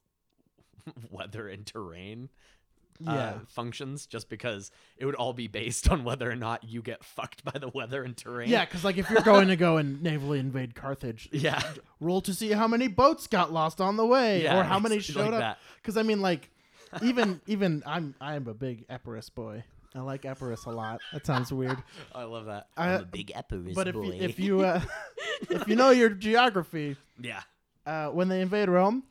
weather 1.10 1.48
and 1.48 1.66
terrain. 1.66 2.30
Uh, 3.08 3.14
Yeah. 3.14 3.34
functions 3.48 4.06
just 4.06 4.30
because 4.30 4.70
it 4.96 5.06
would 5.06 5.16
all 5.16 5.34
be 5.34 5.48
based 5.48 5.90
on 5.94 6.04
whether 6.04 6.30
or 6.30 6.36
not 6.36 6.64
you 6.64 6.84
get 6.84 7.04
fucked 7.04 7.44
by 7.44 7.58
the 7.58 7.70
weather 7.70 8.04
and 8.04 8.16
terrain. 8.16 8.48
yeah 8.50 8.64
because 8.64 8.84
like 8.84 8.98
if 8.98 9.10
you're 9.10 9.22
going 9.22 9.48
to 9.48 9.56
go 9.56 9.78
and 9.78 10.06
navally 10.06 10.38
invade 10.40 10.76
carthage 10.76 11.28
Yeah. 11.32 11.64
roll 12.00 12.22
to 12.22 12.34
see 12.34 12.52
how 12.52 12.68
many 12.68 12.88
boats 12.88 13.26
got 13.26 13.52
lost 13.52 13.82
on 13.82 13.98
the 13.98 14.06
way 14.06 14.44
Yeah, 14.44 14.60
or 14.60 14.64
how 14.64 14.78
many 14.78 15.00
showed 15.00 15.32
like 15.34 15.42
up 15.44 15.58
because 15.78 15.98
i 15.98 16.04
mean 16.04 16.22
like 16.22 16.52
even 17.02 17.42
even 17.48 17.84
i'm 17.86 18.14
i'm 18.22 18.48
a 18.48 18.54
big 18.54 18.86
epirus 18.90 19.30
boy 19.30 19.64
i 19.96 20.00
like 20.00 20.26
epirus 20.26 20.66
a 20.66 20.70
lot 20.70 21.00
that 21.14 21.26
sounds 21.26 21.52
weird 21.52 21.78
I 22.16 22.24
love 22.24 22.46
that. 22.46 22.68
I, 22.78 22.94
I'm 22.96 23.02
a 23.02 23.06
big 23.06 23.32
Epirus 23.36 23.74
but 23.76 23.88
if 23.88 23.96
boy. 23.96 24.04
you, 24.04 24.14
if 24.14 24.40
you 24.40 24.62
uh, 24.62 24.82
if 25.50 25.68
you 25.68 25.76
know 25.76 25.92
your 25.92 26.10
geography 26.10 26.96
Yeah. 27.20 27.42
uh, 27.86 28.08
when 28.10 28.28
they 28.28 28.42
invade 28.42 28.70
Rome, 28.70 29.04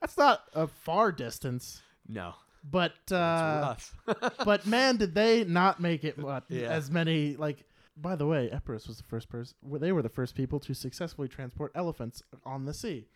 that's 0.00 0.16
not 0.16 0.42
a 0.54 0.66
far 0.66 1.12
distance. 1.12 1.82
No. 2.08 2.34
But 2.68 2.92
It's 3.04 3.12
uh, 3.12 3.76
rough. 4.06 4.36
but 4.44 4.66
man, 4.66 4.96
did 4.96 5.14
they 5.14 5.44
not 5.44 5.80
make 5.80 6.04
it 6.04 6.18
what, 6.18 6.44
Yeah. 6.48 6.68
as 6.68 6.90
many 6.90 7.36
like. 7.36 7.64
By 7.96 8.16
the 8.16 8.26
way, 8.26 8.50
Epirus 8.50 8.86
was 8.88 8.96
the 8.96 9.02
first 9.04 9.28
person. 9.28 9.54
They 9.78 9.92
were 9.92 10.02
the 10.02 10.08
first 10.08 10.34
people 10.34 10.58
to 10.60 10.74
successfully 10.74 11.28
transport 11.28 11.72
elephants 11.74 12.22
on 12.44 12.64
the 12.64 12.72
sea, 12.74 13.06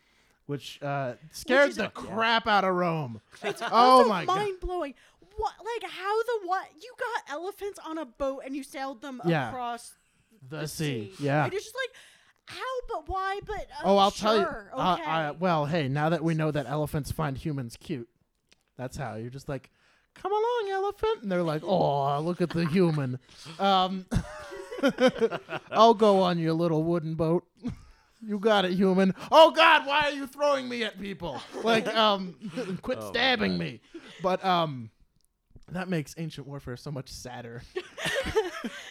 which 0.45 0.81
uh, 0.81 1.13
scared 1.31 1.69
is 1.71 1.75
the 1.77 1.87
a- 1.87 1.89
crap 1.89 2.47
out 2.47 2.63
of 2.63 2.75
Rome. 2.75 3.21
It's 3.43 3.61
Oh 3.71 4.07
my 4.07 4.25
God. 4.25 4.35
mind 4.35 4.59
blowing. 4.61 4.93
What 5.37 5.53
like 5.59 5.91
how 5.91 6.23
the 6.23 6.39
what 6.47 6.67
you 6.81 6.93
got 6.99 7.33
elephants 7.35 7.79
on 7.85 7.97
a 7.97 8.05
boat 8.05 8.43
and 8.45 8.55
you 8.55 8.63
sailed 8.63 9.01
them 9.01 9.21
Yeah. 9.25 9.49
across 9.49 9.93
The, 10.49 10.59
the 10.59 10.67
sea, 10.67 11.13
sea. 11.17 11.25
yeah. 11.25 11.43
And 11.45 11.53
it's 11.53 11.63
just 11.65 11.75
like 11.75 11.95
how 12.57 12.61
but 12.87 13.09
why 13.09 13.39
but 13.45 13.67
uh, 13.79 13.83
Oh, 13.85 13.97
I'll 13.97 14.11
tell 14.11 14.37
you. 14.37 14.43
sure, 14.43 14.69
uh, 14.73 14.93
Okay. 14.93 15.03
uh, 15.11 15.33
well, 15.33 15.65
hey, 15.65 15.87
now 15.89 16.09
that 16.09 16.23
we 16.23 16.35
know 16.35 16.51
that 16.51 16.67
elephants 16.67 17.11
find 17.11 17.37
humans 17.37 17.75
cute, 17.79 18.07
that's 18.77 18.95
how 18.97 19.15
you're 19.15 19.29
just 19.31 19.49
like, 19.49 19.71
come 20.13 20.31
along, 20.31 20.69
elephant, 20.71 21.23
and 21.23 21.31
they're 21.31 21.41
like, 21.43 21.63
oh, 21.65 22.19
look 22.21 22.39
at 22.41 22.51
the 22.51 22.65
human. 22.67 23.19
Um, 23.59 24.05
I'll 25.71 25.93
go 25.95 26.21
on 26.21 26.37
your 26.37 26.53
little 26.53 26.83
wooden 26.83 27.15
boat. 27.15 27.45
You 28.25 28.39
got 28.39 28.65
it, 28.65 28.71
human. 28.73 29.13
Oh 29.31 29.51
God, 29.51 29.85
why 29.85 30.01
are 30.05 30.11
you 30.11 30.25
throwing 30.27 30.67
me 30.67 30.83
at 30.83 30.99
people? 30.99 31.41
Like, 31.63 31.87
um, 31.95 32.35
quit 32.81 32.99
Oh, 32.99 33.09
stabbing 33.09 33.57
me. 33.57 33.81
But 34.19 34.43
um, 34.43 34.89
that 35.71 35.89
makes 35.89 36.15
ancient 36.17 36.47
warfare 36.47 36.77
so 36.77 36.91
much 36.91 37.09
sadder. 37.09 37.61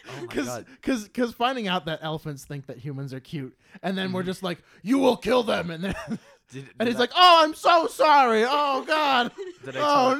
Oh 0.07 0.21
my 0.21 0.27
Because 0.27 0.45
god. 0.45 0.65
cause, 0.81 1.09
cause 1.13 1.33
finding 1.33 1.67
out 1.67 1.85
that 1.87 1.99
elephants 2.01 2.45
think 2.45 2.67
that 2.67 2.77
humans 2.77 3.13
are 3.13 3.19
cute, 3.19 3.57
and 3.83 3.97
then 3.97 4.11
we're 4.13 4.21
Mm-hmm. 4.21 4.27
just 4.27 4.43
like, 4.43 4.59
you 4.83 4.99
will 4.99 5.17
kill 5.17 5.43
them, 5.43 5.69
and 5.71 5.83
then 5.83 5.95
Did, 6.51 6.69
and 6.79 6.87
he's 6.87 6.97
I- 6.97 6.99
like, 6.99 7.11
oh, 7.15 7.41
I'm 7.43 7.53
so 7.53 7.87
sorry. 7.87 8.43
Oh 8.45 8.83
God. 8.85 9.31
Did 9.63 9.77
I 9.77 9.79
oh 9.81 10.15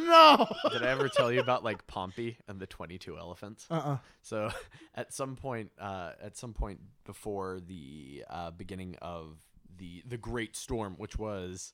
no. 0.63 0.69
Did 0.71 0.84
I 0.84 0.89
ever 0.91 1.07
tell 1.09 1.32
you 1.32 1.39
about 1.39 1.63
like 1.63 1.86
Pompey 1.88 2.38
and 2.47 2.59
the 2.59 2.65
22 2.67 3.17
elephants? 3.17 3.67
Uh 3.69 3.73
uh 3.76 3.97
So 4.21 4.49
at 4.95 5.13
some 5.13 5.36
point, 5.36 5.71
uh, 5.80 6.11
at 6.21 6.36
some 6.38 6.53
point 6.53 6.80
before 7.05 7.59
the 7.65 8.23
uh, 8.30 8.51
beginning 8.51 8.95
of 9.01 9.38
the 9.78 10.03
the 10.07 10.17
Great 10.17 10.55
Storm, 10.55 10.95
which 10.97 11.17
was 11.17 11.73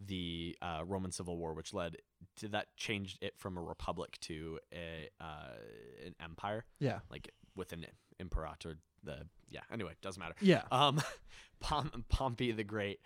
the 0.00 0.56
uh, 0.60 0.82
Roman 0.84 1.12
Civil 1.12 1.36
War, 1.36 1.54
which 1.54 1.72
led 1.72 1.96
to 2.38 2.48
that 2.48 2.66
changed 2.76 3.18
it 3.22 3.34
from 3.38 3.56
a 3.56 3.62
republic 3.62 4.18
to 4.22 4.58
a 4.72 5.08
uh, 5.20 5.52
an 6.04 6.14
empire, 6.22 6.64
Yeah. 6.80 6.98
like 7.10 7.30
with 7.54 7.72
an 7.72 7.86
imperator. 8.18 8.78
The 9.04 9.18
yeah. 9.50 9.60
Anyway, 9.72 9.92
doesn't 10.02 10.18
matter. 10.20 10.34
Yeah. 10.40 10.62
Um, 10.72 11.00
Pom- 11.60 12.04
Pompey 12.08 12.50
the 12.52 12.64
Great 12.64 12.98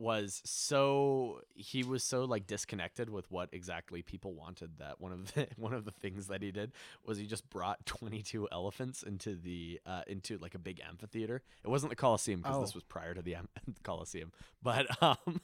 was 0.00 0.40
so 0.44 1.40
he 1.54 1.82
was 1.84 2.02
so 2.02 2.24
like 2.24 2.46
disconnected 2.46 3.10
with 3.10 3.30
what 3.30 3.48
exactly 3.52 4.00
people 4.02 4.32
wanted 4.34 4.78
that 4.78 5.00
one 5.00 5.12
of 5.12 5.32
the 5.34 5.46
one 5.56 5.74
of 5.74 5.84
the 5.84 5.90
things 5.90 6.26
that 6.28 6.42
he 6.42 6.50
did 6.50 6.72
was 7.04 7.18
he 7.18 7.26
just 7.26 7.48
brought 7.50 7.84
22 7.86 8.48
elephants 8.50 9.02
into 9.02 9.36
the 9.36 9.78
uh 9.86 10.00
into 10.06 10.38
like 10.38 10.54
a 10.54 10.58
big 10.58 10.80
amphitheater 10.88 11.42
it 11.64 11.68
wasn't 11.68 11.90
the 11.90 11.96
coliseum 11.96 12.40
because 12.40 12.60
this 12.60 12.70
Oh. 12.72 12.76
was 12.78 12.84
prior 12.84 13.12
to 13.14 13.22
the 13.22 13.34
am- 13.34 13.48
coliseum 13.82 14.32
but 14.62 14.86
um 15.02 15.40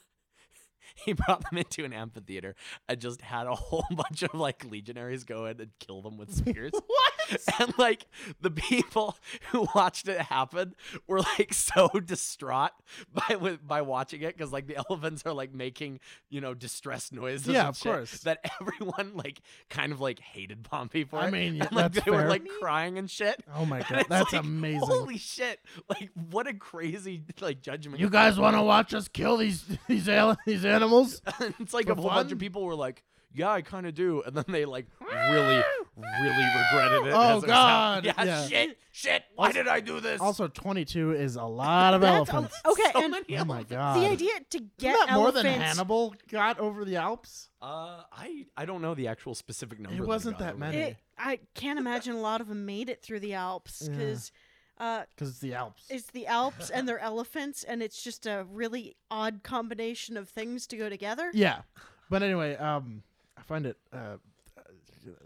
he 0.95 1.13
brought 1.13 1.43
them 1.51 1.59
into 1.59 1.85
an 1.85 1.93
amphitheater 1.93 2.55
and 2.89 3.01
just 3.01 3.21
had 3.21 3.47
a 3.47 3.55
whole 3.55 3.85
bunch 3.91 4.23
of 4.23 4.33
like 4.35 4.65
legionaries 4.65 5.25
go 5.25 5.45
in 5.47 5.61
and 5.61 5.71
kill 5.81 6.01
them 6.01 6.17
with 6.17 6.33
spears 6.35 6.73
what? 6.73 7.13
and 7.61 7.77
like 7.79 8.07
the 8.41 8.51
people 8.51 9.17
who 9.51 9.67
watched 9.75 10.09
it 10.09 10.21
happen 10.21 10.75
were 11.07 11.21
like 11.21 11.53
so 11.55 11.89
distraught 12.05 12.73
by 13.13 13.37
with, 13.37 13.67
by 13.67 13.83
watching 13.83 14.23
it 14.23 14.37
because 14.37 14.53
like 14.53 14.67
the 14.67 14.77
elephants 14.77 15.23
are 15.27 15.33
like 15.33 15.55
making 15.55 16.01
you 16.31 16.41
know 16.41 16.55
distressed 16.55 17.13
noises 17.13 17.47
Yeah, 17.49 17.69
of 17.69 17.77
shit, 17.77 17.93
course. 17.93 18.19
that 18.21 18.39
everyone 18.61 19.13
like 19.15 19.41
kind 19.71 19.93
of 19.93 20.01
like 20.01 20.19
hated 20.21 20.65
Pompey 20.65 21.05
for 21.05 21.19
I 21.19 21.31
mean, 21.31 21.57
yeah, 21.57 21.65
and, 21.67 21.77
like 21.77 21.93
they 21.93 22.11
were 22.11 22.29
like 22.29 22.47
crying 22.61 22.99
and 22.99 23.11
shit 23.11 23.43
Oh 23.55 23.65
my 23.65 23.81
God. 23.81 24.07
That's 24.09 24.33
like, 24.33 24.43
amazing. 24.43 24.81
holy 24.89 25.19
shit 25.19 25.61
like 25.89 26.11
what 26.31 26.47
a 26.47 26.55
crazy 26.55 27.23
like 27.41 27.61
judgment 27.61 28.01
You 28.01 28.11
guys 28.11 28.39
want 28.39 28.57
to 28.57 28.63
watch 28.63 28.95
us 28.95 29.09
kill 29.09 29.37
these 29.37 29.65
these 29.89 30.09
al- 30.09 30.37
these 30.47 30.65
animals? 30.65 31.21
It's 31.61 31.75
like 31.75 31.89
a 31.89 31.95
whole 31.95 32.09
bunch 32.09 32.33
of 32.33 32.39
people 32.39 32.65
were 32.65 32.75
like 32.75 33.03
yeah 33.33 33.51
i 33.51 33.61
kind 33.61 33.87
of 33.87 33.95
do 33.95 34.23
and 34.25 34.35
then 34.35 34.45
they 34.49 34.65
like 34.65 34.87
really 35.01 35.63
really 35.97 36.29
regretted 36.29 37.07
it 37.07 37.13
Oh, 37.15 37.39
as 37.39 37.43
it 37.43 37.47
was 37.47 37.51
happening. 37.51 37.51
God, 37.51 38.05
yeah, 38.05 38.25
yeah. 38.25 38.47
shit 38.47 38.79
shit 38.93 39.23
why 39.35 39.51
did 39.53 39.67
i 39.69 39.81
do 39.81 40.01
this 40.01 40.21
Also, 40.21 40.47
22 40.49 41.13
is 41.13 41.37
a 41.37 41.43
lot 41.45 41.95
of 41.95 42.01
That's 42.03 42.13
a- 42.31 42.33
elephants. 42.35 42.61
okay, 42.67 42.91
So 42.93 43.03
and 43.03 43.11
many 43.13 43.39
Oh 43.39 43.45
my. 43.45 43.63
God. 43.63 44.01
the 44.01 44.07
idea 44.09 44.33
to 44.51 44.59
get 44.79 44.95
Isn't 44.95 45.07
that 45.09 45.15
more 45.15 45.33
than 45.33 45.47
Hannibal 45.47 46.15
got 46.31 46.59
over 46.59 46.85
the 46.85 46.97
Alps? 46.97 47.49
Uh, 47.63 48.03
I 48.13 48.47
I 48.57 48.65
don't 48.67 48.83
know 48.83 48.95
the 48.95 49.09
actual 49.09 49.35
specific 49.35 49.81
number. 49.81 50.03
It 50.03 50.07
wasn't 50.07 50.39
got 50.39 50.45
that 50.47 50.59
many. 50.59 50.79
It, 50.79 50.97
I 51.19 51.41
can't 51.55 51.79
imagine 51.79 52.15
a 52.15 52.21
lot 52.21 52.41
of 52.41 52.49
them 52.49 52.65
made 52.67 52.89
it 52.91 53.03
through 53.03 53.21
the 53.21 53.35
Alps 53.35 53.83
Yeah. 53.85 53.91
because 53.97 54.33
uh, 54.79 55.03
Because 55.15 55.31
it's 55.31 55.39
the 55.39 55.55
Alps. 55.55 55.85
it's 55.89 56.11
the 56.11 56.27
Alps 56.27 56.69
and 56.71 56.87
they're 56.87 56.99
elephants, 56.99 57.65
and 57.65 57.83
it's 57.83 58.03
just 58.03 58.27
a 58.27 58.47
really 58.53 58.95
odd 59.11 59.43
combination 59.43 60.17
of 60.19 60.29
things 60.29 60.67
to 60.69 60.77
go 60.77 60.89
together. 60.91 61.31
Yeah, 61.33 61.63
but 62.11 62.23
anyway, 62.23 62.57
um, 62.57 63.03
I 63.39 63.43
find 63.43 63.65
it 63.65 63.79
uh, 63.93 64.17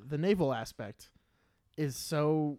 the 0.06 0.18
naval 0.18 0.52
aspect 0.52 1.10
is 1.76 1.96
so 1.96 2.58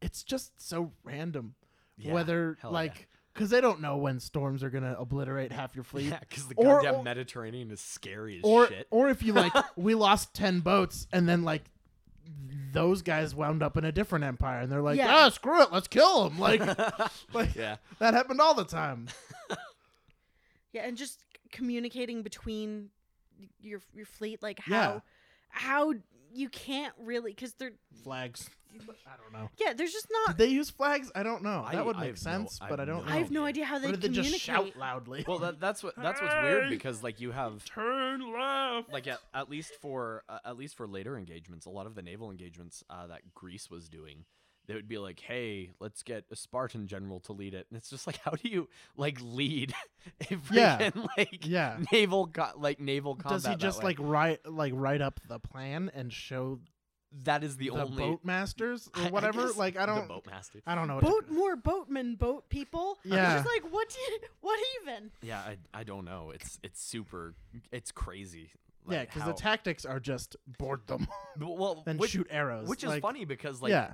it's 0.00 0.22
just 0.22 0.60
so 0.60 0.92
random. 1.04 1.54
Yeah, 1.96 2.12
Whether 2.14 2.56
hell 2.60 2.70
yeah. 2.70 2.74
like 2.74 3.08
because 3.34 3.50
they 3.50 3.60
don't 3.60 3.80
know 3.80 3.96
when 3.96 4.20
storms 4.20 4.62
are 4.62 4.70
gonna 4.70 4.96
obliterate 4.98 5.52
half 5.52 5.74
your 5.74 5.84
fleet, 5.84 6.06
Yeah, 6.10 6.18
because 6.20 6.48
the 6.48 6.54
Or- 6.56 6.76
goddamn 6.82 6.94
or- 6.96 7.02
Mediterranean 7.02 7.70
is 7.70 7.80
scary 7.80 8.38
as 8.38 8.44
or 8.44 8.66
shit. 8.68 8.86
or 8.90 9.08
if 9.08 9.22
you 9.22 9.32
like 9.32 9.52
we 9.76 9.94
lost 9.94 10.34
ten 10.34 10.60
boats 10.60 11.06
and 11.12 11.28
then 11.28 11.42
like 11.42 11.64
those 12.72 13.02
guys 13.02 13.34
wound 13.34 13.62
up 13.62 13.76
in 13.76 13.84
a 13.84 13.92
different 13.92 14.24
empire 14.24 14.60
and 14.60 14.70
they're 14.72 14.80
like, 14.82 14.96
Yeah. 14.96 15.12
ah, 15.14 15.28
screw 15.28 15.60
it, 15.62 15.72
let's 15.72 15.88
kill 15.88 16.28
them. 16.28 16.38
Like, 16.38 16.60
like 17.34 17.54
yeah, 17.54 17.76
that 17.98 18.14
happened 18.14 18.40
all 18.40 18.54
the 18.54 18.64
time. 18.64 19.08
Yeah, 20.72 20.82
and 20.86 20.96
just 20.96 21.22
communicating 21.50 22.22
between 22.22 22.88
your 23.60 23.80
your 23.92 24.06
fleet, 24.06 24.42
like 24.42 24.58
how 24.60 24.72
Yeah. 24.74 25.00
how 25.50 25.92
you 26.34 26.48
can't 26.48 26.94
really 26.98 27.32
because 27.32 27.54
they're 27.54 27.72
Flags. 28.04 28.48
I 28.74 29.16
don't 29.22 29.32
know. 29.38 29.50
yeah, 29.58 29.74
there's 29.74 29.92
just 29.92 30.06
not. 30.10 30.28
Did 30.28 30.30
not. 30.30 30.38
they 30.38 30.46
use 30.54 30.70
flags? 30.70 31.12
I 31.14 31.22
don't 31.22 31.42
know. 31.42 31.62
I- 31.66 31.74
that 31.74 31.84
would 31.84 31.96
I 31.96 32.00
make 32.00 32.06
have 32.16 32.24
no- 32.24 32.30
sense, 32.32 32.58
I 32.60 32.68
but 32.70 32.80
I 32.80 32.82
have 32.82 32.88
don't 32.88 33.04
no 33.04 33.04
know. 33.10 33.14
I 33.14 33.18
have 33.18 33.30
no 33.30 33.44
idea 33.44 33.64
how 33.66 33.78
they 33.78 33.88
Or 33.88 33.92
did 33.92 34.00
they 34.00 34.08
just 34.08 34.38
shout 34.40 34.74
loudly? 34.76 35.24
well 35.28 35.40
that, 35.40 35.60
that's 35.60 35.82
what 35.82 35.94
that's 35.96 36.22
what's 36.22 36.34
weird 36.42 36.70
because 36.70 37.02
like 37.02 37.20
you 37.20 37.32
have 37.32 37.62
turn 37.66 38.32
left. 38.32 38.90
like 38.90 39.06
at, 39.06 39.18
at 39.34 39.50
least 39.50 39.72
for 39.82 40.22
uh, 40.28 40.38
at 40.46 40.56
least 40.56 40.74
for 40.76 40.88
later 40.88 41.18
engagements, 41.18 41.66
a 41.66 41.70
lot 41.70 41.84
of 41.86 41.94
the 41.94 42.00
naval 42.02 42.30
engagements 42.30 42.82
uh, 42.88 43.06
that 43.08 43.20
Greece 43.34 43.68
was 43.70 43.90
doing, 43.90 44.24
they 44.66 44.74
would 44.74 44.88
be 44.88 44.98
like, 44.98 45.20
"Hey, 45.20 45.70
let's 45.80 46.02
get 46.02 46.24
a 46.30 46.36
Spartan 46.36 46.86
general 46.86 47.20
to 47.20 47.32
lead 47.32 47.54
it," 47.54 47.66
and 47.70 47.76
it's 47.76 47.90
just 47.90 48.06
like, 48.06 48.18
how 48.24 48.32
do 48.32 48.48
you 48.48 48.68
like 48.96 49.18
lead 49.22 49.74
a 50.30 50.36
Yeah. 50.50 50.78
freaking 50.90 51.08
like 51.16 51.46
Yeah. 51.46 51.78
naval 51.92 52.28
co- 52.28 52.52
like 52.56 52.80
naval 52.80 53.14
combat? 53.16 53.42
Does 53.42 53.46
he 53.50 53.56
just 53.56 53.78
way? 53.80 53.84
like 53.86 53.96
write 54.00 54.46
like 54.50 54.72
write 54.76 55.00
up 55.00 55.20
the 55.28 55.38
plan 55.38 55.90
and 55.94 56.12
show 56.12 56.60
that 57.24 57.44
is 57.44 57.58
the, 57.58 57.68
the, 57.68 57.70
only 57.78 58.02
boat 58.02 58.20
masters 58.24 58.88
I- 58.94 59.02
or 59.02 59.06
I 59.08 59.10
whatever? 59.10 59.46
guess 59.48 59.56
like 59.56 59.76
I 59.76 59.84
don't 59.84 60.08
boatmaster. 60.08 60.62
I 60.66 60.74
don't 60.74 60.88
know. 60.88 60.94
What 60.94 61.04
Boat 61.04 61.28
more 61.30 61.56
boatmen, 61.56 62.14
boat 62.14 62.48
people. 62.48 62.98
Yeah. 63.04 63.34
It's 63.36 63.42
just 63.44 63.54
like 63.54 63.70
what 63.72 63.88
do 63.90 63.98
you, 64.00 64.18
what 64.40 64.58
even? 64.82 65.10
Yeah, 65.22 65.40
I, 65.40 65.56
I 65.74 65.84
don't 65.84 66.04
know. 66.06 66.30
It's 66.34 66.58
it's 66.62 66.80
super. 66.82 67.34
It's 67.70 67.92
crazy. 67.92 68.50
yeah, 68.88 69.04
because 69.04 69.24
the 69.24 69.34
tactics 69.34 69.84
are 69.84 70.00
just 70.00 70.36
board 70.58 70.86
them 70.86 71.06
well, 71.38 71.82
and 71.86 71.98
which, 72.00 72.12
shoot 72.12 72.26
arrows. 72.30 72.66
which 72.68 72.82
is 72.82 72.88
like, 72.88 73.02
funny 73.02 73.24
because 73.26 73.60
like 73.60 73.70
yeah. 73.70 73.92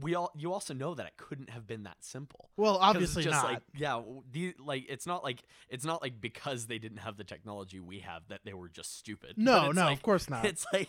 We 0.00 0.14
all 0.14 0.32
you 0.36 0.52
also 0.52 0.74
know 0.74 0.94
that 0.94 1.06
it 1.06 1.16
couldn't 1.16 1.50
have 1.50 1.66
been 1.66 1.84
that 1.84 1.98
simple. 2.00 2.50
Well, 2.56 2.78
obviously 2.80 3.22
just 3.22 3.34
not. 3.34 3.52
Like, 3.52 3.62
yeah, 3.76 4.00
the, 4.30 4.54
like 4.58 4.84
it's 4.88 5.06
not 5.06 5.22
like 5.22 5.42
it's 5.68 5.84
not 5.84 6.02
like 6.02 6.20
because 6.20 6.66
they 6.66 6.78
didn't 6.78 6.98
have 6.98 7.16
the 7.16 7.24
technology 7.24 7.80
we 7.80 8.00
have 8.00 8.22
that 8.28 8.40
they 8.44 8.54
were 8.54 8.68
just 8.68 8.98
stupid. 8.98 9.34
No, 9.36 9.70
no, 9.70 9.86
like- 9.86 9.96
of 9.98 10.02
course 10.02 10.28
not. 10.28 10.44
It's 10.44 10.66
like 10.72 10.88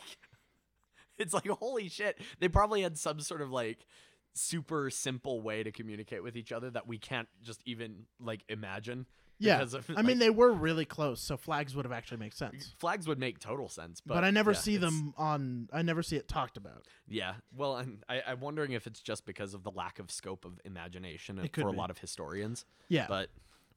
it's 1.17 1.33
like 1.33 1.47
holy 1.47 1.89
shit. 1.89 2.19
They 2.39 2.47
probably 2.47 2.81
had 2.81 2.97
some 2.97 3.19
sort 3.19 3.41
of 3.41 3.51
like 3.51 3.85
super 4.33 4.89
simple 4.89 5.41
way 5.41 5.63
to 5.63 5.71
communicate 5.71 6.21
with 6.23 6.35
each 6.35 6.51
other 6.51 6.69
that 6.69 6.87
we 6.87 6.97
can't 6.97 7.29
just 7.41 7.61
even 7.65 8.05
like 8.19 8.43
imagine. 8.49 9.05
Yeah, 9.37 9.57
because 9.57 9.73
of, 9.73 9.89
I 9.97 10.01
mean 10.01 10.19
they 10.19 10.29
were 10.29 10.51
really 10.53 10.85
close, 10.85 11.21
so 11.21 11.35
flags 11.35 11.75
would 11.75 11.83
have 11.83 11.91
actually 11.91 12.17
made 12.17 12.33
sense. 12.33 12.73
flags 12.79 13.05
would 13.07 13.19
make 13.19 13.39
total 13.39 13.67
sense, 13.67 13.99
but, 13.99 14.13
But, 14.15 14.23
I 14.23 14.31
never 14.31 14.51
yeah, 14.51 14.57
see 14.57 14.77
them 14.77 15.13
on. 15.17 15.67
I 15.73 15.81
never 15.81 16.01
see 16.03 16.15
it 16.15 16.27
talked 16.29 16.55
about. 16.57 16.85
Yeah, 17.07 17.33
well, 17.55 17.75
and 17.77 18.03
I, 18.07 18.21
I'm 18.27 18.39
wondering 18.39 18.71
if 18.71 18.87
it's 18.87 19.01
just 19.01 19.25
because 19.25 19.53
of 19.53 19.63
the 19.63 19.71
lack 19.71 19.99
of 19.99 20.09
scope 20.09 20.45
of 20.45 20.59
imagination 20.63 21.37
It 21.39 21.51
could 21.51 21.63
for 21.63 21.67
a 21.69 21.71
be. 21.73 21.77
lot 21.77 21.89
of 21.89 21.97
historians. 21.97 22.65
Yeah, 22.87 23.07
But 23.09 23.29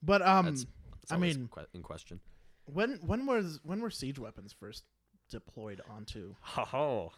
but 0.02 0.22
um, 0.22 0.44
that's, 0.46 0.66
that's 1.00 1.12
I 1.12 1.16
mean- 1.16 1.48
que- 1.52 1.66
in 1.74 1.82
question. 1.82 2.20
when 2.66 3.00
when 3.04 3.26
was 3.26 3.58
when 3.64 3.80
were 3.80 3.90
siege 3.90 4.18
weapons 4.20 4.52
first 4.52 4.84
deployed 5.28 5.80
onto? 5.90 6.36
Oh, 6.72 7.10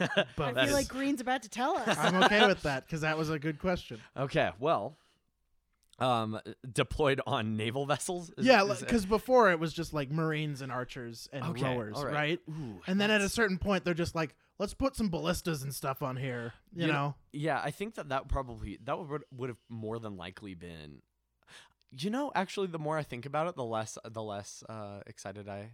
I 0.00 0.24
But 0.36 0.54
feel 0.54 0.72
like 0.72 0.88
Greene's 0.88 1.20
about 1.20 1.42
to 1.44 1.48
tell 1.48 1.76
us. 1.86 1.96
I'm 1.98 2.22
okay 2.24 2.46
with 2.46 2.62
that 2.62 2.84
because 2.86 3.00
that 3.02 3.16
was 3.16 3.30
a 3.30 3.38
good 3.38 3.58
question. 3.58 4.00
okay. 4.16 4.50
Well, 4.58 4.96
um, 5.98 6.40
deployed 6.72 7.20
on 7.26 7.56
naval 7.56 7.86
vessels. 7.86 8.30
Is- 8.36 8.46
yeah, 8.46 8.64
because 8.78 9.04
before 9.06 9.50
it 9.50 9.58
was 9.58 9.72
just 9.72 9.92
like 9.92 10.10
marines 10.10 10.62
and 10.62 10.70
archers 10.70 11.28
and 11.32 11.44
Okay, 11.46 11.62
rowers, 11.64 11.96
right. 11.96 12.12
right? 12.14 12.40
Ooh, 12.48 12.80
And 12.86 13.00
then 13.00 13.10
at 13.10 13.20
a 13.20 13.28
certain 13.28 13.58
point, 13.58 13.84
they're 13.84 13.94
just 13.94 14.14
like, 14.14 14.34
let's 14.58 14.74
put 14.74 14.94
some 14.96 15.08
ballistas 15.10 15.62
and 15.62 15.74
stuff 15.74 16.02
on 16.02 16.16
here. 16.16 16.52
You, 16.74 16.82
You 16.82 16.86
know- 16.88 16.92
know? 16.92 17.14
yeah, 17.32 17.60
I 17.62 17.70
think 17.70 17.94
that 17.96 18.10
that 18.10 18.28
probably 18.28 18.78
that 18.84 18.98
would 18.98 19.24
would 19.32 19.48
have 19.50 19.58
more 19.68 19.98
than 19.98 20.16
likely 20.16 20.54
been. 20.54 21.02
You 21.90 22.10
know, 22.10 22.30
actually, 22.34 22.66
the 22.66 22.78
more 22.78 22.98
I 22.98 23.02
think 23.02 23.24
about 23.24 23.48
it, 23.48 23.56
the 23.56 23.64
less 23.64 23.96
the 24.04 24.22
less 24.22 24.62
uh, 24.68 25.00
excited 25.06 25.48
I 25.48 25.70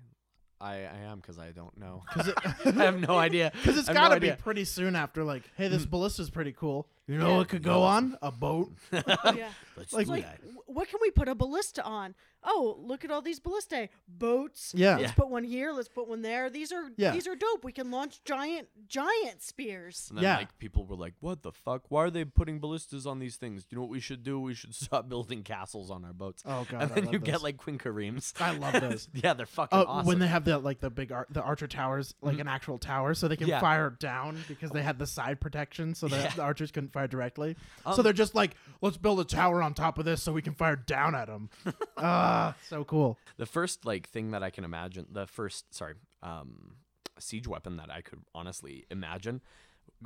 I, 0.60 0.74
I 0.84 0.98
am 1.10 1.18
because 1.18 1.38
I 1.38 1.50
don't 1.50 1.76
know. 1.76 2.04
Because 2.14 2.28
it, 2.28 2.38
I 2.78 2.84
have 2.84 3.00
no 3.00 3.18
idea. 3.18 3.50
Cause 3.64 3.76
it's 3.76 3.88
got 3.88 4.10
to 4.14 4.20
be 4.20 4.30
pretty 4.30 4.64
soon 4.64 4.94
after, 4.94 5.24
like, 5.24 5.42
hey, 5.56 5.66
this 5.68 5.84
ballista's 5.84 6.30
pretty 6.30 6.52
cool. 6.52 6.88
You 7.06 7.18
know 7.18 7.36
what 7.36 7.48
could 7.48 7.62
go 7.62 7.82
on 7.82 8.16
a 8.22 8.32
boat? 8.32 8.72
Oh, 8.92 9.32
yeah. 9.36 9.48
Let's 9.76 9.92
Like- 9.92 10.06
do 10.06 10.12
Like, 10.12 10.24
that. 10.24 10.40
wh- 10.40 10.70
what 10.70 10.88
can 10.88 10.98
we 11.02 11.10
put 11.10 11.28
a 11.28 11.34
ballista 11.34 11.82
on? 11.84 12.14
Oh, 12.46 12.76
look 12.78 13.04
at 13.04 13.10
all 13.10 13.22
these 13.22 13.40
ballistae 13.40 13.88
boats. 14.06 14.72
Yeah. 14.76 14.90
Let's 14.96 15.02
Yeah. 15.02 15.12
put 15.12 15.28
one 15.30 15.44
here. 15.44 15.72
Let's 15.72 15.88
put 15.88 16.06
one 16.08 16.20
there. 16.22 16.50
These 16.50 16.72
are 16.72 16.90
Yeah. 16.96 17.10
these 17.12 17.26
are 17.26 17.34
dope. 17.34 17.64
We 17.64 17.72
can 17.72 17.90
launch 17.90 18.22
giant 18.24 18.68
giant 18.86 19.42
spears. 19.42 20.06
And 20.10 20.18
then 20.18 20.24
Yeah. 20.24 20.36
like 20.36 20.56
people 20.58 20.84
were 20.86 20.94
like, 20.94 21.14
"What 21.20 21.42
the 21.42 21.52
fuck? 21.52 21.90
Why 21.90 22.04
are 22.04 22.10
they 22.10 22.24
putting 22.24 22.60
ballistas 22.60 23.06
on 23.06 23.18
these 23.18 23.36
things? 23.36 23.64
Do 23.64 23.68
You 23.70 23.76
know 23.78 23.82
what 23.82 23.90
we 23.90 24.00
should 24.00 24.22
do? 24.22 24.38
We 24.38 24.54
should 24.54 24.74
stop 24.86 25.08
building 25.08 25.42
castles 25.42 25.90
on 25.90 26.04
our 26.04 26.12
boats." 26.12 26.42
Oh 26.46 26.66
god, 26.70 26.82
and 26.82 26.92
I 26.92 26.94
then 26.96 27.04
love 27.06 27.12
you 27.14 27.18
get 27.18 27.32
those. 27.32 27.42
like 27.42 27.56
Quinqueremes. 27.56 28.38
I 28.40 28.50
love 28.52 28.74
those. 28.80 29.08
yeah, 29.14 29.32
they're 29.34 29.46
fucking 29.46 29.78
Oh, 29.78 29.84
awesome. 29.86 30.06
when 30.06 30.18
they 30.18 30.28
have 30.28 30.44
the 30.44 30.58
like 30.58 30.80
the 30.80 30.90
big 30.90 31.12
ar- 31.12 31.26
the 31.30 31.42
archer 31.42 31.66
towers, 31.66 32.14
like 32.20 32.32
mm-hmm. 32.34 32.42
an 32.42 32.48
actual 32.48 32.78
tower, 32.78 33.14
so 33.14 33.26
they 33.26 33.36
can 33.36 33.48
Yeah. 33.48 33.60
fire 33.60 33.90
down 33.90 34.44
because 34.48 34.70
they 34.70 34.82
had 34.82 34.98
the 34.98 35.06
side 35.06 35.40
protection, 35.40 35.94
so 35.94 36.08
that 36.08 36.22
Yeah. 36.22 36.34
the 36.36 36.42
archers 36.42 36.70
couldn't 36.70 36.92
fire 36.94 37.06
directly. 37.06 37.56
so 37.84 37.90
Um, 37.90 38.02
they're 38.02 38.12
just 38.14 38.34
like, 38.34 38.52
let's 38.80 38.96
build 38.96 39.20
a 39.20 39.24
tower 39.24 39.60
on 39.62 39.74
top 39.74 39.98
of 39.98 40.04
this 40.06 40.22
so 40.22 40.32
we 40.32 40.40
can 40.42 40.54
fire 40.54 40.76
down 40.76 41.14
at 41.14 41.26
them. 41.26 41.50
Ah, 41.98 42.54
so 42.68 42.84
cool. 42.84 43.18
the 43.36 43.46
first 43.46 43.84
like 43.84 44.08
thing 44.08 44.30
that 44.32 44.42
I 44.42 44.50
can 44.50 44.64
imagine, 44.64 45.06
the 45.10 45.26
first 45.26 45.74
sorry, 45.74 45.94
um, 46.22 46.76
siege 47.18 47.46
weapon 47.46 47.76
that 47.76 47.90
I 47.90 48.00
could 48.00 48.22
honestly 48.34 48.84
imagine 48.90 49.40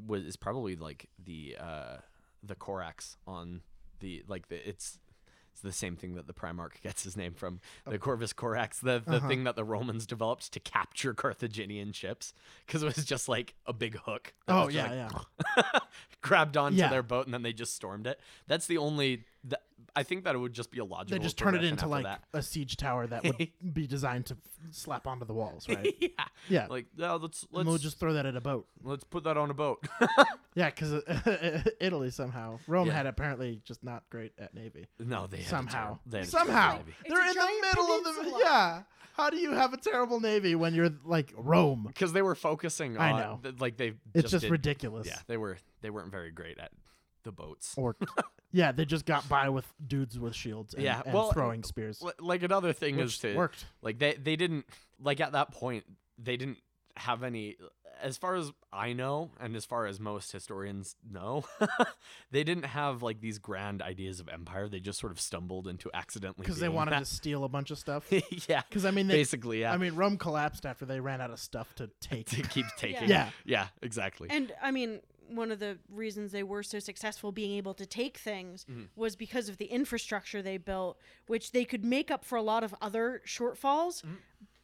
was 0.07 0.23
is 0.25 0.37
probably 0.37 0.77
like 0.77 1.09
the 1.25 1.57
uh 1.59 1.97
the 2.43 2.55
Corax 2.55 3.17
on 3.27 3.63
the 4.01 4.23
like 4.29 4.49
the 4.49 4.57
it's 4.69 4.99
it's 5.59 5.63
the 5.65 5.73
same 5.73 5.97
thing 5.97 6.15
that 6.15 6.27
the 6.29 6.33
Primarch 6.33 6.81
gets 6.83 7.03
his 7.03 7.17
name 7.17 7.35
from 7.35 7.61
the 7.87 7.99
Corvus 7.99 8.33
Corax, 8.33 8.79
the 8.81 9.03
the 9.05 9.17
Uh-huh. 9.17 9.29
thing 9.29 9.45
that 9.45 9.57
the 9.57 9.65
Romans 9.65 10.07
developed 10.07 10.53
to 10.53 10.61
capture 10.61 11.13
Carthaginian 11.15 11.93
ships 11.93 12.33
because 12.67 12.83
it 12.83 12.97
was 12.97 13.05
just 13.05 13.29
like 13.29 13.55
a 13.67 13.73
big 13.73 13.97
hook. 13.99 14.35
Oh 14.47 14.69
yeah, 14.69 14.83
like, 15.07 15.13
yeah. 15.57 15.81
grabbed 16.23 16.57
onto 16.57 16.79
Yeah. 16.79 16.89
their 16.89 17.03
boat 17.03 17.27
and 17.27 17.35
then 17.35 17.43
they 17.43 17.53
just 17.53 17.75
stormed 17.75 18.07
it. 18.07 18.21
That's 18.47 18.67
the 18.67 18.79
only. 18.79 19.25
Th- 19.99 20.05
I 20.07 20.09
think 20.09 20.25
that 20.25 20.35
it 20.35 20.39
would 20.39 20.53
just 20.53 20.71
be 20.71 20.79
a 20.79 20.85
logical. 20.85 21.19
They 21.19 21.23
just 21.23 21.37
turn 21.39 21.55
it 21.55 21.65
into 21.65 21.87
like 21.87 22.05
that. 22.05 22.23
a 22.33 22.43
siege 22.43 22.77
tower 22.77 23.07
that 23.07 23.25
would 23.25 23.49
be 23.75 23.87
designed 23.87 24.27
to 24.27 24.35
f- 24.35 24.41
slap 24.71 25.07
onto 25.07 25.25
the 25.27 25.35
walls, 25.35 25.69
right? 25.69 25.95
yeah. 26.01 26.09
Yeah. 26.49 26.67
Like, 26.69 26.87
yeah, 26.97 27.13
let's 27.13 27.47
let's 27.51 27.67
we'll 27.67 27.79
just 27.79 27.99
throw 27.99 28.13
that 28.15 28.27
at 28.27 28.37
a 28.37 28.41
boat. 28.41 28.67
let's 28.83 29.05
put 29.05 29.25
that 29.25 29.37
on 29.37 29.51
a 29.51 29.55
boat. 29.55 29.85
Yeah, 30.55 30.71
because 30.71 30.93
Italy 31.81 32.11
somehow 32.11 32.59
Rome 32.67 32.89
Yeah. 32.89 32.95
had 32.95 33.07
apparently 33.07 33.61
just 33.65 33.85
not 33.85 34.03
great 34.11 34.33
at 34.39 34.55
navy. 34.55 34.87
no, 34.99 35.29
they 35.29 35.37
had 35.37 35.47
somehow, 35.47 35.73
terrible- 35.83 36.01
they 36.07 36.19
had 36.19 36.27
a 36.27 36.31
somehow 36.31 36.67
terrible 36.71 36.85
navy. 36.87 36.97
It's 37.05 37.15
they're 37.15 37.21
a 37.21 37.23
in 37.23 37.29
the 37.29 37.35
giant 37.41 37.63
middle 37.63 37.91
of 37.93 38.05
the 38.05 38.11
peninsula. 38.13 38.41
yeah. 38.43 38.83
How 39.15 39.31
do 39.31 39.37
you 39.37 39.53
have 39.53 39.73
a 39.73 39.77
terrible 39.77 40.21
navy 40.21 40.55
when 40.57 40.75
you're 40.75 40.91
like 41.05 41.33
Rome? 41.37 41.85
because 41.87 42.13
they 42.13 42.23
were 42.23 42.35
focusing 42.35 42.97
on 42.97 43.03
I 43.03 43.21
know. 43.21 43.41
th- 43.43 43.61
like 43.61 43.77
they 43.77 43.89
It's 44.15 44.23
just, 44.23 44.31
just 44.33 44.43
did- 44.43 44.51
ridiculous. 44.51 45.07
Yeah, 45.07 45.19
they 45.29 45.37
were 45.37 45.59
they 45.81 45.91
weren't 45.91 46.11
very 46.11 46.31
great 46.33 46.59
at 46.59 46.73
the 47.29 47.33
boats. 47.33 47.75
Or 47.77 47.95
yeah, 48.53 48.73
they 48.73 48.85
just 48.87 49.05
got 49.05 49.29
by 49.29 49.49
with 49.51 49.67
dudes 49.87 50.19
with 50.19 50.35
shields. 50.35 50.73
And, 50.75 50.83
Yeah, 50.83 51.03
and 51.05 51.15
well, 51.15 51.31
throwing 51.33 51.61
uh, 51.61 51.67
spears, 51.67 52.03
Like 52.19 52.43
another 52.43 52.73
thing 52.73 52.97
which 52.97 53.07
is 53.07 53.19
to 53.19 53.37
worked. 53.37 53.67
like 53.83 53.99
they 53.99 54.15
they 54.15 54.37
didn't 54.37 54.65
like 55.01 55.21
at 55.21 55.33
that 55.33 55.53
point 55.53 55.85
they 56.19 56.37
didn't 56.37 56.59
have 56.97 57.23
any 57.23 57.57
as 58.03 58.17
far 58.17 58.35
as 58.37 58.51
I 58.73 58.93
know 58.93 59.31
and 59.41 59.55
as 59.57 59.65
far 59.65 59.87
as 59.87 59.99
most 60.01 60.31
historians 60.33 60.97
know 61.09 61.45
they 62.31 62.43
didn't 62.45 62.65
have 62.65 63.03
like 63.03 63.21
these 63.21 63.39
grand 63.39 63.83
ideas 63.83 64.21
of 64.21 64.29
empire 64.29 64.69
they 64.69 64.81
just 64.81 64.99
sort 65.01 65.13
of 65.13 65.21
stumbled 65.21 65.67
into 65.69 65.91
accidentally 65.95 66.43
Because 66.45 66.59
they 66.61 66.69
wanted 66.69 66.93
that. 66.93 67.01
to 67.01 67.05
steal 67.05 67.45
a 67.45 67.49
bunch 67.49 67.71
of 67.73 67.79
stuff. 67.79 68.07
yeah 68.49 68.63
Because 68.69 68.85
I 68.85 68.91
mean, 68.93 69.07
they, 69.09 69.15
basically 69.15 69.61
yeah 69.61 69.73
I 69.73 69.77
mean, 69.77 69.95
Rome 69.95 70.17
collapsed 70.17 70.65
after 70.67 70.87
they 70.87 71.01
ran 71.01 71.21
out 71.21 71.31
of 71.31 71.39
stuff 71.41 71.73
to 71.77 71.89
take. 72.01 72.31
to 72.31 72.43
keep 72.43 72.67
taking 72.77 73.09
Yeah. 73.09 73.31
yeah 73.45 73.67
exactly 73.83 74.29
And 74.31 74.53
I 74.63 74.71
mean, 74.71 75.01
one 75.29 75.51
of 75.51 75.59
the 75.59 75.79
reasons 75.91 76.33
they 76.33 76.43
were 76.43 76.63
so 76.63 76.79
successful 76.79 77.33
being 77.33 77.57
able 77.57 77.75
to 77.75 77.87
take 77.87 78.17
things 78.19 78.65
Mm-hmm. 78.71 78.83
was 78.97 79.17
because 79.17 79.49
of 79.49 79.59
the 79.59 79.67
infrastructure 79.67 80.43
they 80.43 80.57
built, 80.59 80.99
which 81.27 81.53
they 81.53 81.65
could 81.65 81.85
make 81.85 82.11
up 82.11 82.25
for 82.25 82.37
a 82.37 82.43
lot 82.43 82.65
of 82.65 82.75
other 82.81 83.23
shortfalls 83.27 84.03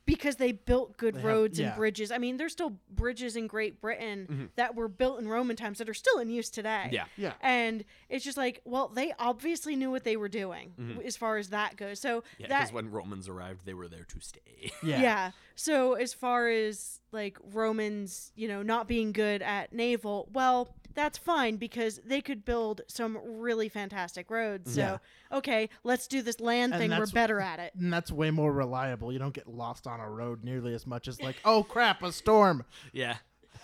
because 0.07 0.37
they 0.37 0.53
built 0.53 0.97
good 0.97 1.15
They 1.15 1.21
have- 1.21 1.27
roads 1.29 1.59
yeah. 1.59 1.69
and 1.69 1.77
bridges. 1.77 2.11
I 2.11 2.19
mean, 2.19 2.37
there's 2.37 2.53
still 2.53 2.79
bridges 2.91 3.37
in 3.37 3.47
Great 3.47 3.81
Britain 3.81 4.27
Mm-hmm. 4.31 4.45
that 4.57 4.75
were 4.75 4.89
built 4.89 5.19
in 5.21 5.29
Roman 5.29 5.57
times 5.57 5.79
that 5.79 5.89
are 5.89 5.95
still 5.95 6.19
in 6.19 6.29
use 6.31 6.51
today. 6.51 6.89
yeah 6.93 7.07
yeah, 7.17 7.33
And 7.41 7.85
it's 8.09 8.25
just 8.25 8.37
like, 8.37 8.61
well, 8.65 8.89
they 8.89 9.13
obviously 9.19 9.77
knew 9.77 9.91
what 9.91 10.05
they 10.05 10.17
were 10.17 10.29
doing 10.29 10.73
w- 10.77 11.01
as 11.07 11.17
far 11.17 11.37
as 11.39 11.49
that 11.51 11.77
goes. 11.77 12.01
So 12.01 12.21
Mm-hmm. 12.21 12.43
yeah 12.43 12.49
that 12.49 12.59
because 12.61 12.73
when 12.73 12.91
Romans 12.91 13.29
arrived 13.29 13.65
they 13.65 13.75
were 13.75 13.89
there 13.89 14.05
to 14.05 14.21
stay 14.21 14.41
yeah, 14.83 15.01
yeah. 15.03 15.31
So 15.57 15.95
as 15.95 16.13
far 16.13 16.49
as 16.49 17.01
like 17.13 17.39
Romans, 17.53 18.33
you 18.37 18.49
know, 18.49 18.63
not 18.63 18.87
being 18.89 19.13
good 19.13 19.41
at 19.43 19.73
naval, 19.73 20.29
well, 20.33 20.75
that's 20.95 21.19
fine 21.19 21.57
because 21.57 22.01
they 22.05 22.21
could 22.21 22.45
build 22.45 22.83
some 22.89 23.19
really 23.25 23.69
fantastic 23.69 24.31
roads. 24.31 24.75
So 24.75 24.81
Yeah. 24.81 24.99
okay, 25.39 25.69
let's 25.83 26.07
do 26.07 26.23
this 26.23 26.41
land 26.41 26.73
And 26.75 26.81
thing. 26.81 26.91
We're 26.99 27.07
better 27.07 27.41
at 27.41 27.59
it. 27.59 27.75
And 27.75 27.93
that's 27.93 28.11
way 28.13 28.31
more 28.31 28.53
reliable. 28.53 29.13
You 29.13 29.19
don't 29.19 29.35
get 29.35 29.47
lost 29.49 29.87
on 29.87 30.01
a 30.01 30.09
road 30.09 30.45
nearly 30.45 30.75
as 30.75 30.87
much 30.87 31.09
as 31.09 31.21
like, 31.21 31.37
oh 31.45 31.63
crap, 31.63 32.03
a 32.03 32.13
storm. 32.13 32.65
yeah 32.93 33.17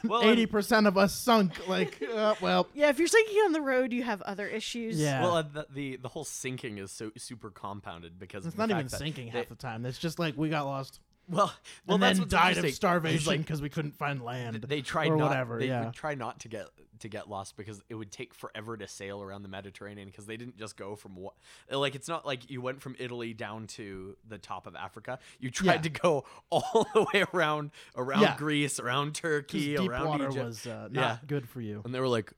well 0.04 0.22
Eighty 0.22 0.46
percent 0.46 0.86
of 0.86 0.96
us 0.96 1.14
sunk. 1.14 1.68
Like, 1.68 2.00
uh, 2.14 2.34
well, 2.40 2.68
Yeah, 2.74 2.88
if 2.88 2.98
you're 2.98 3.08
sinking 3.08 3.36
on 3.38 3.52
the 3.52 3.60
road, 3.60 3.92
you 3.92 4.02
have 4.04 4.22
other 4.22 4.46
issues. 4.46 4.98
Yeah. 4.98 5.20
well 5.22 5.36
uh, 5.36 5.42
the, 5.42 5.66
the 5.74 5.96
the 5.96 6.08
whole 6.08 6.24
sinking 6.24 6.78
is 6.78 6.90
so 6.92 7.10
super 7.18 7.50
compounded 7.50 8.18
because 8.18 8.46
it's 8.46 8.54
of 8.54 8.56
the 8.56 8.66
not 8.66 8.70
even 8.70 8.86
that 8.86 8.96
sinking 8.98 9.26
they- 9.30 9.38
half 9.38 9.48
the 9.48 9.54
time. 9.56 9.84
It's 9.84 9.98
just 9.98 10.18
like 10.18 10.36
we 10.38 10.48
got 10.48 10.64
lost 10.64 11.00
well 11.30 11.52
well 11.86 11.94
and 11.94 12.02
that's 12.02 12.18
then 12.18 12.22
what's 12.22 12.32
died 12.32 12.40
of 12.52 12.56
interesting, 12.58 12.68
is, 12.70 12.76
starvation 12.76 13.26
like, 13.30 13.40
because 13.40 13.62
we 13.62 13.68
couldn't 13.68 13.96
find 13.96 14.22
land. 14.22 14.64
they 14.68 14.80
tried 14.82 15.08
or 15.10 15.16
not, 15.16 15.28
whatever. 15.30 15.58
They 15.58 15.68
yeah, 15.68 15.84
would 15.86 15.94
try 15.94 16.14
not 16.14 16.40
to 16.40 16.48
get 16.48 16.68
to 17.00 17.08
get 17.08 17.30
lost 17.30 17.56
because 17.56 17.82
it 17.88 17.94
would 17.94 18.10
take 18.12 18.34
forever 18.34 18.76
to 18.76 18.86
sail 18.86 19.22
around 19.22 19.42
the 19.42 19.48
Mediterranean 19.48 20.06
because 20.06 20.26
they 20.26 20.36
didn't 20.36 20.58
just 20.58 20.76
go 20.76 20.96
from 20.96 21.16
what 21.16 21.32
like 21.70 21.94
it's 21.94 22.08
not 22.08 22.26
like 22.26 22.50
you 22.50 22.60
went 22.60 22.82
from 22.82 22.94
Italy 22.98 23.32
down 23.32 23.66
to 23.68 24.16
the 24.28 24.36
top 24.38 24.66
of 24.66 24.74
Africa. 24.76 25.18
You 25.38 25.50
tried 25.50 25.76
Yeah. 25.76 25.80
to 25.82 25.88
go 25.90 26.24
all 26.50 26.86
the 26.92 27.06
way 27.14 27.24
around 27.32 27.70
around 27.96 28.22
Yeah. 28.22 28.36
Greece, 28.36 28.78
around 28.78 29.14
Turkey, 29.14 29.76
deep 29.76 29.88
around 29.90 30.08
water 30.08 30.28
Egypt, 30.28 30.44
was 30.44 30.66
uh, 30.66 30.88
not 30.90 30.94
Yeah. 30.94 31.18
good 31.26 31.48
for 31.48 31.60
you. 31.60 31.80
and 31.84 31.94
they 31.94 32.00
were 32.00 32.08
like, 32.08 32.32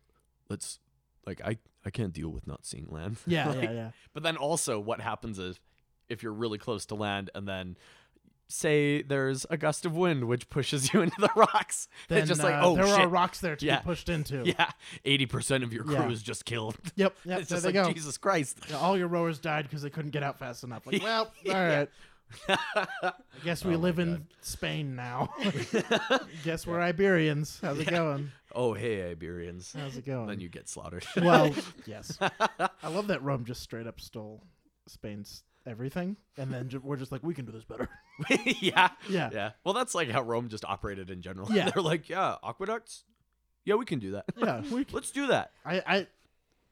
"Let's 0.48 0.78
like 1.26 1.40
I 1.44 1.58
I 1.84 1.90
can't 1.90 2.12
deal 2.12 2.28
with 2.30 2.46
not 2.46 2.64
seeing 2.64 2.86
land." 2.88 3.16
Yeah, 3.26 3.48
Like, 3.50 3.62
yeah, 3.62 3.72
yeah. 3.72 3.90
But 4.12 4.22
then 4.22 4.36
also, 4.36 4.78
what 4.78 5.00
happens 5.00 5.38
is 5.40 5.58
if 6.08 6.22
you're 6.22 6.32
really 6.32 6.58
close 6.58 6.86
to 6.86 6.94
land 6.94 7.30
and 7.34 7.48
then 7.48 7.76
say 8.52 9.02
there's 9.02 9.46
a 9.50 9.56
gust 9.56 9.84
of 9.86 9.96
wind 9.96 10.24
which 10.28 10.48
pushes 10.50 10.92
you 10.92 11.00
into 11.02 11.20
the 11.20 11.30
rocks, 11.36 11.88
Then 12.08 12.18
it's 12.18 12.28
just 12.28 12.42
like, 12.42 12.54
uh, 12.54 12.60
oh 12.62 12.76
there 12.76 12.86
shit. 12.86 13.00
are 13.00 13.08
rocks 13.08 13.40
there 13.40 13.56
to 13.56 13.64
Yeah. 13.66 13.78
be 13.80 13.84
pushed 13.84 14.08
into. 14.08 14.42
Yeah, 14.46 14.70
eighty 15.04 15.26
percent 15.26 15.64
of 15.64 15.72
your 15.72 15.84
crew 15.84 15.94
Yeah. 15.94 16.10
is 16.10 16.22
just 16.22 16.44
killed. 16.44 16.76
Yep. 16.96 17.16
Yep. 17.24 17.38
it's 17.40 17.48
there 17.48 17.56
just 17.56 17.62
they 17.66 17.72
like 17.78 17.86
go. 17.88 17.92
Jesus 17.92 18.18
Christ. 18.18 18.58
Yeah, 18.68 18.76
all 18.78 18.96
your 18.98 19.08
rowers 19.08 19.38
died 19.38 19.64
because 19.64 19.82
they 19.82 19.90
couldn't 19.90 20.10
get 20.10 20.22
out 20.22 20.38
fast 20.38 20.64
enough. 20.64 20.86
Like, 20.86 21.02
well, 21.02 21.32
all 21.48 21.52
right. 21.54 21.88
I 22.48 23.12
guess 23.44 23.62
we 23.64 23.74
Oh 23.74 23.78
my 23.78 23.82
live 23.82 23.98
in 23.98 24.26
Spain 24.40 24.96
now. 24.96 25.28
guess 26.44 26.66
we're 26.66 26.80
Iberians. 26.80 27.58
How's 27.60 27.78
it 27.78 27.88
going? 27.90 28.30
oh 28.54 28.72
hey 28.74 29.10
Iberians, 29.14 29.74
How's 29.78 29.96
it 29.96 30.06
going? 30.06 30.26
then 30.28 30.40
you 30.40 30.48
get 30.48 30.68
slaughtered. 30.68 31.04
well, 31.16 31.54
yes. 31.86 32.18
I 32.20 32.88
love 32.88 33.08
that 33.08 33.22
Rome 33.22 33.44
just 33.44 33.62
straight 33.62 33.86
up 33.86 34.00
stole 34.00 34.42
Spain's 34.86 35.42
everything, 35.66 36.16
and 36.36 36.52
then 36.52 36.68
ju- 36.68 36.80
we're 36.82 36.96
just 36.96 37.12
like, 37.12 37.22
we 37.22 37.34
can 37.34 37.44
do 37.44 37.52
this 37.52 37.64
better. 37.64 37.88
yeah, 38.60 38.90
Yeah. 39.08 39.30
yeah. 39.32 39.50
Well, 39.64 39.74
that's 39.74 39.94
like 39.94 40.10
how 40.10 40.22
Rome 40.22 40.48
just 40.48 40.64
operated 40.64 41.10
in 41.10 41.22
general. 41.22 41.50
Yeah. 41.52 41.70
they're 41.74 41.82
like, 41.82 42.08
yeah, 42.08 42.36
aqueducts. 42.42 43.04
Yeah, 43.64 43.76
we 43.76 43.84
can 43.84 43.98
do 44.00 44.12
that. 44.12 44.24
Yeah, 44.36 44.60
we. 44.72 44.86
Let's 44.92 45.10
do 45.12 45.28
that. 45.28 45.52
I, 45.64 45.82
I, 45.86 46.06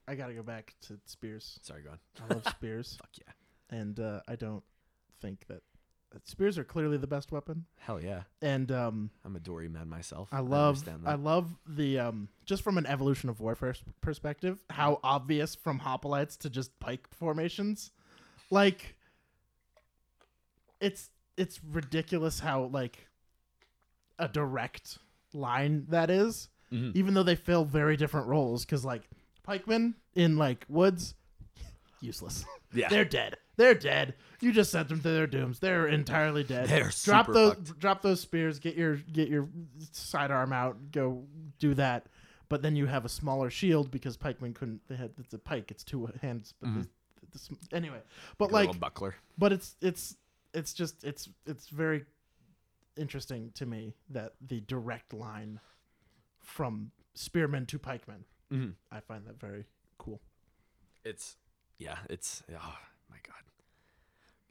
I 0.07 0.15
gotta 0.15 0.33
go 0.33 0.43
back 0.43 0.75
to 0.87 0.99
spears. 1.05 1.59
Sorry, 1.61 1.83
go 1.83 1.91
on. 1.91 1.99
I 2.29 2.33
love 2.33 2.47
spears, 2.49 2.97
Fuck 2.99 3.11
yeah. 3.17 3.77
and 3.79 3.99
uh, 3.99 4.19
I 4.27 4.35
don't 4.35 4.63
think 5.21 5.45
that 5.47 5.61
spears 6.25 6.57
are 6.57 6.65
clearly 6.65 6.97
the 6.97 7.07
best 7.07 7.31
weapon. 7.31 7.63
Hell 7.79 8.01
yeah. 8.03 8.23
And 8.41 8.69
um, 8.73 9.09
I'm 9.23 9.37
a 9.37 9.39
Dory 9.39 9.69
man 9.69 9.87
myself. 9.87 10.27
I 10.33 10.41
love 10.41 10.75
understand 10.79 11.03
I 11.05 11.11
that. 11.11 11.23
love 11.23 11.55
the 11.65 11.99
um 11.99 12.27
just 12.45 12.61
from 12.63 12.77
an 12.77 12.85
evolution 12.85 13.29
of 13.29 13.39
warfare 13.39 13.69
s- 13.69 13.81
perspective, 14.01 14.59
how 14.69 14.99
obvious 15.01 15.55
from 15.55 15.79
hoplites 15.79 16.37
to 16.39 16.49
just 16.49 16.77
pike 16.81 17.07
formations. 17.17 17.91
Like 18.51 18.95
it's 20.79 21.09
it's 21.37 21.59
ridiculous 21.63 22.39
how 22.39 22.65
like 22.65 23.07
a 24.19 24.27
direct 24.27 24.97
line 25.33 25.85
that 25.89 26.09
is, 26.11 26.49
Mhm. 26.71 26.95
even 26.95 27.13
though 27.13 27.23
they 27.23 27.35
fill 27.35 27.65
very 27.65 27.97
different 27.97 28.27
roles 28.27 28.65
cuz 28.65 28.83
like 28.85 29.09
pikemen 29.43 29.95
in 30.15 30.37
like 30.37 30.65
woods 30.67 31.15
useless. 32.01 32.45
Yeah. 32.73 32.87
They're 32.87 33.03
dead. 33.03 33.35
They're 33.57 33.73
dead. 33.73 34.15
You 34.39 34.53
just 34.53 34.71
sent 34.71 34.87
them 34.87 35.01
to 35.01 35.09
their 35.09 35.27
dooms. 35.27 35.59
They're 35.59 35.87
entirely 35.87 36.45
dead. 36.45 36.69
They're 36.69 36.89
drop 37.03 37.27
those 37.27 37.55
fucked. 37.55 37.79
drop 37.79 38.01
those 38.01 38.21
spears, 38.21 38.59
get 38.59 38.75
your 38.77 38.95
get 38.95 39.27
your 39.27 39.49
sidearm 39.91 40.53
out, 40.53 40.89
go 40.93 41.27
do 41.59 41.73
that. 41.73 42.07
But 42.47 42.61
then 42.61 42.77
you 42.77 42.85
have 42.85 43.03
a 43.03 43.09
smaller 43.09 43.49
shield 43.49 43.91
because 43.91 44.15
pikemen 44.15 44.53
couldn't 44.53 44.87
they 44.87 44.95
had 44.95 45.11
it's 45.19 45.33
a 45.33 45.37
pike, 45.37 45.69
it's 45.69 45.83
two 45.83 46.05
hands 46.21 46.53
but 46.61 46.69
Mhm. 46.69 46.87
The 47.31 47.75
anyway. 47.75 48.01
But 48.37 48.47
Good 48.47 48.53
like 48.53 48.79
buckler. 48.79 49.15
but 49.37 49.51
it's 49.53 49.75
it's 49.81 50.15
it's 50.53 50.73
just 50.73 51.03
it's 51.03 51.29
it's 51.45 51.67
very 51.69 52.05
interesting 52.97 53.51
to 53.55 53.65
me 53.65 53.93
that 54.09 54.33
the 54.45 54.59
direct 54.61 55.13
line 55.13 55.59
from 56.39 56.91
spearmen 57.13 57.65
to 57.67 57.79
pikemen 57.79 58.25
Mhm. 58.51 58.73
I 58.91 58.99
find 58.99 59.25
that 59.27 59.39
very 59.39 59.65
cool. 59.97 60.19
It's 61.05 61.37
yeah, 61.77 61.99
it's 62.09 62.43
oh 62.51 62.77
my 63.09 63.17
god. 63.23 63.43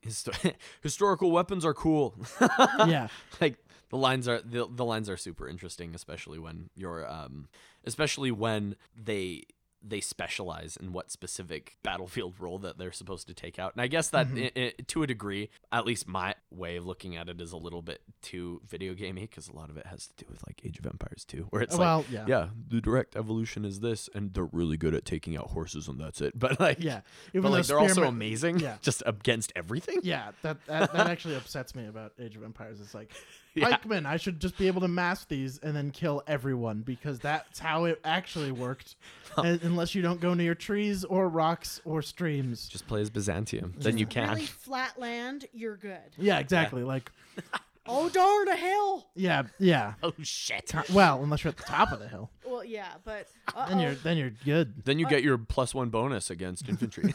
Histo- 0.02 0.54
historical 0.82 1.30
weapons 1.30 1.64
are 1.66 1.74
cool. 1.74 2.14
yeah, 2.86 3.08
like 3.42 3.58
the 3.90 3.98
lines 3.98 4.26
are 4.26 4.40
the, 4.40 4.66
the 4.70 4.84
lines 4.86 5.10
are 5.10 5.18
super 5.18 5.46
interesting, 5.46 5.94
especially 5.94 6.38
when 6.38 6.70
you're 6.74 7.06
um 7.06 7.48
especially 7.84 8.30
when 8.30 8.74
they 8.96 9.42
they 9.82 10.00
specialize 10.00 10.76
in 10.76 10.92
what 10.92 11.10
specific 11.10 11.76
battlefield 11.82 12.34
role 12.38 12.58
that 12.58 12.76
they're 12.76 12.92
supposed 12.92 13.26
to 13.26 13.34
take 13.34 13.58
out. 13.58 13.72
And 13.74 13.80
I 13.80 13.86
guess 13.86 14.10
that 14.10 14.28
Mhm. 14.28 14.50
i- 14.56 14.60
i- 14.60 14.74
to 14.88 15.02
a 15.02 15.06
degree, 15.06 15.48
at 15.72 15.86
least 15.86 16.06
my 16.06 16.34
way 16.50 16.76
of 16.76 16.84
looking 16.86 17.16
at 17.16 17.28
it 17.30 17.40
is 17.40 17.52
a 17.52 17.56
little 17.56 17.80
bit 17.80 18.02
too 18.20 18.60
video 18.66 18.92
gamey 18.94 19.22
because 19.22 19.48
a 19.48 19.52
lot 19.54 19.70
of 19.70 19.76
it 19.78 19.86
has 19.86 20.06
to 20.08 20.24
do 20.24 20.26
with 20.30 20.46
like 20.46 20.60
Age 20.66 20.78
of 20.78 20.86
Empires 20.86 21.24
2, 21.24 21.44
where 21.50 21.62
it's 21.62 21.76
like 21.78 22.10
yeah, 22.10 22.26
yeah, 22.28 22.48
the 22.68 22.80
direct 22.82 23.16
evolution 23.16 23.64
is 23.64 23.80
this, 23.80 24.08
and 24.14 24.34
they're 24.34 24.44
really 24.52 24.76
good 24.76 24.94
at 24.94 25.04
taking 25.06 25.36
out 25.36 25.48
horses, 25.48 25.88
and 25.88 25.98
that's 25.98 26.20
it. 26.20 26.34
But 26.38 26.60
like, 26.60 26.78
yeah. 26.80 27.00
but 27.32 27.44
like 27.50 27.66
they're 27.66 27.78
also 27.78 28.04
amazing, 28.04 28.58
yeah. 28.60 28.76
just 28.82 29.02
against 29.06 29.52
everything. 29.56 30.00
Yeah, 30.02 30.32
that, 30.42 30.58
that 30.66 30.92
that 30.92 31.06
actually 31.06 31.36
upsets 31.36 31.74
me 31.74 31.86
about 31.86 32.12
Age 32.18 32.36
of 32.36 32.42
Empires. 32.42 32.80
It's 32.80 32.94
like 32.94 33.12
Yeah. 33.54 33.76
Pikemen, 33.76 34.06
I 34.06 34.16
should 34.16 34.38
just 34.38 34.56
be 34.56 34.68
able 34.68 34.80
to 34.82 34.88
mass 34.88 35.24
these 35.24 35.58
and 35.58 35.74
then 35.74 35.90
kill 35.90 36.22
everyone 36.28 36.82
because 36.82 37.18
that's 37.18 37.58
how 37.58 37.84
it 37.84 38.00
actually 38.04 38.52
worked. 38.52 38.94
Un- 39.36 39.58
unless 39.64 39.92
you 39.94 40.02
don't 40.02 40.20
go 40.20 40.34
near 40.34 40.54
trees 40.54 41.04
or 41.04 41.28
rocks 41.28 41.80
or 41.84 42.00
streams. 42.00 42.68
Just 42.68 42.86
play 42.86 43.00
as 43.00 43.10
Byzantium, 43.10 43.74
then 43.76 43.98
you 43.98 44.06
can. 44.06 44.28
Really 44.34 44.46
flat 44.46 44.98
land, 45.00 45.46
you're 45.52 45.76
good. 45.76 45.98
Yeah, 46.16 46.38
exactly. 46.38 46.84
Like, 46.84 47.10
Oh 47.86 48.08
darn 48.10 48.46
a 48.46 48.54
hill. 48.56 49.06
yeah, 49.16 49.44
yeah. 49.58 49.94
Oh 50.02 50.12
shit! 50.22 50.72
Well, 50.92 51.22
unless 51.24 51.42
you're 51.42 51.50
at 51.50 51.56
the 51.56 51.62
top 51.64 51.90
of 51.90 51.98
the 51.98 52.06
hill, 52.06 52.30
Well, 52.46 52.62
yeah, 52.62 52.92
but 53.04 53.26
then 53.68 53.80
you're 53.80 53.94
then 53.94 54.16
you're 54.16 54.30
good. 54.44 54.84
Then 54.84 54.98
you 55.00 55.06
uh, 55.06 55.10
get 55.10 55.24
your 55.24 55.38
plus 55.38 55.74
one 55.74 55.88
bonus 55.88 56.30
against 56.30 56.68
infantry. 56.68 57.14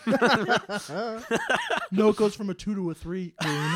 no, 1.91 2.09
it 2.09 2.15
goes 2.17 2.35
from 2.35 2.49
a 2.49 2.53
two 2.53 2.75
to 2.75 2.91
a 2.91 2.93
three. 2.93 3.33
Greene. 3.41 3.75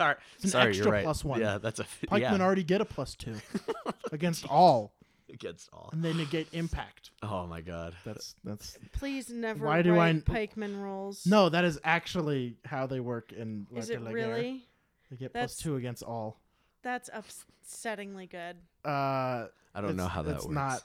Sorry, 0.00 0.16
an 0.42 0.48
sorry, 0.48 0.68
extra 0.68 0.84
you're 0.86 0.92
right. 0.92 1.04
plus 1.04 1.24
one. 1.24 1.40
Yeah, 1.40 1.58
that's 1.58 1.78
a 1.80 1.84
Pikemen 2.08 2.38
yeah. 2.38 2.44
already 2.44 2.64
get 2.64 2.80
a 2.80 2.84
plus 2.84 3.14
two 3.14 3.34
against 4.12 4.46
all, 4.48 4.92
against 5.32 5.68
all. 5.72 5.90
and 5.92 6.02
they 6.02 6.12
negate 6.14 6.48
impact. 6.52 7.10
Oh 7.22 7.46
my 7.46 7.60
god. 7.60 7.94
That's 8.04 8.34
that's 8.44 8.78
please 8.92 9.30
never 9.30 9.66
Why 9.66 9.82
do 9.82 9.94
I- 9.94 9.98
write 10.12 10.24
pikeman 10.24 10.80
rolls. 10.82 11.26
no, 11.26 11.48
that 11.50 11.64
is 11.64 11.78
actually 11.84 12.56
how 12.64 12.86
they 12.86 13.00
work 13.00 13.32
in. 13.32 13.66
Is 13.76 13.90
L'Arche 13.90 14.00
it 14.00 14.04
de 14.08 14.12
really? 14.12 14.64
They 15.10 15.16
get 15.16 15.32
That's- 15.32 15.54
plus 15.54 15.62
two 15.62 15.76
against 15.76 16.02
all. 16.02 16.40
That's 16.82 17.10
upsettingly 17.10 18.30
good. 18.30 18.56
Uh, 18.84 19.48
I 19.74 19.80
don't 19.82 19.96
know 19.96 20.06
how 20.08 20.22
that 20.22 20.36
it's 20.36 20.44
works. 20.46 20.54
not. 20.54 20.82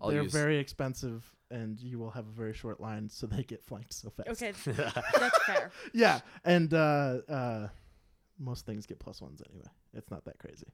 I'll 0.00 0.10
they're 0.10 0.24
use- 0.24 0.32
very 0.32 0.58
expensive, 0.58 1.24
and 1.50 1.80
you 1.80 1.98
will 1.98 2.10
have 2.10 2.26
a 2.26 2.30
very 2.32 2.52
short 2.52 2.80
line, 2.80 3.08
so 3.08 3.26
they 3.26 3.42
get 3.44 3.64
flanked 3.64 3.94
so 3.94 4.10
fast. 4.10 4.28
Okay, 4.42 4.52
that's 4.66 5.38
fair. 5.46 5.70
Yeah, 5.94 6.20
and 6.44 6.74
uh, 6.74 7.18
uh, 7.28 7.68
most 8.38 8.66
things 8.66 8.86
get 8.86 8.98
plus 8.98 9.20
ones 9.22 9.42
anyway. 9.50 9.66
It's 9.94 10.10
not 10.10 10.24
that 10.24 10.38
crazy. 10.38 10.66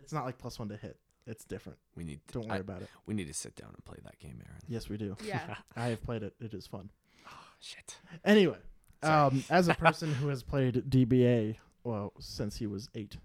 It's 0.00 0.12
not 0.12 0.24
like 0.24 0.38
plus 0.38 0.58
one 0.58 0.68
to 0.68 0.76
hit. 0.76 0.96
It's 1.26 1.44
different. 1.44 1.78
we 1.94 2.04
need. 2.04 2.20
To, 2.28 2.34
Don't 2.34 2.48
worry 2.48 2.56
I- 2.58 2.60
about 2.60 2.82
it. 2.82 2.88
we 3.06 3.14
need 3.14 3.26
to 3.28 3.34
sit 3.34 3.54
down 3.56 3.70
and 3.74 3.84
play 3.84 3.98
that 4.04 4.18
game, 4.18 4.40
Aaron. 4.46 4.60
Yes, 4.68 4.88
we 4.88 4.96
do. 4.96 5.16
Yeah. 5.24 5.56
I 5.76 5.86
have 5.88 6.02
played 6.02 6.22
it. 6.22 6.34
It 6.40 6.54
is 6.54 6.66
fun. 6.66 6.90
Oh 7.26 7.30
shit. 7.60 7.98
Anyway, 8.24 8.56
Sorry. 9.02 9.26
um, 9.26 9.44
as 9.50 9.68
a 9.68 9.74
person 9.86 10.14
who 10.14 10.28
has 10.28 10.42
played 10.42 10.74
DBA, 10.88 11.56
well, 11.84 12.12
since 12.18 12.56
he 12.56 12.66
was 12.66 12.88
eight, 12.94 13.16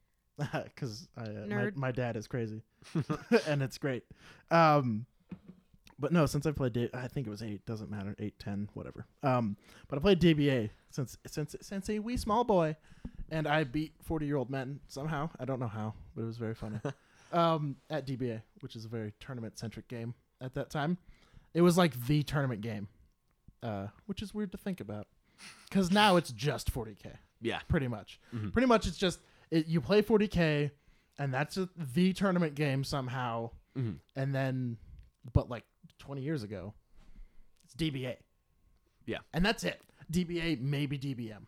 because 0.64 1.08
uh, 1.16 1.26
my, 1.48 1.70
my 1.74 1.90
dad 1.90 2.16
is 2.16 2.28
crazy, 2.28 2.62
and 3.46 3.60
it's 3.62 3.78
great. 3.78 4.04
Um, 4.52 5.06
but 5.98 6.12
no, 6.12 6.26
since 6.26 6.46
I 6.46 6.52
played, 6.52 6.72
D- 6.74 6.90
I 6.94 7.08
think 7.08 7.26
it 7.26 7.30
was 7.30 7.42
eight. 7.42 7.64
Doesn't 7.66 7.90
matter, 7.90 8.14
eight, 8.18 8.38
ten, 8.38 8.68
whatever. 8.74 9.06
Um, 9.22 9.56
but 9.88 9.98
I 9.98 10.02
played 10.02 10.20
DBA 10.20 10.70
since 10.90 11.16
since 11.26 11.56
since 11.60 11.88
a 11.90 11.98
wee 11.98 12.16
small 12.16 12.44
boy, 12.44 12.76
and 13.30 13.46
I 13.46 13.64
beat 13.64 13.92
forty 14.02 14.26
year 14.26 14.36
old 14.36 14.50
men 14.50 14.80
somehow. 14.88 15.30
I 15.38 15.44
don't 15.44 15.60
know 15.60 15.68
how, 15.68 15.94
but 16.14 16.22
it 16.22 16.26
was 16.26 16.38
very 16.38 16.54
funny. 16.54 16.78
um, 17.32 17.76
at 17.90 18.06
DBA, 18.06 18.42
which 18.60 18.76
is 18.76 18.84
a 18.84 18.88
very 18.88 19.12
tournament 19.20 19.58
centric 19.58 19.88
game 19.88 20.14
at 20.40 20.54
that 20.54 20.70
time. 20.70 20.98
It 21.54 21.62
was 21.62 21.76
like 21.78 22.06
the 22.06 22.22
tournament 22.22 22.60
game, 22.60 22.88
uh, 23.62 23.88
which 24.06 24.22
is 24.22 24.32
weird 24.34 24.52
to 24.52 24.58
think 24.58 24.80
about, 24.80 25.06
because 25.68 25.90
now 25.90 26.16
it's 26.16 26.30
just 26.30 26.72
40k, 26.72 27.14
Yeah. 27.40 27.58
pretty 27.68 27.88
much. 27.88 28.20
Mhm. 28.34 28.52
Pretty 28.52 28.66
much, 28.68 28.86
it's 28.86 28.98
just 28.98 29.18
it, 29.50 29.66
you 29.66 29.80
play 29.80 30.02
40k, 30.02 30.70
and 31.18 31.32
that's 31.34 31.56
a, 31.56 31.68
the 31.76 32.12
tournament 32.12 32.54
game 32.54 32.84
somehow. 32.84 33.50
Mhm. 33.76 33.98
And 34.14 34.34
then, 34.34 34.76
but 35.32 35.48
like 35.48 35.64
20 35.98 36.20
years 36.22 36.42
ago, 36.42 36.74
it's 37.64 37.74
DBA. 37.74 38.16
Yeah. 39.06 39.18
and 39.32 39.44
that's 39.44 39.64
it. 39.64 39.80
DBA, 40.12 40.60
maybe 40.60 40.98
DBM. 40.98 41.46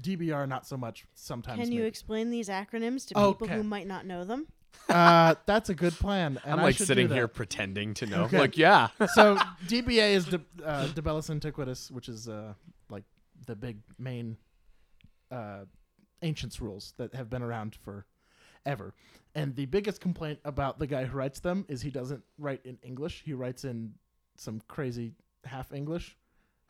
DBR, 0.00 0.48
not 0.48 0.66
so 0.66 0.76
much. 0.76 1.04
Sometimes. 1.14 1.60
Can 1.60 1.70
you 1.70 1.80
maybe. 1.80 1.88
explain 1.88 2.30
these 2.30 2.48
acronyms 2.48 3.06
to 3.08 3.14
people 3.14 3.36
Okay. 3.42 3.54
who 3.54 3.62
might 3.62 3.86
not 3.86 4.06
know 4.06 4.24
them? 4.24 4.46
uh, 4.88 5.34
that's 5.46 5.68
a 5.68 5.74
good 5.74 5.92
plan. 5.92 6.40
And 6.44 6.54
I'm 6.54 6.62
like 6.62 6.76
should 6.76 6.86
sitting 6.86 7.08
here 7.08 7.28
pretending 7.28 7.94
to 7.94 8.06
know. 8.06 8.22
Okay. 8.24 8.38
Like, 8.38 8.56
yeah. 8.56 8.88
so 9.14 9.36
DBA 9.66 10.14
is 10.14 10.24
De, 10.26 10.40
uh, 10.64 10.86
De 10.88 11.02
Bellis 11.02 11.28
Antiquitatis, 11.28 11.90
which 11.90 12.08
is 12.08 12.28
uh, 12.28 12.54
like 12.88 13.04
the 13.46 13.54
big 13.54 13.78
main 13.98 14.36
uh, 15.30 15.64
ancients 16.22 16.60
rules 16.60 16.94
that 16.96 17.14
have 17.14 17.28
been 17.28 17.42
around 17.42 17.76
for 17.84 18.06
ever. 18.66 18.94
And 19.34 19.54
the 19.56 19.66
biggest 19.66 20.00
complaint 20.00 20.38
about 20.44 20.78
the 20.78 20.86
guy 20.86 21.04
who 21.04 21.16
writes 21.16 21.40
them 21.40 21.64
is 21.68 21.80
he 21.82 21.90
doesn't 21.90 22.22
write 22.38 22.60
in 22.64 22.78
English. 22.82 23.22
He 23.24 23.32
writes 23.32 23.64
in 23.64 23.94
some 24.36 24.60
crazy 24.68 25.12
half 25.44 25.72
English. 25.72 26.16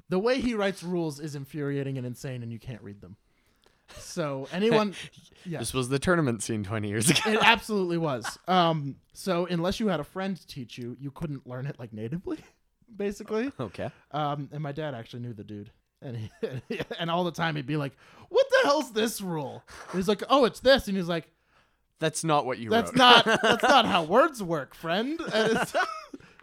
The 0.09 0.19
way 0.19 0.41
he 0.41 0.55
writes 0.55 0.83
rules 0.83 1.19
is 1.21 1.35
infuriating 1.35 1.97
and 1.99 2.07
insane, 2.07 2.43
and 2.43 2.53
you 2.53 2.59
can't 2.59 2.83
read 2.83 3.01
them. 3.01 3.17
So 3.97 4.47
anyone, 4.53 4.95
yeah, 5.45 5.59
This 5.59 5.75
was 5.75 5.89
the 5.89 5.99
tournament 5.99 6.43
scene 6.43 6.63
20 6.65 6.89
years 6.89 7.11
ago. 7.11 7.21
it 7.27 7.41
absolutely 7.43 7.99
was. 7.99 8.39
Um, 8.47 8.97
so 9.13 9.47
unless 9.47 9.81
you 9.81 9.89
had 9.89 10.01
a 10.01 10.05
friend 10.05 10.39
teach 10.49 10.79
you, 10.79 10.97
you 11.01 11.11
couldn't 11.11 11.47
learn 11.47 11.67
it 11.67 11.79
like 11.79 11.93
natively, 11.93 12.39
basically. 12.97 13.51
okay. 13.61 13.91
Um, 14.13 14.49
and 14.53 14.63
my 14.63 14.73
dad 14.73 14.95
actually 14.95 15.21
knew 15.23 15.33
the 15.33 15.45
dude, 15.45 15.71
and 16.01 16.17
he, 16.69 16.81
and 16.99 17.11
all 17.11 17.25
the 17.25 17.33
time 17.33 17.57
he'd 17.57 17.67
be 17.67 17.77
like, 17.77 17.93
"What 18.29 18.47
the 18.51 18.69
hell's 18.69 18.93
this 18.93 19.21
rule?" 19.21 19.63
And 19.91 19.99
he's 19.99 20.09
like, 20.09 20.23
"Oh, 20.29 20.45
it's 20.45 20.61
this," 20.61 20.89
and 20.89 20.97
he's 20.97 21.09
like, 21.09 21.29
That's 22.03 22.25
not 22.25 22.45
what 22.47 22.59
you 22.59 22.69
"That's 22.69 22.91
wrote. 22.91 22.97
not 22.99 23.25
that's 23.43 23.63
not 23.63 23.87
how 23.87 24.03
words 24.05 24.43
work, 24.43 24.75
friend." 24.75 25.19
It's, 25.35 25.75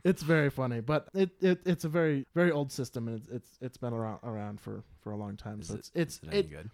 it's 0.05 0.23
very 0.23 0.49
funny, 0.49 0.79
but 0.79 1.09
it, 1.13 1.31
it 1.41 1.59
it's 1.65 1.83
a 1.83 1.89
very 1.89 2.25
very 2.33 2.51
old 2.51 2.71
system, 2.71 3.07
and 3.09 3.17
it's 3.17 3.27
it's, 3.29 3.57
it's 3.61 3.77
been 3.77 3.93
around 3.93 4.19
around 4.23 4.61
for, 4.61 4.83
for 5.01 5.11
a 5.11 5.17
long 5.17 5.35
time. 5.35 5.59
Is 5.59 5.67
so 5.67 5.73
it- 5.73 5.79
it's 5.79 5.91
it's 5.93 6.19
it 6.33 6.49
good? 6.49 6.69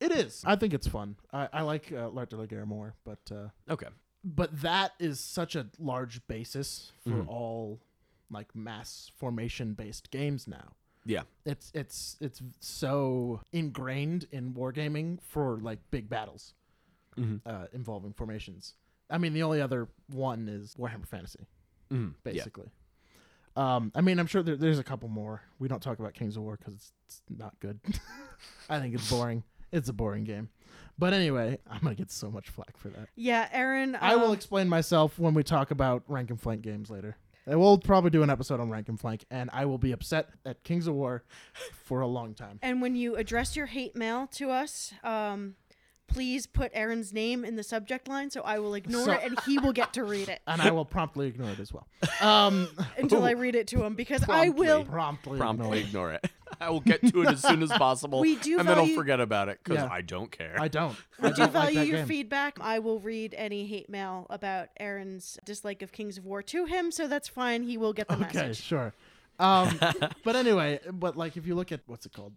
it 0.00 0.10
is. 0.12 0.42
I 0.44 0.56
think 0.56 0.74
it's 0.74 0.88
fun. 0.88 1.14
I, 1.32 1.48
I 1.52 1.62
like 1.62 1.92
uh, 1.92 2.08
L'Art 2.08 2.30
de 2.30 2.36
la 2.36 2.46
Guerre 2.46 2.66
more, 2.66 2.94
but 3.04 3.20
uh, 3.30 3.48
Okay. 3.72 3.86
but 4.24 4.50
that 4.62 4.92
is 4.98 5.20
such 5.20 5.54
a 5.54 5.66
large 5.78 6.26
basis 6.26 6.90
for 7.04 7.10
Mhm. 7.22 7.28
all 7.28 7.78
like 8.30 8.54
mass 8.56 9.12
formation 9.16 9.74
based 9.74 10.10
games 10.10 10.48
now. 10.48 10.72
Yeah. 11.04 11.22
It's 11.44 11.70
it's 11.72 12.16
it's 12.20 12.42
so 12.58 13.40
ingrained 13.52 14.26
in 14.32 14.54
wargaming 14.54 15.20
for 15.22 15.58
like 15.62 15.78
big 15.92 16.08
battles 16.08 16.52
Mhm. 17.18 17.40
uh, 17.46 17.66
involving 17.72 18.12
formations. 18.12 18.74
I 19.10 19.18
mean, 19.18 19.32
the 19.32 19.42
only 19.42 19.60
other 19.60 19.88
one 20.08 20.48
is 20.48 20.74
Warhammer 20.74 21.06
Fantasy, 21.06 21.46
Mhm. 21.90 22.14
Yeah. 22.24 22.32
basically. 22.32 22.70
Um, 23.56 23.90
I 23.94 24.02
mean, 24.02 24.18
I'm 24.18 24.26
sure 24.26 24.42
there, 24.42 24.56
there's 24.56 24.78
a 24.78 24.84
couple 24.84 25.08
more. 25.08 25.42
We 25.58 25.68
don't 25.68 25.82
talk 25.82 25.98
about 25.98 26.12
Kings 26.14 26.36
of 26.36 26.42
War 26.42 26.56
because 26.58 26.74
it's, 26.74 26.92
it's 27.08 27.22
not 27.30 27.58
good. 27.60 27.80
I 28.68 28.78
think 28.80 28.94
it's 28.94 29.08
boring. 29.08 29.44
It's 29.72 29.88
a 29.88 29.92
boring 29.94 30.24
game. 30.24 30.50
But 30.98 31.12
anyway, 31.14 31.58
I'm 31.70 31.80
gonna 31.80 31.94
get 31.94 32.10
so 32.10 32.30
much 32.30 32.48
flack 32.50 32.76
for 32.76 32.88
that. 32.90 33.08
Yeah, 33.16 33.48
Aaron. 33.52 33.96
I 34.00 34.16
will 34.16 34.28
um, 34.28 34.34
explain 34.34 34.68
myself 34.68 35.18
when 35.18 35.34
we 35.34 35.42
talk 35.42 35.70
about 35.70 36.02
rank 36.08 36.30
and 36.30 36.40
flank 36.40 36.62
games 36.62 36.90
later. 36.90 37.16
I 37.48 37.54
will 37.56 37.78
probably 37.78 38.10
do 38.10 38.22
an 38.22 38.30
episode 38.30 38.58
on 38.60 38.70
rank 38.70 38.88
and 38.88 38.98
flank, 38.98 39.24
and 39.30 39.48
I 39.52 39.66
will 39.66 39.78
be 39.78 39.92
upset 39.92 40.30
at 40.44 40.64
Kings 40.64 40.86
of 40.86 40.94
War 40.94 41.22
for 41.84 42.00
a 42.00 42.06
long 42.06 42.34
time. 42.34 42.58
and 42.62 42.82
when 42.82 42.96
you 42.96 43.14
address 43.16 43.54
your 43.56 43.66
hate 43.66 43.94
mail 43.94 44.26
to 44.32 44.50
us, 44.50 44.92
um, 45.04 45.54
please 46.06 46.46
put 46.46 46.70
Aaron's 46.74 47.12
name 47.12 47.44
in 47.44 47.56
the 47.56 47.62
subject 47.62 48.08
line, 48.08 48.30
so 48.30 48.40
I 48.42 48.58
will 48.58 48.74
ignore 48.74 49.04
So- 49.06 49.12
it, 49.12 49.20
and 49.24 49.38
he 49.46 49.58
will 49.58 49.72
get 49.72 49.92
to 49.94 50.04
read 50.04 50.28
it 50.28 50.40
And 50.46 50.62
I 50.62 50.70
will 50.70 50.84
promptly 50.84 51.26
ignore 51.28 51.50
it 51.50 51.58
as 51.58 51.72
well. 51.72 51.86
Um, 52.20 52.68
until 52.98 53.24
I 53.24 53.30
read 53.32 53.54
it 53.54 53.66
to 53.68 53.82
him 53.84 53.94
because 53.94 54.22
I 54.28 54.48
will. 54.50 54.84
promptly, 54.84 55.38
Promptly 55.38 55.80
ignore 55.80 56.12
ignore 56.12 56.12
it. 56.12 56.20
it. 56.24 56.30
I 56.60 56.70
will 56.70 56.80
get 56.80 57.00
to 57.06 57.22
it 57.22 57.28
as 57.28 57.42
soon 57.42 57.62
as 57.62 57.70
possible. 57.70 58.20
We 58.20 58.36
do 58.36 58.58
and 58.58 58.68
then 58.68 58.78
I'll 58.78 58.94
forget 58.94 59.20
about 59.20 59.48
it 59.48 59.58
because 59.62 59.82
Yeah. 59.82 59.88
I 59.92 60.00
don't 60.00 60.30
care. 60.30 60.56
I 60.58 60.68
don't. 60.68 60.96
I 61.20 61.30
do 61.30 61.34
don't 61.36 61.38
like 61.54 61.74
value 61.74 61.80
your 61.82 61.98
game. 61.98 62.06
feedback. 62.06 62.58
I 62.60 62.78
will 62.78 63.00
read 63.00 63.34
any 63.36 63.66
hate 63.66 63.90
mail 63.90 64.26
about 64.30 64.68
Aaron's 64.78 65.38
dislike 65.44 65.82
of 65.82 65.92
Kings 65.92 66.16
of 66.18 66.24
War 66.24 66.42
to 66.44 66.64
him, 66.64 66.90
so 66.92 67.08
that's 67.08 67.28
fine. 67.28 67.62
He 67.64 67.76
will 67.76 67.92
get 67.92 68.08
the 68.08 68.14
Okay, 68.14 68.22
message. 68.22 68.40
Okay, 68.42 68.52
sure. 68.54 68.94
Um, 69.38 69.78
but 70.24 70.34
anyway, 70.36 70.80
but 70.90 71.16
like 71.16 71.36
if 71.36 71.46
you 71.46 71.54
look 71.56 71.72
at 71.72 71.80
what's 71.86 72.06
it 72.06 72.12
called, 72.14 72.32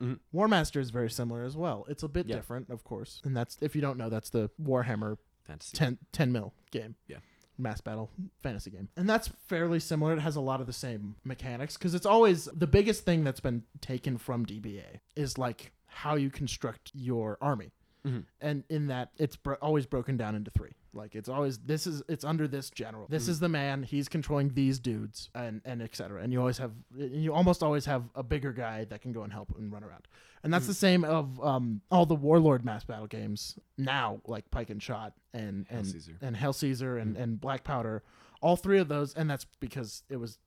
Warmaster. 0.00 0.06
Mhm. 0.06 0.18
Warmaster 0.34 0.80
is 0.80 0.90
very 0.90 1.10
similar 1.10 1.44
as 1.44 1.56
well. 1.56 1.84
It's 1.88 2.02
a 2.02 2.08
bit 2.08 2.26
Yeah. 2.26 2.36
different, 2.36 2.70
of 2.70 2.84
course, 2.84 3.20
and 3.24 3.36
that's 3.36 3.58
if 3.60 3.74
you 3.74 3.80
don't 3.82 3.98
know, 3.98 4.08
that's 4.08 4.30
the 4.30 4.50
Warhammer 4.62 5.18
Fantasy. 5.44 5.76
10, 5.76 5.98
10 6.12 6.32
mil 6.32 6.52
game. 6.70 6.96
Yeah. 7.06 7.18
mass 7.56 7.80
battle 7.80 8.10
fantasy 8.42 8.68
game. 8.68 8.88
And 8.96 9.08
that's 9.08 9.28
fairly 9.28 9.78
similar. 9.78 10.12
It 10.14 10.18
has 10.18 10.34
a 10.34 10.40
lot 10.40 10.60
of 10.60 10.66
the 10.66 10.72
same 10.72 11.14
mechanics 11.22 11.76
because 11.76 11.94
it's 11.94 12.04
always 12.04 12.46
the 12.46 12.66
biggest 12.66 13.04
thing 13.04 13.22
that's 13.22 13.38
been 13.38 13.62
taken 13.80 14.18
from 14.18 14.44
DBA 14.44 14.98
is 15.14 15.38
like 15.38 15.72
how 15.86 16.16
you 16.16 16.30
construct 16.30 16.90
your 16.94 17.38
army. 17.40 17.70
Mhm. 18.06 18.24
And 18.40 18.64
in 18.68 18.88
that, 18.88 19.12
it's 19.16 19.36
bro- 19.36 19.56
always 19.62 19.86
broken 19.86 20.16
down 20.16 20.34
into 20.34 20.50
three. 20.50 20.72
Like 20.92 21.14
it's 21.14 21.28
always 21.28 21.58
this 21.58 21.86
is 21.86 22.02
it's 22.08 22.24
under 22.24 22.46
this 22.46 22.70
general. 22.70 23.06
This 23.08 23.26
is 23.28 23.40
the 23.40 23.48
man. 23.48 23.82
He's 23.82 24.08
controlling 24.08 24.50
these 24.54 24.78
dudes 24.78 25.30
and 25.34 25.60
and 25.64 25.82
etc. 25.82 26.22
And 26.22 26.32
you 26.32 26.38
always 26.38 26.58
have 26.58 26.72
you 26.96 27.32
almost 27.34 27.62
always 27.62 27.86
have 27.86 28.04
a 28.14 28.22
bigger 28.22 28.52
guy 28.52 28.84
that 28.84 29.00
can 29.02 29.12
go 29.12 29.22
and 29.22 29.32
help 29.32 29.56
and 29.56 29.72
run 29.72 29.82
around. 29.82 30.06
And 30.44 30.52
that's 30.52 30.66
the 30.66 30.74
same 30.74 31.04
of 31.04 31.42
um, 31.42 31.80
all 31.90 32.04
the 32.06 32.14
warlord 32.14 32.64
mass 32.64 32.84
battle 32.84 33.06
games 33.06 33.58
now, 33.78 34.20
like 34.26 34.50
Pike 34.50 34.68
and 34.70 34.82
Shot 34.82 35.14
and 35.32 35.66
and 35.70 35.86
Caesar. 35.86 36.18
and 36.20 36.36
Hail 36.36 36.52
Caesar 36.52 36.98
and, 36.98 37.16
and 37.16 37.40
Black 37.40 37.64
Powder. 37.64 38.02
All 38.42 38.56
three 38.56 38.78
of 38.78 38.88
those, 38.88 39.14
and 39.14 39.28
that's 39.28 39.46
because 39.58 40.02
it 40.10 40.18
was 40.18 40.38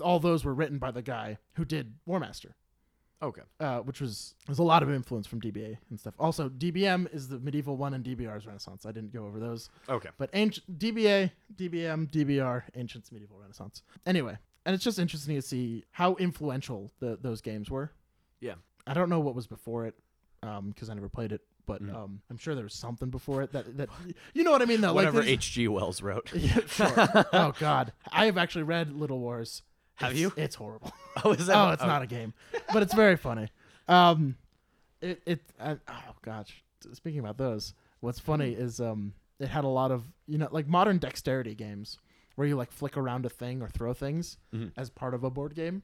all 0.00 0.18
those 0.18 0.44
were 0.44 0.54
written 0.54 0.78
by 0.78 0.90
the 0.90 1.02
guy 1.02 1.36
who 1.54 1.64
did 1.66 1.94
Warmaster 2.08 2.54
Okay. 3.22 3.42
uh, 3.60 3.78
which 3.80 4.00
was 4.00 4.34
there's 4.46 4.58
a 4.58 4.62
lot 4.64 4.82
of 4.82 4.90
influence 4.90 5.26
from 5.26 5.40
DBA 5.40 5.78
and 5.90 6.00
stuff. 6.00 6.14
Also, 6.18 6.48
DBM 6.48 7.12
is 7.14 7.28
the 7.28 7.38
medieval 7.38 7.76
one, 7.76 7.94
and 7.94 8.04
DBR 8.04 8.36
is 8.36 8.46
Renaissance. 8.46 8.84
I 8.84 8.92
didn't 8.92 9.12
go 9.12 9.24
over 9.26 9.38
those, 9.38 9.70
Okay. 9.88 10.08
but 10.18 10.28
ancient 10.32 10.78
DBA, 10.78 11.30
DBM, 11.56 12.10
DBR, 12.10 12.64
ancients, 12.74 13.12
medieval, 13.12 13.38
Renaissance. 13.38 13.82
Anyway, 14.06 14.36
and 14.66 14.74
it's 14.74 14.84
just 14.84 14.98
interesting 14.98 15.36
to 15.36 15.42
see 15.42 15.84
how 15.92 16.14
influential 16.16 16.92
the, 17.00 17.18
those 17.20 17.40
games 17.40 17.70
were. 17.70 17.92
Yeah. 18.40 18.54
I 18.86 18.94
don't 18.94 19.08
know 19.08 19.20
what 19.20 19.34
was 19.34 19.46
before 19.46 19.86
it, 19.86 19.94
because 20.40 20.90
I 20.90 20.94
never 20.94 21.08
played 21.08 21.30
it, 21.32 21.42
but 21.66 21.80
Mhm. 21.80 21.94
um, 21.94 22.20
I'm 22.28 22.36
sure 22.38 22.54
there 22.56 22.64
was 22.64 22.74
something 22.74 23.10
before 23.10 23.42
it 23.42 23.52
that 23.52 23.76
that 23.76 23.88
you 24.34 24.42
know 24.42 24.50
what 24.50 24.62
I 24.62 24.64
mean 24.64 24.80
though. 24.80 24.92
Whatever 24.94 25.20
like 25.20 25.28
H.G. 25.28 25.68
Wells 25.68 26.02
wrote. 26.02 26.32
yeah, 26.34 26.58
sure. 26.66 26.92
oh 27.32 27.52
God, 27.60 27.92
I 28.10 28.26
have 28.26 28.36
actually 28.36 28.64
read 28.64 28.90
Little 28.92 29.20
Wars. 29.20 29.62
Have 30.02 30.12
It's- 30.12 30.20
you? 30.20 30.32
It's 30.36 30.54
horrible. 30.56 30.92
Oh, 31.24 31.32
is 31.32 31.46
that? 31.46 31.56
oh, 31.56 31.70
it's 31.72 31.82
not 31.82 32.00
a 32.02 32.06
game, 32.06 32.32
but 32.72 32.82
it's 32.82 32.94
very 32.94 33.16
funny. 33.16 33.48
Um, 33.86 34.36
it 35.02 35.20
it 35.26 35.40
uh, 35.60 35.74
oh 35.88 36.14
gosh. 36.22 36.62
Speaking 36.94 37.20
about 37.20 37.36
those, 37.36 37.74
what's 38.00 38.18
funny 38.18 38.52
is 38.52 38.80
um, 38.80 39.12
it 39.38 39.48
had 39.48 39.64
a 39.64 39.68
lot 39.68 39.90
of 39.90 40.04
you 40.26 40.38
know 40.38 40.48
like 40.50 40.66
modern 40.66 40.96
dexterity 40.98 41.54
games 41.54 41.98
where 42.36 42.46
you 42.48 42.56
like 42.56 42.72
flick 42.72 42.96
around 42.96 43.26
a 43.26 43.28
thing 43.28 43.60
or 43.60 43.68
throw 43.68 43.92
things 43.92 44.38
Mhm. 44.54 44.72
as 44.76 44.88
part 44.88 45.12
of 45.12 45.22
a 45.22 45.28
board 45.30 45.54
game. 45.54 45.82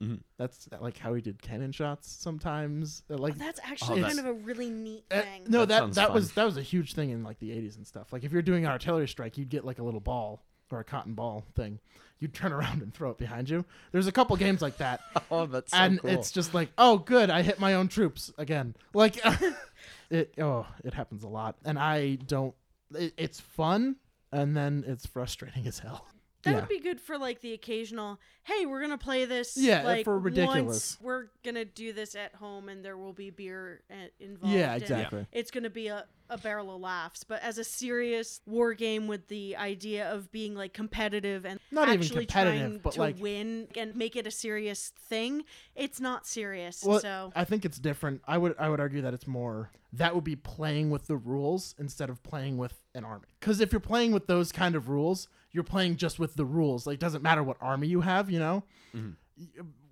Mhm. 0.00 0.20
That's 0.36 0.68
like 0.80 0.96
how 0.96 1.12
we 1.12 1.20
did 1.20 1.42
cannon 1.42 1.72
shots 1.72 2.08
sometimes. 2.08 3.02
Uh, 3.10 3.16
Like 3.18 3.36
That's 3.36 3.58
actually 3.64 4.00
that's- 4.00 4.16
kind 4.16 4.28
of 4.28 4.36
a 4.36 4.38
really 4.44 4.70
neat 4.70 5.04
uh, 5.10 5.22
thing. 5.22 5.44
no, 5.48 5.60
That 5.60 5.68
that 5.70 5.78
sounds 5.80 5.96
that, 5.96 6.06
fun. 6.06 6.14
was 6.14 6.32
that 6.34 6.44
was 6.44 6.56
a 6.56 6.62
huge 6.62 6.94
thing 6.94 7.10
in 7.10 7.24
like 7.24 7.40
the 7.40 7.50
80s 7.50 7.76
and 7.76 7.84
stuff. 7.84 8.12
Like 8.12 8.22
if 8.22 8.30
you're 8.30 8.42
doing 8.42 8.64
an 8.64 8.70
artillery 8.70 9.08
strike, 9.08 9.36
you'd 9.36 9.48
get 9.48 9.64
like 9.64 9.80
a 9.80 9.82
little 9.82 9.98
ball 10.00 10.44
or 10.72 10.80
a 10.80 10.84
cotton 10.84 11.14
ball 11.14 11.44
thing. 11.54 11.78
You'd 12.18 12.34
turn 12.34 12.52
around 12.52 12.82
and 12.82 12.92
throw 12.92 13.10
it 13.10 13.18
behind 13.18 13.48
you. 13.48 13.64
There's 13.92 14.08
a 14.08 14.12
couple 14.12 14.36
games 14.36 14.60
like 14.60 14.78
that 14.78 15.00
Oh, 15.30 15.46
that's 15.46 15.70
so 15.70 15.78
and 15.78 16.00
cool. 16.00 16.10
it's 16.10 16.32
just 16.32 16.52
like, 16.52 16.70
oh, 16.76 16.98
good, 16.98 17.30
I 17.30 17.42
hit 17.42 17.60
my 17.60 17.74
own 17.74 17.88
troops 17.88 18.32
again. 18.38 18.74
Like, 18.92 19.20
it 20.10 20.34
oh, 20.40 20.66
it 20.84 20.94
happens 20.94 21.22
a 21.22 21.28
lot, 21.28 21.56
and 21.64 21.78
I 21.78 22.16
don't. 22.16 22.54
It, 22.94 23.14
it's 23.16 23.40
fun, 23.40 23.96
and 24.32 24.56
then 24.56 24.84
it's 24.86 25.06
frustrating 25.06 25.66
as 25.66 25.78
hell. 25.78 26.06
That 26.44 26.52
yeah, 26.52 26.60
would 26.60 26.68
be 26.68 26.78
good 26.78 27.00
for 27.00 27.18
like 27.18 27.40
the 27.40 27.52
occasional. 27.52 28.20
Hey, 28.44 28.64
we're 28.64 28.80
gonna 28.80 28.96
play 28.96 29.24
this. 29.24 29.56
Yeah, 29.56 29.82
like, 29.82 30.04
for 30.04 30.18
ridiculous. 30.18 30.64
Once 30.64 30.98
we're 31.02 31.24
gonna 31.44 31.64
do 31.64 31.92
this 31.92 32.14
at 32.14 32.34
home, 32.36 32.68
and 32.68 32.84
there 32.84 32.96
will 32.96 33.12
be 33.12 33.30
beer 33.30 33.82
uh, 33.90 33.94
involved. 34.20 34.54
yeah, 34.54 34.76
exactly. 34.76 35.26
It's 35.32 35.50
gonna 35.50 35.68
be 35.68 35.88
a, 35.88 36.06
a 36.30 36.38
barrel 36.38 36.74
of 36.76 36.80
laughs, 36.80 37.24
but 37.24 37.42
as 37.42 37.58
a 37.58 37.64
serious 37.64 38.40
war 38.46 38.74
game 38.74 39.08
with 39.08 39.26
the 39.26 39.56
idea 39.56 40.12
of 40.12 40.30
being 40.30 40.54
like 40.54 40.72
competitive 40.72 41.44
and 41.44 41.58
Not 41.72 41.88
even 41.88 42.00
actually 42.00 42.26
competitive, 42.26 42.60
trying 42.60 42.78
but, 42.78 42.92
to 42.92 43.00
like- 43.00 43.20
win 43.20 43.66
and 43.76 43.96
make 43.96 44.14
it 44.14 44.24
a 44.26 44.30
serious 44.30 44.92
thing, 45.08 45.44
it's 45.74 45.98
not 45.98 46.24
serious. 46.24 46.84
Well, 46.84 47.00
so 47.00 47.32
I 47.34 47.44
think 47.44 47.64
it's 47.64 47.80
different. 47.80 48.22
I 48.28 48.38
would 48.38 48.54
I 48.60 48.68
would 48.68 48.78
argue 48.78 49.02
that 49.02 49.12
it's 49.12 49.26
more 49.26 49.70
that 49.92 50.14
would 50.14 50.24
be 50.24 50.36
playing 50.36 50.90
with 50.90 51.06
the 51.06 51.16
rules 51.16 51.74
instead 51.78 52.10
of 52.10 52.22
playing 52.22 52.58
with 52.58 52.74
an 52.94 53.04
army. 53.04 53.26
Because 53.40 53.60
if 53.60 53.72
you're 53.72 53.80
playing 53.80 54.12
with 54.12 54.26
those 54.26 54.52
kind 54.52 54.74
of 54.74 54.88
rules, 54.88 55.28
you're 55.58 55.64
playing 55.64 55.96
just 55.96 56.20
with 56.20 56.36
the 56.36 56.44
rules. 56.44 56.86
Like, 56.86 57.00
doesn't 57.00 57.20
matter 57.22 57.42
what 57.42 57.56
army 57.60 57.88
you 57.88 58.00
have, 58.00 58.30
you 58.30 58.38
know. 58.38 58.62
Mhm. 58.94 59.16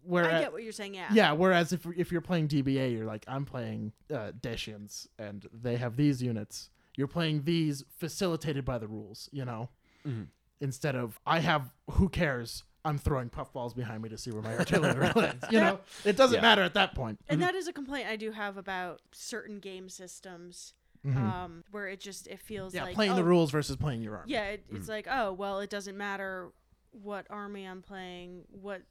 Where 0.04 0.24
I 0.32 0.38
get 0.42 0.52
what 0.52 0.62
you're 0.62 0.70
saying. 0.70 0.94
Yeah. 0.94 1.08
Yeah, 1.12 1.32
whereas 1.32 1.72
if 1.72 1.84
if 1.96 2.12
you're 2.12 2.20
playing 2.20 2.46
DBA, 2.46 2.92
you're 2.92 3.04
like 3.06 3.24
I'm 3.26 3.44
playing 3.44 3.92
uh, 4.14 4.30
Dacians, 4.40 5.08
and 5.18 5.44
they 5.52 5.76
have 5.76 5.96
these 5.96 6.22
units. 6.22 6.70
You're 6.96 7.08
playing 7.08 7.42
these 7.42 7.82
facilitated 7.98 8.64
by 8.64 8.78
the 8.78 8.86
rules, 8.86 9.28
you 9.32 9.44
know. 9.44 9.68
Mhm. 10.06 10.28
Instead 10.60 10.94
of 10.94 11.18
I 11.26 11.40
have 11.40 11.72
who 11.90 12.08
cares? 12.08 12.62
I'm 12.84 12.98
throwing 12.98 13.30
puffballs 13.30 13.74
behind 13.74 14.00
me 14.04 14.08
to 14.10 14.16
see 14.16 14.30
where 14.30 14.42
my 14.42 14.56
artillery 14.56 15.10
lands. 15.16 15.44
You 15.50 15.58
know, 15.58 15.80
it 16.04 16.16
doesn't 16.16 16.36
Yeah. 16.36 16.40
matter 16.42 16.62
at 16.62 16.74
that 16.74 16.94
point. 16.94 17.18
And 17.28 17.42
that 17.42 17.56
is 17.56 17.66
a 17.66 17.72
complaint 17.72 18.06
I 18.08 18.14
do 18.14 18.30
have 18.30 18.56
about 18.56 19.00
certain 19.10 19.58
game 19.58 19.88
systems, 19.88 20.74
Mhm. 21.06 21.16
um, 21.16 21.64
where 21.70 21.88
it 21.88 22.00
just 22.00 22.26
it 22.26 22.40
feels 22.40 22.74
yeah, 22.74 22.84
like 22.84 22.94
playing 22.94 23.12
oh, 23.12 23.16
the 23.16 23.24
rules 23.24 23.50
versus 23.50 23.76
playing 23.76 24.02
your 24.02 24.16
army. 24.16 24.32
Yeah, 24.32 24.44
it, 24.46 24.64
it's 24.72 24.88
like 24.88 25.06
oh 25.10 25.32
well, 25.32 25.60
it 25.60 25.70
doesn't 25.70 25.96
matter 25.96 26.50
what 26.90 27.26
army 27.30 27.64
I'm 27.64 27.82
playing, 27.82 28.44
what 28.50 28.82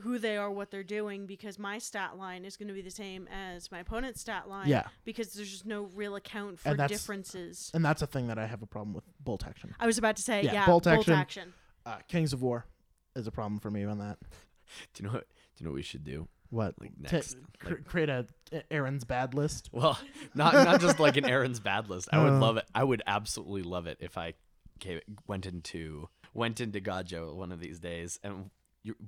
who 0.00 0.18
they 0.18 0.36
are, 0.36 0.50
what 0.50 0.70
they're 0.70 0.82
doing, 0.84 1.26
because 1.26 1.58
my 1.58 1.78
stat 1.78 2.18
line 2.18 2.44
is 2.44 2.56
going 2.56 2.68
to 2.68 2.74
be 2.74 2.82
the 2.82 2.90
same 2.90 3.26
as 3.32 3.70
my 3.72 3.78
opponent's 3.78 4.20
stat 4.20 4.46
line. 4.48 4.68
Yeah. 4.68 4.88
because 5.04 5.32
there's 5.32 5.50
just 5.50 5.64
no 5.64 5.84
real 5.94 6.16
account 6.16 6.60
for 6.60 6.68
And 6.68 6.88
differences. 6.88 7.70
and 7.72 7.82
that's 7.84 8.02
a 8.02 8.06
thing 8.06 8.26
that 8.26 8.38
I 8.38 8.46
have 8.46 8.62
a 8.62 8.66
problem 8.66 8.92
with 8.92 9.04
bolt 9.20 9.46
action. 9.46 9.74
I 9.80 9.86
was 9.86 9.96
about 9.96 10.16
to 10.16 10.22
say 10.22 10.42
Yeah, 10.42 10.52
yeah, 10.52 10.66
bolt 10.66 10.84
bolt, 10.84 10.98
action. 10.98 11.14
action. 11.14 11.54
Uh, 11.86 11.98
Kings 12.08 12.32
of 12.32 12.42
War 12.42 12.66
is 13.14 13.26
a 13.26 13.30
problem 13.30 13.58
for 13.58 13.70
me 13.70 13.84
on 13.84 13.98
that. 13.98 14.18
do 14.94 15.02
you 15.02 15.08
know 15.08 15.14
what? 15.14 15.28
Do 15.28 15.62
you 15.62 15.64
know 15.64 15.70
what 15.70 15.76
we 15.76 15.82
should 15.82 16.04
do? 16.04 16.28
What 16.50 16.74
Like 16.80 16.92
next, 16.98 17.36
cr- 17.58 17.70
like- 17.74 17.84
create 17.84 18.08
a 18.08 18.26
Aaron's 18.70 19.04
bad 19.04 19.34
list. 19.34 19.68
Well, 19.72 19.98
not 20.34 20.54
not 20.54 20.80
just 20.80 20.98
like 21.00 21.16
an 21.16 21.24
Aaron's 21.24 21.60
bad 21.60 21.88
list. 21.90 22.08
I 22.12 22.22
would 22.22 22.34
Uh. 22.34 22.38
love 22.38 22.56
it. 22.56 22.64
I 22.74 22.84
would 22.84 23.02
absolutely 23.06 23.62
love 23.62 23.86
it 23.86 23.98
if 24.00 24.16
I 24.16 24.34
came, 24.78 25.00
went 25.26 25.46
into 25.46 26.08
went 26.34 26.60
into 26.60 26.80
Gajo 26.80 27.34
one 27.34 27.50
of 27.50 27.60
these 27.60 27.78
days 27.80 28.20
and 28.22 28.50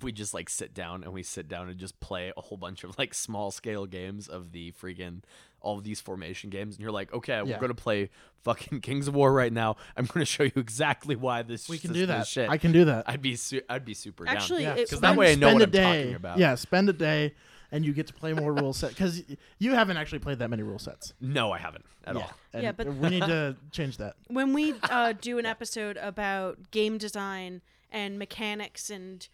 we 0.03 0.13
just 0.13 0.35
like 0.35 0.49
sit 0.49 0.75
down 0.75 1.05
and 1.05 1.13
we 1.13 1.23
sit 1.23 1.49
down 1.49 1.69
and 1.69 1.79
just 1.79 1.99
play 2.01 2.33
a 2.37 2.41
whole 2.41 2.59
bunch 2.59 2.85
of 2.85 2.97
like 2.99 3.15
small 3.15 3.51
scale 3.51 3.87
games 3.87 4.29
of 4.29 4.53
the 4.53 4.73
freaking 4.73 5.23
all 5.61 5.77
of 5.79 5.85
these 5.85 6.01
formation 6.01 6.51
games 6.51 6.77
and 6.77 6.83
you're 6.83 6.93
like 6.93 7.13
okay 7.13 7.43
we're 7.43 7.59
gonna 7.59 7.75
play 7.75 8.11
fucking 8.45 8.81
Kings 8.83 9.09
of 9.09 9.15
War 9.15 9.33
right 9.33 9.53
now 9.53 9.77
I'm 9.97 10.07
gonna 10.07 10.25
show 10.25 10.45
you 10.45 10.53
exactly 10.57 11.17
why 11.17 11.43
this 11.43 11.69
We 11.69 11.79
can 11.79 11.89
system 11.91 12.01
do 12.03 12.07
that. 12.07 12.27
shit 12.27 12.49
I 12.49 12.59
can 12.59 12.71
do 12.73 12.85
that. 12.87 13.05
I'd 13.09 13.21
be 13.23 13.35
su- 13.37 13.63
I'd 13.69 13.85
be 13.85 13.95
super 13.95 14.27
Actually, 14.29 14.65
down 14.65 14.79
it- 14.79 14.87
because 14.89 15.01
when- 15.01 15.11
that 15.11 15.17
way 15.19 15.33
I 15.33 15.35
know 15.35 15.53
what 15.53 15.63
a 15.63 15.65
I'm 15.65 15.71
day, 15.71 16.03
talking 16.03 16.15
about 16.23 16.39
Yeah, 16.39 16.55
spend 16.55 16.89
a 16.89 16.93
day, 16.93 17.35
and 17.73 17.85
you 17.85 17.93
get 17.93 18.07
to 18.07 18.15
play 18.15 18.33
more 18.33 18.53
rule 18.55 18.73
set 18.73 18.91
because 18.91 19.23
you 19.59 19.75
haven't 19.75 19.97
actually 19.97 20.21
played 20.21 20.39
that 20.39 20.49
many 20.49 20.63
rule 20.63 20.79
sets 20.79 21.13
no 21.21 21.51
I 21.51 21.59
haven't 21.59 21.85
at 22.05 22.15
yeah. 22.15 22.21
all 22.23 22.31
And 22.55 22.63
Yeah, 22.63 22.73
but- 22.73 22.95
we 22.95 23.09
need 23.11 23.23
to 23.25 23.57
change 23.73 23.97
that. 23.99 24.15
when 24.29 24.53
we 24.55 24.75
uh, 24.85 25.13
do 25.21 25.39
an 25.39 25.45
episode 25.47 25.97
about 25.97 26.71
game 26.71 26.99
design 26.99 27.63
and 27.91 28.17
mechanics 28.19 28.91
and 28.91 29.27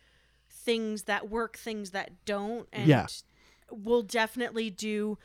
things 0.64 1.04
that 1.04 1.28
work, 1.30 1.56
things 1.56 1.90
that 1.90 2.24
don't, 2.24 2.68
and 2.72 2.86
Yeah. 2.88 3.06
we'll 3.70 4.02
definitely 4.02 4.70
do. 4.70 5.18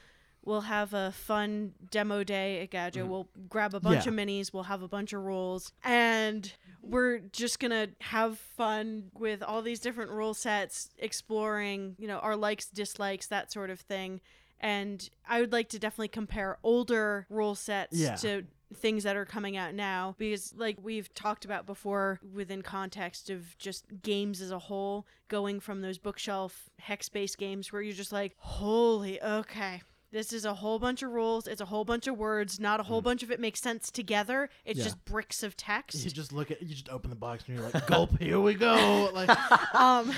We'll 0.43 0.61
have 0.61 0.93
a 0.93 1.11
fun 1.11 1.73
demo 1.91 2.23
day 2.23 2.61
at 2.61 2.71
Gadget. 2.71 3.03
Mm-hmm. 3.03 3.11
We'll 3.11 3.29
grab 3.49 3.73
a 3.73 3.79
bunch 3.79 4.05
Yeah. 4.05 4.11
of 4.11 4.15
minis. 4.17 4.53
We'll 4.53 4.63
have 4.63 4.81
a 4.81 4.87
bunch 4.87 5.13
of 5.13 5.21
rules, 5.21 5.73
and 5.83 6.51
we're 6.81 7.19
just 7.19 7.59
gonna 7.59 7.89
have 8.01 8.39
fun 8.39 9.11
with 9.13 9.43
all 9.43 9.61
these 9.61 9.79
different 9.79 10.11
rule 10.11 10.33
sets, 10.33 10.89
exploring, 10.97 11.95
you 11.99 12.07
know, 12.07 12.19
our 12.19 12.35
likes, 12.37 12.67
dislikes, 12.67 13.27
that 13.27 13.51
sort 13.51 13.69
of 13.69 13.81
thing. 13.81 14.21
And 14.61 15.09
I 15.27 15.39
would 15.41 15.51
like 15.51 15.69
to 15.69 15.79
definitely 15.79 16.07
compare 16.09 16.57
older 16.63 17.25
rule 17.29 17.55
sets 17.55 17.97
Yeah. 17.97 18.15
to 18.17 18.45
things 18.76 19.03
that 19.03 19.15
are 19.15 19.26
coming 19.26 19.57
out 19.57 19.74
now 19.74 20.13
because 20.20 20.53
like 20.55 20.78
we've 20.82 21.11
talked 21.15 21.43
about 21.43 21.65
before 21.65 22.20
within 22.34 22.61
context 22.61 23.30
of 23.32 23.57
just 23.57 23.84
games 24.03 24.41
as 24.41 24.51
a 24.51 24.59
whole 24.59 25.07
going 25.28 25.59
from 25.59 25.82
those 25.82 25.97
bookshelf 25.97 26.70
hex 26.78 27.09
based 27.09 27.38
games 27.39 27.74
where 27.74 27.82
you're 27.82 27.93
just 27.95 28.11
like 28.11 28.36
holy 28.38 29.20
okay 29.24 29.82
this 30.11 30.32
is 30.34 30.45
a 30.45 30.53
whole 30.53 30.78
bunch 30.78 31.01
of 31.01 31.09
rules 31.11 31.47
it's 31.47 31.61
a 31.61 31.65
whole 31.65 31.84
bunch 31.84 32.05
of 32.05 32.15
words 32.17 32.59
not 32.59 32.80
a 32.80 32.84
whole 32.84 33.01
bunch 33.01 33.24
of 33.24 33.32
it 33.32 33.39
makes 33.39 33.59
sense 33.59 33.89
together 33.89 34.49
it's 34.65 34.78
Yeah. 34.78 34.84
just 34.86 35.03
bricks 35.03 35.41
of 35.41 35.57
text 35.57 36.03
You 36.05 36.11
just 36.11 36.32
look 36.32 36.51
at, 36.51 36.61
you 36.61 36.67
just 36.70 36.89
open 36.89 37.09
the 37.09 37.15
box 37.15 37.45
and 37.47 37.57
you're 37.57 37.67
like, 37.70 37.88
gulp, 37.88 38.20
here 38.20 38.39
we 38.39 38.53
go. 38.53 39.09
Like, 39.13 39.30
um, 39.76 40.11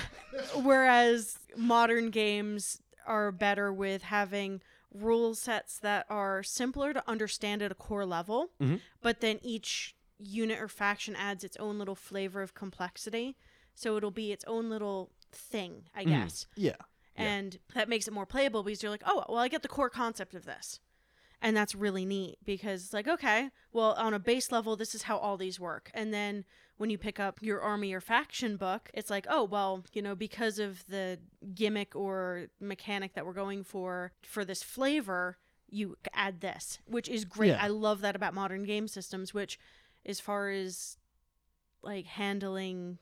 whereas 0.62 1.38
modern 1.56 2.10
games 2.10 2.80
are 3.06 3.32
better 3.32 3.72
with 3.72 4.02
having 4.02 4.60
rule 4.92 5.34
sets 5.34 5.78
that 5.78 6.06
are 6.08 6.42
simpler 6.42 6.92
to 6.92 7.08
understand 7.08 7.62
at 7.62 7.72
a 7.72 7.74
core 7.74 8.04
level, 8.06 8.50
Mhm. 8.60 8.80
but 9.00 9.20
then 9.20 9.38
each 9.42 9.94
unit 10.18 10.58
or 10.60 10.68
faction 10.68 11.16
adds 11.16 11.42
its 11.44 11.56
own 11.56 11.78
little 11.78 11.94
flavor 11.94 12.42
of 12.42 12.54
complexity. 12.54 13.36
So 13.74 13.96
it'll 13.96 14.10
be 14.10 14.32
its 14.32 14.44
own 14.44 14.68
little 14.70 15.10
thing, 15.32 15.88
I 15.94 16.04
guess. 16.04 16.46
yeah, 16.54 16.76
And 17.16 17.58
that 17.74 17.88
makes 17.88 18.06
it 18.06 18.12
more 18.12 18.26
playable 18.26 18.62
because 18.62 18.82
you're 18.82 18.90
like, 18.90 19.02
oh, 19.06 19.24
well, 19.28 19.38
I 19.38 19.48
get 19.48 19.62
the 19.62 19.68
core 19.68 19.90
concept 19.90 20.34
of 20.34 20.44
this. 20.44 20.78
And 21.40 21.56
that's 21.56 21.74
really 21.74 22.04
neat 22.04 22.38
because 22.44 22.84
it's 22.84 22.92
like, 22.92 23.08
okay, 23.08 23.50
well, 23.72 23.94
on 23.94 24.14
a 24.14 24.18
base 24.20 24.52
level, 24.52 24.76
this 24.76 24.94
is 24.94 25.02
how 25.04 25.16
all 25.18 25.36
these 25.36 25.58
work. 25.58 25.90
And 25.94 26.14
then 26.14 26.44
when 26.82 26.90
you 26.90 26.98
pick 26.98 27.20
up 27.20 27.38
your 27.40 27.60
army 27.60 27.92
or 27.92 28.00
faction 28.00 28.56
book, 28.56 28.90
it's 28.92 29.08
like, 29.08 29.24
oh, 29.30 29.44
well, 29.44 29.84
you 29.92 30.02
know, 30.02 30.16
because 30.16 30.58
of 30.58 30.84
the 30.88 31.16
gimmick 31.54 31.94
or 31.94 32.48
mechanic 32.58 33.14
that 33.14 33.24
we're 33.24 33.32
going 33.32 33.62
for 33.62 34.10
for 34.22 34.44
this 34.44 34.64
flavor, 34.64 35.38
you 35.68 35.96
add 36.12 36.40
this, 36.40 36.80
which 36.84 37.08
is 37.08 37.24
great. 37.24 37.50
Yeah. 37.50 37.62
I 37.62 37.68
love 37.68 38.00
that 38.00 38.16
about 38.16 38.34
modern 38.34 38.64
game 38.64 38.88
systems, 38.88 39.32
which 39.32 39.60
as 40.04 40.18
far 40.18 40.50
as 40.50 40.98
like 41.82 42.06
handling 42.06 42.98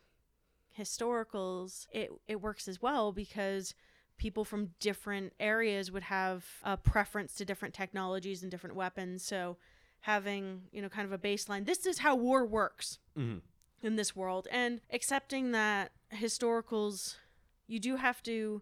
historicals, 0.77 1.87
it 1.91 2.11
it 2.27 2.39
works 2.39 2.67
as 2.67 2.83
well 2.83 3.11
because 3.11 3.73
people 4.17 4.45
from 4.45 4.75
different 4.79 5.33
areas 5.39 5.91
would 5.91 6.03
have 6.03 6.45
a 6.63 6.77
preference 6.77 7.33
to 7.33 7.45
different 7.45 7.73
technologies 7.73 8.43
and 8.43 8.51
different 8.51 8.75
weapons. 8.75 9.25
So 9.25 9.57
having, 10.01 10.65
you 10.71 10.83
know, 10.83 10.89
kind 10.89 11.05
of 11.05 11.11
a 11.11 11.17
baseline, 11.17 11.65
this 11.65 11.87
is 11.87 11.97
how 11.97 12.15
war 12.15 12.45
works 12.45 12.99
Mhm. 13.17 13.41
In 13.83 13.95
this 13.95 14.15
world 14.15 14.47
and 14.51 14.81
accepting 14.91 15.51
that 15.51 15.91
historicals 16.13 17.15
you 17.67 17.79
do 17.79 17.95
have 17.97 18.21
to 18.23 18.61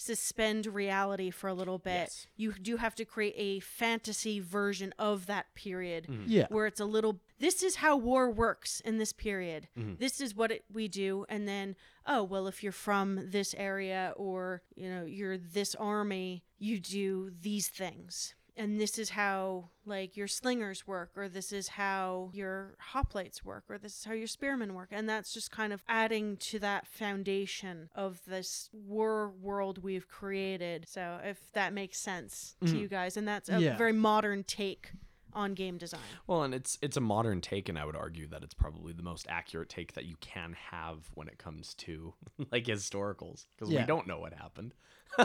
suspend 0.00 0.64
reality 0.66 1.28
for 1.30 1.48
a 1.48 1.54
little 1.54 1.78
bit. 1.78 1.90
Yes. 2.06 2.26
You 2.36 2.52
do 2.52 2.76
have 2.76 2.94
to 2.96 3.04
create 3.04 3.34
a 3.36 3.58
fantasy 3.60 4.38
version 4.38 4.94
of 4.96 5.26
that 5.26 5.52
period 5.56 6.06
Yeah. 6.26 6.46
where 6.50 6.66
it's 6.66 6.78
a 6.80 6.84
little 6.84 7.20
this 7.40 7.62
is 7.64 7.76
how 7.76 7.96
war 7.96 8.30
works 8.30 8.80
in 8.80 8.98
this 8.98 9.12
period 9.12 9.68
Mhm. 9.76 9.98
this 9.98 10.20
is 10.20 10.34
what 10.36 10.50
it, 10.52 10.64
we 10.72 10.86
do 10.88 11.24
and 11.28 11.46
then 11.48 11.74
oh 12.06 12.22
well 12.22 12.46
if 12.46 12.62
you're 12.62 12.70
from 12.72 13.30
this 13.30 13.54
area 13.58 14.12
or 14.16 14.62
you 14.76 14.88
know 14.88 15.04
you're 15.04 15.36
this 15.38 15.74
army 15.76 16.44
you 16.58 16.78
do 16.80 17.32
these 17.40 17.68
things 17.68 18.34
and 18.58 18.78
this 18.80 18.98
is 18.98 19.10
how 19.10 19.70
like 19.86 20.16
your 20.16 20.26
slingers 20.28 20.86
work 20.86 21.10
or 21.16 21.28
this 21.28 21.52
is 21.52 21.68
how 21.68 22.30
your 22.34 22.74
hoplites 22.92 23.42
work 23.44 23.64
or 23.68 23.78
this 23.78 23.96
is 23.98 24.04
how 24.04 24.12
your 24.12 24.26
spearmen 24.26 24.74
work 24.74 24.88
and 24.90 25.08
that's 25.08 25.32
just 25.32 25.50
kind 25.50 25.72
of 25.72 25.82
adding 25.88 26.36
to 26.36 26.58
that 26.58 26.86
foundation 26.86 27.88
of 27.94 28.20
this 28.26 28.68
war 28.72 29.30
world 29.40 29.82
we've 29.82 30.08
created 30.08 30.84
so 30.88 31.18
if 31.24 31.50
that 31.52 31.72
makes 31.72 31.98
sense 31.98 32.56
to 32.60 32.72
Mhm. 32.72 32.80
you 32.80 32.88
guys 32.88 33.16
and 33.16 33.26
that's 33.26 33.48
a 33.48 33.60
Yeah. 33.60 33.76
very 33.76 33.92
modern 33.92 34.44
take 34.44 34.92
on 35.32 35.54
game 35.54 35.76
design 35.78 36.00
Well, 36.26 36.42
and 36.42 36.54
it's 36.54 36.78
it's 36.82 36.96
a 36.96 37.00
modern 37.02 37.40
take, 37.42 37.68
and 37.68 37.78
I 37.78 37.84
would 37.84 37.94
argue 37.94 38.26
that 38.28 38.42
it's 38.42 38.54
probably 38.54 38.92
the 38.94 39.02
most 39.02 39.26
accurate 39.28 39.68
take 39.68 39.92
that 39.92 40.06
you 40.06 40.16
can 40.20 40.54
have 40.54 41.10
when 41.14 41.28
it 41.28 41.36
comes 41.38 41.74
to 41.74 42.14
like 42.50 42.64
historicals, 42.64 43.46
because 43.54 43.70
Yeah. 43.72 43.82
we 43.82 43.86
don't 43.86 44.06
know 44.06 44.18
what 44.18 44.32
happened. 44.32 44.74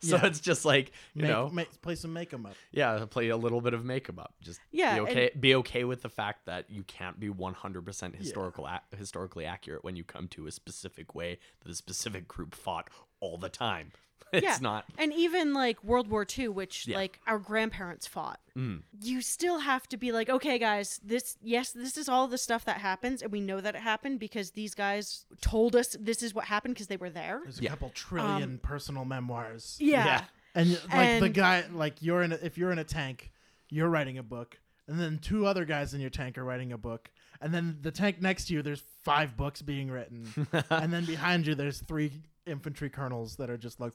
so 0.00 0.16
Yeah. 0.16 0.26
it's 0.26 0.40
just 0.40 0.64
like 0.64 0.92
you 1.14 1.22
Make, 1.22 1.30
know, 1.30 1.48
make, 1.50 1.82
play 1.82 1.94
some 1.94 2.12
make 2.12 2.32
'em 2.34 2.46
up. 2.46 2.54
yeah, 2.70 3.04
play 3.08 3.28
a 3.28 3.36
little 3.36 3.60
bit 3.60 3.74
of 3.74 3.84
make 3.84 4.08
'em 4.08 4.18
up. 4.18 4.34
Just 4.40 4.60
Yeah, 4.70 4.94
be 4.96 5.00
okay. 5.00 5.30
Be 5.38 5.54
okay 5.56 5.84
with 5.84 6.02
the 6.02 6.08
fact 6.08 6.46
that 6.46 6.70
you 6.70 6.82
can't 6.84 7.18
be 7.18 7.28
one 7.28 7.54
hundred 7.54 7.84
percent 7.84 8.16
historical 8.16 8.68
ac 8.68 8.80
historically 8.96 9.44
accurate 9.44 9.84
when 9.84 9.96
you 9.96 10.04
come 10.04 10.28
to 10.28 10.46
a 10.46 10.50
specific 10.52 11.14
way 11.14 11.38
that 11.62 11.70
a 11.70 11.74
specific 11.74 12.28
group 12.28 12.54
fought 12.54 12.88
all 13.20 13.38
the 13.38 13.48
time. 13.48 13.92
It's 14.38 14.44
Yeah. 14.44 14.58
not. 14.60 14.86
And 14.98 15.12
even 15.12 15.52
like 15.52 15.82
World 15.84 16.08
War 16.08 16.26
II, 16.38 16.48
which 16.48 16.86
Yeah. 16.88 16.96
like 16.96 17.20
our 17.26 17.38
grandparents 17.38 18.06
fought, 18.06 18.40
Mm. 18.56 18.82
you 19.00 19.20
still 19.22 19.58
have 19.60 19.86
to 19.88 19.96
be 19.96 20.10
like, 20.12 20.28
okay, 20.30 20.58
guys, 20.58 21.00
this, 21.04 21.36
yes, 21.42 21.72
this 21.72 21.96
is 21.96 22.08
all 22.08 22.28
the 22.28 22.38
stuff 22.38 22.64
that 22.64 22.78
happens. 22.78 23.22
And 23.22 23.30
we 23.32 23.40
know 23.40 23.60
that 23.60 23.74
it 23.74 23.80
happened 23.82 24.18
because 24.20 24.52
these 24.52 24.74
guys 24.74 25.26
told 25.40 25.76
us 25.76 25.96
this 26.00 26.22
is 26.22 26.34
what 26.34 26.46
happened 26.46 26.74
because 26.74 26.86
they 26.86 26.96
were 26.96 27.10
there. 27.10 27.40
There's 27.44 27.60
a 27.60 27.62
Yeah. 27.64 27.70
couple 27.70 27.90
trillion 27.90 28.58
personal 28.58 29.04
memoirs. 29.04 29.76
Yeah. 29.80 30.04
Yeah. 30.04 30.24
And 30.54 30.70
y- 30.90 30.96
like 31.12 31.20
the 31.20 31.28
guy, 31.28 31.64
like 31.72 32.00
you're 32.02 32.22
in, 32.22 32.32
a, 32.32 32.36
if 32.36 32.56
you're 32.58 32.72
in 32.72 32.78
a 32.78 32.84
tank, 32.84 33.32
you're 33.70 33.88
writing 33.88 34.18
a 34.18 34.22
book, 34.22 34.58
and 34.86 34.98
then 35.00 35.18
two 35.18 35.46
other 35.46 35.64
guys 35.64 35.94
in 35.94 36.00
your 36.00 36.10
tank 36.10 36.36
are 36.36 36.44
writing 36.44 36.72
a 36.72 36.78
book, 36.78 37.10
and 37.40 37.54
then 37.54 37.78
the 37.80 37.90
tank 37.90 38.20
next 38.20 38.46
to 38.48 38.54
you, 38.54 38.60
there's 38.62 38.82
five 39.02 39.34
books 39.36 39.62
being 39.62 39.90
written, 39.90 40.28
and 40.70 40.92
then 40.92 41.04
behind 41.06 41.46
you, 41.46 41.54
there's 41.54 41.78
three 41.80 42.12
infantry 42.44 42.90
colonels 42.90 43.36
that 43.36 43.48
are 43.48 43.56
just 43.56 43.80
like 43.80 43.92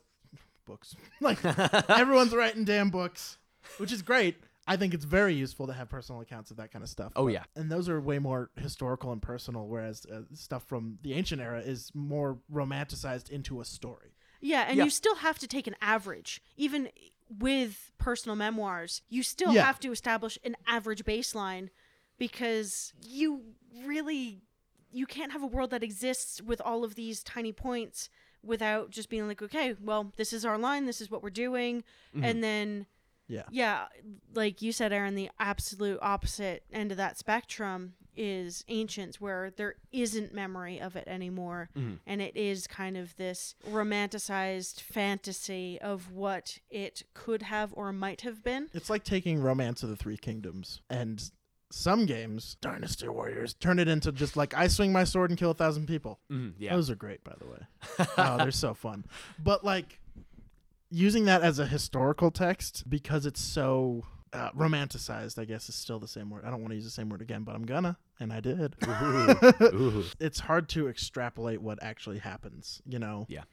books. 0.67 0.95
like 1.21 1.43
everyone's 1.89 2.35
writing 2.35 2.63
damn 2.65 2.89
books, 2.91 3.37
which 3.77 3.91
is 3.91 4.01
great. 4.03 4.35
I 4.69 4.75
think 4.75 4.93
it's 4.93 5.05
very 5.05 5.33
useful 5.33 5.65
to 5.67 5.73
have 5.73 5.87
personal 5.89 6.19
accounts 6.21 6.51
of 6.51 6.57
that 6.57 6.71
kind 6.71 6.83
of 6.83 6.89
stuff. 6.89 7.13
Oh, 7.15 7.23
but- 7.25 7.33
yeah. 7.33 7.43
and 7.55 7.71
those 7.71 7.87
are 7.89 7.99
way 8.01 8.19
more 8.19 8.49
historical 8.57 9.11
and 9.13 9.21
personal, 9.21 9.65
whereas 9.65 10.05
uh, 10.13 10.21
stuff 10.33 10.63
from 10.67 10.99
the 11.03 11.13
ancient 11.13 11.41
era 11.41 11.61
is 11.61 11.89
more 11.95 12.37
romanticized 12.53 13.29
into 13.29 13.61
a 13.61 13.65
story. 13.65 14.11
Yeah. 14.41 14.65
And 14.67 14.77
Yeah. 14.77 14.83
you 14.83 14.89
still 14.89 15.15
have 15.15 15.39
to 15.39 15.47
take 15.47 15.67
an 15.67 15.75
average, 15.81 16.41
even 16.57 16.89
with 17.29 17.91
personal 17.97 18.35
memoirs. 18.35 19.01
You 19.09 19.23
still 19.23 19.53
Yeah. 19.53 19.65
have 19.65 19.79
to 19.79 19.91
establish 19.91 20.37
an 20.43 20.55
average 20.67 21.05
baseline 21.05 21.69
because 22.17 22.93
you 23.01 23.41
really 23.85 24.41
you 24.89 25.05
can't 25.05 25.33
have 25.33 25.43
a 25.43 25.47
world 25.47 25.69
that 25.71 25.83
exists 25.83 26.41
with 26.41 26.61
all 26.61 26.83
of 26.85 26.95
these 26.95 27.21
tiny 27.21 27.51
points 27.51 28.09
without 28.47 28.89
just 28.89 29.09
being 29.09 29.27
like 29.27 29.41
okay 29.41 29.75
well 29.83 30.11
this 30.17 30.31
is 30.33 30.45
our 30.45 30.57
line 30.57 30.85
this 30.85 31.01
is 31.01 31.11
what 31.11 31.21
we're 31.21 31.29
doing 31.29 31.83
and 32.23 32.43
then 32.43 32.85
Yeah. 33.27 33.43
yeah 33.51 33.85
like 34.33 34.61
you 34.61 34.71
said 34.71 34.91
aaron 34.93 35.15
the 35.15 35.29
absolute 35.39 35.99
opposite 36.01 36.63
end 36.71 36.91
of 36.91 36.97
that 36.97 37.17
spectrum 37.17 37.93
is 38.19 38.63
ancients 38.67 39.21
where 39.21 39.51
there 39.57 39.75
isn't 39.91 40.33
memory 40.33 40.81
of 40.81 40.95
it 40.95 41.07
anymore 41.07 41.69
Mhm. 41.75 41.99
and 42.07 42.19
it 42.21 42.35
is 42.35 42.65
kind 42.65 42.97
of 42.97 43.15
this 43.17 43.53
romanticized 43.69 44.81
fantasy 44.81 45.79
of 45.81 46.11
what 46.11 46.59
it 46.69 47.03
could 47.13 47.43
have 47.43 47.73
or 47.73 47.91
might 47.93 48.21
have 48.21 48.43
been 48.43 48.69
It's 48.73 48.89
like 48.89 49.03
taking 49.03 49.39
Romance 49.39 49.83
of 49.83 49.89
the 49.89 49.95
Three 49.95 50.17
Kingdoms 50.17 50.81
and 50.89 51.29
some 51.69 52.05
games, 52.05 52.55
Dynasty 52.61 53.07
Warriors, 53.07 53.53
turn 53.55 53.79
it 53.79 53.87
into 53.87 54.11
just 54.11 54.37
like 54.37 54.53
I 54.53 54.67
swing 54.67 54.91
my 54.93 55.03
sword 55.03 55.31
and 55.31 55.37
kill 55.39 55.51
a 55.51 55.53
thousand 55.53 55.87
people. 55.87 56.19
Mhm, 56.31 56.53
yeah. 56.57 56.73
Those 56.75 56.89
are 56.89 56.95
great, 56.95 57.23
by 57.23 57.33
the 57.39 57.45
way. 57.47 58.07
oh, 58.17 58.37
they're 58.37 58.51
so 58.51 58.73
fun. 58.73 59.05
But 59.43 59.63
like 59.63 59.99
using 60.89 61.25
that 61.25 61.41
as 61.41 61.59
a 61.59 61.65
historical 61.67 62.31
text 62.31 62.89
because 62.89 63.25
it's 63.25 63.41
so 63.41 64.05
uh, 64.33 64.51
romanticized, 64.51 65.37
I 65.39 65.45
guess 65.45 65.67
is 65.69 65.75
still 65.75 65.99
the 65.99 66.07
same 66.07 66.29
word. 66.29 66.43
I 66.45 66.49
don't 66.51 66.61
want 66.61 66.71
to 66.71 66.75
use 66.75 66.85
the 66.85 66.91
same 66.91 67.09
word 67.09 67.21
again, 67.21 67.43
but 67.43 67.55
I'm 67.55 67.65
gonna, 67.65 67.97
and 68.19 68.31
I 68.31 68.39
did. 68.39 68.75
Ooh. 69.61 70.03
it's 70.19 70.39
hard 70.39 70.69
to 70.69 70.87
extrapolate 70.87 71.61
what 71.61 71.79
actually 71.81 72.19
happens, 72.19 72.81
you 72.85 72.99
know? 72.99 73.25
Yeah. 73.29 73.43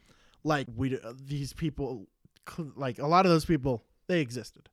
Like 0.43 0.67
we 0.77 0.99
uh, 0.99 1.13
these 1.27 1.53
people 1.53 2.07
cl- 2.49 2.73
like 2.77 2.99
a 2.99 3.07
lot 3.07 3.25
of 3.27 3.31
those 3.33 3.45
people 3.45 3.83
they 4.07 4.21
existed 4.21 4.69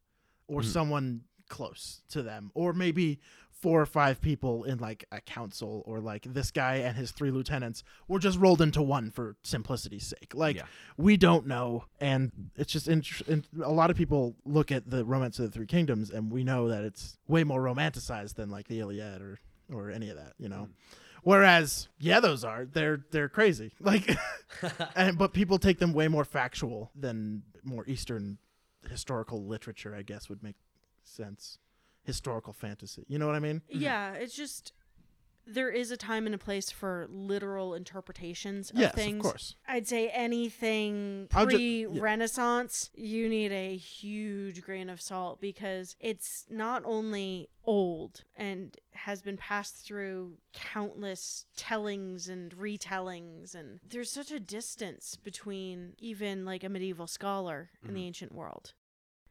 or 0.48 0.62
Mhm. 0.62 0.66
someone 0.66 1.22
close 1.52 2.02
to 2.10 2.24
them 2.24 2.50
or 2.56 2.74
maybe 2.74 3.20
four 3.52 3.80
or 3.80 3.86
five 3.86 4.20
people 4.22 4.64
in 4.64 4.80
like 4.80 5.06
a 5.12 5.22
council 5.22 5.84
or 5.86 6.00
like 6.00 6.24
this 6.24 6.50
guy 6.50 6.78
and 6.78 6.98
his 6.98 7.12
three 7.12 7.30
lieutenants 7.30 7.84
were 8.08 8.18
just 8.18 8.40
rolled 8.40 8.60
into 8.60 8.82
one 8.82 9.12
for 9.12 9.36
simplicity's 9.44 10.08
sake. 10.08 10.32
Like 10.34 10.56
Yeah. 10.56 10.64
we 10.98 11.16
don't 11.16 11.46
know 11.46 11.86
and 12.00 12.32
it's 12.56 12.74
just 12.74 12.88
int- 12.88 13.22
in- 13.28 13.46
a 13.64 13.72
lot 13.72 13.92
of 13.92 13.96
people 13.98 14.36
look 14.46 14.72
at 14.72 14.90
the 14.90 15.06
romance 15.06 15.38
of 15.38 15.46
the 15.46 15.52
three 15.52 15.68
kingdoms 15.68 16.10
and 16.10 16.32
we 16.32 16.44
know 16.44 16.70
that 16.70 16.84
it's 16.84 17.18
way 17.28 17.44
more 17.44 17.62
romanticized 17.62 18.34
than 18.34 18.50
like 18.50 18.68
the 18.68 18.80
Iliad 18.80 19.22
or 19.22 19.40
or 19.72 19.92
any 19.92 20.10
of 20.10 20.18
that, 20.18 20.34
you 20.40 20.50
know. 20.50 20.68
Mm. 20.70 20.98
Whereas, 21.24 21.88
yeah, 22.00 22.20
those 22.20 22.44
are 22.44 22.66
they're 22.66 23.06
they're 23.12 23.30
crazy. 23.30 23.74
Like, 23.80 24.10
and 24.96 25.18
but 25.20 25.34
people 25.34 25.60
take 25.60 25.78
them 25.78 25.94
way 25.94 26.08
more 26.08 26.26
factual 26.26 26.90
than 26.96 27.44
more 27.64 27.86
Eastern 27.88 28.40
historical 28.90 29.46
literature. 29.46 29.94
I 29.96 30.02
guess 30.02 30.30
would 30.30 30.42
make 30.42 30.56
sense. 31.04 31.58
Historical 32.04 32.54
fantasy. 32.54 33.06
You 33.08 33.20
know 33.20 33.28
what 33.28 33.36
I 33.36 33.40
mean? 33.40 33.62
yeah 33.70 34.14
it's 34.14 34.36
just 34.36 34.74
there 35.46 35.70
is 35.70 35.92
a 35.92 35.98
time 35.98 36.26
and 36.26 36.36
a 36.36 36.38
place 36.38 36.70
for 36.70 37.08
literal 37.10 37.74
interpretations 37.74 38.70
of 38.72 38.78
yes, 38.78 38.94
things 38.94 39.18
of 39.18 39.32
course. 39.32 39.56
I'd 39.68 39.88
say 39.88 40.10
anything 40.10 41.28
pre 41.30 41.88
yeah. 41.88 42.02
Renaissance, 42.02 42.90
you 42.94 43.28
need 43.28 43.52
a 43.52 43.76
huge 43.76 44.62
grain 44.62 44.90
of 44.90 45.02
salt 45.02 45.42
because 45.42 45.96
it's 46.00 46.46
not 46.50 46.84
only 46.86 47.50
old 47.64 48.24
and 48.36 48.76
has 48.94 49.22
been 49.22 49.38
passed 49.38 49.86
through 49.86 50.38
countless 50.54 51.46
tellings 51.58 52.28
and 52.28 52.56
retellings, 52.56 53.56
and 53.56 53.80
there's 53.88 54.12
such 54.12 54.32
a 54.32 54.40
distance 54.40 55.18
between 55.22 55.94
even 55.98 56.46
like 56.46 56.64
a 56.64 56.70
medieval 56.70 57.08
scholar 57.08 57.72
in 57.84 57.94
the 57.94 58.00
mm-hmm. 58.00 58.08
ancient 58.08 58.34
world. 58.34 58.74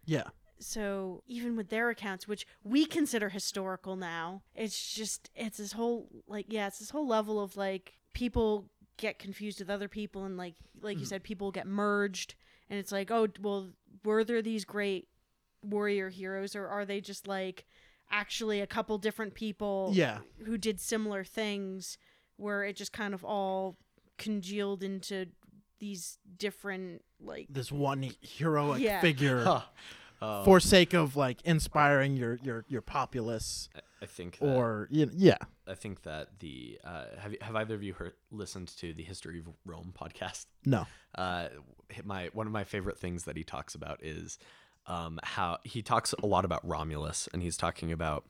Yeah. 0.04 0.24
So 0.60 1.22
even 1.26 1.56
with 1.56 1.70
their 1.70 1.90
accounts, 1.90 2.28
which 2.28 2.46
we 2.62 2.84
consider 2.84 3.30
historical 3.30 3.96
now, 3.96 4.42
it's 4.54 4.94
just 4.94 5.30
it's 5.34 5.58
this 5.58 5.72
whole 5.72 6.08
like 6.28 6.46
yeah, 6.48 6.66
it's 6.66 6.78
this 6.78 6.90
whole 6.90 7.06
level 7.06 7.42
of 7.42 7.56
like 7.56 7.94
people 8.12 8.66
get 8.96 9.18
confused 9.18 9.58
with 9.60 9.70
other 9.70 9.88
people 9.88 10.24
and 10.24 10.36
like 10.36 10.54
like 10.82 10.98
you 10.98 11.04
hmm. 11.04 11.08
said, 11.08 11.22
people 11.22 11.50
get 11.50 11.66
merged 11.66 12.34
and 12.68 12.78
it's 12.78 12.92
like, 12.92 13.10
oh 13.10 13.28
well, 13.40 13.70
were 14.04 14.22
there 14.22 14.42
these 14.42 14.64
great 14.64 15.08
warrior 15.62 16.08
heroes 16.08 16.54
or 16.56 16.68
are 16.68 16.84
they 16.84 17.00
just 17.00 17.26
like 17.26 17.66
actually 18.10 18.60
a 18.60 18.66
couple 18.66 18.98
different 18.98 19.34
people 19.34 19.90
Yeah. 19.94 20.18
who 20.44 20.58
did 20.58 20.80
similar 20.80 21.24
things 21.24 21.98
where 22.36 22.64
it 22.64 22.76
just 22.76 22.92
kind 22.92 23.14
of 23.14 23.24
all 23.24 23.76
congealed 24.18 24.82
into 24.82 25.26
these 25.78 26.18
different 26.36 27.02
like 27.20 27.46
This 27.48 27.70
one 27.70 28.10
heroic 28.20 28.82
Yeah. 28.82 29.00
figure. 29.00 29.44
Huh. 29.44 29.62
Oh, 30.22 30.44
for 30.44 30.60
sake 30.60 30.92
of 30.92 31.16
like 31.16 31.40
inspiring 31.44 32.16
your 32.16 32.38
your 32.42 32.64
your 32.68 32.82
populace 32.82 33.68
I- 33.74 34.06
think 34.06 34.38
that, 34.38 34.46
or 34.56 34.88
you 34.90 35.06
know, 35.06 35.12
yeah. 35.14 35.36
I 35.66 35.74
think 35.74 36.02
that 36.02 36.38
the 36.40 36.78
uh, 36.84 37.04
have 37.18 37.34
have 37.42 37.56
either 37.56 37.74
of 37.74 37.82
you 37.82 37.92
heard 37.94 38.12
listened 38.30 38.68
to 38.78 38.92
the 38.94 39.02
History 39.02 39.38
of 39.38 39.46
Rome 39.64 39.92
podcast? 39.98 40.46
No. 40.64 40.86
uh, 41.14 41.48
my 42.04 42.30
one 42.32 42.46
of 42.46 42.52
my 42.52 42.64
favorite 42.64 42.98
things 42.98 43.24
that 43.24 43.36
he 43.36 43.44
talks 43.44 43.74
about 43.74 44.02
is 44.02 44.38
um, 44.86 45.20
how 45.22 45.58
he 45.64 45.80
talks 45.82 46.14
a 46.22 46.26
lot 46.26 46.44
about 46.44 46.66
Romulus, 46.66 47.28
and 47.32 47.42
he's 47.42 47.56
talking 47.56 47.92
about 47.92 48.24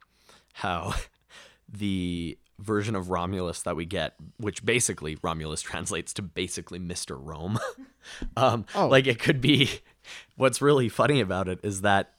how 0.54 0.92
the 1.68 2.36
version 2.58 2.94
of 2.94 3.08
Romulus 3.10 3.62
that 3.62 3.74
we 3.76 3.86
get, 3.86 4.14
which 4.36 4.64
basically 4.64 5.16
Romulus 5.22 5.62
translates 5.62 6.12
to 6.14 6.22
basically 6.22 6.78
Mister 6.78 7.16
Rome. 7.16 7.58
um, 8.36 8.66
Oh. 8.74 8.88
Like 8.88 9.06
it 9.06 9.18
could 9.18 9.40
be. 9.40 9.70
What's 10.36 10.60
really 10.62 10.88
funny 10.88 11.20
about 11.20 11.48
it 11.48 11.60
is 11.62 11.82
that 11.82 12.12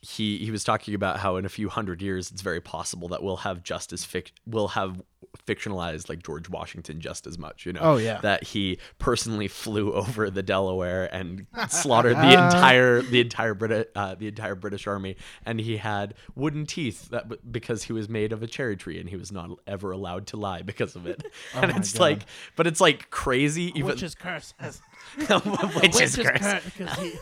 he 0.00 0.38
he 0.38 0.50
was 0.50 0.62
talking 0.62 0.94
about 0.94 1.18
how 1.18 1.36
in 1.36 1.44
a 1.44 1.48
few 1.48 1.68
hundred 1.68 2.00
years 2.00 2.30
it's 2.30 2.42
very 2.42 2.60
possible 2.60 3.08
that 3.08 3.22
we'll 3.22 3.38
have 3.38 3.62
just 3.64 3.92
as 3.92 4.04
fic- 4.04 4.30
we'll 4.46 4.68
have 4.68 5.02
fictionalized 5.46 6.08
like 6.08 6.22
George 6.22 6.48
Washington 6.48 7.00
just 7.00 7.26
as 7.26 7.38
much, 7.38 7.66
you 7.66 7.72
know. 7.72 7.80
Oh, 7.82 7.96
yeah. 7.98 8.20
That 8.20 8.42
he 8.44 8.78
personally 8.98 9.48
flew 9.48 9.92
over 9.92 10.30
the 10.30 10.42
Delaware 10.42 11.12
and 11.14 11.46
slaughtered 11.68 12.16
the 12.16 12.32
entire 12.32 13.02
the 13.02 13.20
entire 13.20 13.54
British 13.54 13.86
uh, 13.96 14.14
the 14.14 14.28
entire 14.28 14.54
British 14.54 14.86
army 14.86 15.16
and 15.44 15.60
he 15.60 15.76
had 15.78 16.14
wooden 16.36 16.66
teeth 16.66 17.08
that 17.10 17.50
because 17.52 17.82
he 17.84 17.92
was 17.92 18.08
made 18.08 18.32
of 18.32 18.42
a 18.42 18.46
cherry 18.46 18.76
tree 18.76 19.00
and 19.00 19.08
he 19.08 19.16
was 19.16 19.32
not 19.32 19.50
ever 19.66 19.90
allowed 19.90 20.26
to 20.28 20.36
lie 20.36 20.62
because 20.62 20.94
of 20.94 21.06
it. 21.06 21.22
and 21.54 21.64
Oh 21.70 21.74
my 21.74 21.78
it's 21.78 21.92
God. 21.94 22.00
like 22.00 22.20
but 22.54 22.66
it's 22.66 22.80
like 22.80 23.10
crazy 23.10 23.70
even 23.70 23.86
Witch's 23.86 24.14
curse 24.14 24.54
has 24.58 24.80
Witch's 25.18 26.16
curse. 26.16 26.38
cur- 26.40 26.60
'cause 26.78 26.98
he- 26.98 27.14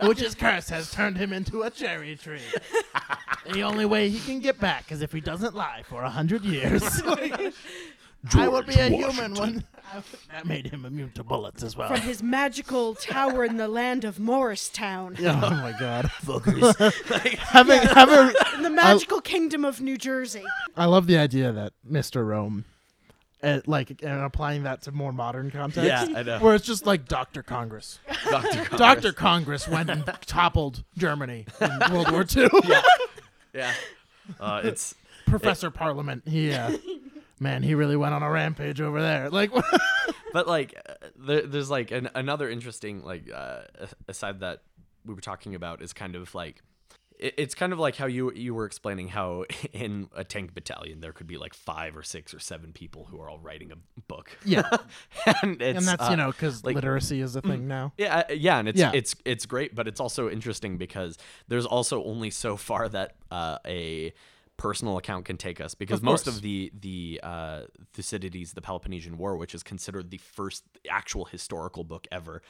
Witch's 0.00 0.34
curse 0.34 0.68
has 0.68 0.90
turned 0.90 1.16
him 1.16 1.32
into 1.32 1.62
a 1.62 1.70
cherry 1.70 2.16
tree. 2.16 2.40
the 3.52 3.62
only 3.62 3.84
way 3.84 4.08
he 4.08 4.20
can 4.20 4.40
get 4.40 4.58
back 4.58 4.90
is 4.92 5.02
if 5.02 5.12
he 5.12 5.20
doesn't 5.20 5.54
lie 5.54 5.82
for 5.88 6.02
a 6.02 6.10
hundred 6.10 6.44
years. 6.44 6.82
I 8.34 8.46
would 8.46 8.66
be 8.66 8.74
a 8.74 8.88
human 8.88 9.34
when 9.34 9.64
that 10.30 10.46
made 10.46 10.68
him 10.68 10.84
immune 10.84 11.10
to 11.12 11.24
bullets 11.24 11.62
as 11.62 11.76
well. 11.76 11.88
From 11.88 12.00
his 12.00 12.22
magical 12.22 12.94
tower 12.94 13.44
in 13.44 13.56
the 13.56 13.68
land 13.68 14.04
of 14.04 14.20
Morristown. 14.20 15.16
Yeah, 15.18 15.40
oh 15.42 15.50
my 15.50 15.74
god. 15.78 16.10
Like, 16.26 17.38
having 17.38 17.80
having 17.80 18.34
In 18.54 18.62
the 18.62 18.70
magical 18.70 19.20
kingdom 19.20 19.64
of 19.64 19.80
New 19.80 19.98
Jersey. 19.98 20.44
I 20.76 20.86
love 20.86 21.06
the 21.06 21.18
idea 21.18 21.52
that 21.52 21.72
Mr. 21.88 22.24
Rome 22.26 22.64
uh, 23.42 23.60
like 23.66 24.02
and 24.02 24.22
applying 24.22 24.62
that 24.64 24.82
to 24.82 24.92
more 24.92 25.12
modern 25.12 25.50
context. 25.50 25.84
Yeah, 25.84 26.18
I 26.18 26.22
know. 26.22 26.38
Where 26.38 26.54
it's 26.54 26.66
just 26.66 26.86
like 26.86 27.06
Dr. 27.06 27.42
Congress. 27.42 27.98
Dr. 28.30 28.64
Congress. 28.64 28.78
Dr. 28.78 29.12
Congress 29.12 29.68
went 29.68 29.90
and 29.90 30.04
toppled 30.26 30.84
Germany 30.96 31.46
in 31.60 31.70
World 31.92 32.10
War 32.10 32.24
II. 32.34 32.48
Yeah. 33.52 33.72
Uh, 34.38 34.60
it's 34.64 34.94
Professor 35.26 35.70
Parliament. 35.70 36.22
He, 36.26 36.52
uh, 36.52 36.76
man, 37.40 37.62
he 37.62 37.74
really 37.74 37.96
went 37.96 38.14
on 38.14 38.22
a 38.22 38.30
rampage 38.30 38.80
over 38.80 39.00
there. 39.02 39.28
Like, 39.30 39.50
but 40.32 40.46
like 40.46 40.74
uh, 40.88 40.94
there, 41.16 41.42
there's 41.42 41.70
like 41.70 41.90
an, 41.90 42.08
another 42.14 42.48
interesting 42.48 43.02
like 43.02 43.30
uh, 43.32 43.62
aside 44.08 44.40
that 44.40 44.62
we 45.04 45.14
were 45.14 45.20
talking 45.20 45.54
about 45.54 45.82
is 45.82 45.92
kind 45.92 46.14
of 46.14 46.34
like 46.34 46.56
it, 46.56 46.71
it's 47.22 47.54
kind 47.54 47.72
of 47.72 47.78
like 47.78 47.96
how 47.96 48.06
you 48.06 48.32
you 48.32 48.54
were 48.54 48.64
explaining 48.66 49.08
how 49.08 49.44
in 49.72 50.08
a 50.14 50.24
tank 50.24 50.54
battalion 50.54 51.00
there 51.00 51.12
could 51.12 51.26
be 51.26 51.36
like 51.36 51.54
five 51.54 51.96
or 51.96 52.02
six 52.02 52.34
or 52.34 52.38
seven 52.40 52.72
people 52.72 53.06
who 53.10 53.20
are 53.20 53.28
all 53.30 53.38
writing 53.38 53.70
a 53.72 54.00
book. 54.08 54.36
yeah, 54.44 54.62
and 55.42 55.62
it's 55.62 55.78
and 55.78 55.86
that's 55.86 56.06
uh, 56.06 56.10
you 56.10 56.16
know 56.16 56.30
because 56.32 56.64
like- 56.64 56.74
literacy 56.74 57.20
is 57.20 57.36
a 57.36 57.40
thing 57.40 57.68
now. 57.68 57.92
Yeah, 57.96 58.24
uh, 58.28 58.32
yeah, 58.32 58.58
and 58.58 58.68
it's 58.68 58.78
Yeah. 58.80 58.90
it's 58.94 59.14
it's 59.24 59.46
great, 59.46 59.74
but 59.74 59.86
it's 59.88 60.00
also 60.00 60.28
interesting 60.28 60.76
because 60.78 61.16
there's 61.48 61.66
also 61.66 62.02
only 62.04 62.30
so 62.30 62.56
far 62.56 62.88
that 62.88 63.14
uh, 63.30 63.58
a 63.66 64.12
personal 64.58 64.96
account 64.96 65.24
can 65.24 65.36
take 65.36 65.60
us 65.60 65.74
because 65.74 65.98
Of 66.00 66.04
most 66.04 66.24
course. 66.26 66.36
of 66.36 66.42
the 66.42 66.70
the 66.78 67.20
uh, 67.22 67.62
Thucydides, 67.94 68.52
the 68.52 68.60
Peloponnesian 68.62 69.18
War, 69.18 69.36
which 69.36 69.54
is 69.54 69.62
considered 69.62 70.10
the 70.10 70.18
first 70.18 70.64
actual 70.88 71.24
historical 71.24 71.84
book 71.84 72.06
ever. 72.12 72.42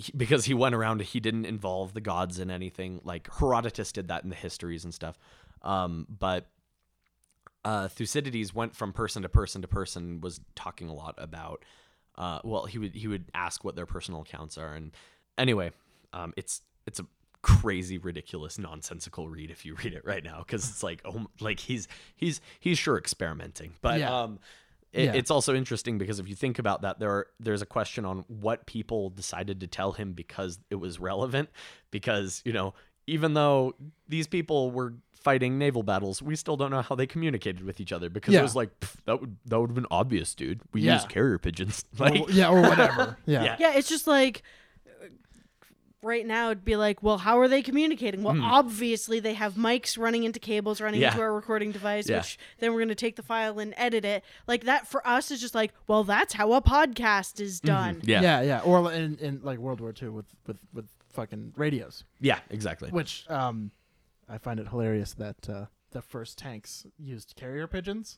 He- 0.00 0.12
Because 0.16 0.44
he 0.46 0.54
went 0.54 0.74
around, 0.74 1.00
he 1.02 1.20
didn't 1.20 1.44
involve 1.46 1.92
the 1.94 2.00
gods 2.00 2.38
in 2.38 2.50
anything. 2.50 3.00
Like 3.04 3.28
Herodotus 3.38 3.92
did 3.92 4.08
that 4.08 4.24
in 4.24 4.30
the 4.30 4.36
histories 4.36 4.84
and 4.84 4.92
stuff. 4.94 5.18
Um, 5.62 6.06
but 6.08 6.48
uh, 7.64 7.88
Thucydides 7.88 8.54
went 8.54 8.74
from 8.74 8.92
person 8.92 9.22
to 9.22 9.28
person 9.28 9.62
to 9.62 9.68
person, 9.68 10.20
was 10.20 10.40
talking 10.54 10.88
a 10.88 10.94
lot 10.94 11.14
about. 11.18 11.64
Uh, 12.16 12.40
well, 12.44 12.64
he 12.66 12.78
would 12.78 12.94
he 12.94 13.06
would 13.08 13.26
ask 13.34 13.64
what 13.64 13.76
their 13.76 13.86
personal 13.86 14.22
accounts 14.22 14.56
are, 14.58 14.74
and 14.74 14.92
anyway, 15.38 15.70
um, 16.12 16.32
it's 16.36 16.62
it's 16.86 16.98
a 17.00 17.06
crazy, 17.42 17.96
ridiculous, 17.98 18.58
nonsensical 18.58 19.28
read 19.28 19.50
if 19.50 19.64
you 19.64 19.74
read 19.84 19.94
it 19.94 20.04
right 20.04 20.24
now 20.24 20.38
because 20.38 20.68
it's 20.68 20.82
like 20.82 21.00
oh, 21.04 21.26
like 21.40 21.60
he's 21.60 21.86
he's 22.16 22.40
he's 22.58 22.78
sure 22.78 22.96
experimenting, 22.98 23.74
but 23.82 24.00
Yeah. 24.00 24.22
um, 24.22 24.38
it, 24.92 25.04
Yeah. 25.04 25.12
it's 25.14 25.30
also 25.30 25.54
interesting 25.54 25.98
because 25.98 26.18
if 26.18 26.28
you 26.28 26.34
think 26.34 26.58
about 26.58 26.82
that, 26.82 26.98
there 26.98 27.10
are, 27.10 27.26
there's 27.38 27.62
a 27.62 27.66
question 27.66 28.04
on 28.04 28.24
what 28.28 28.66
people 28.66 29.10
decided 29.10 29.60
to 29.60 29.66
tell 29.66 29.92
him 29.92 30.12
because 30.12 30.58
it 30.70 30.76
was 30.76 30.98
relevant. 30.98 31.48
Because 31.90 32.42
you 32.44 32.52
know, 32.52 32.74
even 33.06 33.34
though 33.34 33.74
these 34.08 34.26
people 34.26 34.70
were 34.70 34.94
fighting 35.14 35.58
naval 35.58 35.82
battles, 35.82 36.22
we 36.22 36.34
still 36.34 36.56
don't 36.56 36.70
know 36.70 36.80
how 36.82 36.94
they 36.94 37.06
communicated 37.06 37.62
with 37.62 37.78
each 37.80 37.92
other 37.92 38.08
because 38.08 38.32
Yeah. 38.34 38.40
it 38.40 38.44
was 38.44 38.56
like 38.56 38.70
that 39.04 39.20
would 39.20 39.36
that 39.46 39.60
would 39.60 39.70
have 39.70 39.74
been 39.74 39.86
obvious, 39.90 40.34
dude. 40.34 40.60
We 40.72 40.82
Yeah. 40.82 40.94
use 40.94 41.04
carrier 41.04 41.38
pigeons. 41.38 41.84
Like, 41.98 42.20
Or- 42.20 42.30
yeah, 42.30 42.48
or 42.48 42.62
whatever. 42.62 43.16
Yeah. 43.26 43.44
Yeah. 43.44 43.56
Yeah, 43.60 43.72
it's 43.74 43.88
just 43.88 44.06
like 44.06 44.42
right 46.02 46.26
now 46.26 46.46
it'd 46.50 46.64
be 46.64 46.76
like, 46.76 47.02
well, 47.02 47.18
how 47.18 47.38
are 47.38 47.48
they 47.48 47.62
communicating? 47.62 48.22
Well, 48.22 48.40
obviously 48.42 49.20
they 49.20 49.34
have 49.34 49.54
mics 49.54 49.98
running 49.98 50.24
into 50.24 50.38
cables 50.40 50.80
running 50.80 51.00
Hmm. 51.00 51.02
Yeah. 51.02 51.10
into 51.12 51.20
our 51.22 51.34
recording 51.34 51.72
device, 51.72 52.08
Yeah. 52.08 52.18
which 52.18 52.38
then 52.58 52.72
we're 52.72 52.78
going 52.80 52.88
to 52.88 52.94
take 52.94 53.16
the 53.16 53.22
file 53.22 53.58
and 53.58 53.74
edit 53.76 54.04
it. 54.04 54.24
Like 54.46 54.64
that 54.64 54.86
for 54.86 55.06
us 55.06 55.30
is 55.30 55.40
just 55.40 55.54
like, 55.54 55.72
well, 55.86 56.04
that's 56.04 56.32
how 56.34 56.52
a 56.54 56.62
podcast 56.62 57.40
is 57.40 57.60
done. 57.60 57.96
Mm-hmm. 57.96 58.08
yeah, 58.08 58.20
yeah, 58.22 58.40
yeah, 58.42 58.60
Or 58.60 58.90
in, 58.92 59.16
in 59.18 59.40
like 59.42 59.58
World 59.58 59.80
War 59.80 59.92
II 60.00 60.08
with 60.10 60.26
with 60.46 60.56
with 60.72 60.86
fucking 61.10 61.52
radios, 61.56 62.04
yeah, 62.20 62.38
exactly. 62.50 62.90
which 62.90 63.28
um, 63.28 63.70
I 64.28 64.38
find 64.38 64.60
it 64.60 64.68
hilarious 64.68 65.12
that 65.14 65.48
uh, 65.48 65.66
the 65.90 66.00
first 66.02 66.38
tanks 66.38 66.86
used 66.98 67.34
carrier 67.36 67.66
pigeons. 67.66 68.16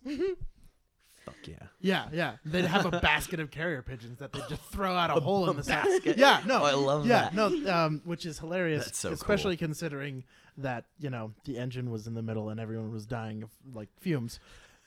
Fuck 1.25 1.37
yeah. 1.47 1.55
Yeah, 1.81 2.09
yeah. 2.13 2.33
They'd 2.45 2.65
have 2.65 2.87
a 2.87 2.91
basket 3.01 3.39
of 3.41 3.51
carrier 3.51 3.83
pigeons 3.83 4.19
that 4.19 4.33
they'd 4.33 4.43
just 4.49 4.63
throw 4.65 4.93
out 4.95 5.11
a 5.11 5.21
hole 5.21 5.49
in 5.51 5.57
the 5.57 5.63
basket. 5.63 6.17
Yeah, 6.19 6.41
no. 6.47 6.61
Oh, 6.63 6.65
I 6.65 6.73
love 6.73 7.07
yeah, 7.07 7.31
that. 7.31 7.35
no, 7.35 7.73
um, 7.73 8.03
which 8.05 8.27
is 8.27 8.39
hilarious, 8.39 8.87
That's 8.87 8.99
so 8.99 9.13
especially 9.13 9.57
considering 9.57 10.25
that 10.59 10.85
you 10.99 11.11
know 11.11 11.33
the 11.45 11.59
engine 11.59 11.91
was 11.91 12.07
in 12.07 12.15
the 12.15 12.23
middle 12.23 12.49
and 12.51 12.59
everyone 12.61 12.93
was 12.93 13.07
dying 13.07 13.43
of 13.45 13.51
like 13.73 13.89
fumes, 14.01 14.41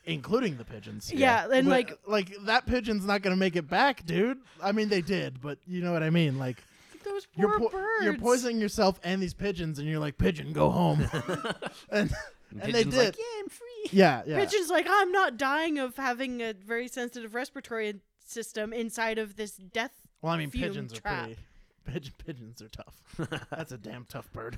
including 0.05 0.57
the 0.57 0.65
pigeons. 0.65 1.11
Yeah, 1.11 1.43
and 1.51 1.67
But, 1.67 1.71
like 1.71 1.99
like 2.05 2.35
that 2.45 2.65
pigeon's 2.65 3.05
not 3.05 3.21
gonna 3.21 3.35
make 3.37 3.55
it 3.55 3.69
back, 3.69 4.05
dude. 4.05 4.37
I 4.61 4.73
mean, 4.73 4.89
they 4.89 5.01
did, 5.01 5.41
but 5.41 5.57
you 5.65 5.81
know 5.81 5.93
what 5.93 6.03
I 6.03 6.09
mean. 6.09 6.37
Like 6.37 6.57
those 7.05 7.27
you're 7.35 7.49
poor 7.59 7.69
po- 7.69 7.77
birds. 7.77 8.03
you're 8.03 8.17
poisoning 8.17 8.59
yourself 8.59 8.99
and 9.03 9.21
these 9.21 9.33
pigeons, 9.33 9.79
and 9.79 9.87
you're 9.87 9.99
like, 9.99 10.17
pigeon, 10.17 10.51
go 10.53 10.69
home. 10.69 11.07
and 11.89 12.11
and 12.51 12.73
they 12.73 12.83
Pigeon's 12.83 12.95
did. 12.95 13.05
like, 13.05 13.17
yeah, 13.17 13.39
I'm 13.39 13.49
free. 13.49 13.67
Yeah, 13.91 14.23
yeah. 14.27 14.39
Pigeon's 14.39 14.69
like, 14.69 14.87
I'm 14.89 15.11
not 15.11 15.37
dying 15.37 15.77
of 15.79 15.95
having 15.97 16.41
a 16.41 16.53
very 16.53 16.87
sensitive 16.87 17.33
respiratory 17.35 18.01
system 18.25 18.73
inside 18.73 19.17
of 19.17 19.35
this 19.35 19.51
death. 19.55 19.93
Well, 20.21 20.33
I 20.33 20.37
mean, 20.37 20.49
fume 20.49 20.63
pigeons 20.69 20.93
are 20.93 21.01
trap. 21.01 21.25
pretty. 21.25 21.39
Pigeon, 21.85 22.13
pigeons 22.25 22.61
are 22.61 22.69
tough. 22.69 23.45
That's 23.51 23.71
a 23.71 23.77
damn 23.77 24.05
tough 24.05 24.31
bird. 24.33 24.57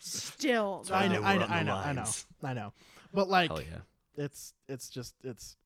Still, 0.00 0.84
I 0.92 1.08
know, 1.08 1.22
I 1.22 1.36
know, 1.38 1.46
I 1.46 1.62
know, 1.62 1.74
I 1.74 1.92
know. 1.92 2.04
I 2.42 2.52
know. 2.52 2.72
But 3.14 3.28
like, 3.28 3.50
Hell 3.50 3.62
yeah. 3.62 3.78
it's 4.24 4.52
it's 4.68 4.88
just 4.88 5.14
it's 5.24 5.56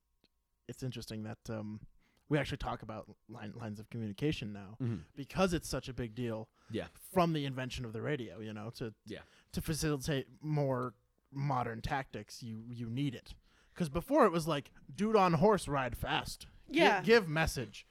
it's 0.67 0.83
interesting 0.83 1.23
that 1.23 1.37
um 1.49 1.79
we 2.29 2.37
actually 2.37 2.57
talk 2.57 2.81
about 2.81 3.09
line, 3.29 3.51
lines 3.59 3.77
of 3.79 3.89
communication 3.89 4.53
now 4.53 4.77
Mhm. 4.81 5.01
because 5.17 5.53
it's 5.53 5.67
such 5.67 5.89
a 5.89 5.93
big 5.93 6.15
deal 6.15 6.47
Yeah. 6.71 6.85
from 7.13 7.33
the 7.33 7.43
invention 7.45 7.83
of 7.83 7.91
the 7.91 8.01
radio. 8.01 8.39
You 8.39 8.53
know, 8.53 8.69
to 8.75 8.93
Yeah. 9.05 9.19
to 9.51 9.61
facilitate 9.61 10.27
more 10.41 10.93
modern 11.31 11.81
tactics, 11.81 12.41
you 12.43 12.63
you 12.69 12.89
need 12.89 13.15
it. 13.15 13.33
Because 13.73 13.89
before 13.89 14.25
it 14.25 14.31
was 14.31 14.47
like, 14.47 14.71
dude 14.95 15.15
on 15.15 15.33
horse 15.33 15.67
ride 15.67 15.95
fast. 15.97 16.47
Gi- 16.71 16.79
Yeah. 16.79 17.01
give 17.01 17.27
message. 17.27 17.85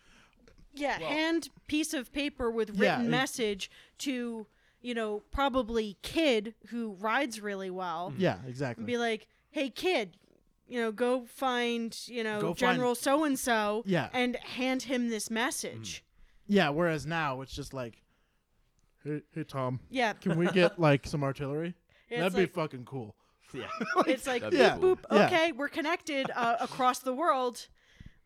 yeah, 0.74 0.99
Well- 1.01 1.09
hand 1.11 1.49
piece 1.66 1.93
of 1.95 2.12
paper 2.12 2.51
with 2.51 2.78
written 2.78 3.07
it- 3.07 3.09
message 3.09 3.70
to 3.99 4.47
you 4.80 4.95
know 4.95 5.20
probably 5.32 5.97
kid 6.03 6.55
who 6.68 6.93
rides 6.93 7.41
really 7.41 7.70
well. 7.70 8.11
Mm-hmm. 8.12 8.20
Yeah, 8.20 8.38
exactly. 8.47 8.82
and 8.82 8.86
be 8.86 8.97
like, 8.99 9.26
"Hey, 9.51 9.68
kid, 9.70 10.16
you 10.68 10.80
know, 10.80 10.93
go 10.93 11.24
find 11.26 11.99
you 12.07 12.22
know 12.22 12.41
Go 12.41 12.55
General 12.55 12.95
so 12.95 13.24
and 13.24 13.38
so, 13.38 13.82
Yeah. 13.86 14.09
and 14.12 14.36
hand 14.36 14.82
him 14.84 15.09
this 15.09 15.28
message." 15.30 16.03
Mm. 16.49 16.55
yeah. 16.55 16.68
Whereas 16.68 17.05
now 17.05 17.41
it's 17.43 17.53
just 17.53 17.74
like, 17.74 18.03
hey, 19.05 19.22
hey 19.34 19.45
Tom, 19.45 19.80
Yeah, 19.91 20.12
can 20.14 20.38
we 20.38 20.47
get 20.49 20.78
like 20.78 21.07
some 21.07 21.22
artillery? 21.24 21.74
it's 22.09 22.20
That'd 22.20 22.34
like, 22.38 22.49
be 22.49 22.55
fucking 22.55 22.84
cool. 22.84 23.16
Yeah. 23.53 23.66
it's 24.07 24.26
like 24.26 24.42
boop, 24.42 24.53
Yeah. 24.53 24.76
boop. 24.78 24.98
Yeah. 25.11 25.26
Okay, 25.26 25.53
we're 25.53 25.68
connected 25.68 26.30
uh, 26.34 26.57
across 26.61 27.01
the 27.01 27.12
world. 27.14 27.68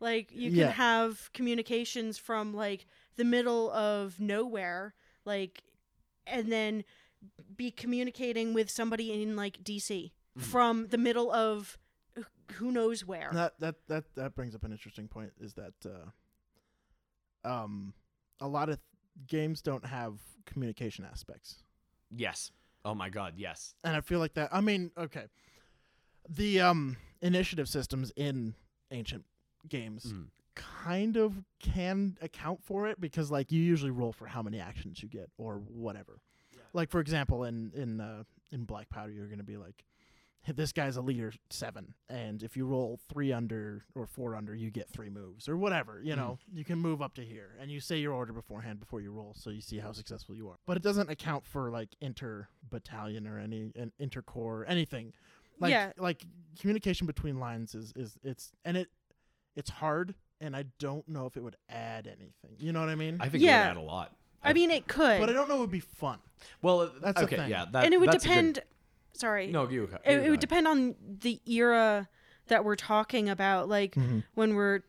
Like 0.00 0.30
you 0.32 0.50
can 0.50 0.58
Yeah. 0.58 0.70
have 0.70 1.30
communications 1.32 2.18
from 2.18 2.52
like 2.52 2.86
the 3.16 3.24
middle 3.24 3.70
of 3.70 4.20
nowhere, 4.20 4.94
like, 5.24 5.62
and 6.26 6.50
then 6.52 6.84
be 7.56 7.70
communicating 7.70 8.52
with 8.54 8.70
somebody 8.70 9.12
in 9.22 9.36
like 9.36 9.62
DC 9.62 10.12
Mm-hmm. 10.36 10.50
from 10.50 10.88
the 10.88 10.98
middle 10.98 11.30
of 11.30 11.78
who 12.54 12.72
knows 12.72 13.06
where. 13.06 13.30
That 13.32 13.54
that 13.60 13.76
that 13.86 14.04
that 14.16 14.34
brings 14.34 14.54
up 14.56 14.64
an 14.64 14.72
interesting 14.72 15.06
point. 15.06 15.30
Is 15.40 15.54
that 15.54 15.74
uh, 15.86 17.48
um, 17.48 17.94
a 18.40 18.48
lot 18.48 18.68
of 18.68 18.78
games 19.28 19.62
don't 19.62 19.86
have 19.86 20.14
communication 20.44 21.04
aspects, 21.04 21.62
Yes. 22.10 22.50
Oh 22.84 22.94
my 22.94 23.08
god, 23.08 23.34
yes. 23.36 23.74
and 23.84 23.96
I 23.96 24.00
feel 24.00 24.18
like 24.18 24.34
that. 24.34 24.50
I 24.52 24.60
mean, 24.60 24.90
okay, 24.98 25.24
the 26.28 26.60
um 26.60 26.96
initiative 27.22 27.68
systems 27.68 28.12
in 28.16 28.54
ancient 28.90 29.24
games 29.68 30.04
Mm. 30.12 30.26
kind 30.54 31.16
of 31.16 31.42
can 31.58 32.16
account 32.20 32.62
for 32.62 32.86
it 32.86 33.00
because 33.00 33.30
like 33.30 33.50
you 33.50 33.60
usually 33.60 33.90
roll 33.90 34.12
for 34.12 34.26
how 34.26 34.42
many 34.42 34.60
actions 34.60 35.02
you 35.02 35.08
get 35.08 35.30
or 35.38 35.56
whatever. 35.56 36.20
Like 36.72 36.90
for 36.90 37.00
example, 37.00 37.44
in 37.44 37.72
in 37.74 38.00
uh, 38.00 38.24
in 38.52 38.64
Black 38.64 38.88
Powder, 38.90 39.12
you're 39.12 39.28
gonna 39.28 39.42
be 39.44 39.56
like, 39.56 39.84
"Hey, 39.86 39.93
this 40.46 40.72
guy's 40.72 40.96
a 40.96 41.00
leader 41.00 41.32
seven, 41.50 41.94
and 42.08 42.42
if 42.42 42.56
you 42.56 42.66
roll 42.66 43.00
three 43.08 43.32
under 43.32 43.84
or 43.94 44.06
four 44.06 44.36
under, 44.36 44.54
you 44.54 44.70
get 44.70 44.88
three 44.90 45.08
moves 45.08 45.48
or 45.48 45.56
whatever. 45.56 46.00
You 46.02 46.14
hmm. 46.14 46.20
know, 46.20 46.38
you 46.52 46.64
can 46.64 46.78
move 46.78 47.00
up 47.00 47.14
to 47.14 47.24
here, 47.24 47.56
and 47.60 47.70
you 47.70 47.80
say 47.80 47.98
your 47.98 48.12
order 48.12 48.32
beforehand 48.32 48.80
before 48.80 49.00
you 49.00 49.10
roll, 49.10 49.34
so 49.36 49.50
you 49.50 49.60
see 49.60 49.78
how 49.78 49.92
successful 49.92 50.34
you 50.34 50.48
are. 50.48 50.56
But 50.66 50.76
it 50.76 50.82
doesn't 50.82 51.10
account 51.10 51.46
for 51.46 51.70
like 51.70 51.90
inter 52.00 52.48
battalion 52.70 53.26
or 53.26 53.38
any 53.38 53.72
an 53.76 53.92
intercorps 54.00 54.64
anything. 54.68 55.12
Like 55.60 55.70
Yeah. 55.70 55.92
like 55.96 56.24
communication 56.60 57.06
between 57.06 57.38
lines 57.38 57.74
is 57.74 57.92
is 57.96 58.18
it's 58.22 58.52
and 58.64 58.76
it 58.76 58.88
it's 59.56 59.70
hard 59.70 60.14
and 60.40 60.56
I 60.56 60.64
don't 60.78 61.08
know 61.08 61.26
if 61.26 61.36
it 61.36 61.42
would 61.42 61.56
add 61.68 62.06
anything. 62.06 62.56
You 62.58 62.72
know 62.72 62.80
what 62.80 62.88
I 62.88 62.96
mean? 62.96 63.18
I 63.20 63.28
think 63.28 63.42
Yeah. 63.42 63.56
it 63.56 63.68
would 63.68 63.70
add 63.70 63.76
a 63.76 63.86
lot. 63.86 64.16
I 64.42 64.52
mean, 64.52 64.70
it 64.70 64.86
could, 64.86 65.20
but 65.20 65.30
I 65.30 65.32
don't 65.32 65.48
know 65.48 65.56
it 65.56 65.60
would 65.60 65.70
be 65.70 65.80
fun. 65.80 66.18
Well, 66.60 66.92
That's 67.00 67.18
the 67.18 67.24
okay, 67.24 67.36
thing. 67.36 67.50
yeah, 67.50 67.64
that, 67.72 67.84
and 67.84 67.94
it 67.94 67.98
would 67.98 68.10
that's 68.10 68.24
good- 68.24 68.54
depend. 68.54 68.62
Sorry, 69.14 69.46
no, 69.48 69.68
you. 69.68 69.88
it, 70.04 70.24
it 70.26 70.30
would 70.30 70.40
depend 70.40 70.66
on 70.68 70.94
the 71.20 71.40
era 71.46 72.08
that 72.48 72.64
we're 72.64 72.76
talking 72.76 73.28
about. 73.28 73.68
Like 73.68 73.96
when 74.34 74.54
we're 74.54 74.80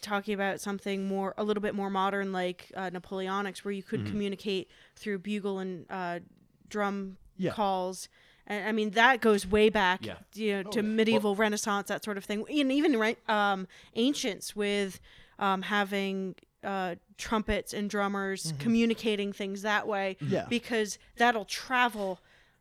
talking 0.00 0.32
about 0.34 0.60
something 0.60 1.06
more, 1.06 1.34
a 1.36 1.44
little 1.44 1.60
bit 1.60 1.74
more 1.74 1.90
modern, 1.90 2.32
like 2.32 2.72
uh, 2.74 2.88
Napoleonics, 2.90 3.58
where 3.58 3.72
you 3.72 3.82
could 3.82 4.00
Mhm. 4.04 4.10
communicate 4.10 4.70
through 4.96 5.18
bugle 5.18 5.58
and 5.58 5.84
uh, 5.90 6.20
drum 6.68 7.18
Yeah. 7.36 7.52
calls. 7.52 8.08
And 8.46 8.66
I 8.66 8.72
mean 8.72 8.90
that 8.92 9.20
goes 9.20 9.46
way 9.46 9.68
back, 9.68 10.04
Yeah. 10.06 10.16
you 10.34 10.62
know, 10.62 10.68
Oh, 10.68 10.70
to 10.72 10.80
yeah. 10.82 10.88
medieval 10.88 11.36
Renaissance, 11.36 11.88
that 11.88 12.02
sort 12.02 12.16
of 12.16 12.24
thing, 12.24 12.44
and 12.48 12.72
even 12.72 12.96
right, 12.98 13.18
um, 13.28 13.68
ancients 13.94 14.56
with 14.56 15.00
um, 15.38 15.62
having 15.62 16.34
uh, 16.62 16.94
trumpets 17.16 17.72
and 17.72 17.88
drummers 17.88 18.52
communicating 18.58 19.32
things 19.32 19.62
that 19.62 19.86
way 19.86 20.16
Yeah. 20.20 20.44
because 20.50 20.98
that'll 21.16 21.46
travel 21.46 22.20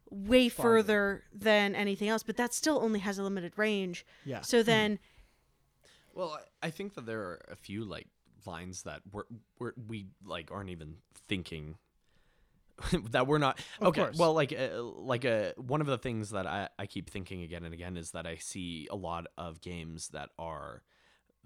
way 0.09 0.49
Farther. 0.49 0.69
further 0.83 1.23
than 1.33 1.75
anything 1.75 2.07
else, 2.09 2.23
but 2.23 2.37
that 2.37 2.53
still 2.53 2.79
only 2.81 2.99
has 2.99 3.17
a 3.17 3.23
limited 3.23 3.53
range. 3.57 4.05
Yeah. 4.25 4.41
So 4.41 4.63
then, 4.63 4.99
Well, 6.13 6.39
I 6.61 6.67
I 6.67 6.69
think 6.71 6.95
that 6.95 7.05
there 7.05 7.21
are 7.21 7.41
a 7.49 7.55
few 7.55 7.85
like 7.85 8.07
lines 8.45 8.83
that 8.83 9.01
we're, 9.11 9.23
we're 9.59 9.73
we 9.87 10.07
like 10.25 10.51
aren't 10.51 10.69
even 10.69 10.95
thinking 11.27 11.77
that 13.11 13.27
we're 13.27 13.37
not 13.37 13.59
Of 13.81 13.87
okay. 13.89 14.01
course. 14.03 14.17
Well, 14.17 14.33
like 14.33 14.53
uh, 14.53 14.81
like 14.81 15.25
uh, 15.25 15.51
one 15.57 15.81
of 15.81 15.87
the 15.87 15.97
things 15.97 16.29
that 16.31 16.47
I 16.47 16.69
I 16.79 16.85
keep 16.85 17.09
thinking 17.09 17.43
again 17.43 17.63
and 17.65 17.73
again 17.73 17.97
is 17.97 18.11
that 18.11 18.25
I 18.25 18.35
see 18.37 18.87
a 18.89 18.95
lot 18.95 19.27
of 19.37 19.61
games 19.61 20.09
that 20.09 20.29
are 20.39 20.83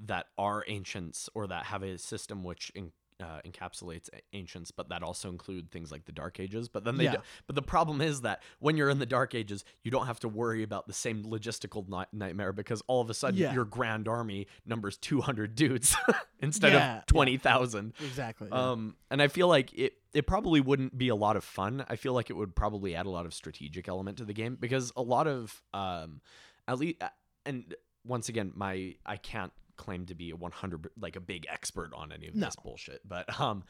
that 0.06 0.28
are 0.38 0.64
ancients 0.68 1.30
or 1.34 1.48
that 1.48 1.66
have 1.66 1.84
a 1.84 1.98
system 1.98 2.44
which 2.44 2.72
in, 2.76 2.92
uh, 3.24 3.40
encapsulates 3.48 4.10
ancients, 4.34 4.70
but 4.72 4.90
that 4.90 5.02
also 5.02 5.30
include 5.30 5.72
things 5.72 5.92
like 5.92 6.04
the 6.06 6.12
Dark 6.12 6.40
Ages. 6.40 6.68
But 6.68 6.84
then 6.84 6.98
they, 6.98 7.06
Yeah. 7.06 7.12
do, 7.14 7.18
but 7.48 7.56
the 7.56 7.62
problem 7.62 8.02
is 8.02 8.22
that 8.22 8.44
when 8.60 8.76
you're 8.76 8.90
in 8.90 9.00
the 9.00 9.06
Dark 9.06 9.34
Ages, 9.34 9.64
you 9.84 9.92
don't 9.92 10.08
have 10.08 10.20
to 10.20 10.28
worry 10.28 10.62
about 10.64 10.88
the 10.88 10.94
same 10.94 11.24
logistical 11.24 11.88
ni- 11.88 12.06
nightmare 12.18 12.52
because 12.52 12.82
all 12.88 13.00
of 13.02 13.10
a 13.10 13.14
sudden 13.14 13.40
Yeah. 13.40 13.54
your 13.54 13.66
Grand 13.66 14.08
Army 14.08 14.48
numbers 14.66 14.98
200 14.98 15.56
dudes 15.56 15.96
instead 16.40 16.74
Yeah, 16.74 16.98
of 17.00 17.06
20,000. 17.06 17.94
Exactly. 18.04 18.50
Um, 18.52 18.96
and 19.10 19.22
I 19.22 19.28
feel 19.30 19.48
like 19.48 19.74
it, 19.74 19.94
it 20.14 20.28
probably 20.28 20.60
wouldn't 20.62 20.98
be 20.98 21.08
a 21.10 21.16
lot 21.16 21.38
of 21.38 21.44
fun. 21.46 21.86
I 21.90 21.96
feel 21.96 22.14
like 22.14 22.30
it 22.30 22.34
would 22.34 22.56
probably 22.56 22.96
add 22.96 23.06
a 23.06 23.10
lot 23.10 23.26
of 23.26 23.34
strategic 23.34 23.88
element 23.88 24.18
to 24.18 24.26
the 24.26 24.34
game 24.34 24.58
because 24.60 24.92
a 24.96 25.02
lot 25.02 25.28
of, 25.28 25.62
um, 25.74 26.22
at 26.68 26.78
least, 26.78 27.02
and 27.46 27.74
once 28.06 28.28
again, 28.30 28.52
my 28.56 28.96
I 29.06 29.16
can't 29.18 29.54
claim 29.78 30.06
to 30.08 30.16
be 30.16 30.30
a 30.32 30.36
100 30.36 30.90
like 31.00 31.16
a 31.16 31.20
big 31.20 31.46
expert 31.50 31.92
on 31.94 32.12
any 32.12 32.28
of 32.28 32.36
No. 32.36 32.46
this 32.48 32.56
bullshit, 32.56 33.02
but 33.08 33.40
um, 33.40 33.64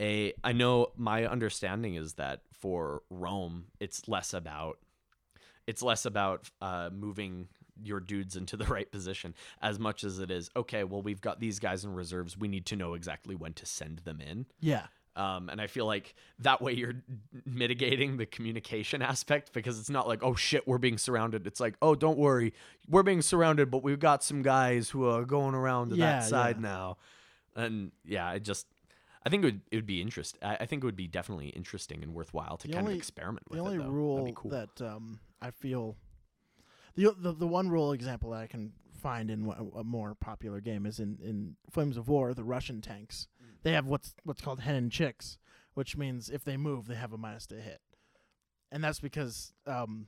a 0.00 0.32
I 0.44 0.52
know 0.52 0.88
my 0.96 1.26
understanding 1.26 1.94
is 1.94 2.14
that 2.14 2.42
for 2.52 3.02
Rome, 3.10 3.66
it's 3.80 4.08
less 4.08 4.32
about 4.34 4.78
it's 5.66 5.82
less 5.82 6.04
about 6.06 6.50
uh, 6.62 6.90
moving 6.92 7.48
your 7.82 8.00
dudes 8.00 8.34
into 8.36 8.56
the 8.56 8.64
right 8.74 8.90
position 8.90 9.34
as 9.62 9.78
much 9.78 10.02
as 10.02 10.18
it 10.18 10.30
is 10.32 10.50
okay 10.56 10.82
well 10.82 11.00
we've 11.00 11.20
got 11.20 11.38
these 11.38 11.60
guys 11.60 11.84
in 11.84 11.94
reserves 11.94 12.36
we 12.36 12.48
need 12.48 12.66
to 12.66 12.74
know 12.74 12.94
exactly 12.94 13.36
when 13.36 13.52
to 13.52 13.64
send 13.64 14.00
them 14.00 14.20
in 14.20 14.46
yeah. 14.58 14.86
Um, 15.18 15.48
and 15.50 15.60
i 15.60 15.66
feel 15.66 15.84
like 15.86 16.14
that 16.38 16.62
way 16.62 16.72
you're 16.72 16.94
mitigating 17.44 18.16
the 18.16 18.26
communication 18.26 19.02
aspect 19.02 19.52
because 19.52 19.78
it's 19.78 19.90
not 19.90 20.06
like 20.08 20.22
oh 20.22 20.34
shit 20.34 20.66
we're 20.66 20.78
being 20.78 20.96
surrounded 20.98 21.46
it's 21.46 21.60
like 21.60 21.74
oh 21.82 21.94
don't 21.94 22.18
worry 22.18 22.52
we're 22.88 23.02
being 23.02 23.20
surrounded 23.22 23.70
but 23.70 23.82
we've 23.82 23.98
got 24.00 24.22
some 24.24 24.42
guys 24.42 24.90
who 24.90 25.04
are 25.08 25.24
going 25.24 25.54
around 25.54 25.90
to 25.90 25.96
Yeah, 25.96 26.20
that 26.20 26.24
side 26.28 26.56
yeah. 26.56 26.62
now 26.62 26.96
and 27.56 27.92
yeah 28.04 28.26
i 28.28 28.38
just 28.38 28.66
I 29.26 29.30
think 29.30 29.42
it 29.42 29.46
would, 29.46 29.60
it 29.72 29.76
would 29.76 29.86
be 29.86 30.00
interest. 30.00 30.38
I 30.40 30.56
I 30.60 30.66
think 30.66 30.82
it 30.82 30.86
would 30.86 30.96
be 30.96 31.08
definitely 31.08 31.48
interesting 31.48 32.02
and 32.04 32.14
worthwhile 32.14 32.56
to 32.58 32.66
The 32.68 32.72
kind 32.72 32.84
only- 32.86 32.94
of 32.94 32.98
experiment 32.98 33.50
with 33.50 33.58
The 33.58 33.64
only 33.64 33.84
it. 33.84 33.88
Rule 33.90 34.32
cool. 34.32 34.50
that 34.52 34.80
um, 34.80 35.18
I 35.42 35.50
feel 35.50 35.96
the, 36.94 37.14
the 37.18 37.32
the 37.32 37.46
one 37.46 37.68
rule 37.68 37.92
example 37.92 38.30
that 38.30 38.40
I 38.40 38.46
can 38.46 38.72
find 39.02 39.30
in 39.30 39.44
a, 39.46 39.78
a 39.80 39.84
more 39.84 40.14
popular 40.14 40.60
game 40.60 40.86
is 40.86 40.98
in, 41.00 41.18
in 41.22 41.56
Flames 41.70 41.96
of 41.96 42.08
War. 42.08 42.32
The 42.32 42.44
Russian 42.44 42.80
tanks 42.80 43.26
they 43.62 43.72
have 43.72 43.86
what's 43.86 44.14
what's 44.24 44.40
called 44.40 44.60
hen 44.60 44.74
and 44.74 44.92
chicks, 44.92 45.38
which 45.74 45.96
means 45.96 46.30
if 46.30 46.44
they 46.44 46.56
move, 46.56 46.86
they 46.86 46.94
have 46.94 47.12
a 47.12 47.18
minus 47.18 47.46
to 47.48 47.56
hit, 47.56 47.80
and 48.70 48.82
that's 48.82 49.00
because 49.00 49.52
um, 49.66 50.06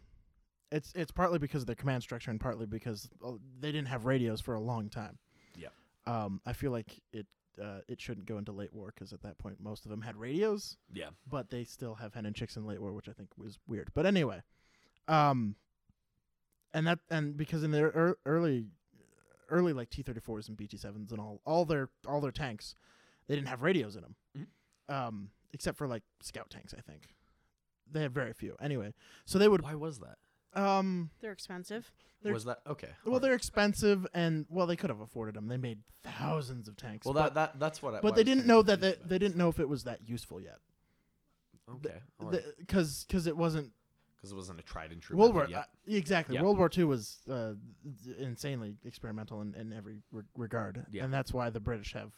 it's 0.70 0.92
it's 0.94 1.10
partly 1.10 1.38
because 1.38 1.62
of 1.62 1.66
their 1.66 1.76
command 1.76 2.02
structure 2.02 2.30
and 2.30 2.40
partly 2.40 2.66
because 2.66 3.08
uh, 3.24 3.32
they 3.58 3.72
didn't 3.72 3.88
have 3.88 4.04
radios 4.04 4.40
for 4.40 4.54
a 4.54 4.60
long 4.60 4.88
time. 4.88 5.18
Yeah. 5.56 5.68
Um, 6.06 6.40
I 6.46 6.52
feel 6.52 6.70
like 6.70 7.00
it 7.12 7.26
uh, 7.60 7.80
it 7.88 8.00
shouldn't 8.00 8.26
go 8.26 8.38
into 8.38 8.52
late 8.52 8.72
war 8.72 8.92
because 8.94 9.12
at 9.12 9.22
that 9.22 9.38
point 9.38 9.56
most 9.60 9.84
of 9.84 9.90
them 9.90 10.00
had 10.00 10.16
radios 10.16 10.76
yeah. 10.92 11.08
but 11.28 11.50
they 11.50 11.64
still 11.64 11.94
have 11.94 12.14
hen 12.14 12.24
and 12.26 12.34
chicks 12.34 12.56
in 12.56 12.64
late 12.64 12.80
war, 12.80 12.92
which 12.92 13.08
I 13.08 13.12
think 13.12 13.28
was 13.36 13.58
weird. 13.66 13.90
But 13.94 14.06
anyway, 14.06 14.42
um, 15.08 15.56
and 16.72 16.86
that 16.86 17.00
and 17.10 17.36
because 17.36 17.62
in 17.62 17.72
their 17.72 17.86
ear 17.86 18.16
early, 18.24 18.66
early 19.48 19.72
like 19.72 19.90
T 19.90 20.02
thirty 20.02 20.20
fours 20.20 20.48
and 20.48 20.56
BT 20.56 20.76
sevens 20.76 21.10
and 21.10 21.20
all 21.20 21.40
all 21.44 21.64
their 21.64 21.88
all 22.06 22.20
their 22.20 22.30
tanks, 22.30 22.74
they 23.30 23.36
didn't 23.36 23.48
have 23.48 23.62
radios 23.62 23.96
in 23.96 24.02
them, 24.02 24.16
Mhm. 24.36 24.94
um, 24.94 25.30
except 25.52 25.78
for 25.78 25.86
like 25.86 26.02
scout 26.20 26.50
tanks, 26.50 26.74
I 26.76 26.80
think. 26.80 27.14
They 27.90 28.02
had 28.02 28.12
very 28.12 28.32
few. 28.32 28.56
Anyway, 28.60 28.92
so 29.24 29.38
they 29.38 29.48
would 29.48 29.62
Why 29.62 29.74
was 29.74 30.00
that? 30.00 30.18
um. 30.54 31.10
they're 31.20 31.32
expensive. 31.32 31.92
They're- 32.22 32.32
was 32.34 32.44
that 32.44 32.60
okay? 32.66 32.90
Well, 33.04 33.18
they're 33.20 33.34
expensive, 33.34 34.06
and 34.12 34.46
well, 34.50 34.66
they 34.66 34.76
could 34.76 34.90
have 34.90 35.00
afforded 35.00 35.34
them. 35.34 35.48
They 35.48 35.56
made 35.56 35.80
thousands 36.02 36.68
of 36.68 36.76
tanks. 36.76 37.04
well 37.06 37.14
but, 37.14 37.34
that 37.34 37.52
that 37.52 37.58
that's 37.60 37.82
what. 37.82 37.94
I, 37.94 38.00
but 38.00 38.14
they 38.14 38.20
I 38.20 38.24
didn't 38.24 38.46
know 38.46 38.62
that 38.62 38.80
they, 38.80 38.96
they 39.04 39.18
didn't 39.18 39.36
know 39.36 39.48
if 39.48 39.58
it 39.58 39.68
was 39.68 39.84
that 39.84 40.06
useful 40.08 40.40
yet. 40.40 40.58
okay, 41.68 42.00
because 42.18 42.44
Because 42.58 43.04
because 43.04 43.26
it 43.26 43.36
wasn't 43.36 43.72
because 44.16 44.32
it 44.32 44.36
wasn't 44.36 44.58
a 44.60 44.62
tried 44.62 44.92
and 44.92 45.00
true. 45.00 45.16
World 45.16 45.32
War 45.34 45.42
method 45.44 45.52
yet. 45.52 45.68
uh, 45.94 45.96
exactly. 45.96 46.34
Yeah. 46.34 46.42
World 46.42 46.58
War 46.58 46.70
II 46.76 46.84
was 46.84 47.20
uh, 47.30 47.54
insanely 48.18 48.76
experimental 48.84 49.40
in, 49.40 49.54
in 49.54 49.72
every 49.72 49.96
re- 50.12 50.24
regard, 50.36 50.84
Yeah. 50.90 51.04
and 51.04 51.12
that's 51.14 51.32
why 51.32 51.48
the 51.48 51.60
British 51.60 51.94
have 51.94 52.12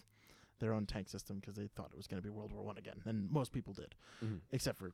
their 0.63 0.73
own 0.73 0.87
tank 0.87 1.09
system 1.11 1.39
because 1.41 1.57
they 1.57 1.67
thought 1.67 1.91
it 1.93 1.97
was 1.97 2.07
going 2.07 2.23
to 2.23 2.25
be 2.27 2.31
World 2.31 2.53
War 2.53 2.63
One 2.63 2.79
again, 2.79 3.03
and 3.05 3.31
most 3.31 3.53
people 3.53 3.75
did, 3.75 3.95
Mhm. 4.25 4.41
except 4.53 4.79
for 4.79 4.93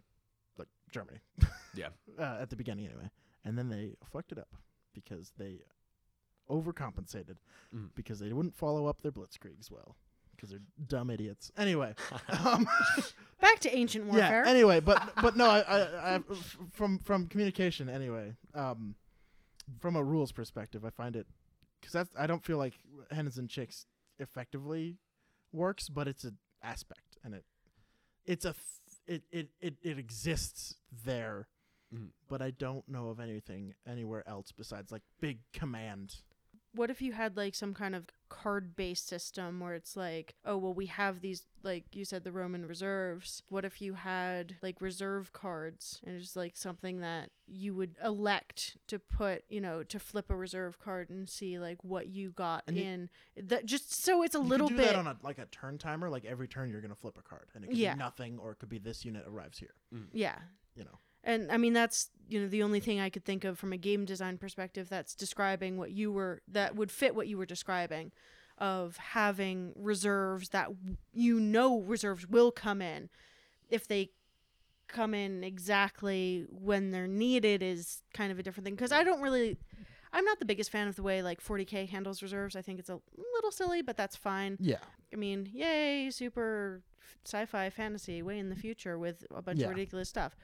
like 0.58 0.68
Germany. 0.90 1.20
Yeah. 1.74 1.90
uh, 2.18 2.38
at 2.40 2.50
the 2.50 2.56
beginning 2.56 2.86
anyway, 2.86 3.10
and 3.44 3.56
then 3.56 3.68
they 3.68 3.94
fucked 4.12 4.32
it 4.32 4.38
up 4.38 4.48
because 4.94 5.32
they 5.38 5.60
overcompensated 6.50 7.36
Mhm. 7.74 7.94
because 7.94 8.18
they 8.18 8.32
wouldn't 8.32 8.56
follow 8.56 8.86
up 8.86 9.02
their 9.02 9.12
blitzkriegs 9.12 9.70
well 9.70 9.96
because 10.30 10.50
they're 10.50 10.62
dumb 10.86 11.10
idiots. 11.10 11.50
Anyway, 11.56 11.94
um, 12.44 12.66
Back 13.40 13.60
to 13.60 13.76
ancient 13.76 14.06
warfare. 14.06 14.44
yeah. 14.44 14.50
Anyway, 14.50 14.80
but 14.80 15.12
but 15.22 15.36
no, 15.36 15.48
I, 15.48 15.60
I, 15.60 15.78
I 15.80 16.14
f- 16.30 16.56
from 16.72 16.98
from 16.98 17.26
communication 17.28 17.88
anyway. 17.88 18.34
Um, 18.54 18.94
from 19.80 19.94
a 19.96 20.02
rules 20.02 20.32
perspective, 20.32 20.84
I 20.84 20.90
find 20.90 21.14
it 21.14 21.26
because 21.80 21.92
that's 21.92 22.10
I 22.18 22.26
don't 22.26 22.44
feel 22.44 22.56
like 22.58 22.74
hens 23.10 23.36
and 23.38 23.48
chicks 23.48 23.86
effectively 24.18 24.96
works, 25.52 25.88
but 25.88 26.08
it's 26.08 26.24
an 26.24 26.38
aspect 26.62 27.18
and 27.24 27.34
it 27.34 27.44
it's 28.26 28.44
a 28.44 28.52
th- 28.54 28.62
it 29.06 29.22
it 29.30 29.48
it 29.60 29.74
it 29.82 29.98
exists 29.98 30.76
there. 31.04 31.48
Mhm. 31.94 32.10
But 32.28 32.42
I 32.42 32.50
don't 32.50 32.86
know 32.88 33.08
of 33.08 33.20
anything 33.20 33.74
anywhere 33.86 34.26
else 34.28 34.52
besides 34.52 34.92
like 34.92 35.02
big 35.20 35.38
command. 35.52 36.16
What 36.78 36.90
if 36.90 37.02
you 37.02 37.12
had 37.12 37.36
like 37.36 37.54
some 37.54 37.74
kind 37.74 37.94
of 37.94 38.04
card 38.28 38.76
based 38.76 39.08
system 39.08 39.58
where 39.60 39.74
it's 39.74 39.96
like, 39.96 40.34
oh, 40.44 40.56
well, 40.56 40.72
we 40.74 40.86
have 40.86 41.20
these, 41.20 41.42
like 41.62 41.84
you 41.94 42.04
said, 42.04 42.22
the 42.24 42.30
Roman 42.32 42.66
reserves. 42.66 43.42
What 43.48 43.64
if 43.64 43.80
you 43.82 43.94
had 43.94 44.56
like 44.62 44.80
reserve 44.80 45.32
cards 45.32 46.00
and 46.06 46.16
it's 46.20 46.36
like 46.36 46.56
something 46.56 47.00
that 47.00 47.30
you 47.46 47.74
would 47.74 47.96
elect 48.04 48.76
to 48.86 48.98
put, 48.98 49.44
you 49.48 49.60
know, 49.60 49.82
to 49.82 49.98
flip 49.98 50.30
a 50.30 50.36
reserve 50.36 50.78
card 50.78 51.10
and 51.10 51.28
see 51.28 51.58
like 51.58 51.82
what 51.82 52.06
you 52.08 52.30
got 52.30 52.64
And 52.68 52.76
you- 52.76 52.84
in 52.84 53.10
that 53.48 53.66
just 53.66 53.92
so 54.04 54.22
it's 54.22 54.34
a 54.34 54.38
You 54.38 54.42
could 54.44 54.50
little 54.50 54.68
do 54.68 54.76
bit. 54.76 54.86
that 54.86 54.96
on 54.96 55.06
a 55.06 55.16
like 55.22 55.38
a 55.38 55.46
turn 55.46 55.78
timer. 55.78 56.08
Like 56.08 56.24
every 56.24 56.48
turn, 56.48 56.70
you're 56.70 56.80
gonna 56.82 56.94
flip 56.94 57.18
a 57.18 57.22
card, 57.22 57.48
and 57.54 57.64
it 57.64 57.68
could 57.68 57.76
Yeah. 57.76 57.94
be 57.94 57.98
nothing, 57.98 58.38
or 58.38 58.52
it 58.52 58.58
could 58.58 58.68
be 58.68 58.78
this 58.78 59.04
unit 59.04 59.24
arrives 59.26 59.58
here. 59.58 59.74
Mm. 59.94 60.06
yeah. 60.12 60.38
You 60.76 60.84
know. 60.84 60.98
And 61.24 61.50
I 61.50 61.56
mean 61.56 61.72
that's 61.72 62.10
you 62.28 62.40
know 62.40 62.48
the 62.48 62.62
only 62.62 62.80
thing 62.80 63.00
I 63.00 63.10
could 63.10 63.24
think 63.24 63.44
of 63.44 63.58
from 63.58 63.72
a 63.72 63.76
game 63.76 64.04
design 64.04 64.38
perspective 64.38 64.88
that's 64.88 65.14
describing 65.14 65.76
what 65.78 65.90
you 65.90 66.12
were 66.12 66.42
that 66.48 66.76
would 66.76 66.90
fit 66.90 67.14
what 67.14 67.26
you 67.28 67.38
were 67.38 67.46
describing 67.46 68.12
of 68.58 68.96
having 68.96 69.72
reserves 69.76 70.48
that 70.50 70.68
you 71.12 71.38
know 71.40 71.80
reserves 71.80 72.26
will 72.26 72.50
come 72.50 72.82
in 72.82 73.08
if 73.70 73.86
they 73.86 74.10
come 74.88 75.14
in 75.14 75.44
exactly 75.44 76.46
when 76.50 76.90
they're 76.90 77.06
needed 77.06 77.62
is 77.62 78.02
kind 78.14 78.32
of 78.32 78.38
a 78.38 78.42
different 78.42 78.64
thing 78.64 78.74
because 78.74 78.92
I 78.92 79.04
don't 79.04 79.20
really 79.20 79.56
I'm 80.12 80.24
not 80.24 80.38
the 80.38 80.46
biggest 80.46 80.70
fan 80.70 80.88
of 80.88 80.96
the 80.96 81.02
way 81.02 81.22
like 81.22 81.42
40k 81.42 81.88
handles 81.88 82.22
reserves. 82.22 82.56
I 82.56 82.62
think 82.62 82.78
it's 82.78 82.88
a 82.88 82.98
little 83.34 83.50
silly, 83.50 83.82
but 83.82 83.96
that's 83.96 84.16
fine. 84.16 84.56
Yeah. 84.58 84.78
I 85.12 85.16
mean, 85.16 85.46
yay, 85.52 86.08
super 86.10 86.80
sci-fi 87.26 87.68
fantasy 87.68 88.22
way 88.22 88.38
in 88.38 88.48
the 88.48 88.56
future 88.56 88.98
with 88.98 89.26
a 89.34 89.42
bunch 89.42 89.58
Yeah. 89.60 89.66
of 89.66 89.70
ridiculous 89.72 90.08
stuff. 90.08 90.34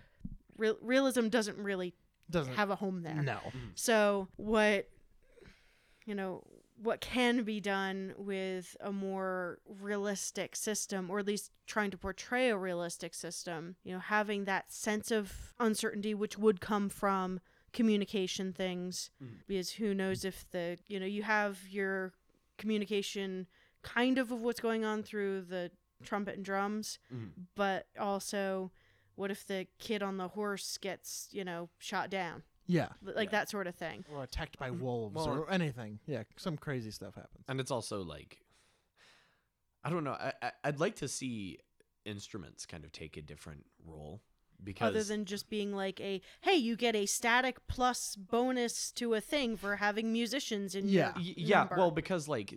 Real- 0.56 0.78
realism 0.80 1.28
doesn't 1.28 1.58
really 1.58 1.94
Doesn't 2.30 2.54
have 2.54 2.70
a 2.70 2.76
home 2.76 3.02
there. 3.02 3.14
no. 3.22 3.38
So 3.74 4.28
what 4.36 4.88
you 6.06 6.14
know, 6.14 6.42
what 6.76 7.00
can 7.00 7.44
be 7.44 7.60
done 7.60 8.12
with 8.18 8.76
a 8.80 8.92
more 8.92 9.58
realistic 9.66 10.54
system 10.54 11.08
or 11.10 11.18
at 11.20 11.26
least 11.26 11.50
trying 11.66 11.90
to 11.90 11.96
portray 11.96 12.50
a 12.50 12.56
realistic 12.58 13.14
system, 13.14 13.76
you 13.84 13.92
know, 13.94 14.00
having 14.00 14.44
that 14.44 14.70
sense 14.70 15.10
of 15.10 15.54
uncertainty 15.58 16.12
which 16.14 16.36
would 16.38 16.60
come 16.60 16.88
from 16.90 17.40
communication 17.72 18.52
things 18.52 19.10
because 19.46 19.70
who 19.72 19.94
knows 19.94 20.24
if 20.26 20.44
the, 20.50 20.76
you 20.86 21.00
know, 21.00 21.06
you 21.06 21.22
have 21.22 21.60
your 21.70 22.12
communication 22.58 23.46
kind 23.82 24.18
of 24.18 24.30
of 24.30 24.42
what's 24.42 24.60
going 24.60 24.84
on 24.84 25.02
through 25.02 25.40
the 25.42 25.70
trumpet 26.02 26.36
and 26.36 26.44
drums, 26.44 26.98
Mhm. 27.12 27.30
but 27.54 27.86
also 27.98 28.70
what 29.16 29.30
if 29.30 29.46
the 29.46 29.66
kid 29.78 30.02
on 30.02 30.16
the 30.16 30.28
horse 30.28 30.78
gets, 30.78 31.28
you 31.32 31.44
know, 31.44 31.68
shot 31.78 32.10
down? 32.10 32.42
Yeah. 32.66 32.88
like 33.02 33.30
that 33.32 33.50
sort 33.50 33.66
of 33.66 33.74
thing. 33.74 34.04
Or 34.10 34.22
attacked 34.22 34.58
by 34.58 34.70
mm-hmm. 34.70 34.80
wolves 34.82 35.14
Well, 35.16 35.28
or 35.28 35.50
anything. 35.50 35.98
Yeah. 36.06 36.22
Some 36.36 36.56
crazy 36.56 36.90
stuff 36.90 37.14
happens. 37.14 37.44
and 37.48 37.60
it's 37.60 37.70
also 37.70 38.02
like 38.02 38.38
i 39.84 39.90
don't 39.90 40.02
know 40.02 40.12
I, 40.12 40.32
I 40.42 40.52
i'd 40.64 40.80
like 40.80 40.96
to 40.96 41.08
see 41.08 41.58
instruments 42.06 42.64
kind 42.64 42.84
of 42.84 42.92
take 42.92 43.18
a 43.18 43.22
different 43.22 43.66
role 43.84 44.22
because 44.62 44.88
Other 44.90 45.02
than 45.04 45.26
just 45.26 45.50
being 45.50 45.74
like 45.74 46.00
a, 46.00 46.22
hey, 46.40 46.54
you 46.54 46.74
get 46.76 46.94
a 46.96 47.04
static 47.04 47.66
plus 47.66 48.16
bonus 48.16 48.90
to 48.92 49.12
a 49.12 49.20
thing 49.20 49.56
for 49.58 49.76
having 49.76 50.10
musicians 50.10 50.74
in 50.74 50.88
Yeah. 50.88 51.12
your 51.16 51.16
Y- 51.16 51.34
yeah 51.36 51.58
number. 51.58 51.76
well 51.76 51.90
because 51.90 52.28
like 52.28 52.54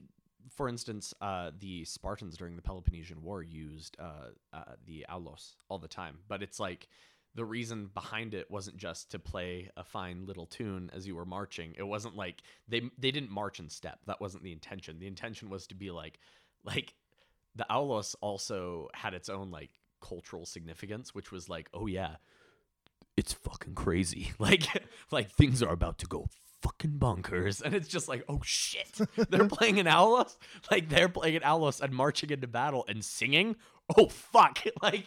for 0.57 0.67
instance 0.67 1.13
uh 1.21 1.51
the 1.59 1.85
spartans 1.85 2.35
during 2.35 2.55
the 2.55 2.61
peloponnesian 2.61 3.21
war 3.21 3.41
used 3.43 3.95
uh, 3.99 4.31
uh 4.51 4.73
the 4.85 5.05
aulos 5.09 5.55
all 5.69 5.77
the 5.77 5.87
time. 5.87 6.17
But 6.27 6.41
it's 6.43 6.59
like 6.59 6.89
the 7.35 7.45
reason 7.45 7.91
behind 7.93 8.33
it 8.33 8.49
wasn't 8.49 8.77
just 8.77 9.11
to 9.11 9.19
play 9.19 9.69
a 9.77 9.83
fine 9.83 10.25
little 10.25 10.47
tune 10.47 10.89
as 10.93 11.05
you 11.05 11.15
were 11.15 11.25
marching. 11.25 11.75
It 11.77 11.83
wasn't 11.83 12.15
like 12.15 12.41
they 12.67 12.81
they 12.97 13.11
didn't 13.11 13.31
march 13.31 13.59
in 13.59 13.69
step. 13.69 13.99
That 14.07 14.19
wasn't 14.19 14.43
the 14.43 14.51
intention. 14.51 14.99
The 14.99 15.07
intention 15.07 15.49
was 15.49 15.67
to 15.67 15.75
be 15.75 15.91
like 15.91 16.19
like 16.65 16.95
the 17.55 17.67
aulos 17.69 18.15
also 18.19 18.89
had 18.93 19.13
its 19.13 19.29
own 19.29 19.51
like 19.51 19.69
cultural 19.99 20.45
significance 20.45 21.15
which 21.15 21.31
was 21.31 21.49
like 21.49 21.67
oh 21.73 21.87
yeah 21.87 22.17
it's 23.15 23.33
fucking 23.33 23.73
crazy. 23.75 24.31
Like 24.39 24.63
like 25.11 25.31
things 25.31 25.61
are 25.61 25.73
about 25.73 25.99
to 25.99 26.05
go 26.07 26.27
fucking 26.67 26.99
bonkers. 26.99 27.61
And 27.61 27.73
it's 27.73 27.87
just 27.87 28.07
like, 28.07 28.23
oh 28.29 28.39
shit. 28.43 28.99
They're 29.29 29.47
playing 29.47 29.79
an 29.79 29.85
Aulos? 29.85 30.35
Like 30.69 30.89
they're 30.89 31.09
playing 31.09 31.37
an 31.37 31.41
Aulos 31.43 31.81
and 31.81 31.93
marching 31.93 32.29
into 32.29 32.47
battle 32.47 32.85
and 32.87 33.03
singing? 33.03 33.55
Oh 33.97 34.07
fuck. 34.09 34.59
Like 34.81 35.05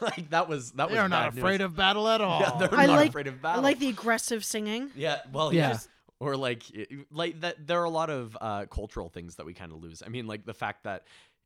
like 0.00 0.30
that 0.30 0.48
was 0.48 0.72
that 0.72 0.88
They 0.88 0.94
was 0.94 1.00
are 1.00 1.08
not 1.08 1.34
bad 1.34 1.38
afraid 1.38 1.58
news. 1.60 1.66
of 1.66 1.76
battle 1.76 2.08
at 2.08 2.20
all. 2.20 2.40
Yeah, 2.40 2.56
they're 2.58 2.74
I 2.78 2.86
not 2.86 2.96
like- 2.96 3.08
afraid 3.10 3.26
of 3.26 3.40
battle. 3.42 3.60
I 3.60 3.62
like 3.62 3.78
the 3.78 3.88
aggressive 3.88 4.44
singing. 4.44 4.90
Yeah, 4.96 5.20
well, 5.32 5.52
Yeah. 5.52 5.70
yeah. 5.70 5.78
Or 6.18 6.36
like, 6.36 6.62
like 7.10 7.40
that. 7.40 7.66
There 7.66 7.80
are 7.80 7.84
a 7.84 7.90
lot 7.90 8.08
of 8.08 8.38
uh, 8.40 8.66
cultural 8.66 9.08
things 9.08 9.34
that 9.36 9.46
we 9.46 9.54
kind 9.54 9.72
of 9.72 9.82
lose. 9.82 10.04
I 10.06 10.08
mean, 10.08 10.26
like 10.28 10.44
the 10.46 10.54
fact 10.54 10.84
that 10.84 11.02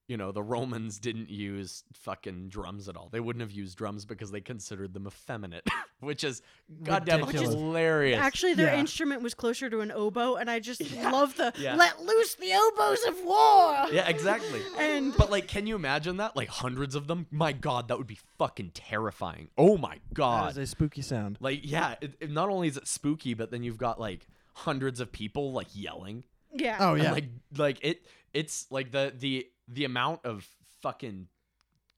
you 0.08 0.16
know 0.16 0.30
the 0.32 0.42
Romans 0.42 0.98
didn't 0.98 1.30
use 1.30 1.82
fucking 1.94 2.48
drums 2.48 2.88
at 2.88 2.96
all. 2.96 3.08
They 3.10 3.20
wouldn't 3.20 3.40
have 3.40 3.50
used 3.50 3.76
drums 3.76 4.04
because 4.04 4.30
they 4.30 4.40
considered 4.40 4.94
them 4.94 5.06
effeminate, 5.06 5.66
which 6.00 6.22
is 6.24 6.42
goddamn 6.84 7.20
Ridiculous. 7.20 7.54
hilarious. 7.54 8.18
Actually, 8.20 8.54
their 8.54 8.74
Yeah. 8.74 8.80
instrument 8.80 9.22
was 9.22 9.34
closer 9.34 9.68
to 9.68 9.80
an 9.80 9.90
oboe, 9.90 10.36
and 10.36 10.48
I 10.50 10.60
just 10.60 10.80
love 10.96 11.36
the 11.36 11.52
Yeah. 11.58 11.74
let 11.76 12.00
loose 12.00 12.34
the 12.36 12.52
oboes 12.54 13.04
of 13.08 13.24
war. 13.24 13.86
yeah, 13.92 14.08
exactly. 14.08 14.62
And 14.78 15.12
But 15.16 15.30
like, 15.30 15.48
can 15.48 15.66
you 15.66 15.74
imagine 15.76 16.18
that? 16.18 16.36
Like 16.36 16.48
hundreds 16.48 16.94
of 16.94 17.06
them. 17.08 17.26
My 17.30 17.52
God, 17.52 17.88
that 17.88 17.98
would 17.98 18.06
be 18.06 18.18
fucking 18.38 18.70
terrifying. 18.74 19.48
Oh 19.58 19.76
my 19.76 19.98
God. 20.14 20.52
is 20.52 20.58
a 20.58 20.66
spooky 20.66 21.02
sound. 21.02 21.38
Like, 21.40 21.60
yeah. 21.62 21.96
It, 22.00 22.14
it- 22.20 22.30
not 22.30 22.48
only 22.48 22.68
is 22.68 22.76
it 22.76 22.86
spooky, 22.86 23.34
but 23.34 23.50
then 23.50 23.62
you've 23.62 23.78
got 23.78 23.98
like 24.00 24.26
hundreds 24.54 25.00
of 25.00 25.10
people 25.12 25.52
like 25.52 25.68
yelling. 25.74 26.24
yeah, 26.54 26.76
Oh 26.80 26.94
And, 26.94 27.02
yeah. 27.02 27.12
like 27.12 27.24
like 27.56 27.78
it 27.82 28.06
it's 28.32 28.66
like 28.70 28.90
the 28.92 29.12
the 29.18 29.46
the 29.68 29.84
amount 29.84 30.20
of 30.24 30.48
fucking 30.80 31.28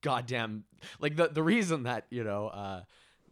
goddamn 0.00 0.64
like 1.00 1.16
the 1.16 1.28
the 1.28 1.42
reason 1.42 1.82
that, 1.84 2.06
you 2.10 2.22
know, 2.24 2.48
uh 2.48 2.82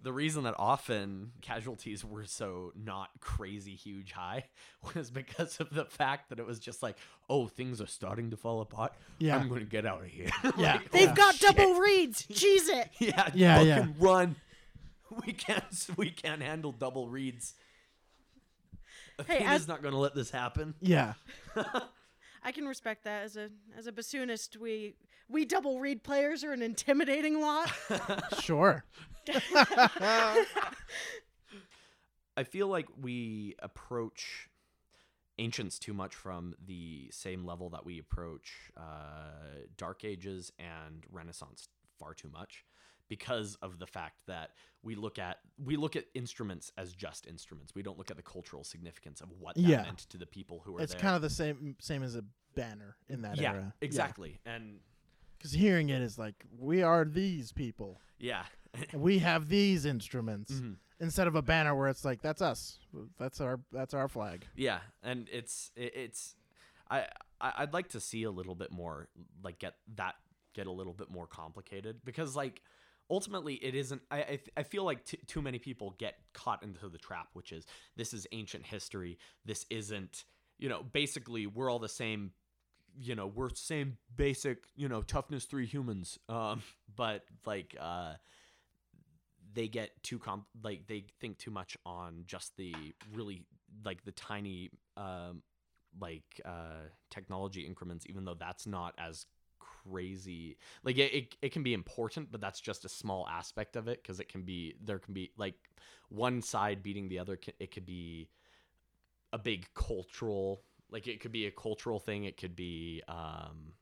the 0.03 0.13
reason 0.13 0.45
that 0.45 0.55
often 0.59 1.33
casualties 1.41 2.05
were 2.05 2.25
so 2.25 2.71
not 2.77 3.09
crazy 3.21 3.75
huge 3.75 4.13
high 4.13 4.45
was 4.95 5.11
because 5.11 5.59
of 5.59 5.71
the 5.71 5.85
fact 5.85 6.29
that 6.29 6.39
it 6.39 6.47
was 6.47 6.59
just 6.61 6.83
like, 6.83 6.97
oh, 7.31 7.47
things 7.49 7.81
are 7.81 7.87
starting 7.87 8.31
to 8.31 8.37
fall 8.37 8.61
apart. 8.61 8.93
Yeah. 9.19 9.37
I'm 9.37 9.49
gonna 9.49 9.65
get 9.65 9.87
out 9.87 10.03
of 10.03 10.09
here. 10.09 10.29
Yeah. 10.57 10.75
Like, 10.75 10.91
they've 10.93 11.09
oh, 11.11 11.15
got 11.15 11.35
shit. 11.37 11.57
double 11.57 11.75
reeds. 11.81 12.27
Cheese 12.33 12.69
it. 12.69 12.91
Yeah, 13.01 13.31
Yeah, 13.35 13.55
fucking 13.57 13.69
yeah. 13.69 13.87
run. 13.99 14.37
We 15.25 15.33
can't 15.33 15.65
we 15.97 16.11
can't 16.11 16.43
handle 16.43 16.73
double 16.73 17.09
reeds. 17.09 17.55
Hey, 19.27 19.37
Athena's 19.39 19.63
as- 19.63 19.69
not 19.69 19.83
gonna 19.83 19.99
let 19.99 20.15
this 20.15 20.31
happen. 20.31 20.75
yeah. 20.81 21.15
I 22.47 22.53
can 22.53 22.67
respect 22.69 23.03
that 23.05 23.25
as 23.25 23.37
a 23.37 23.51
as 23.77 23.89
a 23.89 23.93
bassoonist. 23.93 24.57
We 24.57 24.95
we 25.29 25.45
double 25.45 25.81
reed 25.81 26.05
players 26.05 26.45
are 26.45 26.53
an 26.53 26.63
intimidating 26.63 27.41
lot. 27.41 27.73
Sure. 28.41 28.85
I 32.37 32.45
feel 32.45 32.69
like 32.69 32.87
we 33.01 33.57
approach 33.59 34.49
ancients 35.39 35.81
too 35.81 35.93
much 35.93 36.15
from 36.15 36.55
the 36.65 37.09
same 37.11 37.45
level 37.45 37.69
that 37.71 37.85
we 37.85 37.99
approach 37.99 38.71
uh, 38.77 39.65
Dark 39.77 40.05
Ages 40.05 40.53
and 40.61 41.05
Renaissance 41.11 41.67
far 41.99 42.15
too 42.15 42.31
much 42.33 42.65
because 43.09 43.55
of 43.57 43.79
the 43.79 43.87
fact 43.87 44.17
that 44.27 44.51
we 44.83 44.95
look 44.95 45.19
at 45.19 45.39
we 45.63 45.77
look 45.77 45.97
at 45.97 46.05
instruments 46.15 46.71
as 46.77 46.93
just 46.93 47.27
instruments. 47.27 47.75
We 47.75 47.83
don't 47.83 47.99
look 47.99 48.11
at 48.11 48.17
the 48.17 48.23
cultural 48.23 48.65
significance 48.65 49.21
of 49.21 49.31
what 49.39 49.55
that 49.57 49.61
Yeah. 49.63 49.83
meant 49.83 49.99
to 50.11 50.19
the 50.19 50.27
people 50.27 50.61
who 50.65 50.73
were 50.73 50.81
It's 50.81 50.93
there. 50.93 51.01
kind 51.01 51.17
of 51.17 51.23
the 51.23 51.31
same 51.31 51.77
same 51.81 52.03
as 52.03 52.15
a 52.17 52.25
banner 52.55 52.97
in 53.09 53.23
that 53.23 53.39
yeah, 53.39 53.53
era. 53.53 53.75
exactly. 53.81 54.41
And 54.45 54.81
Because 55.39 55.53
hearing 55.53 55.91
it 55.91 56.01
is 56.03 56.19
like, 56.19 56.47
we 56.59 56.83
are 56.83 57.05
these 57.05 57.53
people. 57.53 58.01
yeah, 58.19 58.47
we 58.95 59.19
have 59.19 59.49
these 59.49 59.85
instruments. 59.85 60.53
Mhm. 60.53 60.77
Instead 60.99 61.27
of 61.27 61.35
a 61.35 61.43
banner 61.43 61.75
where 61.75 61.89
it's 61.89 62.05
like, 62.07 62.23
that's 62.23 62.41
us. 62.41 62.79
That's 63.19 63.41
our 63.41 63.61
that's 63.73 63.93
our 63.95 64.09
flag. 64.09 64.47
Yeah, 64.57 64.81
and 65.03 65.29
it's 65.31 65.71
it, 65.77 65.95
it's 65.95 66.37
I- 66.91 67.09
I'd 67.41 67.73
like 67.75 67.89
to 67.89 68.01
see 68.01 68.23
a 68.23 68.31
little 68.31 68.55
bit 68.55 68.71
more 68.73 69.09
like 69.43 69.59
get 69.59 69.75
that 69.97 70.15
get 70.55 70.67
a 70.67 70.71
little 70.73 70.95
bit 70.95 71.11
more 71.11 71.27
complicated 71.27 72.01
because 72.05 72.35
like 72.35 72.63
ultimately 73.11 73.55
it 73.55 73.75
isn't 73.75 74.03
I 74.11 74.19
I, 74.19 74.39
I 74.59 74.63
feel 74.63 74.85
like 74.85 75.05
t- 75.05 75.19
too 75.27 75.43
many 75.43 75.59
people 75.59 75.95
get 75.99 76.17
caught 76.33 76.63
into 76.63 76.89
the 76.89 76.99
trap 76.99 77.29
which 77.33 77.53
is 77.53 77.67
this 77.97 78.13
is 78.13 78.27
ancient 78.33 78.67
history. 78.67 79.19
This 79.45 79.67
isn't 79.71 80.25
you 80.59 80.69
know 80.69 80.83
basically 80.83 81.47
we're 81.47 81.71
all 81.71 81.79
the 81.79 81.89
same 81.89 82.33
you 82.99 83.15
know 83.15 83.27
we're 83.27 83.51
same 83.51 83.99
basic 84.15 84.65
you 84.75 84.89
know 84.89 85.03
toughness 85.03 85.45
3 85.45 85.67
humans. 85.67 86.19
Um 86.29 86.63
but 86.95 87.25
like 87.45 87.77
uh 87.81 88.15
they 89.55 89.69
get 89.69 89.91
too 90.03 90.19
comp 90.19 90.45
like 90.63 90.87
they 90.87 91.05
think 91.21 91.39
too 91.39 91.51
much 91.51 91.77
on 91.87 92.25
just 92.27 92.57
the 92.57 92.75
really 93.15 93.43
like 93.85 94.05
the 94.05 94.13
tiny 94.13 94.71
um 94.97 95.43
like 95.99 96.41
uh 96.45 96.89
technology 97.11 97.63
increments 97.63 98.05
even 98.09 98.25
though 98.25 98.35
that's 98.35 98.67
not 98.67 98.95
as 98.99 99.27
crazy 99.91 100.57
like 100.85 100.97
it, 100.99 101.13
it, 101.15 101.37
it 101.43 101.53
can 101.53 101.63
be 101.63 101.75
important 101.75 102.31
but 102.33 102.41
that's 102.41 102.61
just 102.61 102.85
a 102.85 102.89
small 102.89 103.27
aspect 103.29 103.77
of 103.77 103.89
it 103.89 104.03
because 104.03 104.21
it 104.21 104.29
can 104.29 104.43
be 104.43 104.75
there 104.85 104.99
can 104.99 105.15
be 105.15 105.31
like 105.37 105.55
one 106.09 106.41
side 106.43 106.83
beating 106.83 107.09
the 107.09 107.19
other 107.19 107.39
it 107.59 107.71
could 107.71 107.87
be 107.87 108.29
a 109.33 109.39
big 109.39 109.67
cultural 109.75 110.63
like 110.91 111.07
it 111.07 111.21
could 111.21 111.33
be 111.33 111.47
a 111.47 111.51
cultural 111.51 111.99
thing. 111.99 112.25
It 112.25 112.37
could 112.37 112.55
be. 112.55 113.03
Um, 113.09 113.73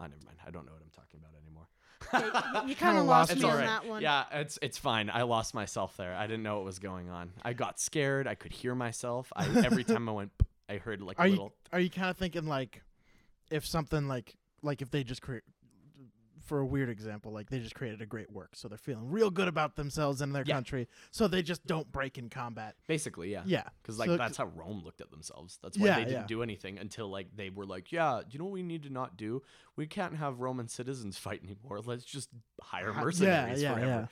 oh, 0.00 0.04
never 0.04 0.14
mind. 0.24 0.38
I 0.46 0.50
don't 0.50 0.66
know 0.66 0.72
what 0.72 0.82
I'm 0.82 0.90
talking 0.90 1.18
about 1.20 1.32
anymore. 1.42 1.66
Yeah, 2.12 2.62
you, 2.62 2.68
you 2.70 2.76
kind 2.76 2.96
Kinda 2.96 3.02
lost 3.02 3.30
lost 3.30 3.36
me 3.36 3.42
me. 3.42 3.44
on 3.44 3.50
alright. 3.52 3.66
that 3.66 3.86
one. 3.86 4.02
Yeah, 4.02 4.24
it's 4.32 4.58
it's 4.62 4.78
fine. 4.78 5.10
I 5.10 5.22
lost 5.22 5.54
myself 5.54 5.96
there. 5.96 6.14
I 6.14 6.26
didn't 6.26 6.42
know 6.42 6.56
what 6.56 6.64
was 6.64 6.78
going 6.78 7.08
on. 7.08 7.32
I 7.42 7.52
got 7.52 7.80
scared. 7.80 8.26
I 8.26 8.34
could 8.34 8.52
hear 8.52 8.74
myself. 8.74 9.32
I 9.34 9.46
every 9.64 9.84
time 9.84 10.08
I 10.08 10.12
went, 10.12 10.32
I 10.68 10.76
heard 10.76 11.00
like 11.00 11.18
Are 11.18 11.24
a 11.26 11.28
you 11.28 11.32
little. 11.32 11.54
are 11.72 11.80
you 11.80 11.90
kind 11.90 12.10
of 12.10 12.16
thinking 12.16 12.46
like 12.46 12.82
if 13.50 13.66
something 13.66 14.08
like 14.08 14.36
like 14.62 14.82
if 14.82 14.90
they 14.90 15.02
just 15.04 15.22
create 15.22 15.42
for 16.46 16.58
a 16.60 16.66
weird 16.66 16.88
example 16.88 17.30
like 17.30 17.48
they 17.50 17.60
just 17.60 17.74
created 17.76 18.00
a 18.02 18.06
great 18.06 18.32
work 18.32 18.56
so 18.56 18.66
they're 18.66 18.78
feeling 18.78 19.08
real 19.08 19.30
good 19.30 19.46
about 19.46 19.76
themselves 19.76 20.20
and 20.20 20.34
their 20.34 20.42
Yeah. 20.44 20.54
country 20.54 20.88
so 21.12 21.28
they 21.28 21.42
just 21.42 21.64
don't 21.66 21.92
break 21.92 22.18
in 22.18 22.28
combat. 22.28 22.74
Basically, 22.88 23.30
yeah. 23.30 23.42
Yeah. 23.46 23.64
Because 23.80 23.98
like 23.98 24.08
So- 24.08 24.16
that's 24.16 24.36
how 24.38 24.46
Rome 24.46 24.82
looked 24.84 25.00
at 25.00 25.10
themselves. 25.10 25.58
That's 25.62 25.78
why 25.78 25.86
Yeah, 25.86 25.96
they 26.00 26.04
didn't 26.06 26.26
do 26.28 26.42
anything 26.42 26.78
until 26.78 27.08
like 27.08 27.36
they 27.36 27.50
were 27.50 27.66
like, 27.66 27.92
yeah, 27.92 28.22
do 28.26 28.32
you 28.32 28.38
know 28.38 28.46
what 28.46 28.54
we 28.54 28.62
need 28.64 28.82
to 28.84 28.90
not 28.90 29.16
do? 29.16 29.42
We 29.76 29.86
can't 29.86 30.16
have 30.16 30.40
Roman 30.40 30.66
citizens 30.66 31.18
fight 31.26 31.42
anymore. 31.44 31.80
Let's 31.84 32.04
just 32.04 32.30
hire 32.60 32.92
mercenaries 32.94 33.62
yeah, 33.62 33.74
forever. 33.74 34.08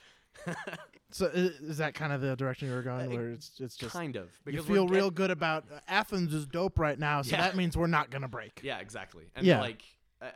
So 1.11 1.25
is 1.25 1.79
that 1.79 1.95
kind 1.95 2.13
of 2.13 2.21
the 2.21 2.35
direction 2.35 2.69
you 2.69 2.75
were 2.75 2.83
going 2.83 3.11
Uh, 3.11 3.15
where 3.15 3.29
it's 3.31 3.59
it's 3.59 3.75
just 3.75 3.91
kind 3.91 4.15
of. 4.15 4.29
you 4.45 4.61
feel 4.61 4.87
real 4.87 5.09
good 5.09 5.31
about 5.31 5.65
uh, 5.73 5.79
Athens 5.87 6.33
is 6.33 6.45
dope 6.45 6.77
right 6.77 6.97
now 6.99 7.23
so 7.23 7.35
that 7.35 7.55
means 7.55 7.75
we're 7.75 7.87
not 7.87 8.11
going 8.11 8.21
to 8.21 8.27
break. 8.27 8.61
Yeah, 8.63 8.77
exactly. 8.79 9.25
And 9.35 9.45
Yeah. 9.45 9.59
like, 9.59 9.81
uh, 10.21 10.25
uh, 10.25 10.29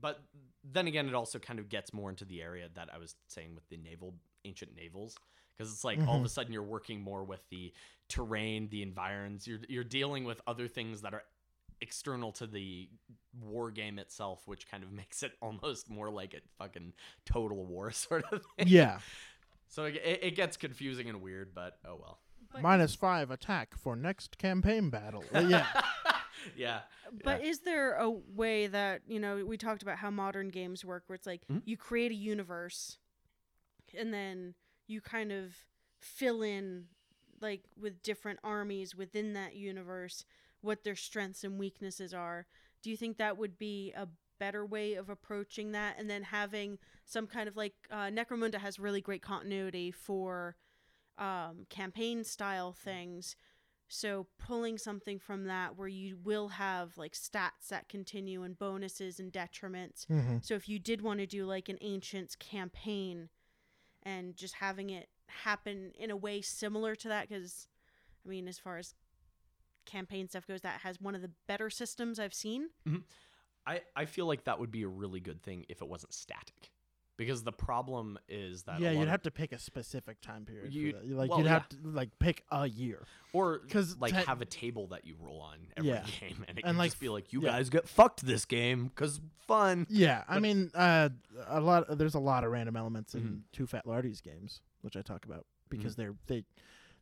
but 0.00 0.22
then 0.64 0.86
again, 0.86 1.08
it 1.08 1.14
also 1.14 1.38
kind 1.38 1.58
of 1.58 1.68
gets 1.68 1.92
more 1.92 2.10
into 2.10 2.24
the 2.24 2.42
area 2.42 2.68
that 2.74 2.88
I 2.94 2.98
was 2.98 3.14
saying 3.28 3.54
with 3.54 3.68
the 3.68 3.76
naval, 3.76 4.14
ancient 4.44 4.74
navals, 4.76 5.16
because 5.56 5.72
it's 5.72 5.84
like 5.84 5.98
all 6.06 6.18
of 6.18 6.24
a 6.24 6.28
sudden 6.28 6.52
you're 6.52 6.62
working 6.62 7.00
more 7.00 7.24
with 7.24 7.40
the 7.50 7.72
terrain, 8.08 8.68
the 8.68 8.82
environs. 8.82 9.46
You're 9.46 9.60
you're 9.68 9.84
dealing 9.84 10.24
with 10.24 10.40
other 10.46 10.68
things 10.68 11.02
that 11.02 11.14
are 11.14 11.22
external 11.80 12.32
to 12.32 12.46
the 12.46 12.88
war 13.42 13.70
game 13.70 13.98
itself, 13.98 14.42
which 14.46 14.68
kind 14.70 14.82
of 14.82 14.92
makes 15.00 15.22
it 15.22 15.32
almost 15.40 15.90
more 15.90 16.10
like 16.10 16.34
a 16.34 16.40
fucking 16.58 16.92
total 17.24 17.64
war 17.64 17.90
sort 17.92 18.24
of 18.32 18.42
thing. 18.56 18.68
Yeah. 18.68 18.98
So 19.68 19.84
it, 19.84 19.96
it 19.96 20.20
it 20.22 20.36
gets 20.36 20.56
confusing 20.56 21.08
and 21.08 21.20
weird, 21.22 21.54
but 21.54 21.78
oh 21.86 21.96
well. 22.00 22.20
But- 22.52 22.62
Minus 22.62 22.94
5 22.94 23.30
attack 23.32 23.74
for 23.76 23.96
next 23.96 24.38
campaign 24.38 24.88
battle. 24.88 25.24
Yeah. 25.32 25.66
yeah. 26.56 26.80
But 27.22 27.42
is 27.42 27.60
there 27.60 27.94
a 27.94 28.10
way 28.10 28.66
that, 28.66 29.02
you 29.06 29.20
know, 29.20 29.44
we 29.44 29.56
talked 29.56 29.82
about 29.82 29.98
how 29.98 30.10
modern 30.10 30.48
games 30.48 30.84
work 30.84 31.04
where 31.06 31.14
it's 31.14 31.26
like 31.26 31.42
Mhm. 31.48 31.62
you 31.64 31.76
create 31.76 32.10
a 32.10 32.16
universe 32.16 32.98
and 33.96 34.12
then 34.12 34.54
you 34.86 35.00
kind 35.00 35.32
of 35.32 35.54
fill 36.00 36.42
in 36.42 36.86
like 37.40 37.62
with 37.78 38.02
different 38.02 38.38
armies 38.42 38.94
within 38.94 39.34
that 39.34 39.54
universe 39.54 40.24
what 40.62 40.84
their 40.84 40.96
strengths 40.96 41.44
and 41.44 41.58
weaknesses 41.58 42.12
are. 42.14 42.46
Do 42.82 42.90
you 42.90 42.96
think 42.96 43.18
that 43.18 43.36
would 43.36 43.58
be 43.58 43.92
a 43.92 44.08
better 44.38 44.66
way 44.66 44.94
of 44.94 45.08
approaching 45.08 45.72
that 45.72 45.96
and 45.98 46.10
then 46.10 46.22
having 46.22 46.78
some 47.04 47.26
kind 47.26 47.48
of 47.48 47.56
like 47.56 47.74
uh, 47.90 48.06
Necromunda 48.06 48.56
has 48.56 48.78
really 48.78 49.00
great 49.00 49.22
continuity 49.22 49.90
for 49.90 50.56
um, 51.18 51.66
campaign 51.70 52.24
style 52.24 52.72
things. 52.72 53.36
So 53.88 54.26
pulling 54.38 54.78
something 54.78 55.18
from 55.18 55.44
that 55.44 55.76
where 55.76 55.88
you 55.88 56.18
will 56.22 56.48
have 56.48 56.98
like 56.98 57.12
stats 57.12 57.68
that 57.70 57.88
continue 57.88 58.42
and 58.42 58.58
bonuses 58.58 59.20
and 59.20 59.32
detriments. 59.32 60.06
hmm 60.06 60.38
So 60.42 60.54
if 60.54 60.68
you 60.68 60.78
did 60.78 61.02
want 61.02 61.20
to 61.20 61.26
do 61.26 61.46
like 61.46 61.68
an 61.68 61.78
ancients 61.80 62.34
campaign 62.34 63.28
and 64.02 64.36
just 64.36 64.54
having 64.54 64.90
it 64.90 65.08
happen 65.28 65.92
in 65.98 66.10
a 66.10 66.16
way 66.16 66.40
similar 66.40 66.94
to 66.96 67.08
that 67.08 67.28
because 67.28 67.68
I 68.24 68.28
mean 68.28 68.48
as 68.48 68.58
far 68.58 68.78
as 68.78 68.94
campaign 69.84 70.28
stuff 70.28 70.46
goes 70.46 70.62
that 70.62 70.80
has 70.80 71.00
one 71.00 71.14
of 71.14 71.22
the 71.22 71.30
better 71.46 71.70
systems 71.70 72.18
I've 72.18 72.34
seen. 72.34 72.70
I, 73.66 73.82
I 73.94 74.04
feel 74.04 74.26
like 74.26 74.44
that 74.44 74.60
would 74.60 74.70
be 74.70 74.82
a 74.82 74.88
really 74.88 75.20
good 75.20 75.42
thing 75.42 75.64
if 75.68 75.82
it 75.82 75.88
wasn't 75.88 76.14
static. 76.14 76.70
Because 77.16 77.42
the 77.44 77.52
problem 77.52 78.18
is 78.28 78.64
that 78.64 78.78
Yeah, 78.78 78.90
you'd 78.90 79.04
of- 79.04 79.08
have 79.08 79.22
to 79.22 79.30
pick 79.30 79.52
a 79.52 79.58
specific 79.58 80.20
time 80.20 80.44
period. 80.44 80.70
That. 80.94 81.08
Like 81.10 81.30
well, 81.30 81.38
you'd 81.38 81.46
yeah. 81.46 81.52
have 81.52 81.68
to 81.70 81.76
like 81.82 82.18
pick 82.18 82.44
a 82.50 82.68
year. 82.68 83.04
or 83.32 83.58
because 83.60 83.96
like 83.98 84.12
te- 84.12 84.24
have 84.24 84.42
a 84.42 84.44
table 84.44 84.88
that 84.88 85.06
you 85.06 85.14
roll 85.18 85.40
on 85.40 85.58
every 85.78 85.90
Yeah. 85.90 86.04
game, 86.20 86.44
and 86.46 86.58
it 86.58 86.64
And, 86.64 86.72
can 86.72 86.76
like, 86.76 86.90
just 86.90 87.00
be 87.00 87.08
like, 87.08 87.32
you 87.32 87.40
yeah. 87.42 87.52
guys 87.52 87.70
get 87.70 87.88
fucked 87.88 88.24
this 88.26 88.44
game 88.44 88.88
because 88.88 89.20
fun. 89.46 89.86
Yeah, 89.88 90.24
I 90.28 90.40
mean, 90.40 90.70
uh, 90.74 91.08
a 91.46 91.60
lot. 91.60 91.96
There's 91.96 92.14
a 92.14 92.20
lot 92.20 92.44
of 92.44 92.50
random 92.50 92.76
elements 92.76 93.14
in 93.14 93.22
Mhm. 93.22 93.40
Two 93.52 93.66
Fat 93.66 93.86
Lardies 93.86 94.22
games, 94.22 94.60
which 94.82 94.96
I 94.96 95.00
talk 95.02 95.24
about 95.24 95.46
because 95.70 95.94
Mm-hmm. 95.94 96.02
they're 96.02 96.14
they 96.26 96.44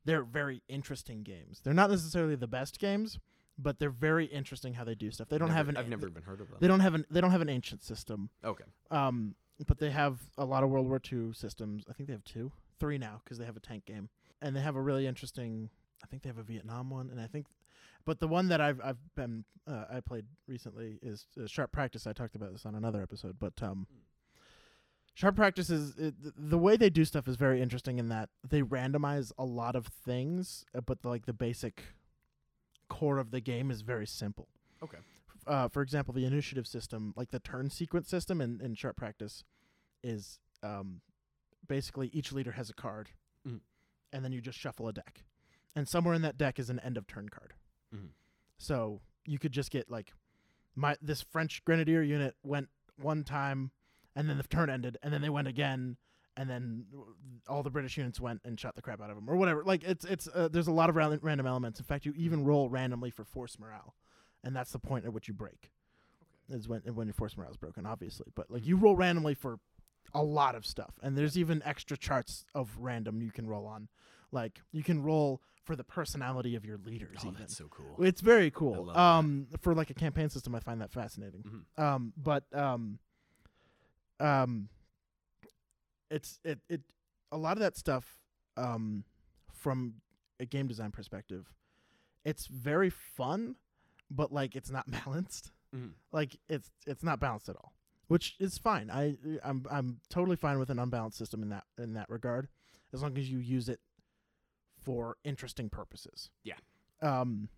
they're 0.04 0.22
very 0.22 0.62
interesting 0.68 1.22
games. 1.24 1.60
They're 1.64 1.74
not 1.74 1.90
necessarily 1.90 2.36
the 2.36 2.46
best 2.46 2.78
games, 2.78 3.18
but 3.58 3.78
they're 3.80 3.90
very 3.90 4.26
interesting 4.26 4.74
how 4.74 4.84
they 4.84 4.94
do 4.94 5.10
stuff. 5.10 5.28
They 5.28 5.38
don't 5.38 5.48
Never- 5.48 5.56
have 5.56 5.68
an 5.70 5.76
I've 5.76 5.88
never 5.88 6.06
even 6.08 6.22
heard 6.22 6.40
of 6.40 6.48
them. 6.50 6.58
they 6.60 6.68
don't 6.68 6.80
have 6.80 6.94
an 6.94 7.04
they 7.10 7.20
don't 7.20 7.30
have 7.32 7.40
an 7.40 7.48
ancient 7.48 7.82
system. 7.82 8.30
okay, 8.44 8.64
Um, 8.90 9.34
but 9.66 9.78
they 9.78 9.90
have 9.90 10.18
a 10.36 10.44
lot 10.44 10.62
of 10.62 10.70
World 10.70 10.88
War 10.88 11.00
II 11.00 11.32
systems. 11.32 11.84
I 11.88 11.92
think 11.92 12.08
they 12.08 12.12
have 12.12 12.24
two, 12.24 12.52
three 12.78 12.98
now 12.98 13.20
because 13.22 13.38
they 13.38 13.44
have 13.44 13.56
a 13.56 13.60
tank 13.60 13.84
game, 13.84 14.08
and 14.42 14.54
they 14.54 14.60
have 14.60 14.76
a 14.76 14.80
really 14.80 15.06
interesting. 15.06 15.70
I 16.02 16.06
think 16.06 16.22
they 16.22 16.28
have 16.28 16.38
a 16.38 16.42
Vietnam 16.42 16.90
one, 16.90 17.10
and 17.10 17.20
I 17.20 17.26
think, 17.26 17.46
but 18.04 18.20
the 18.20 18.28
one 18.28 18.48
that 18.48 18.60
I've 18.60 18.80
I've 18.82 19.14
been 19.14 19.44
uh, 19.66 19.84
I 19.90 20.00
played 20.00 20.26
recently 20.46 20.98
is 21.02 21.26
uh, 21.42 21.46
Sharp 21.46 21.72
Practice. 21.72 22.06
I 22.06 22.12
talked 22.12 22.36
about 22.36 22.52
this 22.52 22.66
on 22.66 22.74
another 22.74 23.02
episode, 23.02 23.36
but 23.38 23.54
um, 23.62 23.86
Sharp 25.14 25.36
Practice 25.36 25.70
is 25.70 25.96
it, 25.96 26.14
the 26.36 26.58
way 26.58 26.76
they 26.76 26.90
do 26.90 27.04
stuff 27.04 27.28
is 27.28 27.36
very 27.36 27.62
interesting 27.62 27.98
in 27.98 28.08
that 28.08 28.30
they 28.48 28.62
randomize 28.62 29.32
a 29.38 29.44
lot 29.44 29.76
of 29.76 29.86
things, 29.86 30.64
uh, 30.74 30.80
but 30.80 31.04
like 31.04 31.26
the 31.26 31.32
basic 31.32 31.82
core 32.88 33.18
of 33.18 33.30
the 33.30 33.40
game 33.40 33.70
is 33.70 33.80
very 33.80 34.06
simple 34.06 34.46
okay, 34.84 34.98
uh, 35.46 35.68
for 35.68 35.82
example, 35.82 36.12
the 36.14 36.24
initiative 36.26 36.66
system, 36.66 37.12
like 37.16 37.30
the 37.30 37.38
turn 37.40 37.70
sequence 37.70 38.08
system 38.08 38.40
in, 38.40 38.60
in 38.60 38.74
sharp 38.74 38.96
practice, 38.96 39.44
is 40.02 40.38
um, 40.62 41.00
basically 41.66 42.08
each 42.08 42.32
leader 42.32 42.52
has 42.52 42.70
a 42.70 42.74
card, 42.74 43.10
Mhm. 43.46 43.60
and 44.12 44.24
then 44.24 44.32
you 44.32 44.40
just 44.40 44.58
shuffle 44.58 44.88
a 44.88 44.92
deck, 44.92 45.24
and 45.76 45.88
somewhere 45.88 46.14
in 46.14 46.22
that 46.22 46.36
deck 46.38 46.58
is 46.58 46.70
an 46.70 46.78
end 46.80 46.96
of 46.96 47.06
turn 47.06 47.28
card. 47.28 47.54
Mhm. 47.94 48.10
So 48.58 49.00
you 49.26 49.38
could 49.38 49.52
just 49.52 49.70
get 49.70 49.90
like 49.90 50.12
my 50.74 50.96
this 51.00 51.22
French 51.22 51.64
grenadier 51.64 52.02
unit 52.02 52.36
went 52.42 52.68
one 52.96 53.24
time, 53.24 53.70
and 54.14 54.28
then 54.28 54.36
the 54.38 54.42
turn 54.44 54.70
ended, 54.70 54.98
and 55.02 55.12
then 55.12 55.20
they 55.22 55.30
went 55.30 55.48
again. 55.48 55.96
And 56.36 56.50
then 56.50 56.86
all 57.46 57.62
the 57.62 57.70
British 57.70 57.96
units 57.96 58.18
went 58.18 58.40
and 58.44 58.58
shot 58.58 58.74
the 58.74 58.82
crap 58.82 59.00
out 59.00 59.08
of 59.08 59.14
them, 59.14 59.30
or 59.30 59.36
whatever. 59.36 59.62
Like 59.62 59.84
it's 59.84 60.04
it's 60.04 60.26
uh, 60.34 60.48
there's 60.48 60.66
a 60.66 60.72
lot 60.72 60.90
of 60.90 60.96
ran- 60.96 61.20
random 61.22 61.46
elements. 61.46 61.78
In 61.78 61.84
fact, 61.84 62.04
you 62.04 62.12
even 62.16 62.44
roll 62.44 62.68
randomly 62.68 63.10
for 63.10 63.24
force 63.24 63.56
morale 63.56 63.94
and 64.44 64.54
that's 64.54 64.70
the 64.72 64.78
point 64.78 65.04
at 65.04 65.12
which 65.12 65.26
you 65.28 65.34
break. 65.34 65.70
Is 66.50 66.68
when 66.68 66.80
when 66.94 67.06
your 67.06 67.14
force 67.14 67.36
morale 67.36 67.50
is 67.50 67.56
broken, 67.56 67.86
obviously. 67.86 68.26
But 68.34 68.50
like 68.50 68.66
you 68.66 68.76
roll 68.76 68.94
randomly 68.96 69.34
for 69.34 69.58
a 70.12 70.22
lot 70.22 70.54
of 70.54 70.66
stuff, 70.66 70.94
and 71.02 71.16
there's 71.16 71.38
even 71.38 71.62
extra 71.64 71.96
charts 71.96 72.44
of 72.54 72.76
random 72.78 73.22
you 73.22 73.30
can 73.32 73.46
roll 73.46 73.66
on. 73.66 73.88
Like 74.30 74.60
you 74.70 74.82
can 74.82 75.02
roll 75.02 75.40
for 75.64 75.74
the 75.74 75.84
personality 75.84 76.54
of 76.54 76.64
your 76.66 76.78
leaders. 76.84 77.16
oh, 77.24 77.28
even. 77.28 77.40
that's 77.40 77.56
so 77.56 77.68
cool. 77.70 78.04
It's 78.04 78.20
very 78.20 78.50
cool. 78.50 78.84
love 78.84 78.94
that. 78.94 79.00
Um, 79.00 79.46
for 79.62 79.74
like 79.74 79.88
a 79.88 79.94
campaign 79.94 80.28
system, 80.28 80.54
I 80.54 80.60
find 80.60 80.80
that 80.82 80.92
fascinating. 80.92 81.64
Mhm. 81.78 81.82
Um, 81.82 82.12
but 82.16 82.44
um, 82.52 82.98
um, 84.20 84.68
it's 86.10 86.38
it 86.44 86.58
it 86.68 86.82
a 87.32 87.38
lot 87.38 87.52
of 87.52 87.60
that 87.60 87.76
stuff. 87.76 88.18
Um, 88.56 89.04
from 89.52 89.94
a 90.38 90.44
game 90.44 90.66
design 90.68 90.90
perspective, 90.90 91.50
it's 92.24 92.46
very 92.46 92.90
fun, 92.90 93.56
but 94.14 94.32
like 94.32 94.54
it's 94.56 94.70
not 94.70 94.90
balanced. 95.04 95.52
Mhm. 95.74 95.92
Like 96.12 96.36
it's 96.48 96.70
it's 96.86 97.02
not 97.02 97.18
balanced 97.20 97.48
at 97.48 97.56
all, 97.56 97.72
which 98.08 98.36
is 98.38 98.58
fine. 98.58 98.90
I 98.90 99.16
I'm 99.42 99.64
I'm 99.70 100.00
totally 100.08 100.36
fine 100.36 100.58
with 100.58 100.70
an 100.70 100.78
unbalanced 100.78 101.18
system 101.18 101.42
in 101.42 101.48
that 101.50 101.64
in 101.78 101.94
that 101.94 102.08
regard, 102.08 102.48
as 102.92 103.02
long 103.02 103.16
as 103.18 103.28
you 103.30 103.38
use 103.38 103.68
it 103.68 103.80
for 104.82 105.16
interesting 105.24 105.68
purposes. 105.70 106.30
Yeah. 106.42 106.54
Um, 107.02 107.48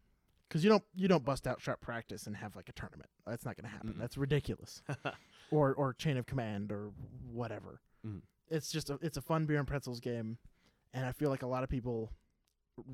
because 0.49 0.63
you 0.63 0.71
don't 0.71 0.85
you 0.95 1.09
don't 1.09 1.25
bust 1.25 1.47
out 1.47 1.61
sharp 1.61 1.81
practice 1.81 2.27
and 2.27 2.37
have 2.37 2.55
like 2.55 2.69
a 2.69 2.73
tournament. 2.73 3.11
That's 3.27 3.45
not 3.45 3.57
going 3.57 3.65
to 3.69 3.71
happen. 3.71 3.95
Mm-mm. 3.95 3.99
That's 3.99 4.17
ridiculous. 4.17 4.81
or 5.51 5.75
or 5.75 5.93
chain 5.93 6.17
of 6.17 6.27
command 6.27 6.71
or 6.73 6.91
whatever. 7.33 7.81
Mhm. 8.07 8.23
It's 8.49 8.71
just 8.71 8.89
a 8.91 8.99
it's 9.03 9.17
a 9.17 9.23
fun 9.23 9.47
beer 9.47 9.59
and 9.59 9.67
pretzels 9.67 9.99
game, 10.01 10.39
and 10.95 11.05
I 11.05 11.11
feel 11.13 11.31
like 11.31 11.43
a 11.43 11.49
lot 11.49 11.65
of 11.65 11.69
people 11.69 12.13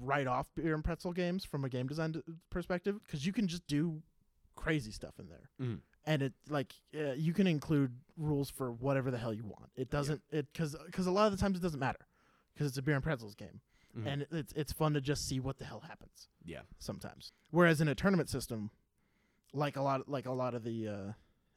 write 0.01 0.27
off 0.27 0.49
beer 0.55 0.75
and 0.75 0.85
pretzel 0.85 1.13
games 1.13 1.45
from 1.45 1.65
a 1.65 1.69
game 1.69 1.87
design 1.87 2.23
perspective 2.51 3.01
because 3.05 3.27
you 3.27 3.33
can 3.33 3.49
just 3.49 3.67
do 3.67 4.03
crazy 4.55 4.91
stuff 4.93 5.19
in 5.19 5.29
there, 5.29 5.51
Mhm. 5.61 5.81
and 6.05 6.23
it 6.23 6.35
like 6.49 6.75
uh, 6.95 7.13
you 7.13 7.33
can 7.33 7.47
include 7.47 7.93
rules 8.17 8.51
for 8.51 8.71
whatever 8.73 9.11
the 9.11 9.19
hell 9.19 9.33
you 9.35 9.45
want. 9.45 9.71
It 9.77 9.91
doesn't 9.91 10.23
it 10.31 10.53
because 10.53 10.77
because 10.87 11.07
a 11.07 11.11
lot 11.11 11.27
of 11.27 11.33
the 11.33 11.39
times 11.39 11.57
it 11.59 11.63
doesn't 11.63 11.81
matter 11.81 12.07
because 12.53 12.67
it's 12.69 12.77
a 12.79 12.83
beer 12.83 12.95
and 12.95 13.03
pretzels 13.03 13.35
game, 13.35 13.61
Mhm. 13.97 14.07
and 14.07 14.23
it, 14.23 14.29
it's 14.33 14.53
it's 14.53 14.73
fun 14.73 14.93
to 14.95 15.01
just 15.01 15.27
see 15.27 15.41
what 15.41 15.59
the 15.59 15.65
hell 15.65 15.81
happens 15.81 16.29
yeah, 16.45 16.63
sometimes. 16.79 17.33
Whereas 17.51 17.81
in 17.81 17.89
a 17.89 17.95
tournament 17.95 18.29
system, 18.29 18.71
like 19.53 19.77
a 19.77 19.83
lot 19.83 20.09
like 20.09 20.27
a 20.27 20.33
lot 20.33 20.55
of 20.55 20.65
the 20.65 20.89
uh, 20.89 21.13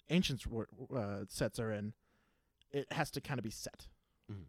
ancients 0.10 0.46
uh, 0.96 1.26
sets 1.28 1.60
are 1.60 1.72
in, 1.72 1.94
it 2.72 2.92
has 2.92 3.12
to 3.12 3.22
kind 3.22 3.40
of 3.40 3.44
be 3.44 3.50
set 3.52 3.88
Mhm. 4.32 4.46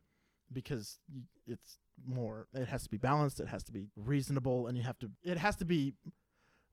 because 0.52 1.00
it's 1.46 1.78
more. 2.04 2.46
It 2.54 2.68
has 2.68 2.82
to 2.84 2.90
be 2.90 2.96
balanced. 2.98 3.40
It 3.40 3.48
has 3.48 3.62
to 3.64 3.72
be 3.72 3.88
reasonable, 3.96 4.66
and 4.66 4.76
you 4.76 4.82
have 4.82 4.98
to. 5.00 5.10
It 5.22 5.38
has 5.38 5.56
to 5.56 5.64
be 5.64 5.94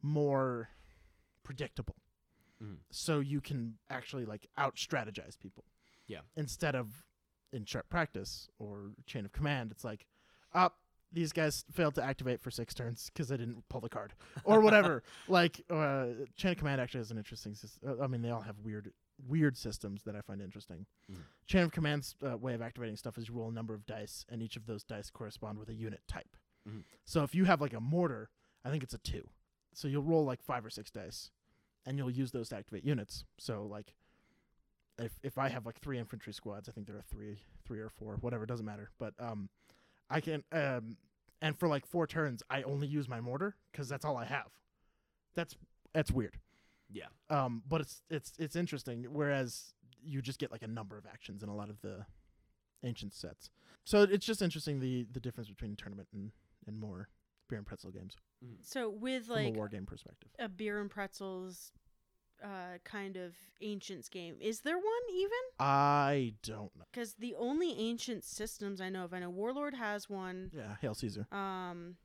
more 0.02 0.70
predictable. 1.44 1.96
Mhm. 2.62 2.78
So 2.92 3.20
you 3.20 3.42
can 3.42 3.78
actually 3.90 4.26
like 4.26 4.48
out 4.58 4.76
strategize 4.76 5.38
people. 5.40 5.66
Yeah. 6.08 6.22
Instead 6.36 6.76
of 6.76 7.06
in 7.52 7.66
sharp 7.66 7.90
practice 7.90 8.50
or 8.60 8.92
chain 9.06 9.26
of 9.26 9.32
command, 9.32 9.72
it's 9.72 9.84
like, 9.84 10.08
up. 10.54 10.80
these 11.12 11.32
guys 11.32 11.64
failed 11.72 11.94
to 11.94 12.04
activate 12.04 12.42
for 12.42 12.50
six 12.50 12.74
turns 12.74 13.12
because 13.14 13.28
they 13.28 13.38
didn't 13.38 13.64
pull 13.70 13.80
the 13.80 13.88
card 13.90 14.14
or 14.46 14.60
whatever. 14.62 15.04
like 15.28 15.62
uh, 15.70 16.08
chain 16.36 16.54
of 16.54 16.58
command 16.58 16.82
actually 16.82 17.02
has 17.02 17.12
an 17.12 17.18
interesting. 17.20 17.54
System. 17.54 18.02
I 18.02 18.08
mean, 18.08 18.24
they 18.24 18.32
all 18.32 18.42
have 18.42 18.58
weird, 18.60 18.92
weird 19.28 19.58
systems 19.58 20.04
that 20.04 20.16
I 20.16 20.22
find 20.22 20.42
interesting. 20.42 20.86
Mhm. 21.12 21.24
Chain 21.46 21.64
of 21.64 21.72
command's 21.72 22.16
uh, 22.26 22.38
way 22.38 22.54
of 22.54 22.62
activating 22.62 22.96
stuff 22.98 23.18
is 23.18 23.28
you 23.30 23.34
roll 23.36 23.50
a 23.50 23.54
number 23.54 23.74
of 23.74 23.86
dice, 23.86 24.26
and 24.30 24.42
each 24.42 24.56
of 24.56 24.66
those 24.66 24.84
dice 24.84 25.10
correspond 25.10 25.60
with 25.60 25.70
a 25.70 25.74
unit 25.74 26.02
type. 26.08 26.36
Mhm. 26.68 26.84
So 27.06 27.24
if 27.24 27.34
you 27.36 27.46
have 27.46 27.62
like 27.62 27.74
a 27.74 27.80
mortar, 27.82 28.30
I 28.64 28.70
think 28.70 28.84
it's 28.84 28.94
a 28.94 28.98
two. 29.00 29.30
So 29.74 29.88
you'll 29.88 30.04
roll 30.04 30.24
like 30.24 30.42
five 30.42 30.66
or 30.66 30.70
six 30.70 30.92
dice, 30.92 31.32
and 31.86 31.98
you'll 31.98 32.12
use 32.12 32.32
those 32.32 32.50
to 32.50 32.58
activate 32.58 32.84
units. 32.84 33.26
So 33.38 33.66
like, 33.66 33.96
if 34.98 35.20
if 35.24 35.38
I 35.38 35.50
have 35.50 35.66
like 35.66 35.80
three 35.80 35.98
infantry 35.98 36.34
squads, 36.34 36.70
I 36.70 36.72
think 36.72 36.86
there 36.88 36.96
are 36.98 37.02
three, 37.02 37.40
three 37.66 37.80
or 37.80 37.90
four, 37.90 38.16
whatever, 38.18 38.46
doesn't 38.46 38.66
matter. 38.66 38.92
But 39.00 39.14
um, 39.20 39.50
I 40.10 40.22
can 40.22 40.44
um, 40.52 40.98
and 41.42 41.58
for 41.58 41.68
like 41.68 41.86
four 41.86 42.06
turns, 42.08 42.44
I 42.50 42.62
only 42.64 42.88
use 42.88 43.10
my 43.10 43.20
mortar 43.20 43.56
because 43.72 43.90
that's 43.90 44.06
all 44.06 44.16
I 44.18 44.26
have. 44.26 44.52
That's 45.34 45.56
that's 45.94 46.12
weird. 46.12 46.40
Yeah. 46.94 47.08
Um, 47.30 47.64
but 47.68 47.82
it's 47.82 48.02
it's 48.10 48.34
it's 48.40 48.56
interesting. 48.56 49.06
Whereas 49.12 49.74
you 50.04 50.22
just 50.22 50.40
get 50.40 50.52
like 50.52 50.64
a 50.64 50.68
number 50.68 50.98
of 50.98 51.06
actions 51.06 51.44
in 51.44 51.50
a 51.50 51.56
lot 51.56 51.70
of 51.70 51.82
the 51.82 52.06
ancient 52.84 53.14
sets. 53.14 53.50
So 53.86 54.04
it's 54.04 54.26
just 54.26 54.42
interesting 54.42 54.80
the 54.80 55.06
the 55.12 55.20
difference 55.20 55.50
between 55.50 55.76
tournament 55.76 56.08
and 56.14 56.32
and 56.68 56.78
more 56.80 57.10
beer 57.50 57.58
and 57.58 57.68
pretzel 57.68 57.92
games 57.92 58.16
So 58.62 58.90
with 58.90 59.26
from 59.26 59.36
like 59.36 59.54
a 59.54 59.58
war 59.58 59.68
game 59.68 59.86
perspective. 59.86 60.30
a 60.40 60.48
beer 60.48 60.80
and 60.80 60.90
pretzels 60.90 61.72
uh, 62.44 62.78
kind 62.84 63.16
of 63.18 63.34
ancients 63.62 64.10
game, 64.10 64.36
is 64.42 64.62
there 64.62 64.76
one 64.78 65.16
even? 65.16 65.32
I 65.60 66.34
don't 66.44 66.76
know. 66.76 66.84
Because 66.92 67.14
the 67.14 67.36
only 67.36 67.74
ancient 67.78 68.26
systems 68.26 68.82
I 68.82 68.90
know 68.90 69.06
of, 69.06 69.14
I 69.14 69.20
know 69.20 69.30
Warlord 69.30 69.74
has 69.76 70.10
one. 70.10 70.52
Yeah, 70.54 70.76
Hail 70.82 70.94
Caesar, 70.94 71.26
Um, 71.32 71.96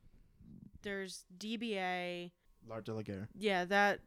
there's 0.81 1.25
DBA. 1.37 2.31
L'Art 2.67 2.85
de 2.85 2.93
la 2.93 3.01
Guerre. 3.01 3.27
Yeah, 3.37 3.65
that 3.65 3.99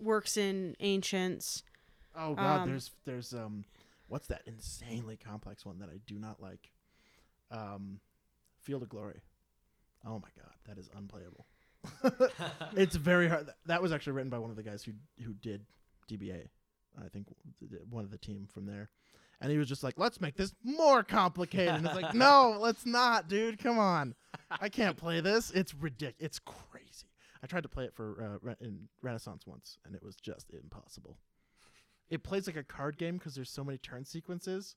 works 0.00 0.36
in 0.36 0.76
ancients. 0.80 1.62
Oh 2.16 2.34
god, 2.34 2.62
Um, 2.62 2.68
there's 2.68 2.90
there's 3.04 3.32
um, 3.32 3.64
what's 4.08 4.26
that 4.28 4.42
insanely 4.46 5.16
complex 5.16 5.64
one 5.64 5.78
that 5.78 5.88
I 5.88 5.98
do 6.06 6.18
not 6.18 6.40
like? 6.40 6.70
Um, 7.50 8.00
Field 8.62 8.82
of 8.82 8.88
Glory. 8.88 9.20
Oh 10.04 10.18
my 10.18 10.28
god, 10.36 10.54
that 10.66 10.78
is 10.78 10.88
unplayable. 10.96 11.46
it's 12.76 12.96
very 12.96 13.28
hard. 13.28 13.48
That 13.66 13.80
was 13.82 13.92
actually 13.92 14.12
written 14.14 14.30
by 14.30 14.38
one 14.38 14.50
of 14.50 14.56
the 14.56 14.62
guys 14.62 14.82
who 14.82 14.92
who 15.24 15.34
did 15.34 15.64
DBA. 16.10 16.48
I 16.98 17.08
think 17.08 17.28
th- 17.60 17.70
th- 17.70 17.82
one 17.88 18.04
of 18.04 18.10
the 18.10 18.18
team 18.18 18.48
from 18.52 18.66
there. 18.66 18.90
And 19.40 19.50
he 19.50 19.56
was 19.56 19.68
just 19.68 19.82
like, 19.82 19.94
"Let's 19.98 20.20
make 20.20 20.36
this 20.36 20.52
more 20.62 21.02
complicated." 21.02 21.74
And 21.74 21.86
it's 21.86 21.94
like, 21.94 22.14
"No, 22.14 22.56
let's 22.58 22.84
not, 22.84 23.28
dude. 23.28 23.58
Come 23.58 23.78
on, 23.78 24.14
I 24.50 24.68
can't 24.68 24.96
play 24.96 25.20
this. 25.20 25.50
It's 25.52 25.74
ridiculous. 25.74 26.16
It's 26.18 26.38
crazy." 26.38 27.06
I 27.42 27.46
tried 27.46 27.62
to 27.62 27.68
play 27.68 27.84
it 27.84 27.94
for 27.94 28.22
uh, 28.22 28.38
re- 28.42 28.56
in 28.60 28.88
Renaissance 29.02 29.46
once, 29.46 29.78
and 29.84 29.94
it 29.94 30.02
was 30.02 30.16
just 30.16 30.50
impossible. 30.50 31.18
It 32.08 32.22
plays 32.22 32.46
like 32.46 32.56
a 32.56 32.64
card 32.64 32.98
game 32.98 33.18
because 33.18 33.34
there's 33.34 33.50
so 33.50 33.64
many 33.64 33.78
turn 33.78 34.04
sequences. 34.04 34.74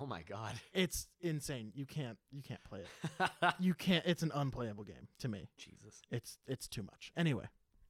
Oh 0.00 0.06
my 0.06 0.22
god. 0.22 0.54
It's 0.72 1.08
insane. 1.20 1.72
You 1.74 1.86
can't 1.86 2.18
you 2.30 2.42
can't 2.42 2.62
play 2.62 2.80
it. 2.80 3.30
You 3.58 3.74
can't. 3.74 4.04
It's 4.06 4.22
an 4.22 4.30
unplayable 4.34 4.84
game 4.84 5.08
to 5.18 5.28
me. 5.28 5.48
Jesus. 5.56 6.02
It's 6.10 6.38
it's 6.46 6.68
too 6.68 6.82
much. 6.82 7.10
Anyway, 7.16 7.46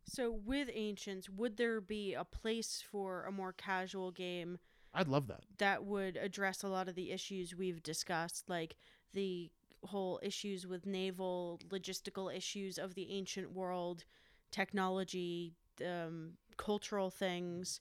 So 0.06 0.30
with 0.30 0.70
ancients, 0.72 1.28
would 1.28 1.56
there 1.58 1.80
be 1.82 2.14
a 2.14 2.24
place 2.24 2.82
for 2.90 3.24
a 3.24 3.32
more 3.32 3.52
casual 3.52 4.10
game 4.10 4.58
I'd 4.94 5.08
love 5.08 5.26
that. 5.26 5.42
that 5.58 5.84
would 5.84 6.16
address 6.16 6.62
a 6.62 6.68
lot 6.68 6.88
of 6.88 6.94
the 6.94 7.10
issues 7.12 7.54
we've 7.54 7.82
discussed, 7.82 8.48
like 8.48 8.76
the 9.12 9.50
whole 9.84 10.20
issues 10.22 10.66
with 10.66 10.86
naval 10.86 11.60
logistical 11.68 12.34
issues 12.34 12.78
of 12.78 12.94
the 12.94 13.10
ancient 13.10 13.52
world, 13.52 14.04
technology, 14.50 15.54
um, 15.84 16.32
cultural 16.56 17.10
things. 17.10 17.80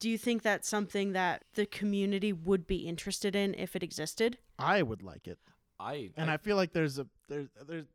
Do 0.00 0.10
you 0.10 0.18
think 0.18 0.42
that's 0.42 0.68
something 0.68 1.12
that 1.12 1.44
the 1.54 1.66
community 1.66 2.32
would 2.32 2.66
be 2.66 2.88
interested 2.88 3.36
in 3.36 3.54
if 3.54 3.76
it 3.76 3.82
existed? 3.82 4.38
I 4.58 4.82
would 4.82 5.02
like 5.02 5.26
it, 5.26 5.38
I 5.78 6.10
and 6.16 6.30
I, 6.30 6.36
feel 6.36 6.56
like 6.56 6.72
there's 6.72 6.98
a 6.98 7.06
there's 7.28 7.48
there's 7.66 7.86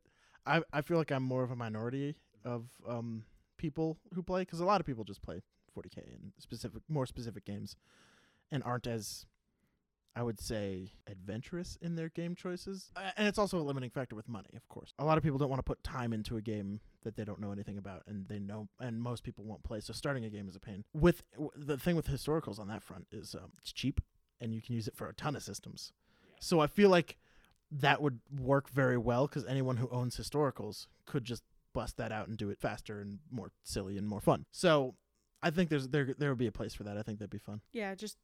I 0.45 0.61
I 0.73 0.81
feel 0.81 0.97
like 0.97 1.11
I'm 1.11 1.23
more 1.23 1.43
of 1.43 1.51
a 1.51 1.55
minority 1.55 2.15
of 2.43 2.65
um 2.87 3.23
people 3.57 3.97
who 4.13 4.23
play 4.23 4.41
because 4.41 4.59
a 4.59 4.65
lot 4.65 4.79
of 4.79 4.85
people 4.85 5.03
just 5.03 5.21
play 5.21 5.41
40k 5.77 5.97
and 5.97 6.31
specific 6.39 6.81
more 6.87 7.05
specific 7.05 7.45
games, 7.45 7.75
and 8.51 8.63
aren't 8.63 8.87
as 8.87 9.25
I 10.15 10.23
would 10.23 10.39
say 10.39 10.91
adventurous 11.07 11.77
in 11.81 11.95
their 11.95 12.09
game 12.09 12.35
choices, 12.35 12.91
and 13.15 13.27
it's 13.27 13.37
also 13.37 13.59
a 13.59 13.61
limiting 13.61 13.89
factor 13.89 14.15
with 14.15 14.27
money, 14.27 14.49
of 14.55 14.67
course. 14.67 14.93
A 14.99 15.05
lot 15.05 15.17
of 15.17 15.23
people 15.23 15.37
don't 15.37 15.49
want 15.49 15.59
to 15.59 15.63
put 15.63 15.83
time 15.83 16.13
into 16.13 16.35
a 16.35 16.41
game 16.41 16.79
that 17.03 17.15
they 17.15 17.23
don't 17.23 17.39
know 17.39 17.51
anything 17.51 17.77
about, 17.77 18.03
and 18.07 18.27
they 18.27 18.39
know, 18.39 18.67
and 18.79 19.01
most 19.01 19.23
people 19.23 19.43
won't 19.45 19.63
play. 19.63 19.79
So 19.79 19.93
starting 19.93 20.25
a 20.25 20.29
game 20.29 20.49
is 20.49 20.55
a 20.55 20.59
pain. 20.59 20.83
With 20.93 21.23
the 21.55 21.77
thing 21.77 21.95
with 21.95 22.07
historicals 22.07 22.59
on 22.59 22.67
that 22.67 22.83
front 22.83 23.07
is 23.11 23.35
um, 23.35 23.51
it's 23.59 23.71
cheap, 23.71 24.01
and 24.41 24.53
you 24.53 24.61
can 24.61 24.75
use 24.75 24.87
it 24.87 24.95
for 24.95 25.07
a 25.07 25.13
ton 25.13 25.35
of 25.35 25.43
systems. 25.43 25.93
So 26.39 26.59
I 26.59 26.67
feel 26.67 26.89
like 26.89 27.17
that 27.71 28.01
would 28.01 28.19
work 28.39 28.69
very 28.69 28.97
well 28.97 29.27
because 29.27 29.45
anyone 29.45 29.77
who 29.77 29.87
owns 29.89 30.17
historicals 30.17 30.87
could 31.05 31.23
just 31.23 31.43
bust 31.73 31.97
that 31.97 32.11
out 32.11 32.27
and 32.27 32.37
do 32.37 32.49
it 32.49 32.59
faster 32.59 32.99
and 32.99 33.19
more 33.29 33.51
silly 33.63 33.97
and 33.97 34.07
more 34.07 34.21
fun. 34.21 34.45
So 34.51 34.95
I 35.41 35.51
think 35.51 35.69
there's 35.69 35.87
there 35.89 36.13
there 36.17 36.29
would 36.29 36.37
be 36.37 36.47
a 36.47 36.51
place 36.51 36.73
for 36.73 36.83
that. 36.83 36.97
I 36.97 37.03
think 37.03 37.19
that'd 37.19 37.29
be 37.29 37.37
fun. 37.37 37.61
Yeah, 37.71 37.93
just 37.95 38.17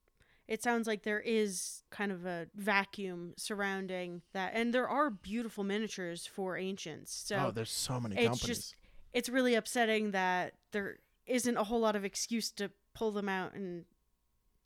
it 0.48 0.62
sounds 0.62 0.86
like 0.88 1.04
there 1.04 1.20
is 1.20 1.84
kind 1.90 2.12
of 2.12 2.26
a 2.26 2.48
vacuum 2.56 3.34
surrounding 3.38 4.22
that, 4.34 4.52
and 4.54 4.74
there 4.74 4.88
are 4.88 5.10
beautiful 5.10 5.64
miniatures 5.64 6.28
for 6.28 6.58
ancients. 6.58 7.14
So 7.14 7.46
oh, 7.48 7.52
there's 7.52 7.72
so 7.72 8.00
many 8.00 8.16
it's 8.16 8.26
companies. 8.28 8.46
just 8.58 8.76
it's 9.14 9.30
really 9.30 9.56
upsetting 9.56 10.12
that 10.12 10.54
there 10.72 10.98
isn't 11.26 11.58
a 11.58 11.64
whole 11.64 11.80
lot 11.80 11.96
of 11.96 12.06
excuse 12.06 12.52
to 12.52 12.70
pull 12.94 13.12
them 13.12 13.28
out 13.30 13.54
and 13.56 13.86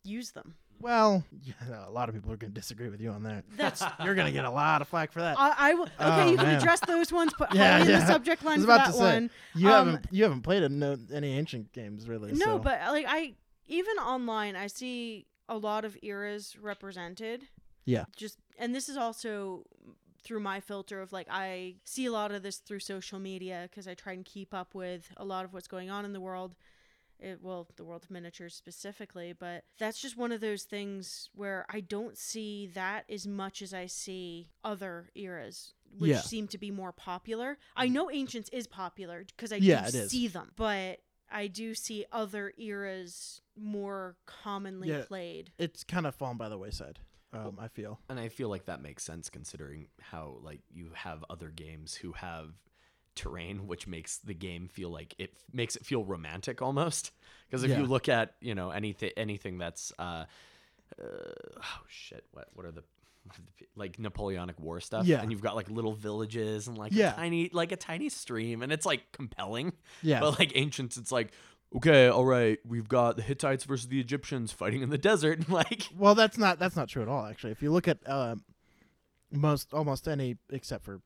use 0.04 0.32
them. 0.32 0.54
well, 0.80 1.24
yeah, 1.42 1.86
a 1.86 1.90
lot 1.90 2.08
of 2.08 2.14
people 2.14 2.30
are 2.32 2.36
going 2.36 2.52
to 2.52 2.58
disagree 2.60 2.88
with 2.88 3.00
you 3.00 3.10
on 3.10 3.22
that. 3.22 3.44
That's 3.56 3.82
You're 4.04 4.14
going 4.14 4.26
to 4.26 4.32
get 4.32 4.44
a 4.44 4.50
lot 4.50 4.82
of 4.82 4.88
flack 4.88 5.12
for 5.12 5.20
that. 5.20 5.38
I, 5.38 5.54
I 5.70 5.74
will. 5.74 5.84
Okay, 5.84 5.92
Oh, 6.00 6.30
you 6.30 6.36
can 6.36 6.46
man. 6.46 6.56
address 6.56 6.80
those 6.80 7.10
ones. 7.12 7.32
Put 7.34 7.54
Yeah, 7.54 7.78
Holly 7.78 7.82
in 7.82 7.88
yeah. 7.90 8.00
the 8.00 8.12
subject 8.12 8.42
I 8.42 8.46
line 8.46 8.56
was 8.58 8.64
for 8.66 8.72
about 8.72 8.86
that 8.86 8.92
to 8.92 8.98
say, 8.98 9.04
one. 9.14 9.30
you 9.54 9.68
um, 9.68 9.86
haven't 9.86 10.06
you 10.10 10.22
haven't 10.24 10.42
played 10.42 10.62
a, 10.62 10.68
no, 10.68 10.96
any 11.12 11.36
ancient 11.38 11.72
games 11.72 12.06
really. 12.08 12.32
No, 12.32 12.44
so. 12.44 12.58
but 12.58 12.80
like 12.88 13.06
I 13.08 13.34
even 13.66 13.96
online, 13.98 14.56
I 14.56 14.66
see 14.66 15.26
a 15.50 15.58
lot 15.58 15.84
of 15.84 15.98
eras 16.02 16.56
represented. 16.58 17.48
Yeah. 17.84 18.04
Just 18.16 18.38
and 18.58 18.74
this 18.74 18.88
is 18.88 18.96
also 18.96 19.64
through 20.22 20.40
my 20.40 20.60
filter 20.60 21.02
of 21.02 21.12
like 21.12 21.26
I 21.30 21.74
see 21.84 22.06
a 22.06 22.12
lot 22.12 22.30
of 22.30 22.42
this 22.42 22.58
through 22.58 22.80
social 22.80 23.18
media 23.18 23.68
because 23.68 23.88
I 23.88 23.94
try 23.94 24.12
and 24.12 24.24
keep 24.24 24.54
up 24.54 24.74
with 24.74 25.10
a 25.16 25.24
lot 25.24 25.44
of 25.44 25.52
what's 25.52 25.68
going 25.68 25.90
on 25.90 26.04
in 26.04 26.12
the 26.12 26.20
world. 26.20 26.54
It, 27.18 27.40
well, 27.42 27.68
the 27.76 27.84
world 27.84 28.04
of 28.04 28.10
miniatures 28.10 28.54
specifically, 28.54 29.34
but 29.38 29.64
that's 29.78 30.00
just 30.00 30.16
one 30.16 30.32
of 30.32 30.40
those 30.40 30.62
things 30.62 31.28
where 31.34 31.66
I 31.68 31.80
don't 31.80 32.16
see 32.16 32.70
that 32.72 33.04
as 33.10 33.26
much 33.26 33.60
as 33.60 33.74
I 33.74 33.84
see 33.86 34.48
other 34.64 35.10
eras, 35.14 35.74
which 35.98 36.12
Yeah. 36.12 36.22
seem 36.22 36.48
to 36.48 36.56
be 36.56 36.70
more 36.70 36.92
popular. 36.92 37.58
I 37.76 37.88
mm. 37.88 37.92
know 37.92 38.10
Ancients 38.10 38.48
is 38.54 38.66
popular 38.66 39.24
because 39.24 39.52
I 39.52 39.56
Yeah, 39.56 39.90
do 39.90 40.08
see 40.08 40.28
them, 40.28 40.52
but 40.56 41.00
I 41.30 41.46
do 41.46 41.74
see 41.74 42.04
other 42.12 42.52
eras 42.58 43.40
more 43.56 44.16
commonly 44.26 44.88
Yeah. 44.88 45.04
played. 45.06 45.52
it's 45.58 45.84
kind 45.84 46.06
of 46.06 46.14
fallen 46.14 46.36
by 46.36 46.48
the 46.48 46.58
wayside. 46.58 46.98
Um, 47.32 47.58
I 47.60 47.68
feel. 47.68 48.00
and 48.08 48.18
I 48.18 48.28
feel 48.28 48.48
like 48.48 48.64
that 48.66 48.82
makes 48.82 49.04
sense 49.04 49.30
considering 49.30 49.86
how 50.00 50.38
like 50.42 50.60
you 50.72 50.90
have 50.94 51.24
other 51.30 51.48
games 51.50 51.94
who 51.94 52.12
have 52.12 52.54
terrain 53.14 53.66
which 53.66 53.86
makes 53.86 54.18
the 54.18 54.34
game 54.34 54.66
feel 54.68 54.88
like 54.90 55.14
it 55.18 55.30
f- 55.34 55.44
makes 55.52 55.76
it 55.76 55.84
feel 55.84 56.04
romantic 56.04 56.62
almost 56.62 57.12
because 57.48 57.62
if 57.64 57.70
Yeah. 57.70 57.78
you 57.80 57.86
look 57.86 58.08
at 58.08 58.34
you 58.40 58.54
know 58.54 58.70
anything 58.70 59.10
anything 59.16 59.58
that's 59.58 59.92
uh, 59.98 60.24
uh 61.00 61.04
oh 61.62 61.80
shit 61.88 62.24
what 62.32 62.48
what 62.54 62.64
are 62.66 62.72
the 62.72 62.84
what 63.24 63.36
are 63.38 63.42
the 63.42 63.52
p- 63.52 63.66
like 63.76 63.98
Napoleonic 63.98 64.58
War 64.60 64.80
stuff, 64.80 65.06
Yeah. 65.06 65.20
and 65.22 65.30
you've 65.30 65.42
got 65.42 65.54
like 65.56 65.70
little 65.70 65.92
villages 65.94 66.68
and 66.68 66.76
like 66.78 66.92
Yeah. 66.92 67.12
a 67.12 67.16
tiny 67.16 67.50
like 67.52 67.72
a 67.72 67.76
tiny 67.76 68.08
stream, 68.08 68.62
and 68.62 68.72
it's 68.72 68.86
like 68.86 69.12
compelling. 69.12 69.72
Yeah. 70.02 70.20
But 70.20 70.38
like 70.38 70.52
ancients, 70.54 70.96
it's 70.96 71.12
like 71.12 71.32
okay, 71.76 72.08
all 72.08 72.24
right, 72.24 72.58
we've 72.66 72.88
got 72.88 73.14
the 73.16 73.22
Hittites 73.22 73.62
versus 73.62 73.86
the 73.86 74.00
Egyptians 74.00 74.50
fighting 74.50 74.82
in 74.82 74.90
the 74.90 74.98
desert, 74.98 75.48
like 75.48 75.88
Well, 75.96 76.14
that's 76.14 76.36
not 76.38 76.58
that's 76.58 76.76
not 76.76 76.88
true 76.88 77.02
at 77.02 77.08
all. 77.08 77.24
Actually, 77.26 77.52
if 77.52 77.62
you 77.62 77.70
look 77.70 77.86
at 77.88 77.98
um, 78.08 78.42
most 79.30 79.72
almost 79.72 80.08
any 80.08 80.36
except 80.50 80.84
for 80.84 81.00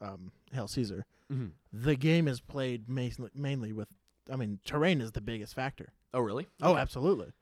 um, 0.00 0.32
Hail 0.52 0.68
Caesar, 0.68 1.06
Mhm. 1.32 1.52
the 1.72 1.94
game 1.96 2.26
is 2.28 2.40
played 2.40 2.88
mainly, 2.88 3.30
mainly 3.34 3.72
with. 3.72 3.88
I 4.30 4.36
mean, 4.36 4.60
terrain 4.64 5.00
is 5.00 5.12
the 5.12 5.20
biggest 5.20 5.54
factor. 5.54 5.92
oh 6.14 6.20
really? 6.20 6.46
Oh, 6.60 6.76
absolutely. 6.76 7.32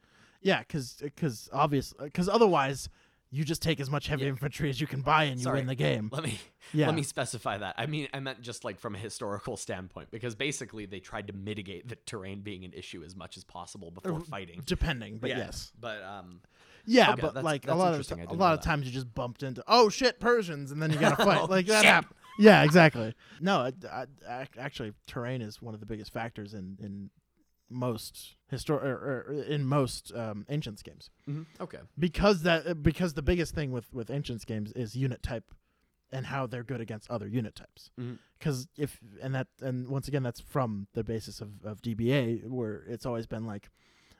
Yeah, 0.40 0.60
because 0.60 0.94
because 1.02 1.48
obvious 1.52 1.92
because 2.00 2.28
otherwise 2.28 2.88
You 3.32 3.44
just 3.44 3.62
take 3.62 3.78
as 3.78 3.88
much 3.88 4.08
heavy 4.08 4.24
Yeah. 4.24 4.30
infantry 4.30 4.68
as 4.70 4.80
you 4.80 4.88
can 4.88 5.02
buy 5.02 5.24
and 5.24 5.38
you 5.38 5.44
Sorry. 5.44 5.60
win 5.60 5.66
the 5.68 5.74
game. 5.76 6.08
Let 6.12 6.24
me 6.24 6.40
Yeah. 6.72 6.86
let 6.86 6.94
me 6.96 7.02
specify 7.04 7.58
that. 7.58 7.74
I 7.78 7.86
mean, 7.86 8.08
I 8.12 8.18
meant 8.20 8.40
just 8.42 8.64
like 8.64 8.78
from 8.80 8.94
a 8.96 8.98
historical 8.98 9.56
standpoint, 9.56 10.10
because 10.10 10.34
basically 10.34 10.86
they 10.86 10.98
tried 11.00 11.28
to 11.28 11.32
mitigate 11.32 11.88
the 11.88 11.96
terrain 12.06 12.40
being 12.40 12.64
an 12.64 12.72
issue 12.72 13.02
as 13.04 13.14
much 13.14 13.36
as 13.36 13.44
possible 13.44 13.90
before 13.92 14.18
Uh, 14.18 14.20
fighting. 14.20 14.62
Depending, 14.66 15.18
but 15.18 15.30
Yeah. 15.30 15.38
yes. 15.38 15.72
But 15.78 16.02
um, 16.02 16.40
Yeah, 16.86 17.12
Okay, 17.12 17.20
but 17.20 17.34
that's- 17.34 17.44
like 17.44 17.68
a 17.68 17.74
lot 17.74 17.88
of 17.88 17.94
interesting. 17.94 18.20
I 18.20 18.24
t- 18.26 18.34
a 18.34 18.38
lot 18.38 18.54
of 18.54 18.62
times 18.64 18.86
you 18.86 18.92
just 18.92 19.14
bumped 19.14 19.42
into 19.44 19.62
oh 19.68 19.88
shit 19.90 20.18
Persians 20.18 20.70
and 20.72 20.82
then 20.82 20.90
you 20.90 20.98
gotta 20.98 21.16
fight 21.24 21.40
Oh, 21.42 21.44
like 21.46 21.66
that. 21.66 22.06
Yeah, 22.38 22.62
exactly. 22.64 23.14
No, 23.40 23.70
I, 23.88 24.06
I- 24.28 24.48
actually, 24.58 24.92
terrain 25.06 25.42
is 25.42 25.60
one 25.60 25.74
of 25.74 25.80
the 25.80 25.86
biggest 25.86 26.12
factors 26.12 26.54
in 26.54 26.78
in 26.80 27.10
most 27.70 28.34
histor- 28.52 28.82
or, 28.82 29.26
or 29.30 29.44
in 29.48 29.64
most 29.64 30.12
um, 30.14 30.44
ancients 30.48 30.82
games. 30.82 31.10
Mm-hmm. 31.28 31.62
Okay, 31.62 31.78
because 31.98 32.42
that 32.42 32.66
uh, 32.66 32.74
because 32.74 33.14
the 33.14 33.22
biggest 33.22 33.54
thing 33.54 33.70
with 33.70 33.92
with 33.92 34.10
ancients 34.10 34.44
games 34.44 34.72
is 34.72 34.96
unit 34.96 35.22
type 35.22 35.54
and 36.12 36.26
how 36.26 36.46
they're 36.46 36.64
good 36.64 36.80
against 36.80 37.10
other 37.10 37.28
unit 37.28 37.54
types. 37.54 37.90
Mm-hmm. 37.98 38.14
Because 38.38 38.68
if 38.76 38.98
and 39.22 39.34
that 39.34 39.48
and 39.60 39.88
once 39.88 40.08
again 40.08 40.22
that's 40.22 40.40
from 40.40 40.88
the 40.94 41.04
basis 41.04 41.40
of, 41.40 41.64
of 41.64 41.82
dba 41.82 42.48
where 42.48 42.82
it's 42.88 43.06
always 43.06 43.26
been 43.26 43.46
like 43.46 43.70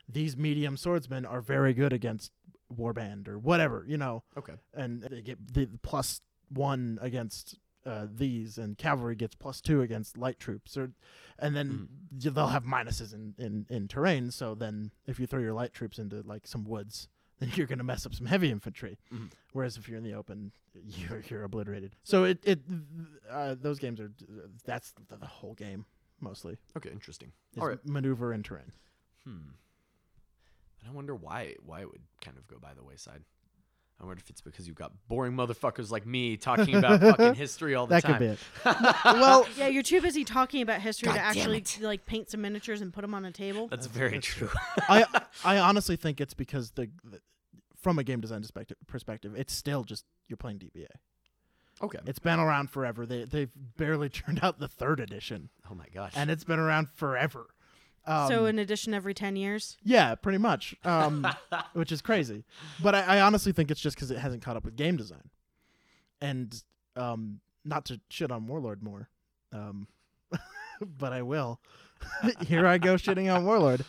these 0.09 0.37
medium 0.37 0.77
swordsmen 0.77 1.25
are 1.25 1.41
very 1.41 1.73
good 1.73 1.93
against 1.93 2.33
warband 2.75 3.29
or 3.29 3.39
whatever 3.39 3.85
you 3.89 3.97
know? 3.97 4.23
Okay, 4.37 4.55
and 4.75 5.03
they 5.03 5.23
get 5.23 5.55
the 5.55 5.69
plus 5.83 6.21
one 6.49 6.99
against 7.01 7.59
uh, 7.87 8.07
these, 8.15 8.59
and 8.59 8.77
cavalry 8.77 9.15
gets 9.17 9.35
plus 9.35 9.61
two 9.61 9.81
against 9.83 10.17
light 10.19 10.39
troops, 10.39 10.77
or 10.77 10.93
and 11.39 11.57
then 11.57 11.89
y- 12.13 12.31
they'll 12.31 12.49
have 12.49 12.65
minuses 12.65 13.15
in, 13.15 13.35
in 13.39 13.67
in 13.71 13.89
terrain. 13.89 14.31
So 14.31 14.55
then, 14.55 14.91
if 15.07 15.19
you 15.19 15.27
throw 15.27 15.41
your 15.41 15.55
light 15.55 15.73
troops 15.73 15.99
into 15.99 16.23
like 16.23 16.47
some 16.47 16.65
woods, 16.65 17.09
then 17.41 17.51
you're 17.55 17.67
gonna 17.67 17.85
mess 17.85 18.05
up 18.05 18.15
some 18.15 18.27
heavy 18.27 18.51
infantry. 18.51 18.99
Mhm. 19.13 19.31
Whereas 19.53 19.77
if 19.77 19.89
you're 19.89 19.99
in 19.99 20.05
the 20.05 20.15
open, 20.15 20.53
you're 20.85 21.23
you're 21.29 21.45
obliterated. 21.45 21.97
So 22.03 22.25
it 22.25 22.39
it 22.45 22.61
uh, 23.31 23.55
those 23.61 23.79
games 23.79 23.99
are 24.01 24.13
that's 24.65 24.93
the, 25.09 25.17
the 25.17 25.27
whole 25.27 25.55
game 25.55 25.87
mostly 26.21 26.59
okay, 26.77 26.91
interesting. 26.91 27.33
All 27.59 27.67
right. 27.67 27.79
maneuver 27.87 28.33
and 28.33 28.45
terrain. 28.45 28.73
Hmm. 29.25 29.55
And 30.81 30.89
I 30.89 30.93
wonder 30.93 31.15
why 31.15 31.55
why 31.65 31.81
it 31.81 31.91
would 31.91 32.03
kind 32.21 32.37
of 32.37 32.47
go 32.47 32.59
by 32.59 32.75
the 32.75 32.83
wayside. 32.85 33.23
I 34.01 34.07
wonder 34.07 34.21
if 34.25 34.31
it's 34.31 34.41
because 34.41 34.67
you've 34.67 34.77
got 34.77 34.93
boring 35.09 35.35
motherfuckers 35.35 35.91
like 35.91 36.07
me 36.07 36.37
talking 36.39 36.75
about 36.75 37.01
fucking 37.01 37.35
history 37.47 37.75
all 37.75 37.87
the 37.87 37.97
That 37.97 38.03
time. 38.05 38.13
could 38.15 38.19
be 38.21 38.27
it. 38.27 38.39
well, 39.05 39.47
Yeah, 39.59 39.67
you're 39.69 39.83
too 39.83 40.01
busy 40.01 40.25
talking 40.25 40.63
about 40.63 40.81
history 40.81 41.09
God 41.09 41.15
to 41.17 41.21
actually 41.21 41.59
it. 41.59 41.79
like 41.83 42.07
paint 42.07 42.31
some 42.31 42.41
miniatures 42.41 42.81
and 42.81 42.93
put 42.95 43.03
them 43.03 43.13
on 43.15 43.25
a 43.27 43.31
table. 43.31 43.69
That's 43.69 43.87
very 43.87 44.19
true. 44.21 44.49
I 44.89 45.05
I 45.45 45.59
honestly 45.59 45.97
think 45.97 46.21
it's 46.21 46.33
because 46.35 46.71
the, 46.71 46.89
the 47.05 47.21
from 47.77 47.99
a 47.99 48.05
game 48.05 48.21
design 48.21 48.41
perspective, 48.41 48.77
perspective, 48.87 49.35
it's 49.37 49.53
still 49.53 49.85
just 49.85 50.05
you're 50.29 50.37
playing 50.39 50.61
DBA. 50.61 50.87
okay. 51.83 51.99
It's 52.07 52.19
been 52.19 52.39
around 52.41 52.71
forever. 52.71 53.05
They 53.05 53.25
they've 53.25 53.51
barely 53.77 54.09
turned 54.09 54.41
out 54.43 54.59
the 54.59 54.69
third 54.69 55.01
edition, 55.01 55.51
Oh 55.71 55.75
my 55.75 55.87
gosh. 55.93 56.13
and 56.17 56.31
it's 56.31 56.45
been 56.45 56.59
around 56.59 56.89
forever. 56.89 57.47
Um, 58.07 58.29
so 58.29 58.47
an 58.47 58.59
edition 58.59 58.95
every 58.95 59.13
ten 59.15 59.37
years. 59.37 59.77
yeah, 59.85 60.15
pretty 60.15 60.39
much, 60.39 60.75
um, 60.85 61.27
which 61.75 61.93
is 61.93 62.01
crazy. 62.01 62.45
But 62.83 62.95
I, 62.95 63.03
I 63.19 63.21
honestly 63.21 63.53
think 63.53 63.71
it's 63.71 63.81
just 63.81 63.97
because 63.97 64.11
it 64.11 64.19
hasn't 64.19 64.43
caught 64.43 64.57
up 64.57 64.65
with 64.65 64.75
game 64.77 64.97
design, 64.97 65.29
and 66.21 66.63
um, 66.97 67.41
not 67.65 67.85
to 67.87 68.01
shit 68.09 68.33
on 68.33 68.47
Warlord 68.47 68.83
more, 68.83 69.09
um, 69.53 69.87
but 70.81 71.13
I 71.13 71.23
will. 71.23 71.61
Here 72.47 72.67
I 72.67 72.79
go 72.79 72.95
shitting 72.95 73.33
on 73.33 73.45
Warlord. 73.45 73.85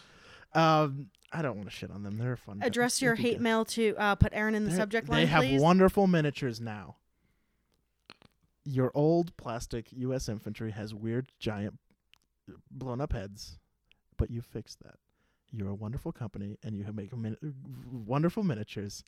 Um, 0.54 1.08
I 1.32 1.42
don't 1.42 1.56
want 1.56 1.70
to 1.70 1.76
shit 1.76 1.90
on 1.90 2.04
them. 2.04 2.18
They're 2.18 2.36
fun. 2.36 2.60
Address 2.62 3.02
your 3.02 3.16
hate 3.16 3.36
guys. 3.36 3.42
mail 3.42 3.64
to 3.66 3.96
uh, 3.98 4.16
put 4.16 4.34
Aaron 4.34 4.54
in 4.54 4.66
the 4.66 4.70
They're- 4.72 4.80
subject 4.80 5.08
line. 5.08 5.22
They 5.22 5.26
have 5.28 5.44
please. 5.44 5.62
wonderful 5.62 6.08
miniatures 6.08 6.60
now. 6.60 6.98
Your 8.66 8.92
old 8.94 9.36
plastic 9.38 9.88
U.S. 9.94 10.28
infantry 10.30 10.72
has 10.72 10.94
weird, 10.94 11.32
giant, 11.40 11.80
blown 12.70 13.02
up 13.02 13.14
heads, 13.14 13.58
but 14.22 14.30
you 14.30 14.40
fixed 14.40 14.84
that. 14.84 14.98
You're 15.52 15.70
a 15.70 15.74
wonderful 15.76 16.12
company, 16.12 16.60
and 16.64 16.78
you 16.78 16.86
make 16.94 17.12
min- 17.18 17.56
wonderful 17.92 18.44
miniatures, 18.44 19.04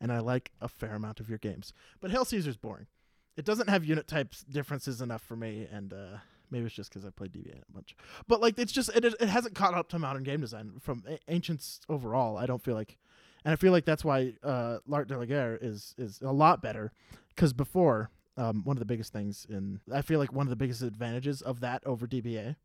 and 0.00 0.12
I 0.12 0.18
like 0.18 0.50
a 0.60 0.66
fair 0.66 0.96
amount 0.96 1.20
of 1.20 1.28
your 1.28 1.38
games. 1.38 1.72
But 2.00 2.10
Hail 2.10 2.24
Caesar's 2.24 2.56
boring. 2.56 2.88
It 3.36 3.44
doesn't 3.44 3.68
have 3.68 3.84
unit 3.84 4.08
types 4.08 4.42
differences 4.42 5.00
enough 5.00 5.22
for 5.22 5.36
me, 5.36 5.68
and 5.70 5.92
uh, 5.92 6.16
maybe 6.50 6.66
it's 6.66 6.74
just 6.74 6.90
because 6.90 7.04
I 7.04 7.10
played 7.10 7.32
DBA 7.32 7.60
a 7.62 7.72
bunch. 7.72 7.94
But 8.26 8.40
like, 8.40 8.58
it's 8.58 8.72
just 8.72 8.90
it, 8.94 9.04
it 9.04 9.28
hasn't 9.28 9.54
caught 9.54 9.74
up 9.74 9.88
to 9.90 10.00
modern 10.00 10.24
game 10.24 10.40
design 10.40 10.72
from 10.80 11.04
a- 11.08 11.20
ancients 11.28 11.80
overall. 11.88 12.36
I 12.36 12.46
don't 12.46 12.62
feel 12.62 12.74
like 12.74 12.98
and 13.44 13.52
I 13.52 13.56
feel 13.56 13.70
like 13.70 13.84
that's 13.84 14.04
why 14.04 14.34
uh, 14.42 14.78
L'Art 14.88 15.06
de 15.06 15.16
la 15.16 15.26
Guerre 15.26 15.58
is 15.62 15.94
is 15.96 16.20
a 16.22 16.32
lot 16.32 16.60
better. 16.60 16.90
Because 17.28 17.52
before, 17.52 18.10
um, 18.36 18.64
one 18.64 18.76
of 18.76 18.80
the 18.80 18.84
biggest 18.84 19.12
things 19.12 19.46
in 19.48 19.78
I 19.94 20.02
feel 20.02 20.18
like 20.18 20.32
one 20.32 20.46
of 20.46 20.50
the 20.50 20.56
biggest 20.56 20.82
advantages 20.82 21.40
of 21.40 21.60
that 21.60 21.86
over 21.86 22.08
DBA 22.08 22.56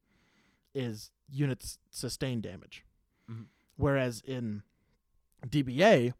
is 0.76 1.11
units 1.30 1.80
sustain 1.89 2.41
damage, 2.41 2.84
Mhm. 3.30 3.45
whereas 3.77 4.22
in 4.22 4.64
DBA, 5.47 6.14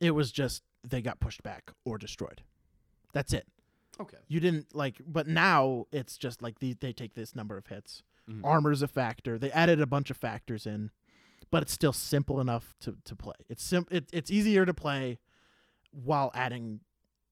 it 0.00 0.10
was 0.12 0.30
just 0.32 0.62
they 0.82 1.00
got 1.02 1.20
pushed 1.20 1.42
back 1.42 1.72
or 1.84 1.98
destroyed. 1.98 2.42
That's 3.12 3.32
it. 3.32 3.46
okay. 4.00 4.18
You 4.26 4.40
didn't 4.40 4.74
like, 4.74 5.00
but 5.06 5.28
now 5.28 5.86
it's 5.92 6.18
just 6.18 6.42
like 6.42 6.58
they 6.58 6.72
they 6.72 6.92
take 6.92 7.14
this 7.14 7.34
number 7.36 7.56
of 7.56 7.66
hits. 7.68 8.02
Mhm. 8.28 8.44
Armor's 8.44 8.82
a 8.82 8.88
factor. 8.88 9.38
They 9.38 9.52
added 9.52 9.80
a 9.80 9.86
bunch 9.86 10.10
of 10.10 10.16
factors 10.16 10.66
in, 10.66 10.90
but 11.50 11.62
it's 11.62 11.72
still 11.72 11.92
simple 11.92 12.40
enough 12.40 12.74
to, 12.80 12.96
to 13.04 13.14
play. 13.14 13.36
It's 13.48 13.62
sim- 13.62 13.86
it, 13.92 14.08
it's 14.12 14.30
easier 14.32 14.66
to 14.66 14.74
play 14.74 15.20
while 15.92 16.32
adding 16.34 16.80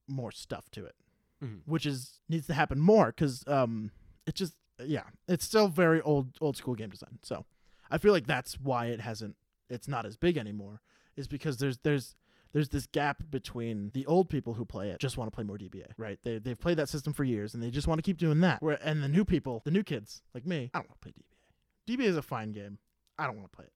more 0.07 0.31
stuff 0.31 0.71
to 0.71 0.85
it, 0.85 0.95
Mhm. 1.43 1.63
which 1.67 1.85
is 1.85 2.21
needs 2.29 2.47
to 2.47 2.55
happen 2.55 2.79
more 2.79 3.07
because 3.07 3.43
um 3.49 3.91
it 4.27 4.37
just 4.37 4.55
yeah 4.87 5.05
it's 5.29 5.45
still 5.45 5.69
very 5.69 6.01
old 6.03 6.37
old 6.41 6.57
school 6.57 6.75
game 6.75 6.91
design. 6.91 7.19
So 7.23 7.45
I 7.91 7.99
feel 7.99 8.13
like 8.13 8.27
that's 8.27 8.59
why 8.61 8.87
it 8.87 9.01
hasn't 9.01 9.37
it's 9.69 9.89
not 9.89 10.07
as 10.07 10.17
big 10.17 10.37
anymore 10.37 10.81
is 11.17 11.29
because 11.29 11.59
there's 11.59 11.79
there's 11.79 12.15
there's 12.53 12.69
this 12.69 12.87
gap 12.87 13.23
between 13.31 13.91
the 13.95 14.05
old 14.07 14.29
people 14.29 14.55
who 14.55 14.65
play 14.65 14.91
it 14.91 15.01
just 15.01 15.17
want 15.17 15.31
to 15.31 15.35
play 15.35 15.45
more 15.45 15.57
DBA, 15.57 15.87
right? 15.97 16.19
They 16.23 16.39
they've 16.39 16.59
played 16.59 16.77
that 16.79 16.89
system 16.89 17.13
for 17.13 17.25
years 17.25 17.55
and 17.55 17.63
they 17.63 17.71
just 17.71 17.87
want 17.87 17.99
to 17.99 18.03
keep 18.03 18.19
doing 18.19 18.41
that. 18.41 18.63
Where 18.63 18.79
and 18.83 19.03
the 19.03 19.09
new 19.09 19.25
people, 19.25 19.63
the 19.65 19.71
new 19.71 19.83
kids 19.83 20.23
like 20.35 20.47
me, 20.47 20.71
I 20.75 20.79
don't 20.79 20.89
want 20.89 21.01
to 21.01 21.11
play 21.11 21.13
DBA. 21.13 21.99
DBA 21.99 22.09
is 22.09 22.17
a 22.17 22.23
fine 22.23 22.53
game. 22.53 22.79
I 23.19 23.27
don't 23.27 23.37
want 23.37 23.51
to 23.51 23.57
play 23.57 23.67
it. 23.67 23.73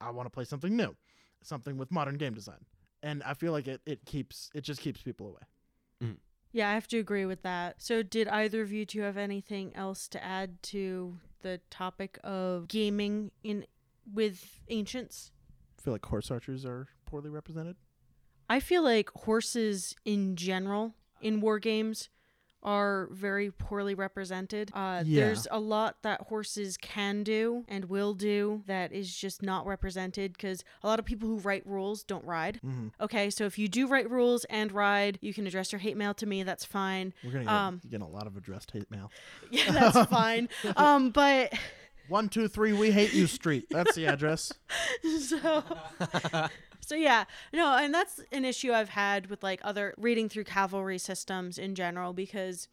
I 0.00 0.10
want 0.10 0.26
to 0.26 0.30
play 0.30 0.44
something 0.44 0.76
new, 0.76 0.96
something 1.42 1.78
with 1.78 1.90
modern 1.90 2.16
game 2.16 2.34
design. 2.34 2.64
And 3.02 3.22
I 3.24 3.34
feel 3.34 3.52
like 3.52 3.68
it, 3.68 3.80
it 3.86 4.04
keeps 4.04 4.50
it 4.54 4.62
just 4.62 4.80
keeps 4.80 5.02
people 5.02 5.28
away. 5.28 5.42
Mm. 6.02 6.16
Yeah, 6.52 6.68
I 6.70 6.74
have 6.74 6.86
to 6.88 6.98
agree 6.98 7.24
with 7.24 7.42
that. 7.42 7.80
So, 7.80 8.02
did 8.02 8.28
either 8.28 8.60
of 8.60 8.70
you 8.72 8.84
two 8.84 9.00
have 9.00 9.16
anything 9.16 9.74
else 9.74 10.06
to 10.08 10.22
add 10.22 10.62
to 10.64 11.16
the 11.40 11.60
topic 11.70 12.18
of 12.22 12.68
gaming 12.68 13.30
in 13.42 13.64
with 14.12 14.60
ancients? 14.68 15.32
I 15.78 15.82
feel 15.82 15.94
like 15.94 16.04
horse 16.04 16.30
archers 16.30 16.64
are 16.66 16.88
poorly 17.06 17.30
represented. 17.30 17.76
I 18.48 18.60
feel 18.60 18.82
like 18.82 19.10
horses 19.10 19.96
in 20.04 20.36
general 20.36 20.94
in 21.22 21.40
war 21.40 21.58
games 21.58 22.10
are 22.62 23.08
very 23.10 23.50
poorly 23.50 23.94
represented. 23.94 24.70
Uh, 24.74 25.02
Yeah. 25.04 25.24
There's 25.26 25.46
a 25.50 25.58
lot 25.58 25.96
that 26.02 26.22
horses 26.22 26.76
can 26.76 27.22
do 27.22 27.64
and 27.68 27.86
will 27.86 28.14
do 28.14 28.62
that 28.66 28.92
is 28.92 29.14
just 29.14 29.42
not 29.42 29.66
represented 29.66 30.32
because 30.34 30.62
a 30.82 30.86
lot 30.86 30.98
of 30.98 31.04
people 31.04 31.28
who 31.28 31.38
write 31.38 31.66
rules 31.66 32.04
don't 32.04 32.24
ride. 32.24 32.60
Mm-hmm. 32.64 32.88
Okay, 33.00 33.30
so 33.30 33.44
if 33.44 33.58
you 33.58 33.68
do 33.68 33.86
write 33.86 34.08
rules 34.10 34.44
and 34.44 34.70
ride, 34.72 35.18
you 35.20 35.34
can 35.34 35.46
address 35.46 35.72
your 35.72 35.80
hate 35.80 35.96
mail 35.96 36.14
to 36.14 36.26
me. 36.26 36.42
That's 36.44 36.64
fine. 36.64 37.12
We're 37.24 37.32
gonna 37.32 37.44
get, 37.44 37.52
Um, 37.52 37.80
get 37.90 38.00
a 38.02 38.06
lot 38.06 38.26
of 38.26 38.36
addressed 38.36 38.70
hate 38.70 38.90
mail. 38.90 39.10
Yeah, 39.50 39.70
that's 39.72 40.08
fine. 40.10 40.48
Um, 40.76 41.10
but 41.10 41.52
One 42.08 42.28
two 42.28 42.48
three, 42.48 42.72
we 42.72 42.90
hate 42.90 43.12
you 43.12 43.26
street. 43.26 43.66
That's 43.70 43.94
the 43.94 44.06
address. 44.06 44.52
so 45.20 45.62
so 46.92 46.96
yeah 46.96 47.24
no 47.54 47.74
and 47.78 47.94
that's 47.94 48.20
an 48.32 48.44
issue 48.44 48.70
i've 48.70 48.90
had 48.90 49.28
with 49.28 49.42
like 49.42 49.60
other 49.64 49.94
reading 49.96 50.28
through 50.28 50.44
cavalry 50.44 50.98
systems 50.98 51.56
in 51.56 51.74
general 51.74 52.12
because 52.12 52.68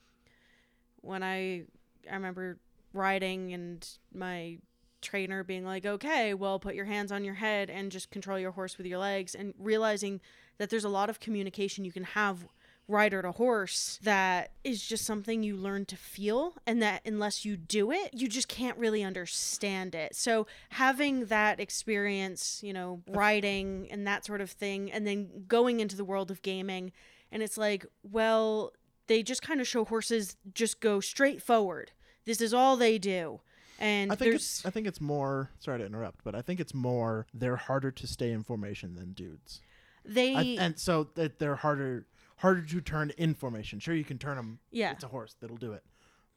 when 0.99 1.23
i 1.23 1.63
i 2.11 2.13
remember 2.13 2.57
riding 2.91 3.53
and 3.53 3.87
my 4.13 4.57
trainer 5.01 5.41
being 5.41 5.63
like 5.63 5.85
okay 5.85 6.33
well 6.33 6.59
put 6.59 6.75
your 6.75 6.83
hands 6.83 7.13
on 7.13 7.23
your 7.23 7.35
head 7.35 7.69
and 7.69 7.93
just 7.93 8.11
control 8.11 8.37
your 8.37 8.51
horse 8.51 8.77
with 8.77 8.85
your 8.85 8.99
legs 8.99 9.35
and 9.35 9.53
realizing 9.57 10.19
that 10.57 10.69
there's 10.69 10.83
a 10.83 10.89
lot 10.89 11.09
of 11.09 11.21
communication 11.21 11.85
you 11.85 11.91
can 11.93 12.03
have 12.03 12.45
rider 12.89 13.21
to 13.21 13.31
horse 13.31 13.99
that 14.01 14.51
is 14.63 14.83
just 14.83 15.05
something 15.05 15.43
you 15.43 15.55
learn 15.55 15.85
to 15.85 15.95
feel 15.95 16.55
and 16.65 16.81
that 16.81 17.01
unless 17.05 17.45
you 17.45 17.55
do 17.55 17.91
it 17.91 18.09
you 18.13 18.27
just 18.27 18.47
can't 18.47 18.77
really 18.77 19.03
understand 19.03 19.93
it. 19.95 20.15
So 20.15 20.47
having 20.69 21.25
that 21.25 21.59
experience 21.59 22.61
you 22.63 22.73
know 22.73 23.01
riding 23.07 23.87
and 23.91 24.05
that 24.07 24.25
sort 24.25 24.41
of 24.41 24.49
thing 24.49 24.91
and 24.91 25.05
then 25.05 25.45
going 25.47 25.79
into 25.79 25.95
the 25.95 26.03
world 26.03 26.31
of 26.31 26.41
gaming 26.41 26.91
and 27.31 27.43
it's 27.43 27.57
like 27.57 27.85
well 28.03 28.73
they 29.09 29.23
just 29.23 29.41
kind 29.41 29.59
of 29.59 29.67
show 29.67 29.83
horses 29.83 30.37
just 30.53 30.79
go 30.79 30.99
straight 30.99 31.41
forward. 31.41 31.91
This 32.25 32.39
is 32.39 32.53
all 32.53 32.77
they 32.77 32.97
do. 32.97 33.41
And 33.79 34.11
I 34.11 34.15
think 34.15 34.35
it's 34.35 34.65
I 34.65 34.69
think 34.69 34.87
it's 34.87 35.01
more 35.01 35.51
sorry 35.59 35.79
to 35.79 35.85
interrupt, 35.85 36.23
but 36.23 36.35
I 36.35 36.41
think 36.41 36.59
it's 36.59 36.73
more 36.73 37.27
they're 37.33 37.55
harder 37.55 37.91
to 37.91 38.07
stay 38.07 38.31
in 38.31 38.43
formation 38.43 38.95
than 38.95 39.13
dudes. 39.13 39.61
they 40.05 40.35
I, 40.35 40.41
and 40.59 40.77
so 40.77 41.05
that 41.15 41.39
they're 41.39 41.55
harder 41.55 42.05
harder 42.39 42.61
to 42.61 42.81
turn 42.81 43.11
in 43.17 43.33
formation. 43.33 43.79
Sure, 43.79 43.95
you 43.95 44.03
can 44.03 44.17
turn 44.17 44.35
them. 44.35 44.59
Yeah. 44.71 44.91
it's 44.91 45.03
a 45.03 45.07
horse 45.07 45.35
that'll 45.39 45.57
do 45.57 45.73
it, 45.73 45.83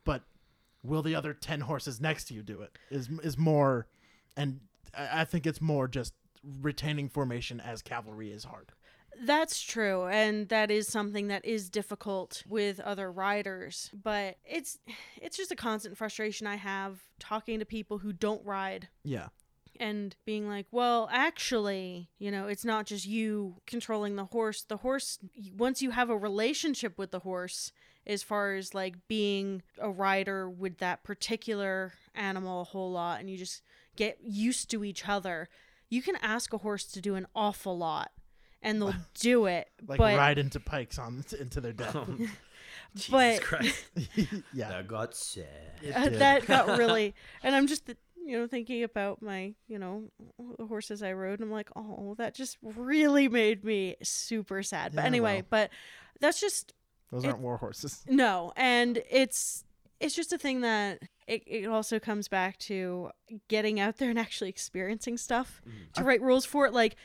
but 0.05 0.23
will 0.83 1.03
the 1.03 1.15
other 1.15 1.33
ten 1.33 1.61
horses 1.62 2.01
next 2.01 2.24
to 2.24 2.35
you 2.35 2.43
do 2.43 2.61
it? 2.61 2.77
Is 2.91 3.09
is 3.23 3.39
more, 3.39 3.87
and 4.37 4.61
I, 4.97 5.23
I 5.23 5.24
think 5.24 5.47
it's 5.47 5.61
more 5.61 5.89
just 5.89 6.12
retaining 6.61 7.09
formation 7.09 7.61
as 7.61 7.83
cavalry 7.83 8.33
is 8.33 8.45
hard. 8.45 8.73
That's 9.24 9.61
true, 9.61 10.07
and 10.07 10.49
that 10.49 10.70
is 10.70 10.89
something 10.89 11.29
that 11.29 11.45
is 11.45 11.69
difficult 11.69 12.43
with 12.49 12.81
other 12.81 13.12
riders. 13.12 13.91
But 13.93 14.37
it's 14.45 14.79
it's 15.20 15.37
just 15.37 15.53
a 15.53 15.57
constant 15.57 15.97
frustration 15.97 16.47
I 16.47 16.57
have 16.57 17.01
talking 17.19 17.59
to 17.59 17.66
people 17.66 17.99
who 17.99 18.12
don't 18.12 18.45
ride 18.45 18.89
Yeah, 19.05 19.29
and 19.82 20.14
being 20.24 20.48
like, 20.48 20.66
"Well, 20.70 21.09
actually, 21.12 22.09
you 22.18 22.30
know, 22.30 22.46
it's 22.46 22.64
not 22.64 22.86
just 22.86 23.04
you 23.04 23.56
controlling 23.66 24.16
the 24.16 24.26
horse. 24.26 24.62
The 24.62 24.78
horse 24.78 25.18
once 25.56 25.82
you 25.82 25.90
have 25.90 26.09
a 26.10 26.16
relationship 26.16 26.96
with 26.98 27.10
the 27.10 27.18
horse 27.20 27.72
as 28.06 28.22
far 28.22 28.54
as 28.54 28.74
like 28.74 28.96
being 29.09 29.62
a 29.78 29.90
rider 29.90 30.48
with 30.48 30.78
that 30.78 31.02
particular 31.04 31.92
animal 32.14 32.60
a 32.62 32.64
whole 32.64 32.90
lot 32.90 33.20
and 33.20 33.30
you 33.30 33.36
just 33.36 33.62
get 33.96 34.18
used 34.22 34.70
to 34.70 34.82
each 34.84 35.09
other, 35.09 35.48
you 35.88 36.02
can 36.02 36.16
ask 36.22 36.52
a 36.52 36.59
horse 36.59 36.84
to 36.84 37.00
do 37.00 37.14
an 37.14 37.26
awful 37.34 37.76
lot 37.78 38.10
and 38.60 38.80
they'll 38.80 38.94
do 39.20 39.46
it. 39.46 39.68
like 39.86 39.98
but 39.98 40.16
ride 40.16 40.38
into 40.38 40.59
pikes 40.60 40.98
on 40.98 41.24
into 41.38 41.60
their 41.60 41.72
death. 41.72 41.96
Jesus 42.94 43.10
But- 43.10 43.42
Christ. 43.42 43.84
yeah, 44.52 44.68
That 44.70 44.88
got 44.88 45.14
sad. 45.14 45.46
uh, 45.94 46.09
that 46.18 46.46
got 46.46 46.76
really 46.78 47.14
and 47.42 47.54
i'm 47.54 47.66
just 47.66 47.88
you 48.24 48.39
know 48.39 48.47
thinking 48.47 48.82
about 48.82 49.20
my 49.23 49.55
you 49.69 49.78
know 49.78 50.05
the 50.59 50.66
horses 50.66 51.03
i 51.03 51.12
rode 51.12 51.40
and 51.40 51.49
i'm 51.49 51.53
like 51.53 51.70
oh 51.77 52.15
that 52.19 52.35
just 52.35 52.57
really 52.62 53.28
made 53.28 53.65
me 53.65 53.97
super 54.03 54.62
sad 54.62 54.94
but 54.94 55.03
Yeah, 55.03 55.07
anyway 55.07 55.36
well. 55.36 55.47
but 55.51 55.70
that's 56.20 56.40
just 56.40 56.73
those 57.11 57.24
it- 57.24 57.28
aren't 57.28 57.40
war 57.40 57.57
horses. 57.57 58.05
no 58.09 58.53
and 58.57 59.03
it's 59.11 59.65
it's 60.01 60.15
just 60.16 60.32
a 60.32 60.39
thing 60.39 60.62
that 60.62 61.01
it, 61.28 61.43
it 61.47 61.66
also 61.66 62.01
comes 62.01 62.27
back 62.27 62.59
to 62.59 63.11
getting 63.49 63.78
out 63.78 63.99
there 63.99 64.11
and 64.11 64.19
actually 64.19 64.51
experiencing 64.51 65.16
stuff 65.16 65.61
Mm. 65.66 65.93
to 65.94 66.05
write 66.05 66.20
rules 66.23 66.44
for 66.44 66.66
it 66.66 66.73
like 66.73 66.97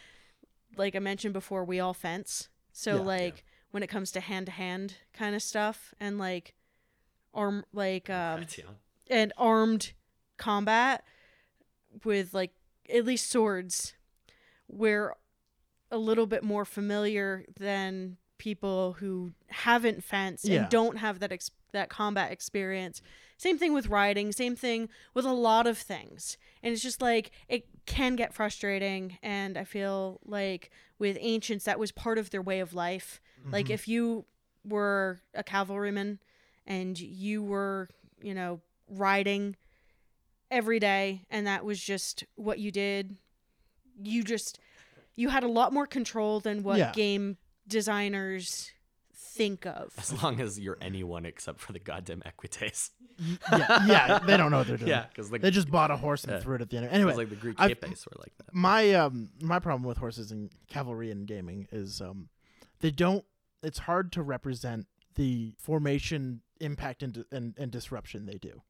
like 0.77 0.95
i 0.95 0.99
mentioned 0.99 1.33
before 1.33 1.63
we 1.65 1.79
all 1.79 1.93
fence 1.93 2.49
so 2.71 2.95
Yeah. 2.97 3.01
like 3.01 3.43
when 3.71 3.83
it 3.83 3.87
comes 3.87 4.11
to 4.13 4.19
hand 4.19 4.45
to 4.47 4.51
hand 4.51 4.95
kind 5.13 5.35
of 5.35 5.41
stuff 5.43 5.93
and 5.99 6.17
like 6.17 6.53
arm 7.33 7.63
like 7.73 8.09
um 8.09 8.45
and 9.09 9.31
armed 9.37 9.93
combat 10.37 11.03
with 12.03 12.33
like 12.33 12.51
at 12.93 13.05
least 13.05 13.29
swords 13.29 13.93
we're 14.67 15.13
a 15.91 15.97
little 15.97 16.25
bit 16.27 16.43
more 16.43 16.65
familiar 16.65 17.45
than 17.59 18.17
people 18.37 18.93
who 18.99 19.31
haven't 19.47 20.03
fenced 20.03 20.45
Yeah. 20.45 20.61
and 20.61 20.69
don't 20.69 20.97
have 20.97 21.19
that 21.19 21.31
ex- 21.31 21.51
that 21.71 21.89
combat 21.89 22.31
experience 22.31 23.01
same 23.37 23.57
thing 23.57 23.73
with 23.73 23.87
riding 23.87 24.31
same 24.31 24.55
thing 24.55 24.89
with 25.13 25.25
a 25.25 25.33
lot 25.33 25.65
of 25.67 25.77
things 25.77 26.37
and 26.61 26.71
it's 26.73 26.81
just 26.83 27.01
like 27.01 27.31
it 27.47 27.65
can 27.85 28.15
get 28.15 28.33
frustrating 28.33 29.17
and 29.23 29.57
i 29.57 29.63
feel 29.63 30.19
like 30.25 30.69
with 30.99 31.17
ancients 31.19 31.65
that 31.65 31.79
was 31.79 31.91
part 31.91 32.17
of 32.17 32.29
their 32.29 32.41
way 32.41 32.59
of 32.59 32.73
life 32.73 33.19
like 33.51 33.67
Mhm. 33.67 33.71
if 33.71 33.87
you 33.87 34.25
were 34.65 35.19
a 35.33 35.43
cavalryman 35.43 36.19
and 36.65 36.99
you 36.99 37.41
were 37.43 37.89
you 38.21 38.33
know 38.33 38.61
riding 38.89 39.55
every 40.49 40.79
day 40.79 41.23
and 41.29 41.45
that 41.47 41.63
was 41.65 41.81
just 41.81 42.23
what 42.35 42.59
you 42.59 42.71
did 42.71 43.17
you 44.01 44.23
just 44.23 44.59
you 45.15 45.29
had 45.29 45.43
a 45.43 45.47
lot 45.47 45.73
more 45.73 45.87
control 45.87 46.39
than 46.39 46.63
what 46.63 46.77
Yeah. 46.77 46.91
game 46.93 47.37
designers 47.67 48.71
think 49.13 49.65
of 49.65 49.93
As 49.97 50.21
long 50.23 50.39
as 50.41 50.59
you're 50.59 50.77
anyone 50.81 51.25
except 51.25 51.59
for 51.59 51.71
the 51.73 51.79
goddamn 51.79 52.21
equites. 52.25 52.89
yeah, 53.51 53.85
yeah, 53.87 54.19
they 54.25 54.35
don't 54.37 54.51
know 54.51 54.59
what 54.59 54.67
they're 54.67 54.77
doing. 54.77 54.89
Yeah, 54.89 55.05
because 55.07 55.31
like, 55.31 55.41
They 55.41 55.51
just 55.51 55.69
bought 55.69 55.91
a 55.91 55.97
horse 55.97 56.23
and 56.23 56.33
Yeah. 56.33 56.39
threw 56.39 56.55
it 56.55 56.61
at 56.61 56.69
the 56.69 56.77
end. 56.77 56.87
Anyway, 56.87 57.13
like 57.15 57.29
the 57.29 57.35
Greek 57.35 57.55
I've- 57.59 57.75
were 57.81 57.89
like 58.19 58.35
that. 58.37 58.53
my 58.53 58.93
um 58.93 59.29
my 59.41 59.59
problem 59.59 59.83
with 59.83 59.97
horses 59.97 60.31
and 60.31 60.49
cavalry 60.67 61.11
and 61.11 61.27
gaming 61.27 61.67
is 61.71 62.01
um 62.01 62.29
they 62.79 62.91
don't 62.91 63.25
it's 63.63 63.79
hard 63.79 64.11
to 64.13 64.23
represent 64.23 64.87
the 65.15 65.53
formation 65.57 66.41
impact 66.59 67.03
and 67.03 67.25
and, 67.31 67.53
and 67.57 67.71
disruption 67.71 68.25
they 68.25 68.37
do 68.37 68.61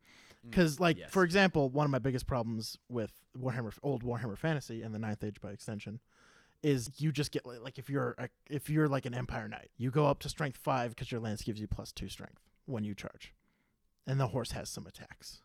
because 0.43 0.79
like 0.79 0.97
yes. 0.97 1.09
for 1.11 1.23
example 1.23 1.69
one 1.69 1.85
of 1.85 1.91
my 1.91 1.99
biggest 1.99 2.27
problems 2.27 2.77
with 2.89 3.11
warhammer 3.37 3.73
old 3.83 4.03
warhammer 4.03 4.37
fantasy 4.37 4.81
and 4.81 4.93
the 4.93 4.99
ninth 4.99 5.23
age 5.23 5.41
by 5.41 5.49
extension 5.49 5.99
is 6.63 6.89
you 6.97 7.11
just 7.11 7.31
get 7.31 7.45
like, 7.45 7.61
like 7.61 7.77
if 7.77 7.89
you're 7.89 8.15
a, 8.17 8.29
if 8.49 8.69
you're 8.69 8.87
like 8.87 9.05
an 9.05 9.13
empire 9.13 9.47
knight 9.47 9.69
you 9.77 9.91
go 9.91 10.05
up 10.05 10.19
to 10.19 10.29
strength 10.29 10.57
five 10.57 10.91
because 10.91 11.11
your 11.11 11.21
lance 11.21 11.41
gives 11.41 11.59
you 11.59 11.67
plus 11.67 11.91
two 11.91 12.09
strength 12.09 12.41
when 12.67 12.83
you 12.83 12.93
charge. 12.93 13.33
And 14.05 14.19
the 14.19 14.27
horse 14.27 14.51
has 14.51 14.69
some 14.69 14.85
attacks. 14.85 15.41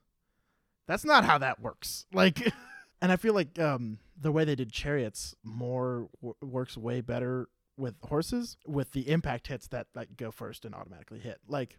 That's 0.87 1.05
not 1.05 1.25
how 1.25 1.39
that 1.39 1.61
works. 1.61 2.07
Like 2.15 2.53
and 3.01 3.11
i 3.11 3.17
feel 3.17 3.35
like 3.35 3.59
um 3.59 3.99
the 4.17 4.31
way 4.31 4.45
they 4.45 4.55
did 4.55 4.71
chariots 4.71 5.35
more 5.43 6.09
w- 6.21 6.37
works 6.41 6.77
way 6.77 7.01
better 7.01 7.49
with 7.77 7.97
horses 8.05 8.57
with 8.65 8.93
the 8.93 9.09
impact 9.11 9.49
hits 9.49 9.67
that 9.69 9.89
like 9.97 10.17
go 10.17 10.31
first 10.31 10.65
and 10.65 10.75
automatically 10.75 11.19
hit. 11.19 11.39
Like 11.49 11.79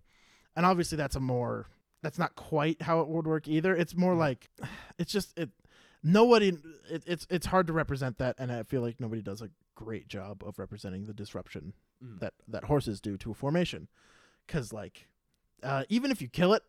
and 0.55 0.65
obviously 0.65 0.97
that's 0.97 1.15
a 1.15 1.21
more 1.21 1.67
that's 2.03 2.19
not 2.19 2.35
quite 2.35 2.79
how 2.83 2.99
it 3.01 3.07
would 3.07 3.25
work 3.25 3.47
either 3.47 3.75
it's 3.75 3.95
more 3.95 4.13
like 4.13 4.49
it's 4.99 5.11
just 5.11 5.35
it 5.39 5.49
nobody 6.03 6.49
it, 6.91 7.01
it's 7.07 7.25
it's 7.31 7.45
hard 7.47 7.65
to 7.67 7.73
represent 7.73 8.17
that 8.19 8.35
and 8.37 8.51
i 8.51 8.61
feel 8.61 8.81
like 8.81 8.99
nobody 8.99 9.21
does 9.21 9.41
a 9.41 9.49
great 9.73 10.07
job 10.07 10.43
of 10.45 10.59
representing 10.59 11.05
the 11.05 11.13
disruption 11.13 11.73
Mm. 12.03 12.19
that 12.19 12.33
that 12.49 12.65
horses 12.65 12.99
do 12.99 13.15
to 13.17 13.31
a 13.31 13.33
formation 13.33 13.87
because 14.45 14.73
like 14.73 15.07
uh 15.63 15.83
even 15.87 16.11
if 16.11 16.21
you 16.21 16.27
kill 16.27 16.53
it 16.53 16.63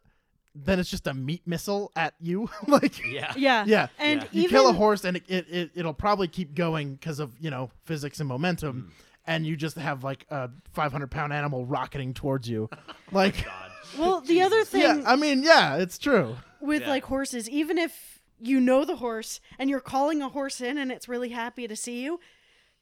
then 0.54 0.78
it's 0.78 0.88
just 0.88 1.08
a 1.08 1.14
meat 1.14 1.42
missile 1.44 1.90
at 1.96 2.14
you 2.20 2.48
like 2.68 3.04
Yeah. 3.04 3.32
yeah 3.36 3.64
yeah 3.66 3.86
and 3.98 4.20
Yeah. 4.22 4.28
you 4.30 4.42
even 4.44 4.50
kill 4.50 4.68
a 4.68 4.72
horse 4.72 5.02
and 5.04 5.16
it, 5.16 5.24
it, 5.26 5.46
it 5.50 5.70
it'll 5.74 5.92
probably 5.92 6.28
keep 6.28 6.54
going 6.54 6.94
because 6.94 7.18
of 7.18 7.32
you 7.40 7.50
know 7.50 7.72
physics 7.84 8.20
and 8.20 8.28
momentum 8.28 8.92
Mm. 8.92 9.04
And 9.26 9.46
you 9.46 9.56
just 9.56 9.76
have 9.76 10.04
like 10.04 10.26
a 10.30 10.50
500 10.72 11.10
pound 11.10 11.32
animal 11.32 11.64
rocketing 11.64 12.14
towards 12.14 12.48
you. 12.48 12.68
Like 13.12 13.44
God. 13.44 13.70
well 13.98 14.20
the 14.22 14.42
other 14.42 14.64
thing 14.64 14.80
yeah 14.80 15.02
i 15.06 15.14
mean 15.14 15.42
yeah 15.44 15.76
it's 15.76 15.98
true. 15.98 16.36
With 16.60 16.82
Yeah. 16.82 16.88
like 16.88 17.04
horses, 17.04 17.48
even 17.48 17.78
if 17.78 18.22
you 18.40 18.58
know 18.60 18.84
the 18.84 18.96
horse 18.96 19.40
and 19.58 19.70
you're 19.70 19.80
calling 19.80 20.20
a 20.22 20.28
horse 20.30 20.60
in 20.60 20.78
and 20.78 20.90
it's 20.90 21.08
really 21.08 21.28
happy 21.28 21.68
to 21.68 21.76
see 21.76 22.02
you, 22.02 22.18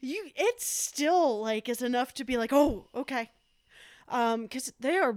you 0.01 0.31
it's 0.37 0.65
still 0.67 1.41
like 1.41 1.69
is 1.69 1.83
enough 1.83 2.15
to 2.15 2.25
be 2.25 2.39
like, 2.39 2.53
oh, 2.53 2.87
okay, 2.95 3.31
um, 4.09 4.43
because 4.45 4.73
they 4.81 4.97
are 4.97 5.17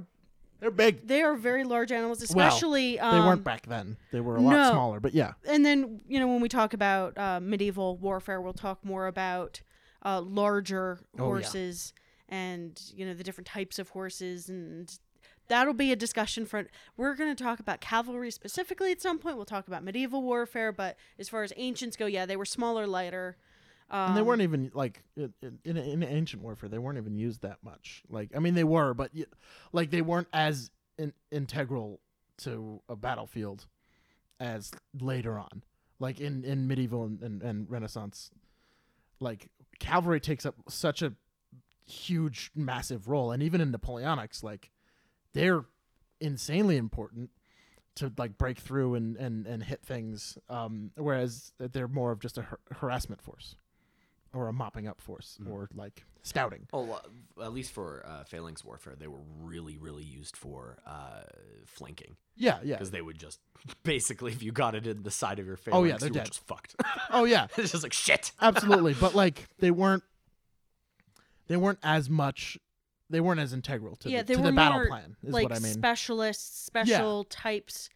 they're 0.60 0.72
big. 0.72 1.07
they 1.07 1.22
are 1.22 1.35
very 1.35 1.64
large 1.64 1.91
animals, 1.91 2.19
Well, 2.19 2.47
especially 2.47 2.99
um, 2.99 3.14
they 3.15 3.22
weren't 3.26 3.43
back 3.43 3.65
then. 3.68 3.97
They 4.11 4.19
were 4.22 4.35
a 4.38 4.41
lot 4.41 4.52
no. 4.52 4.72
smaller 4.72 4.99
but 4.99 5.14
yeah. 5.14 5.34
And 5.47 5.65
then 5.65 6.02
you 6.07 6.19
know 6.19 6.27
when 6.27 6.41
we 6.41 6.49
talk 6.49 6.73
about 6.73 7.18
uh, 7.18 7.39
medieval 7.41 7.95
warfare, 7.97 8.41
we'll 8.41 8.53
talk 8.53 8.84
more 8.84 9.07
about 9.07 9.61
uh, 10.06 10.22
larger 10.22 10.99
Oh, 11.02 11.18
yeah. 11.18 11.23
horses 11.23 11.94
and 12.30 12.80
you 12.95 13.06
know 13.06 13.14
the 13.14 13.23
different 13.23 13.48
types 13.48 13.77
of 13.80 13.90
horses 13.90 14.48
and 14.49 14.98
that'll 15.48 15.73
be 15.73 15.91
a 15.91 15.95
discussion 15.95 16.45
for 16.45 16.65
we're 16.98 17.15
going 17.15 17.36
to 17.36 17.44
talk 17.44 17.60
about 17.60 17.82
cavalry 17.82 18.32
specifically 18.32 18.91
at 18.91 18.99
some 19.02 19.19
point. 19.19 19.36
We'll 19.36 19.45
talk 19.45 19.68
about 19.68 19.84
medieval 19.84 20.22
warfare 20.23 20.72
but 20.72 20.95
as 21.19 21.27
far 21.30 21.44
as 21.44 21.52
ancients 21.57 21.95
go 21.98 22.06
yeah 22.06 22.26
they 22.26 22.36
were 22.38 22.45
smaller 22.45 22.88
lighter 22.88 23.36
um, 23.91 24.10
and 24.10 24.18
they 24.18 24.22
weren't 24.23 24.41
even 24.41 24.72
like 24.73 25.03
in, 25.15 25.34
in, 25.64 25.77
in 25.77 26.02
ancient 26.03 26.41
warfare 26.41 26.68
they 26.69 26.80
weren't 26.80 26.98
even 26.98 27.15
used 27.15 27.41
that 27.44 27.57
much. 27.64 28.02
Like 28.10 28.32
i 28.36 28.40
mean 28.40 28.53
they 28.56 28.64
were 28.64 28.94
but 28.95 29.11
like 29.72 29.91
they 29.91 30.02
weren't 30.02 30.27
as 30.34 30.72
in, 30.98 31.14
integral 31.32 31.99
to 32.40 32.82
a 32.90 32.95
battlefield 32.95 33.68
as 34.40 34.72
later 34.99 35.38
on. 35.38 35.64
Like 35.99 36.19
in 36.19 36.44
in 36.44 36.68
medieval 36.68 37.06
and, 37.06 37.22
and, 37.22 37.41
and 37.44 37.69
renaissance 37.69 38.32
like 39.22 39.48
cavalry 39.80 40.19
takes 40.19 40.45
up 40.45 40.56
such 40.69 41.02
a 41.02 41.14
huge 41.85 42.52
massive 42.56 43.07
role 43.07 43.31
and 43.31 43.43
even 43.43 43.61
in 43.61 43.72
napoleonics 43.72 44.41
like 44.43 44.72
they're 45.34 45.65
insanely 46.19 46.77
important 46.77 47.30
to 47.95 48.11
like 48.18 48.38
break 48.38 48.57
through 48.57 48.95
and 48.95 49.15
and, 49.18 49.45
and 49.45 49.64
hit 49.64 49.84
things 49.84 50.38
um 50.49 50.91
whereas 50.97 51.53
they're 51.60 51.88
more 51.88 52.11
of 52.11 52.19
just 52.19 52.38
a 52.38 52.41
har- 52.41 52.60
harassment 52.72 53.22
force 53.22 53.56
or 54.36 54.48
a 54.48 54.53
mopping 54.53 54.88
up 54.88 54.99
force 55.02 55.38
Mhm. 55.41 55.49
or 55.52 55.70
like 55.74 56.03
scouting 56.24 56.68
Oh, 56.74 56.91
uh, 56.91 57.44
at 57.44 57.53
least 57.53 57.72
for 57.72 58.03
uh, 58.06 58.24
phalanx 58.26 58.64
warfare, 58.66 58.95
they 58.98 59.07
were 59.07 59.22
really, 59.40 59.78
really 59.78 60.03
used 60.03 60.36
for 60.38 60.78
uh, 60.86 61.22
flanking 61.66 62.18
yeah 62.38 62.60
yeah 62.64 62.76
because 62.76 62.91
they 62.91 63.02
would 63.02 63.18
just 63.18 63.40
basically, 63.84 64.32
if 64.34 64.44
you 64.44 64.52
got 64.52 64.76
it 64.76 64.86
in 64.86 65.03
the 65.03 65.12
side 65.12 65.40
of 65.40 65.45
your 65.48 65.56
phalanx, 65.57 65.82
Oh, 65.82 65.84
yeah, 65.86 65.98
they're 65.98 66.07
you 66.10 66.14
dead. 66.14 66.22
were 66.24 66.26
just 66.28 66.45
fucked. 66.48 66.76
oh 67.12 67.24
yeah 67.24 67.48
it's 67.57 67.72
just 67.72 67.84
like 67.84 67.94
shit. 67.94 68.32
absolutely 68.41 68.94
but 68.94 69.16
like 69.16 69.48
they 69.60 69.72
weren't 69.72 70.03
they 71.48 71.57
weren't 71.57 71.80
as 71.84 72.10
much 72.10 72.57
they 73.10 73.20
weren't 73.22 73.40
as 73.40 73.53
integral 73.53 73.95
to 73.98 74.10
yeah 74.10 74.22
the, 74.22 74.28
they 74.30 74.34
to 74.36 74.40
were 74.41 74.48
the 74.48 74.56
battle 74.56 74.80
more 74.80 74.88
plan 74.88 75.16
is 75.24 75.34
like 75.34 75.44
what 75.49 75.56
i 75.56 75.60
mean 75.60 75.74
specialists 75.74 76.66
special 76.66 77.24
types 77.26 77.90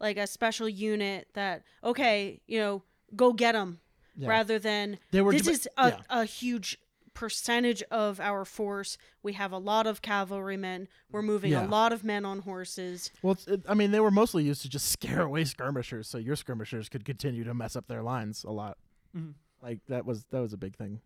like 0.00 0.16
a 0.16 0.26
special 0.26 0.68
unit 0.68 1.28
that 1.34 1.62
okay 1.84 2.40
you 2.46 2.58
know 2.58 2.82
go 3.14 3.32
get 3.32 3.52
them 3.52 3.78
Yeah. 4.16 4.28
rather 4.28 4.58
than 4.58 4.98
they 5.10 5.20
were 5.22 5.32
this 5.32 5.42
deba- 5.42 5.50
is 5.50 5.68
a, 5.76 5.88
yeah. 5.88 6.00
a 6.10 6.24
huge 6.24 6.78
percentage 7.14 7.82
of 7.90 8.18
our 8.20 8.44
force. 8.44 8.96
We 9.22 9.34
have 9.34 9.52
a 9.52 9.58
lot 9.58 9.86
of 9.86 10.02
cavalrymen. 10.02 10.88
We're 11.10 11.22
moving 11.22 11.52
Yeah. 11.52 11.66
a 11.66 11.68
lot 11.68 11.92
of 11.92 12.02
men 12.04 12.24
on 12.24 12.40
horses. 12.40 13.10
Well, 13.22 13.36
it, 13.46 13.62
I 13.68 13.74
mean, 13.74 13.92
they 13.92 14.00
were 14.00 14.10
mostly 14.10 14.44
used 14.44 14.62
to 14.62 14.68
just 14.68 14.88
scare 14.92 15.22
away 15.22 15.44
skirmishers, 15.44 16.08
so 16.08 16.18
your 16.18 16.36
skirmishers 16.36 16.88
could 16.88 17.04
continue 17.04 17.44
to 17.44 17.54
mess 17.54 17.76
up 17.76 17.86
their 17.86 18.02
lines 18.02 18.44
a 18.44 18.50
lot. 18.50 18.78
Mhm. 19.16 19.34
Like 19.62 19.78
that 19.88 20.04
was 20.04 20.24
that 20.30 20.40
was 20.40 20.52
a 20.52 20.58
big 20.58 20.76
thing. 20.76 21.00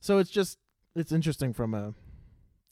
So 0.00 0.18
it's 0.18 0.30
just 0.30 0.58
it's 0.94 1.12
interesting 1.12 1.52
from 1.52 1.74
a 1.74 1.94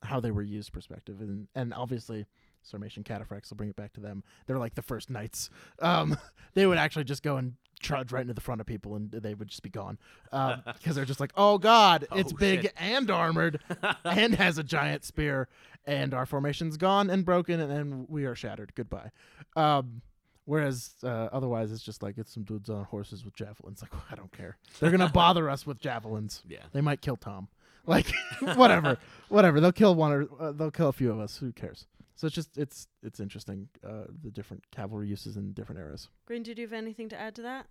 how 0.02 0.20
they 0.20 0.30
were 0.30 0.42
used 0.42 0.72
perspective, 0.72 1.20
and 1.20 1.48
and 1.54 1.72
obviously. 1.74 2.26
Sarmatian 2.62 3.04
cataphracts. 3.04 3.48
will 3.48 3.56
bring 3.56 3.70
it 3.70 3.76
back 3.76 3.94
to 3.94 4.00
them. 4.00 4.22
They're 4.46 4.58
like 4.58 4.74
the 4.74 4.82
first 4.82 5.08
knights. 5.08 5.48
Um, 5.78 6.18
they 6.52 6.66
would 6.66 6.76
actually 6.76 7.04
just 7.04 7.22
go 7.22 7.38
and 7.38 7.54
trudge 7.80 8.12
right 8.12 8.22
into 8.22 8.34
the 8.34 8.40
front 8.40 8.60
of 8.60 8.66
people, 8.66 8.94
and 8.94 9.10
they 9.10 9.34
would 9.34 9.48
just 9.48 9.62
be 9.62 9.70
gone 9.70 9.98
um, 10.32 10.62
because 10.78 10.94
they're 10.96 11.04
just 11.04 11.20
like, 11.20 11.32
"Oh 11.36 11.58
God, 11.58 12.06
it's 12.14 12.32
Oh, 12.32 12.36
big 12.36 12.62
shit. 12.62 12.74
and 12.76 13.10
armored, 13.10 13.60
and 14.04 14.34
has 14.36 14.58
a 14.58 14.62
giant 14.62 15.04
spear, 15.04 15.48
and 15.86 16.14
our 16.14 16.26
formation's 16.26 16.76
gone 16.76 17.10
and 17.10 17.24
broken, 17.24 17.58
and, 17.60 17.72
and 17.72 18.08
we 18.08 18.24
are 18.26 18.34
shattered. 18.34 18.72
Goodbye. 18.74 19.10
Um, 19.56 20.02
whereas 20.44 20.90
uh, 21.02 21.28
otherwise, 21.32 21.72
it's 21.72 21.82
just 21.82 22.02
like 22.02 22.18
it's 22.18 22.32
some 22.32 22.44
dudes 22.44 22.70
on 22.70 22.84
horses 22.84 23.24
with 23.24 23.34
javelins. 23.34 23.82
Like 23.92 23.92
I 24.12 24.14
don't 24.14 24.32
care. 24.32 24.56
They're 24.78 24.90
gonna 24.90 25.08
bother 25.08 25.48
us 25.50 25.66
with 25.66 25.78
javelins. 25.80 26.42
Yeah. 26.48 26.58
They 26.72 26.80
might 26.80 27.00
kill 27.00 27.16
Tom. 27.16 27.48
Like 27.86 28.12
whatever, 28.56 28.98
whatever. 29.30 29.58
They'll 29.58 29.72
kill 29.72 29.94
one 29.94 30.12
or 30.12 30.28
uh, 30.38 30.52
they'll 30.52 30.70
kill 30.70 30.88
a 30.88 30.92
few 30.92 31.10
of 31.10 31.18
us. 31.18 31.38
Who 31.38 31.50
cares? 31.52 31.86
So 32.20 32.26
it's 32.26 32.34
just 32.36 32.58
it's 32.58 32.86
it's 33.02 33.18
interesting 33.18 33.70
uh, 33.82 34.04
the 34.22 34.30
different 34.30 34.70
cavalry 34.70 35.08
uses 35.08 35.38
in 35.38 35.54
different 35.54 35.80
eras. 35.80 36.10
Greene, 36.26 36.42
did 36.42 36.58
you 36.58 36.66
have 36.66 36.74
anything 36.74 37.08
to 37.08 37.18
add 37.18 37.34
to 37.36 37.42
that? 37.42 37.64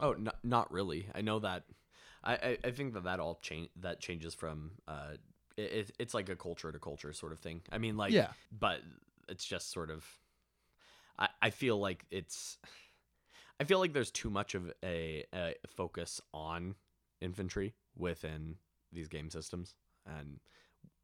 Oh, 0.00 0.14
not 0.14 0.38
not 0.42 0.72
really. 0.72 1.06
I 1.14 1.20
know 1.20 1.38
that. 1.38 1.62
I 2.24 2.32
I, 2.34 2.58
I 2.64 2.70
think 2.72 2.94
that 2.94 3.04
that 3.04 3.20
all 3.20 3.38
change 3.40 3.68
that 3.76 4.00
changes 4.00 4.34
from 4.34 4.72
uh, 4.88 5.12
it, 5.56 5.62
it, 5.62 5.90
it's 6.00 6.12
like 6.12 6.28
a 6.28 6.34
culture 6.34 6.72
to 6.72 6.78
culture 6.80 7.12
sort 7.12 7.30
of 7.30 7.38
thing. 7.38 7.62
I 7.70 7.78
mean, 7.78 7.96
like 7.96 8.12
Yeah. 8.12 8.32
but 8.50 8.80
it's 9.28 9.44
just 9.44 9.70
sort 9.70 9.90
of. 9.90 10.04
I 11.16 11.28
I 11.40 11.50
feel 11.50 11.78
like 11.78 12.04
it's. 12.10 12.58
I 13.60 13.64
feel 13.64 13.78
like 13.78 13.92
there's 13.92 14.10
too 14.10 14.30
much 14.30 14.56
of 14.56 14.72
a, 14.84 15.24
a 15.32 15.54
focus 15.68 16.20
on 16.34 16.74
infantry 17.20 17.74
within 17.96 18.56
these 18.92 19.06
game 19.06 19.30
systems, 19.30 19.76
and 20.04 20.40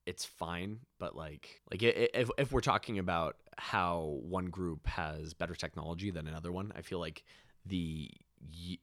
it's 0.08 0.24
fine. 0.24 0.80
But 0.98 1.14
like, 1.14 1.60
like 1.70 1.82
if 1.82 2.30
if 2.38 2.50
we're 2.52 2.60
talking 2.60 2.98
about 2.98 3.36
how 3.58 4.18
one 4.22 4.46
group 4.46 4.86
has 4.86 5.34
better 5.34 5.54
technology 5.54 6.10
than 6.10 6.26
another 6.26 6.50
one, 6.50 6.72
I 6.74 6.82
feel 6.82 6.98
like 6.98 7.22
the 7.66 8.10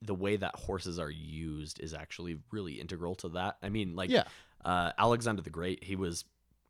the 0.02 0.14
way 0.16 0.36
that 0.36 0.56
horses 0.56 1.00
are 1.00 1.10
used 1.10 1.80
is 1.80 1.94
actually 1.94 2.38
really 2.52 2.74
integral 2.80 3.16
to 3.16 3.30
that. 3.30 3.58
I 3.64 3.70
mean, 3.70 3.96
like, 3.96 4.10
Yeah. 4.10 4.26
uh, 4.64 4.92
Alexander 4.98 5.42
the 5.42 5.50
Great, 5.50 5.84
he 5.84 5.96
was 5.96 6.26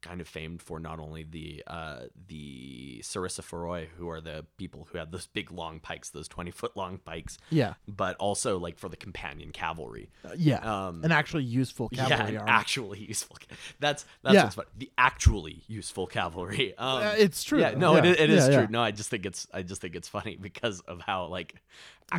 kind 0.06 0.22
of 0.22 0.28
famed 0.28 0.62
for 0.62 0.80
not 0.80 1.00
only 1.00 1.24
the 1.24 1.64
uh, 1.68 2.02
the 2.28 3.02
Sarissophoroi, 3.04 3.88
who 3.98 4.10
are 4.10 4.22
the 4.22 4.46
people 4.58 4.88
who 4.92 4.98
had 4.98 5.12
those 5.12 5.28
big 5.28 5.52
long 5.52 5.80
pikes, 5.80 6.10
those 6.12 6.28
twenty 6.28 6.52
foot 6.52 6.78
long 6.78 7.00
pikes, 7.00 7.38
Yeah, 7.50 7.74
but 7.88 8.16
also 8.18 8.58
like 8.60 8.78
for 8.78 8.88
the 8.90 8.96
companion 8.98 9.52
cavalry. 9.52 10.10
Uh, 10.24 10.30
yeah. 10.38 10.60
Um, 10.88 11.04
An 11.04 11.12
actually 11.12 11.44
useful 11.44 11.90
cavalry 11.90 12.34
yeah, 12.34 12.44
actually 12.48 13.00
useful. 13.00 13.38
That's 13.80 14.06
that's 14.24 14.36
Yeah. 14.36 14.44
what's 14.44 14.56
fun. 14.56 14.66
The 14.78 14.92
actually 14.98 15.64
useful 15.68 16.08
cavalry. 16.08 16.74
Um, 16.86 17.04
Uh, 17.04 17.14
it's 17.18 17.44
true. 17.44 17.60
Yeah, 17.60 17.72
though. 17.72 17.80
no, 17.80 17.96
Yeah. 17.96 18.06
it, 18.12 18.20
it 18.20 18.30
is 18.30 18.48
true. 18.48 18.68
No, 18.70 18.82
I 18.82 18.92
just 18.92 19.10
think 19.10 19.26
it's 19.26 19.48
I 19.54 19.62
just 19.64 19.82
think 19.82 19.96
it's 19.96 20.08
funny 20.08 20.38
because 20.40 20.82
of 20.82 21.02
how 21.02 21.26
like 21.28 21.56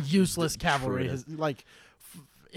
useless 0.05 0.55
cavalry 0.57 1.05
is. 1.07 1.23
has 1.25 1.27
like 1.39 1.63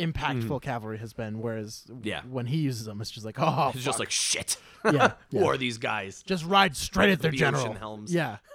impactful 0.00 0.62
cavalry 0.62 0.98
has 0.98 1.12
been 1.12 1.40
whereas 1.40 1.84
Mm-hmm. 1.90 2.06
Yeah. 2.06 2.22
when 2.28 2.46
he 2.46 2.58
uses 2.58 2.84
them 2.86 3.00
it's 3.00 3.10
just 3.10 3.24
like 3.26 3.36
oh 3.38 3.70
it's 3.74 3.84
just 3.84 3.98
like 3.98 4.10
shit. 4.10 4.56
Yeah, 4.84 5.12
yeah. 5.30 5.44
are 5.44 5.56
these 5.56 5.78
guys? 5.78 6.22
just 6.22 6.44
ride 6.44 6.74
straight 6.76 7.10
at 7.10 7.20
their 7.20 7.30
The 7.30 7.36
general 7.36 7.74
helms. 7.74 8.12
yeah 8.14 8.38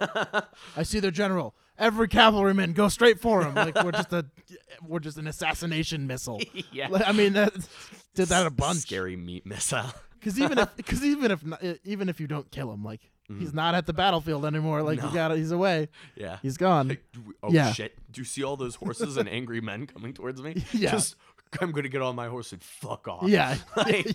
i 0.76 0.82
see 0.82 1.00
their 1.00 1.10
general 1.10 1.54
every 1.78 2.08
cavalryman 2.08 2.72
go 2.72 2.88
straight 2.88 3.20
for 3.20 3.42
him 3.44 3.54
like 3.54 3.74
we're 3.84 3.92
just 3.92 4.12
a 4.12 4.26
we're 4.86 4.98
just 5.00 5.18
an 5.18 5.26
assassination 5.26 6.06
missile 6.06 6.40
yeah. 6.72 6.88
Like, 6.88 7.06
i 7.06 7.12
mean 7.12 7.34
that 7.34 7.52
did 8.14 8.28
that 8.28 8.46
a 8.46 8.50
bunch 8.50 8.78
Scary 8.80 9.16
meat 9.16 9.46
missile. 9.46 9.86
because 10.18 10.38
even 10.40 10.58
if 10.58 10.74
because 10.76 11.04
even 11.04 11.30
if 11.30 11.44
not, 11.44 11.62
even 11.84 12.08
if 12.08 12.18
you 12.20 12.26
don't 12.26 12.50
kill 12.50 12.72
him 12.72 12.82
like 12.84 13.00
he's 13.40 13.52
not 13.52 13.74
at 13.74 13.86
the 13.86 13.92
battlefield 13.92 14.44
anymore 14.46 14.82
like 14.82 14.98
Mm-hmm. 15.00 15.08
No. 15.08 15.14
got 15.14 15.36
he's 15.36 15.50
away 15.50 15.88
Yeah. 16.14 16.38
he's 16.42 16.56
gone 16.56 16.88
Like, 16.88 17.04
oh 17.42 17.50
Yeah. 17.50 17.72
shit! 17.72 17.94
Do 18.12 18.20
you 18.20 18.24
see 18.24 18.42
all 18.44 18.56
those 18.56 18.76
horses 18.76 19.16
and 19.16 19.28
angry 19.28 19.60
men 19.60 19.86
coming 19.88 20.12
towards 20.14 20.40
me? 20.40 20.64
Yeah. 20.72 20.92
Just 20.92 21.16
I'm 21.60 21.72
gonna 21.72 21.88
get 21.88 22.02
on 22.02 22.14
my 22.16 22.28
horse 22.28 22.52
and 22.52 22.62
fuck 22.62 23.08
off. 23.08 23.28
yeah 23.28 23.56
Like- 23.76 24.14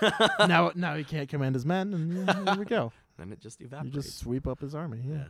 now 0.48 0.72
now 0.74 0.96
he 0.96 1.04
can't 1.04 1.28
command 1.28 1.54
his 1.54 1.64
men 1.66 1.92
and 1.94 2.48
here 2.48 2.56
we 2.58 2.64
go 2.64 2.92
then 3.18 3.32
it 3.32 3.40
just 3.40 3.60
evaporates. 3.60 3.94
you 3.96 4.02
just 4.02 4.18
sweep 4.18 4.46
up 4.46 4.60
his 4.60 4.74
army 4.74 5.00
yeah. 5.04 5.14
Yeah. 5.14 5.24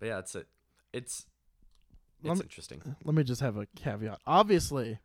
But 0.00 0.06
yeah, 0.06 0.18
it's 0.20 0.34
it. 0.36 0.46
It's 0.92 1.26
it's 2.20 2.28
Lem- 2.28 2.40
interesting. 2.40 2.80
Uh, 2.86 2.90
let 3.04 3.14
me 3.16 3.24
just 3.24 3.40
have 3.40 3.56
a 3.56 3.66
caveat. 3.76 4.20
Obviously, 4.26 4.98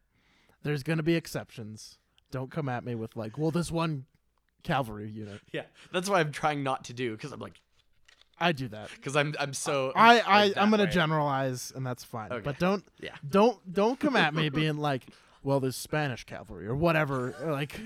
there's 0.64 0.84
going 0.84 0.98
to 0.98 1.04
be 1.04 1.16
exceptions. 1.16 1.98
Don't 2.32 2.52
come 2.52 2.70
at 2.70 2.84
me 2.86 2.94
with 2.96 3.16
like, 3.16 3.38
well, 3.38 3.50
this 3.52 3.72
one 3.72 4.06
cavalry 4.64 5.10
unit. 5.10 5.42
Yeah, 5.52 5.64
that's 5.92 6.10
why 6.10 6.20
I'm 6.20 6.32
trying 6.32 6.62
not 6.64 6.84
to 6.86 6.94
do 6.94 7.12
because 7.16 7.32
I'm 7.32 7.40
like 7.40 7.60
I 8.40 8.52
do 8.52 8.68
that. 8.70 8.90
because 8.96 9.16
I'm 9.16 9.34
I'm 9.40 9.54
so 9.54 9.92
I, 9.96 10.16
like 10.16 10.28
I 10.28 10.48
that 10.50 10.62
I'm 10.62 10.70
going 10.70 10.80
to 10.80 10.86
way. 10.86 10.92
generalize, 10.92 11.72
and 11.76 11.86
that's 11.86 12.04
fine. 12.04 12.32
Okay. 12.32 12.42
But 12.44 12.60
don't 12.60 12.84
Yeah. 13.00 13.16
don't 13.28 13.58
don't 13.74 14.00
come 14.00 14.16
at 14.16 14.34
me 14.34 14.50
being 14.62 14.78
like, 14.78 15.04
well, 15.44 15.60
this 15.60 15.76
Spanish 15.78 16.24
cavalry 16.24 16.68
or 16.68 16.76
whatever. 16.76 17.36
or 17.42 17.52
Like, 17.52 17.80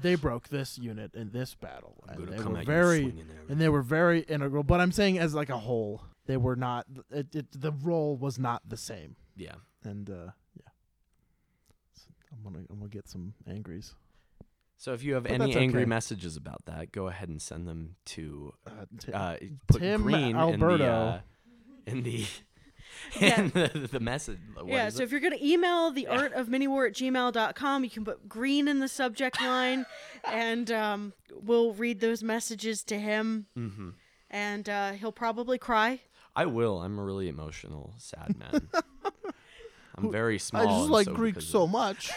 they 0.00 0.14
broke 0.14 0.48
this 0.48 0.78
unit 0.78 1.14
in 1.14 1.30
this 1.30 1.54
battle, 1.54 2.04
and 2.08 2.28
they 2.28 2.42
were 2.42 2.62
very 2.64 3.14
and 3.48 3.60
they 3.60 3.68
were 3.68 3.82
very 3.82 4.20
integral. 4.20 4.62
But 4.62 4.80
I'm 4.80 4.92
saying 4.92 5.18
as 5.18 5.34
like 5.34 5.50
a 5.50 5.58
whole, 5.58 6.02
they 6.26 6.36
were 6.36 6.56
not. 6.56 6.86
It, 7.10 7.34
it, 7.34 7.46
the 7.60 7.72
role 7.72 8.16
was 8.16 8.38
not 8.38 8.62
the 8.68 8.76
same. 8.76 9.16
Yeah. 9.36 9.54
And 9.84 10.08
uh, 10.10 10.30
yeah, 10.56 10.68
So 11.94 12.06
I'm 12.32 12.42
gonna 12.42 12.64
I'm 12.70 12.78
gonna 12.78 12.88
get 12.88 13.08
some 13.08 13.34
angries. 13.46 13.94
So 14.78 14.92
if 14.92 15.02
you 15.02 15.14
have 15.14 15.22
But 15.24 15.32
any 15.32 15.56
angry 15.56 15.82
okay. 15.82 15.88
messages 15.88 16.36
about 16.36 16.66
that, 16.66 16.92
go 16.92 17.06
ahead 17.08 17.28
and 17.28 17.40
send 17.40 17.66
them 17.66 17.96
to 18.06 18.52
Uh, 18.66 18.70
t- 18.98 19.12
uh, 19.12 19.36
put 19.66 19.80
Tim 19.80 20.02
green 20.02 20.36
Alberto. 20.36 20.74
in 20.74 20.78
the 20.78 20.84
uh, 20.86 21.20
in 21.86 22.02
the 22.02 22.26
Yeah. 23.20 23.40
in 23.40 23.48
the, 23.50 23.88
the 23.92 24.00
message. 24.00 24.38
What 24.54 24.66
yeah, 24.68 24.88
so 24.88 25.00
it? 25.02 25.04
if 25.04 25.10
you're 25.12 25.20
going 25.20 25.36
to 25.36 25.44
email 25.46 25.90
the 25.90 26.06
art 26.08 26.32
of 26.32 26.48
miniwar 26.48 26.88
at 26.88 26.94
gmail.com, 26.94 27.84
you 27.84 27.90
can 27.90 28.04
put 28.04 28.28
Greene 28.28 28.68
in 28.68 28.78
the 28.80 28.88
subject 28.88 29.40
line, 29.40 29.84
and 30.24 30.70
um, 30.70 31.12
we'll 31.32 31.72
read 31.72 32.00
those 32.00 32.22
messages 32.22 32.82
to 32.84 32.98
him, 32.98 33.46
Mhm. 33.56 33.94
and 34.30 34.68
uh, 34.68 34.92
he'll 34.92 35.12
probably 35.12 35.58
cry. 35.58 36.00
I 36.34 36.46
will. 36.46 36.80
I'm 36.82 36.98
a 36.98 37.02
really 37.04 37.28
emotional, 37.28 37.94
sad 37.98 38.34
man. 38.38 38.68
I'm 39.98 40.10
very 40.12 40.38
small. 40.38 40.62
I 40.62 40.78
just 40.78 40.90
like 40.90 41.06
so 41.06 41.14
Greek 41.14 41.40
so 41.40 41.66
much. 41.66 42.10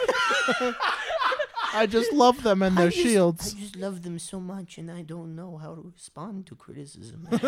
I 1.72 1.86
just 1.86 2.12
love 2.12 2.42
them 2.42 2.62
and 2.62 2.78
I 2.78 2.82
their 2.82 2.90
just- 2.90 3.02
shields. 3.02 3.54
I 3.56 3.60
just 3.60 3.76
love 3.76 4.02
them 4.02 4.18
so 4.18 4.40
much, 4.40 4.78
and 4.78 4.90
I 4.90 5.02
don't 5.02 5.34
know 5.36 5.56
how 5.56 5.74
to 5.74 5.80
respond 5.94 6.46
to 6.46 6.54
criticism. 6.56 7.28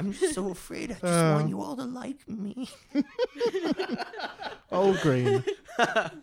I'm 0.00 0.12
just 0.12 0.34
so 0.34 0.50
afraid. 0.50 0.90
I 0.92 0.94
just 0.94 1.04
Uh. 1.04 1.32
want 1.34 1.48
you 1.48 1.60
all 1.60 1.76
to 1.76 1.84
like 1.84 2.28
me. 2.28 2.68
Oh, 4.70 4.96
Greene. 5.02 5.44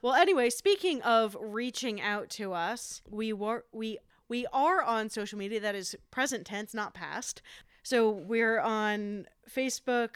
Well, 0.00 0.14
anyway, 0.14 0.48
speaking 0.50 1.02
of 1.02 1.36
reaching 1.40 2.00
out 2.00 2.30
to 2.30 2.52
us, 2.52 3.02
we 3.10 3.32
were 3.32 3.64
we 3.72 3.98
we 4.28 4.46
are 4.52 4.80
on 4.82 5.10
social 5.10 5.36
media. 5.38 5.58
That 5.58 5.74
is 5.74 5.96
present 6.12 6.46
tense, 6.46 6.72
not 6.72 6.94
past. 6.94 7.42
So 7.82 8.08
we're 8.10 8.60
on 8.60 9.26
Facebook, 9.50 10.10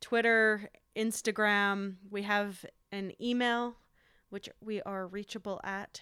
Twitter, 0.00 0.70
Instagram. 0.96 1.96
We 2.10 2.22
have 2.22 2.64
an 2.92 3.12
email, 3.20 3.74
which 4.34 4.48
we 4.60 4.82
are 4.82 5.06
reachable 5.06 5.60
at, 5.62 6.00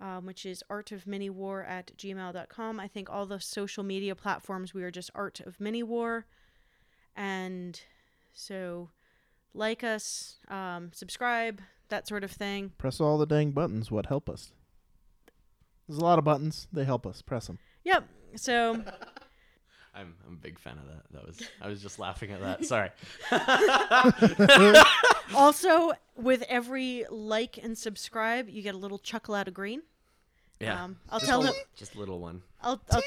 um, 0.00 0.26
which 0.26 0.44
is 0.44 0.64
artofminiwar 0.68 1.64
at 1.68 1.96
gmail.com. 1.96 2.80
I 2.80 2.88
think 2.88 3.08
all 3.08 3.24
the 3.24 3.38
social 3.38 3.84
media 3.84 4.16
platforms, 4.16 4.74
we 4.74 4.82
are 4.82 4.90
just 4.90 5.12
Art 5.14 5.38
of 5.38 5.60
Mini 5.60 5.84
War. 5.84 6.26
And 7.14 7.80
so 8.32 8.90
like 9.54 9.84
us, 9.84 10.38
um, 10.48 10.90
subscribe, 10.92 11.62
that 11.88 12.08
sort 12.08 12.24
of 12.24 12.32
thing. 12.32 12.72
Press 12.78 13.00
all 13.00 13.16
the 13.16 13.26
dang 13.26 13.52
buttons. 13.52 13.92
What 13.92 14.06
help 14.06 14.28
us? 14.28 14.50
There's 15.86 16.00
a 16.00 16.04
lot 16.04 16.18
of 16.18 16.24
buttons. 16.24 16.66
They 16.72 16.84
help 16.84 17.06
us. 17.06 17.22
Press 17.22 17.46
them. 17.46 17.60
Yep. 17.84 18.08
So 18.34 18.72
I'm 19.94 20.16
I'm 20.26 20.32
a 20.32 20.36
big 20.36 20.58
fan 20.58 20.78
of 20.78 20.86
that. 20.88 21.12
That 21.12 21.24
was 21.24 21.48
I 21.60 21.68
was 21.68 21.80
just 21.80 22.00
laughing 22.00 22.32
at 22.32 22.40
that. 22.40 22.64
Sorry. 22.64 22.90
also 25.34 25.92
with 26.16 26.42
every 26.48 27.04
like 27.10 27.58
and 27.62 27.76
subscribe, 27.76 28.48
you 28.48 28.62
get 28.62 28.74
a 28.74 28.78
little 28.78 28.98
chuckle 28.98 29.34
out 29.34 29.48
of 29.48 29.54
Greene. 29.54 29.82
Yeah. 30.60 30.84
Um, 30.84 30.96
I'll 31.10 31.18
just 31.18 31.30
tell 31.30 31.42
a, 31.42 31.46
him. 31.46 31.54
Just 31.76 31.94
a 31.94 31.98
little 31.98 32.20
one, 32.20 32.42
I'll, 32.60 32.80
I'll 32.90 33.02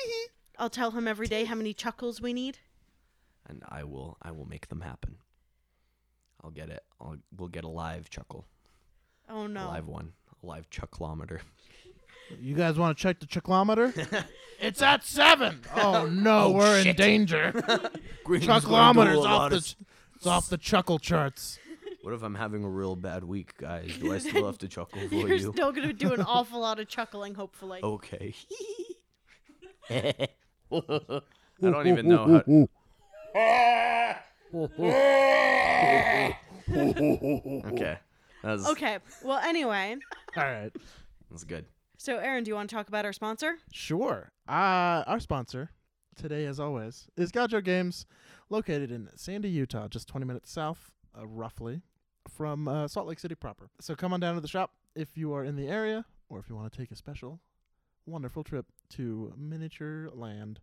I'll 0.57 0.69
tell 0.69 0.91
him 0.91 1.07
every 1.07 1.27
day 1.27 1.45
how 1.45 1.56
many 1.56 1.73
chuckles 1.73 2.22
we 2.22 2.34
need. 2.34 2.57
and 3.47 3.64
I 3.68 3.84
will 3.84 4.18
I 4.22 4.31
will 4.31 4.45
make 4.45 4.68
them 4.68 4.81
happen. 4.81 5.18
I'll 6.43 6.52
get 6.52 6.69
it. 6.69 6.84
I'll 6.99 7.18
we'll 7.35 7.49
get 7.49 7.64
a 7.64 7.69
live 7.69 8.10
chuckle. 8.10 8.45
Oh 9.30 9.47
no. 9.47 9.68
A 9.68 9.69
live 9.69 9.88
one. 9.88 10.14
A 10.43 10.45
live 10.45 10.69
chucklometer. 10.69 11.39
You 12.39 12.56
guys 12.56 12.77
want 12.77 12.97
to 12.97 13.02
check 13.02 13.19
the 13.19 13.26
chucklometer? 13.26 14.26
it's 14.60 14.81
at 14.81 15.03
seven. 15.03 15.61
Oh 15.76 16.07
no, 16.07 16.52
we're 16.52 16.80
in 16.80 16.95
danger. 16.95 17.52
Chucklometer's 18.26 19.26
off 19.26 19.52
the 19.52 19.76
it's 20.15 20.26
off 20.26 20.49
the 20.49 20.57
chuckle 20.57 20.97
charts. 20.97 21.60
What 22.06 22.14
if 22.14 22.22
I'm 22.22 22.36
having 22.36 22.64
a 22.64 22.69
real 22.69 22.95
bad 22.95 23.23
week, 23.23 23.57
guys? 23.57 23.98
Do 23.99 24.14
I 24.14 24.18
still 24.19 24.45
have 24.45 24.60
to 24.60 24.68
chuckle 24.68 25.10
for 25.10 25.15
You're 25.15 25.34
you? 25.38 25.52
still 25.52 25.72
going 25.72 25.88
to 25.88 25.94
do 25.94 26.14
an 26.14 26.22
awful 26.27 26.60
lot 26.60 26.80
of 26.80 26.88
chuckling, 26.88 27.34
hopefully. 27.34 27.80
Okay. 27.82 28.36
I 29.90 30.27
don't 31.60 31.88
even 31.88 32.07
know 32.07 32.44
how. 32.45 34.19
Okay. 37.65 37.98
Was, 38.44 38.68
Okay. 38.69 38.99
Well, 39.23 39.40
anyway, 39.40 39.95
All 40.38 40.44
right. 40.44 40.72
That's 41.32 41.44
good. 41.44 41.65
so 41.98 42.18
Aaron, 42.18 42.44
do 42.44 42.49
you 42.49 42.56
want 42.56 42.69
to 42.69 42.76
talk 42.76 42.88
about 42.88 43.06
our 43.06 43.14
sponsor? 43.14 43.57
Sure. 43.72 44.30
Uh, 44.48 45.02
our 45.07 45.19
sponsor 45.19 45.72
today, 46.15 46.45
as 46.45 46.60
always, 46.60 47.07
is 47.18 47.32
Gajo 47.32 47.64
Games, 47.64 48.06
located 48.52 48.91
in 48.91 49.10
Sandy, 49.15 49.49
Utah, 49.49 49.88
just 49.88 50.07
20 50.07 50.27
minutes 50.27 50.52
south, 50.52 50.91
uh, 51.19 51.26
roughly, 51.26 51.82
from 52.36 52.68
uh, 52.68 52.88
Salt 52.88 53.07
Lake 53.07 53.20
City 53.20 53.36
proper. 53.36 53.70
So 53.80 53.95
come 53.95 54.14
on 54.14 54.20
down 54.20 54.36
to 54.36 54.41
the 54.41 54.48
shop 54.48 54.72
if 54.95 55.18
you 55.18 55.34
are 55.34 55.44
in 55.44 55.56
the 55.56 55.68
area, 55.68 56.06
or 56.30 56.40
if 56.40 56.49
you 56.49 56.56
want 56.56 56.72
to 56.72 56.78
take 56.78 56.91
a 56.91 56.95
special, 56.95 57.40
wonderful 58.06 58.44
trip 58.44 58.66
to 58.90 59.34
Miniature 59.38 60.10
Land. 60.14 60.60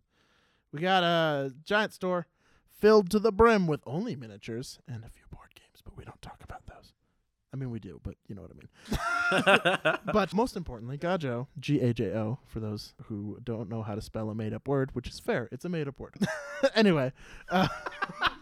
We 0.71 0.79
got 0.79 1.03
a 1.03 1.53
giant 1.63 1.93
store 1.93 2.27
filled 2.79 3.09
to 3.11 3.19
the 3.19 3.31
brim 3.31 3.67
with 3.67 3.81
only 3.85 4.15
miniatures 4.15 4.79
and 4.87 5.03
a 5.03 5.09
few 5.09 5.23
board 5.29 5.49
games, 5.55 5.81
but 5.83 5.95
we 5.97 6.03
don't 6.03 6.21
talk 6.21 6.41
about 6.43 6.65
those. 6.67 6.93
I 7.53 7.55
mean, 7.55 7.69
we 7.69 7.79
do, 7.79 7.99
but 8.01 8.15
you 8.27 8.33
know 8.33 8.41
what 8.41 8.51
I 8.51 9.83
mean. 9.85 9.99
but 10.13 10.33
most 10.33 10.57
importantly, 10.57 10.97
Gajo, 10.97 11.47
G 11.59 11.79
A 11.81 11.93
J 11.93 12.05
O, 12.13 12.39
for 12.47 12.59
those 12.59 12.95
who 13.03 13.37
don't 13.43 13.69
know 13.69 13.83
how 13.83 13.93
to 13.93 14.01
spell 14.01 14.31
a 14.31 14.35
made 14.35 14.53
up 14.53 14.67
word, 14.67 14.89
which 14.93 15.07
is 15.07 15.19
fair. 15.19 15.49
It's 15.51 15.63
a 15.63 15.69
made 15.69 15.87
up 15.87 15.99
word. 15.99 16.15
anyway, 16.75 17.13
uh, 17.49 17.67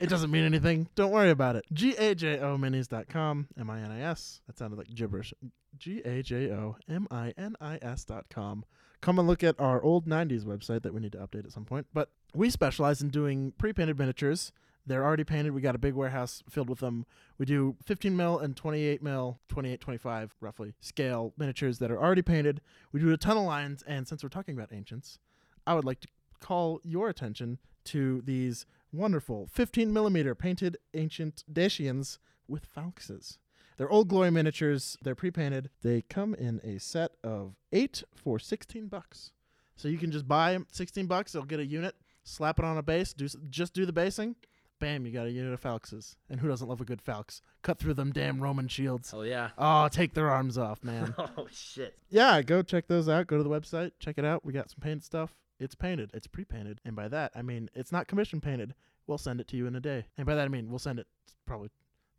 it 0.00 0.08
doesn't 0.08 0.30
mean 0.30 0.44
anything. 0.44 0.88
Don't 0.94 1.12
worry 1.12 1.30
about 1.30 1.56
it. 1.56 1.64
G 1.72 1.94
A 1.96 2.14
J 2.14 2.38
O 2.38 2.56
minis.com, 2.56 3.48
M 3.58 3.70
I 3.70 3.80
N 3.80 3.92
I 3.92 4.00
S. 4.00 4.40
That 4.46 4.58
sounded 4.58 4.78
like 4.78 4.88
gibberish. 4.92 5.34
G 5.76 6.00
A 6.04 6.22
J 6.22 6.50
O 6.50 6.76
M 6.88 7.06
I 7.10 7.34
N 7.36 7.54
I 7.60 7.78
S.com. 7.82 8.64
Come 9.00 9.18
and 9.18 9.28
look 9.28 9.44
at 9.44 9.58
our 9.58 9.82
old 9.82 10.06
90s 10.06 10.44
website 10.44 10.82
that 10.82 10.92
we 10.92 11.00
need 11.00 11.12
to 11.12 11.18
update 11.18 11.44
at 11.44 11.52
some 11.52 11.64
point. 11.64 11.86
But 11.92 12.10
we 12.34 12.50
specialize 12.50 13.00
in 13.00 13.08
doing 13.08 13.52
pre 13.58 13.72
painted 13.72 13.98
miniatures. 13.98 14.52
They're 14.86 15.04
already 15.04 15.24
painted. 15.24 15.52
We 15.52 15.60
got 15.60 15.74
a 15.74 15.78
big 15.78 15.94
warehouse 15.94 16.42
filled 16.48 16.70
with 16.70 16.80
them. 16.80 17.04
We 17.38 17.44
do 17.44 17.76
15 17.84 18.16
mil 18.16 18.38
and 18.38 18.56
28 18.56 19.02
mil, 19.02 19.38
28, 19.48 19.80
25 19.80 20.34
roughly 20.40 20.72
scale 20.80 21.34
miniatures 21.36 21.78
that 21.78 21.90
are 21.90 22.00
already 22.00 22.22
painted. 22.22 22.62
We 22.90 23.00
do 23.00 23.12
a 23.12 23.16
ton 23.18 23.36
of 23.36 23.44
lines. 23.44 23.84
And 23.86 24.08
since 24.08 24.22
we're 24.22 24.30
talking 24.30 24.54
about 24.54 24.72
ancients, 24.72 25.18
I 25.66 25.74
would 25.74 25.84
like 25.84 26.00
to 26.00 26.08
call 26.40 26.80
your 26.82 27.08
attention 27.10 27.58
to 27.84 28.22
these 28.24 28.66
wonderful 28.92 29.46
15 29.52 29.92
millimeter 29.92 30.34
painted 30.34 30.76
ancient 30.94 31.44
Dacians 31.52 32.18
with 32.48 32.72
falxes. 32.74 33.38
They're 33.76 33.90
old 33.90 34.08
glory 34.08 34.30
miniatures. 34.30 34.98
They're 35.02 35.14
pre-painted. 35.14 35.70
They 35.82 36.02
come 36.02 36.34
in 36.34 36.60
a 36.62 36.78
set 36.78 37.12
of 37.24 37.54
eight 37.72 38.02
for 38.14 38.38
16 38.38 38.88
bucks. 38.88 39.32
So 39.76 39.88
you 39.88 39.96
can 39.96 40.10
just 40.10 40.28
buy 40.28 40.58
16 40.70 41.06
bucks. 41.06 41.32
They'll 41.32 41.44
get 41.44 41.60
a 41.60 41.64
unit, 41.64 41.94
slap 42.22 42.58
it 42.58 42.64
on 42.66 42.76
a 42.76 42.82
base, 42.82 43.14
do 43.14 43.26
just 43.48 43.72
do 43.72 43.86
the 43.86 43.92
basing. 43.92 44.36
Bam, 44.80 45.04
you 45.06 45.12
got 45.12 45.26
a 45.26 45.30
unit 45.30 45.52
of 45.52 45.60
falxes. 45.62 46.16
And 46.28 46.40
who 46.40 46.48
doesn't 46.48 46.66
love 46.68 46.80
a 46.80 46.86
good 46.86 47.02
falx? 47.04 47.40
Cut 47.62 47.78
through 47.78 47.94
them 47.94 48.12
damn 48.12 48.40
Roman 48.40 48.66
shields. 48.68 49.12
Oh, 49.14 49.22
yeah. 49.22 49.50
Oh, 49.58 49.88
take 49.88 50.14
their 50.14 50.30
arms 50.30 50.56
off, 50.58 50.82
man. 50.82 51.14
Oh 51.36 51.46
shit. 51.50 51.96
yeah, 52.08 52.40
go 52.42 52.62
check 52.62 52.86
those 52.86 53.08
out. 53.08 53.26
Go 53.26 53.36
to 53.38 53.42
the 53.42 53.50
website, 53.50 53.92
check 53.98 54.16
it 54.18 54.24
out. 54.24 54.44
We 54.44 54.52
got 54.52 54.70
some 54.70 54.80
painted 54.80 55.04
stuff. 55.04 55.34
It's 55.60 55.74
painted. 55.74 56.10
It's 56.14 56.26
pre-painted, 56.26 56.80
and 56.84 56.96
by 56.96 57.08
that 57.08 57.32
I 57.36 57.42
mean 57.42 57.70
it's 57.74 57.92
not 57.92 58.08
commission 58.08 58.40
painted. 58.40 58.74
We'll 59.06 59.18
send 59.18 59.40
it 59.40 59.48
to 59.48 59.56
you 59.56 59.66
in 59.66 59.76
a 59.76 59.80
day, 59.80 60.06
and 60.16 60.26
by 60.26 60.34
that 60.34 60.44
I 60.44 60.48
mean 60.48 60.70
we'll 60.70 60.78
send 60.78 60.98
it 60.98 61.06
probably 61.46 61.68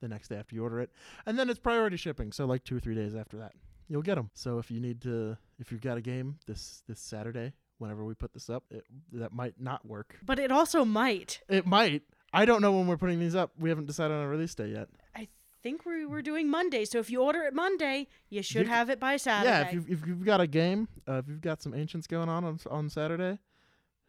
the 0.02 0.08
next 0.08 0.30
day 0.30 0.36
after 0.38 0.56
you 0.56 0.64
order 0.64 0.80
it, 0.80 0.92
and 1.26 1.38
then 1.38 1.50
it's 1.50 1.60
priority 1.60 1.98
shipping. 1.98 2.32
So 2.32 2.46
like 2.46 2.64
two 2.64 2.78
or 2.78 2.80
three 2.80 2.96
days 2.96 3.16
after 3.16 3.38
that, 3.38 3.54
you'll 3.88 4.02
get 4.02 4.16
them. 4.16 4.30
So 4.34 4.58
if 4.58 4.72
you 4.72 4.80
need 4.80 5.02
to, 5.02 5.38
if 5.60 5.72
you've 5.72 5.82
got 5.82 5.98
a 5.98 6.02
game 6.02 6.38
this 6.48 6.84
this 6.88 7.00
Saturday, 7.00 7.54
whenever 7.78 8.06
we 8.06 8.14
put 8.14 8.34
this 8.34 8.50
up, 8.50 8.64
it, 8.72 8.86
that 9.14 9.34
might 9.34 9.60
not 9.60 9.86
work. 9.86 10.18
But 10.26 10.40
it 10.40 10.52
also 10.52 10.86
might. 10.86 11.42
It 11.50 11.66
might. 11.66 12.04
I 12.34 12.46
don't 12.46 12.62
know 12.62 12.72
when 12.72 12.88
we're 12.88 12.98
putting 12.98 13.20
these 13.20 13.36
up. 13.36 13.52
We 13.60 13.70
haven't 13.70 13.88
decided 13.88 14.16
on 14.16 14.24
a 14.24 14.28
release 14.28 14.56
date 14.56 14.72
yet. 14.72 14.88
I 15.16 15.28
think 15.62 15.86
we 15.86 16.06
were 16.06 16.22
doing 16.22 16.50
Monday. 16.50 16.86
So 16.86 17.00
if 17.00 17.10
you 17.10 17.22
order 17.22 17.44
it 17.44 17.54
Monday, 17.54 18.08
you 18.30 18.42
should 18.42 18.64
You- 18.68 18.72
have 18.72 18.90
it 18.90 19.00
by 19.00 19.18
Saturday. 19.18 19.50
Yeah, 19.52 19.68
if 19.68 19.74
you've, 19.74 19.90
if 19.90 20.08
you've 20.08 20.26
got 20.26 20.42
a 20.42 20.48
game, 20.48 20.88
uh, 21.08 21.14
if 21.20 21.28
you've 21.28 21.42
got 21.42 21.62
some 21.62 21.74
ancients 21.74 22.08
going 22.08 22.30
on 22.30 22.44
on, 22.44 22.60
on 22.70 22.90
Saturday, 22.90 23.40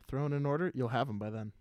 throw 0.09 0.27
in 0.27 0.33
an 0.33 0.47
order, 0.47 0.71
you'll 0.75 0.89
have 0.89 1.07
them 1.07 1.19
by 1.19 1.31
then. 1.31 1.53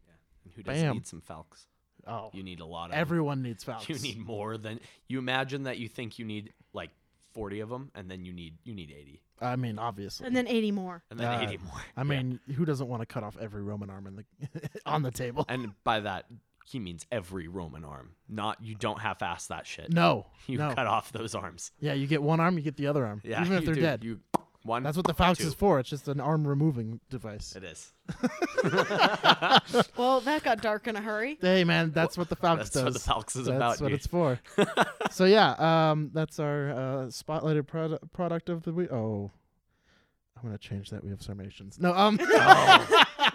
And 0.44 0.54
who 0.56 0.64
doesn't 0.64 0.82
Bam. 0.84 0.94
need 0.96 1.08
some 1.08 1.22
falcons? 1.22 1.68
Oh, 2.08 2.32
You 2.34 2.42
need 2.44 2.60
a 2.60 2.66
lot 2.66 2.90
of 2.90 2.96
'em. 2.96 3.00
everyone 3.02 3.42
needs 3.44 3.64
falcons. 3.64 3.88
You 4.04 4.16
need 4.16 4.26
more 4.26 4.58
than 4.58 4.80
you 5.08 5.20
imagine 5.20 5.64
that 5.64 5.78
you 5.78 5.88
think 5.88 6.18
you 6.18 6.26
need 6.26 6.52
like 6.74 6.90
40 7.34 7.60
of 7.60 7.70
them 7.70 7.92
and 7.96 8.10
then 8.10 8.26
you 8.26 8.34
need 8.34 8.58
you 8.64 8.74
need 8.74 8.92
80 8.92 9.22
I 9.40 9.56
mean, 9.56 9.78
obviously. 9.80 10.26
and 10.28 10.36
then 10.36 10.48
80 10.48 10.72
more. 10.72 11.04
and 11.12 11.20
then 11.20 11.28
Uh, 11.32 11.42
80 11.44 11.58
more. 11.58 11.82
I 11.98 12.02
Yeah. 12.02 12.04
mean, 12.04 12.40
who 12.56 12.66
doesn't 12.66 12.88
want 12.88 13.02
to 13.02 13.06
cut 13.06 13.24
off 13.24 13.38
every 13.40 13.62
Roman 13.64 13.90
arm 13.90 14.08
in 14.08 14.16
the 14.16 14.26
on 14.86 15.04
the 15.04 15.12
table? 15.12 15.46
and 15.48 15.74
by 15.84 16.00
that 16.00 16.26
he 16.66 16.80
means 16.80 17.06
every 17.12 17.48
Roman 17.48 17.84
arm. 17.84 18.12
Not 18.30 18.58
you 18.64 18.76
don't 18.76 19.00
half-ass 19.02 19.48
that 19.48 19.66
shit. 19.68 19.92
No, 19.94 20.28
You 20.48 20.58
no. 20.58 20.74
cut 20.74 20.88
off 20.88 21.12
those 21.12 21.36
arms. 21.36 21.72
Yeah, 21.80 21.94
you 21.94 22.08
get 22.08 22.22
one 22.24 22.40
arm, 22.40 22.58
you 22.58 22.64
get 22.64 22.78
the 22.78 22.88
other 22.88 23.06
arm, 23.06 23.22
Yeah, 23.24 23.42
even 23.44 23.58
if 23.58 23.66
they're 23.66 23.76
do. 23.76 23.82
dead. 23.82 24.04
You 24.04 24.20
one. 24.64 24.84
That's 24.84 24.96
what 24.96 25.08
the 25.08 25.14
falx 25.16 25.38
two. 25.38 25.48
is 25.48 25.54
for. 25.56 25.80
It's 25.80 25.90
just 25.90 26.08
an 26.08 26.20
arm 26.20 26.48
removing 26.48 27.00
device. 27.10 27.56
It 27.56 27.64
is. 27.64 27.92
Well, 29.98 30.20
that 30.22 30.44
got 30.44 30.62
dark 30.62 30.88
in 30.88 30.96
a 30.96 31.02
hurry. 31.02 31.38
Hey, 31.42 31.64
man, 31.64 31.92
that's 31.92 32.18
what 32.18 32.30
the 32.30 32.36
falx 32.36 32.58
That's 32.58 32.70
does. 32.72 32.84
what 32.84 32.94
the 32.94 33.00
falx 33.00 33.28
is 33.40 33.46
that's 33.46 33.48
about. 33.48 33.70
That's 33.70 33.82
what 33.82 33.88
dude. 33.90 33.98
it's 33.98 34.08
for. 34.08 34.40
so 35.12 35.26
yeah, 35.26 35.56
um, 35.92 36.12
that's 36.14 36.40
our 36.40 36.70
uh, 36.72 36.76
spotlighted 37.08 37.68
product 37.68 38.12
product 38.14 38.50
of 38.50 38.64
the 38.64 38.74
week. 38.74 38.92
Oh, 38.92 39.32
I'm 40.38 40.44
gonna 40.44 40.58
change 40.58 40.90
that. 40.90 41.04
We 41.04 41.10
have 41.12 41.22
Sarmatians. 41.22 41.80
No, 41.80 41.94
um, 41.94 42.20
oh, 42.22 43.30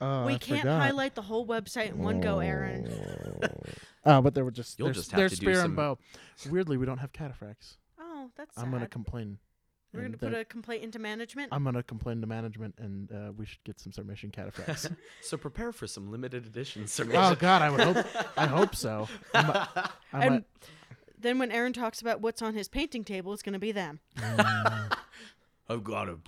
we 0.00 0.06
I 0.34 0.38
can't 0.38 0.60
forgot. 0.60 0.80
highlight 0.80 1.14
the 1.14 1.22
whole 1.22 1.46
website 1.46 1.90
in 1.90 1.98
one 1.98 2.20
go, 2.20 2.40
Aaron. 2.40 2.90
Oh, 4.04 4.20
but 4.22 4.34
there 4.34 4.44
were 4.44 4.50
just 4.50 4.78
You'll 4.78 4.86
they're, 4.88 4.94
just 4.94 5.10
have 5.12 5.18
they're 5.18 5.28
to 5.28 5.36
do 5.36 5.40
spear 5.40 5.54
some- 5.56 5.64
and 5.66 5.76
bow. 5.76 5.98
Weirdly, 6.50 6.76
we 6.76 6.84
don't 6.86 6.98
have 6.98 7.12
cataphracts. 7.12 7.76
Oh, 7.98 8.30
that's 8.36 8.54
sad. 8.54 8.64
I'm 8.64 8.70
gonna 8.70 8.86
complain. 8.88 9.38
We're 9.94 10.02
gonna 10.02 10.18
put 10.18 10.32
they're- 10.32 10.40
a 10.40 10.44
complaint 10.44 10.82
into 10.84 10.98
management. 10.98 11.48
I'm 11.52 11.64
gonna 11.64 11.82
complain 11.82 12.20
to 12.20 12.26
management, 12.26 12.74
and 12.78 13.10
uh, 13.10 13.32
we 13.34 13.46
should 13.46 13.62
get 13.64 13.80
some 13.80 13.92
Sarmatian 13.92 14.30
cataphracts. 14.32 14.94
So 15.22 15.36
prepare 15.38 15.72
for 15.72 15.86
some 15.86 16.10
limited 16.10 16.46
editions. 16.46 16.98
oh 17.00 17.34
God, 17.34 17.62
I 17.62 17.70
would 17.70 17.80
hope. 17.80 18.06
I 18.36 18.46
hope 18.58 18.74
so. 18.76 19.08
I'm 19.32 19.48
a- 19.50 19.90
I'm 20.12 20.22
and 20.22 20.34
a- 20.36 20.44
then 21.18 21.38
when 21.38 21.50
Aaron 21.50 21.72
talks 21.72 22.02
about 22.02 22.20
what's 22.20 22.42
on 22.42 22.52
his 22.54 22.68
painting 22.68 23.02
table, 23.04 23.32
it's 23.32 23.42
gonna 23.42 23.58
be 23.58 23.72
them. 23.72 24.00
I've 25.68 25.82
got 25.82 26.04
to 26.04 26.18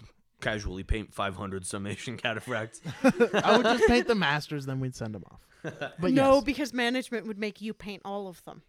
casually 0.40 0.82
paint 0.82 1.12
500 1.12 1.64
Sarmatian 1.64 2.16
cataphracts. 2.20 2.80
I 3.44 3.56
would 3.56 3.64
just 3.66 3.86
paint 3.86 4.06
the 4.06 4.14
masters, 4.14 4.66
then 4.66 4.80
we'd 4.80 4.94
send 4.94 5.14
them 5.14 5.24
off. 5.30 5.40
But 6.00 6.12
no, 6.12 6.36
yes. 6.36 6.44
because 6.44 6.72
management 6.72 7.26
would 7.26 7.38
make 7.38 7.60
you 7.60 7.74
paint 7.74 8.02
all 8.04 8.28
of 8.28 8.42
them 8.44 8.62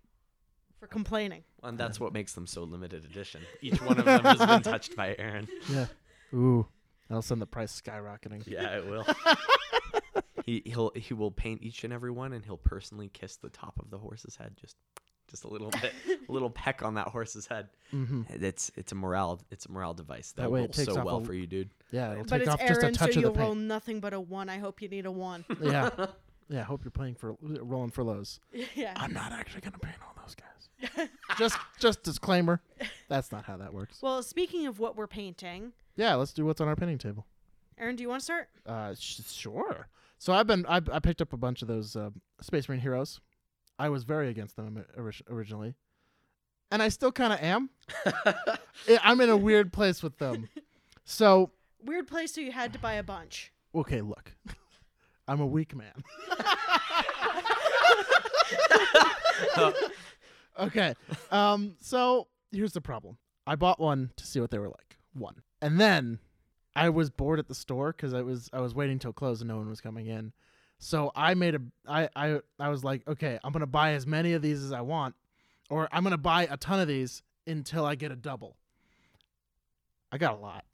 for 0.80 0.88
complaining. 0.88 1.44
And 1.62 1.78
that's 1.78 2.00
what 2.00 2.14
makes 2.14 2.34
them 2.34 2.48
so 2.48 2.64
limited 2.64 3.06
edition. 3.06 3.42
Each 3.62 3.80
one 3.82 4.00
of 4.00 4.06
them 4.06 4.24
has 4.24 4.40
been 4.40 4.62
touched 4.64 4.96
by 4.96 5.16
Aaron. 5.20 5.48
yeah. 5.70 5.86
Ooh, 6.34 6.68
that'll 7.08 7.22
send 7.22 7.42
the 7.42 7.46
price 7.46 7.80
skyrocketing. 7.80 8.46
Yeah, 8.48 8.78
it 8.78 8.86
will. 8.88 9.06
he 10.46 10.64
he'll 10.66 10.92
he 10.96 11.14
will 11.14 11.32
paint 11.32 11.62
each 11.62 11.84
and 11.84 11.94
every 11.94 12.12
one, 12.12 12.34
and 12.34 12.44
he'll 12.44 12.58
personally 12.58 13.10
kiss 13.10 13.36
the 13.36 13.50
top 13.50 13.80
of 13.80 13.92
the 13.92 13.98
horse's 14.00 14.36
head, 14.36 14.56
just 14.60 14.76
just 15.30 15.44
a 15.44 15.48
little 15.48 15.70
bit, 15.70 15.94
a 16.28 16.32
little 16.32 16.50
peck 16.50 16.82
on 16.84 16.96
that 16.96 17.08
horse's 17.08 17.46
head. 17.48 17.68
hmm 17.92 18.24
It's 18.30 18.72
it's 18.76 18.92
a 18.92 18.96
morale 18.96 19.40
it's 19.52 19.66
a 19.68 19.72
morale 19.72 19.94
device 19.94 20.32
that, 20.34 20.44
That 20.44 20.52
way 20.52 20.62
rolls 20.62 20.76
so 20.84 20.98
off 20.98 21.06
well 21.06 21.18
a- 21.18 21.26
for 21.26 21.34
you, 21.34 21.48
dude. 21.48 21.70
Yeah, 21.92 22.12
it'll 22.14 22.24
But 22.26 22.30
take 22.30 22.42
it's 22.42 22.50
off 22.50 22.60
just 22.60 22.82
a 22.82 22.84
Aaron, 22.86 22.94
so 22.96 23.06
touch 23.06 23.16
of 23.16 23.22
you'll 23.24 23.34
the 23.34 23.40
roll 23.40 23.56
nothing 23.56 24.00
but 24.00 24.14
a 24.14 24.20
one. 24.20 24.50
I 24.50 24.58
hope 24.58 24.82
you 24.82 24.88
need 24.90 25.06
a 25.06 25.12
one. 25.12 25.46
yeah, 25.62 25.90
yeah. 26.50 26.60
I 26.62 26.64
hope 26.64 26.84
you're 26.84 26.92
playing 26.92 27.16
for 27.16 27.36
rolling 27.42 27.92
for 27.92 28.04
lows. 28.04 28.40
yeah. 28.76 28.94
I'm 28.96 29.14
not 29.14 29.32
actually 29.32 29.62
gonna 29.62 29.78
paint 29.80 29.96
all 30.04 30.16
those 30.24 30.36
guys. 30.36 31.08
just 31.38 31.58
just 31.80 32.04
disclaimer, 32.04 32.62
that's 33.08 33.32
not 33.32 33.46
how 33.46 33.58
that 33.58 33.74
works. 33.74 34.02
Well, 34.02 34.24
speaking 34.24 34.66
of 34.68 34.80
what 34.80 34.96
we're 34.96 35.08
painting, 35.08 35.74
Yeah, 35.96 36.16
let's 36.16 36.32
do 36.34 36.46
what's 36.46 36.62
on 36.62 36.68
our 36.68 36.76
painting 36.76 36.98
table. 36.98 37.26
Aaron, 37.78 37.96
do 37.96 38.04
you 38.04 38.10
want 38.10 38.20
to 38.22 38.24
start? 38.26 38.50
Uh, 38.66 38.94
sh- 38.98 39.22
sure. 39.28 39.88
So 40.18 40.34
I've 40.34 40.48
been 40.48 40.66
I, 40.68 40.82
I 40.92 41.00
picked 41.00 41.22
up 41.22 41.32
a 41.34 41.38
bunch 41.38 41.62
of 41.62 41.68
those 41.70 41.96
uh, 41.96 42.10
Space 42.42 42.68
Marine 42.70 42.82
heroes. 42.82 43.20
I 43.80 43.90
was 43.90 44.04
very 44.04 44.30
against 44.30 44.56
them 44.58 44.84
originally, 45.30 45.74
and 46.70 46.84
I 46.84 46.90
still 46.90 47.12
kind 47.12 47.34
of 47.34 47.40
am. 47.42 47.70
I- 48.06 48.58
I'm 49.04 49.20
in 49.22 49.30
a 49.30 49.38
weird 49.38 49.72
place 49.74 50.04
with 50.04 50.18
them. 50.20 50.50
So 51.06 51.52
Weird 51.84 52.08
place, 52.08 52.34
so 52.34 52.42
you 52.42 52.52
had 52.52 52.74
to 52.74 52.80
buy 52.80 52.94
a 52.96 53.04
bunch. 53.04 53.54
okay, 53.74 54.02
look, 54.02 54.34
I'm 55.30 55.40
a 55.40 55.48
weak 55.48 55.74
man. 55.74 55.94
okay, 60.60 60.94
um, 61.32 61.76
so 61.82 62.28
here's 62.52 62.74
the 62.74 62.82
problem. 62.82 63.18
I 63.48 63.56
bought 63.56 63.80
one 63.80 64.12
to 64.18 64.26
see 64.28 64.40
what 64.40 64.52
they 64.52 64.60
were 64.60 64.68
like. 64.68 64.98
One. 65.14 65.42
And 65.62 65.80
then 65.80 66.20
I 66.76 66.90
was 66.90 67.10
bored 67.10 67.40
at 67.40 67.48
the 67.48 67.56
store 67.56 67.92
because 67.92 68.14
I 68.14 68.22
was 68.22 68.50
I 68.54 68.60
was 68.60 68.76
waiting 68.76 69.00
till 69.00 69.14
close 69.14 69.42
and 69.42 69.48
no 69.48 69.58
one 69.58 69.70
was 69.70 69.82
coming 69.82 70.08
in. 70.08 70.34
So 70.80 71.12
I 71.16 71.34
made 71.34 71.56
a 71.56 71.62
I 71.88 72.10
I 72.16 72.40
I 72.60 72.70
was 72.70 72.84
like, 72.84 73.08
okay, 73.08 73.38
I'm 73.44 73.52
gonna 73.52 73.68
buy 73.68 73.92
as 73.94 74.08
many 74.08 74.34
of 74.34 74.42
these 74.42 74.64
as 74.64 74.72
I 74.72 74.82
want, 74.82 75.16
or 75.70 75.88
I'm 75.92 76.04
gonna 76.04 76.18
buy 76.18 76.48
a 76.50 76.58
ton 76.58 76.80
of 76.80 76.88
these 76.88 77.22
until 77.46 77.86
I 77.86 77.96
get 77.96 78.12
a 78.12 78.16
double. 78.16 78.56
I 80.12 80.18
got 80.18 80.34
a 80.34 80.38
lot. 80.38 80.66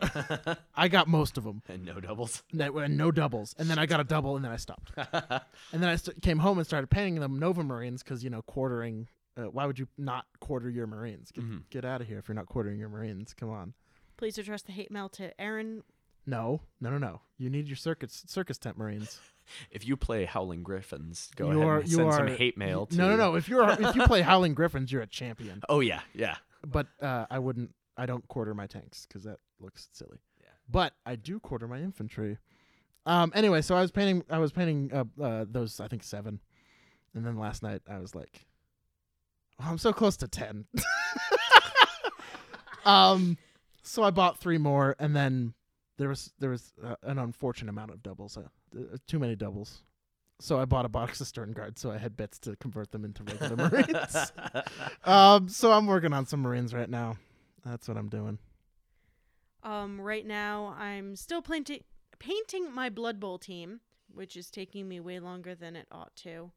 I 0.76 0.88
got 0.88 1.08
most 1.08 1.36
of 1.38 1.44
them, 1.44 1.62
and 1.68 1.84
no 1.84 2.00
doubles. 2.00 2.42
and 2.52 2.96
no 2.96 3.10
doubles. 3.10 3.54
And 3.58 3.68
then 3.68 3.78
I 3.78 3.86
got 3.86 3.98
a 4.00 4.04
double, 4.04 4.36
and 4.36 4.44
then 4.44 4.52
I 4.52 4.56
stopped. 4.56 4.92
And 5.72 5.82
then 5.82 5.88
I 5.88 5.96
st- 5.96 6.20
came 6.22 6.38
home 6.38 6.58
and 6.58 6.66
started 6.66 6.88
painting 6.88 7.16
them 7.16 7.38
Nova 7.38 7.62
Marines 7.64 8.02
because 8.02 8.22
you 8.24 8.30
know 8.30 8.42
quartering. 8.42 9.08
Uh, 9.36 9.42
why 9.44 9.64
would 9.64 9.78
you 9.78 9.86
not 9.96 10.26
quarter 10.40 10.68
your 10.68 10.86
Marines? 10.86 11.30
Get, 11.30 11.44
Mhm. 11.44 11.62
get 11.70 11.84
out 11.84 12.00
of 12.00 12.06
here 12.08 12.18
if 12.18 12.28
you're 12.28 12.34
not 12.34 12.46
quartering 12.46 12.78
your 12.78 12.88
Marines. 12.88 13.32
Come 13.34 13.48
on. 13.50 13.74
Please 14.16 14.36
address 14.38 14.62
the 14.62 14.72
hate 14.72 14.90
mail 14.90 15.08
to 15.10 15.38
Aaron. 15.40 15.82
No, 16.26 16.60
no, 16.80 16.90
no, 16.90 16.98
no. 16.98 17.22
You 17.38 17.50
need 17.50 17.66
your 17.66 17.76
circus 17.76 18.24
circus 18.26 18.58
tent 18.58 18.78
Marines. 18.78 19.18
If 19.70 19.84
you 19.84 19.96
play 19.96 20.26
Howling 20.26 20.62
Griffins, 20.62 21.28
go 21.34 21.50
you 21.50 21.58
ahead 21.58 21.68
are, 21.68 21.78
and 21.78 21.90
send 21.90 22.08
are, 22.08 22.12
some 22.12 22.28
hate 22.28 22.56
mail. 22.56 22.86
To... 22.86 22.96
No, 22.96 23.08
no, 23.08 23.16
no. 23.16 23.34
If 23.34 23.48
you're 23.48 23.68
if 23.68 23.96
you 23.96 24.06
play 24.06 24.20
Howling 24.20 24.54
Griffins, 24.54 24.92
you're 24.92 25.02
a 25.02 25.08
champion. 25.08 25.60
Oh 25.68 25.80
yeah, 25.80 26.02
yeah. 26.14 26.36
But 26.64 26.86
uh, 27.02 27.26
I 27.30 27.40
wouldn't. 27.40 27.74
I 27.96 28.06
don't 28.06 28.26
quarter 28.28 28.54
my 28.54 28.68
tanks 28.68 29.06
because 29.06 29.24
that 29.24 29.38
looks 29.58 29.88
silly. 29.92 30.18
Yeah. 30.40 30.50
But 30.68 30.94
I 31.04 31.16
do 31.16 31.40
quarter 31.40 31.66
my 31.66 31.78
infantry. 31.78 32.38
Um. 33.06 33.32
Anyway, 33.34 33.62
so 33.62 33.74
I 33.74 33.80
was 33.80 33.90
painting. 33.90 34.24
I 34.30 34.38
was 34.38 34.52
painting 34.52 34.92
uh, 34.92 35.04
uh 35.20 35.44
those. 35.48 35.80
I 35.80 35.88
think 35.88 36.02
seven, 36.02 36.40
and 37.14 37.26
then 37.26 37.36
last 37.36 37.62
night 37.62 37.82
I 37.90 37.98
was 37.98 38.14
like, 38.14 38.46
oh, 39.60 39.66
I'm 39.68 39.78
so 39.78 39.92
close 39.92 40.16
to 40.18 40.28
ten. 40.28 40.66
um. 42.84 43.36
So 43.82 44.02
I 44.02 44.10
bought 44.10 44.38
three 44.38 44.58
more, 44.58 44.94
and 44.98 45.16
then 45.16 45.54
there 46.00 46.08
was 46.08 46.32
there 46.38 46.48
was 46.50 46.72
uh, 46.82 46.94
an 47.02 47.18
unfortunate 47.18 47.68
amount 47.68 47.90
of 47.90 48.02
doubles. 48.02 48.38
Uh, 48.38 48.40
uh, 48.76 48.96
too 49.06 49.18
many 49.18 49.36
doubles. 49.36 49.82
So 50.40 50.58
I 50.58 50.64
bought 50.64 50.86
a 50.86 50.88
box 50.88 51.20
of 51.20 51.26
Stern 51.26 51.52
Guards, 51.52 51.82
so 51.82 51.90
I 51.90 51.98
had 51.98 52.16
bets 52.16 52.38
to 52.40 52.56
convert 52.56 52.90
them 52.90 53.04
into 53.04 53.22
regular 53.22 53.56
Marines. 53.70 54.32
um. 55.04 55.48
So 55.48 55.70
I'm 55.72 55.86
working 55.86 56.14
on 56.14 56.24
some 56.24 56.40
Marines 56.40 56.72
right 56.72 56.88
now. 56.88 57.18
That's 57.64 57.86
what 57.86 57.98
I'm 57.98 58.08
doing. 58.08 58.38
Um, 59.62 60.00
right 60.00 60.26
now, 60.26 60.74
I'm 60.78 61.14
still 61.16 61.42
painting 61.42 61.84
painting 62.18 62.72
my 62.72 62.88
Blood 62.88 63.20
Bowl 63.20 63.38
team, 63.38 63.80
which 64.14 64.34
is 64.36 64.50
taking 64.50 64.88
me 64.88 65.00
way 65.00 65.20
longer 65.20 65.54
than 65.54 65.76
it 65.76 65.86
ought 65.92 66.16
to. 66.16 66.50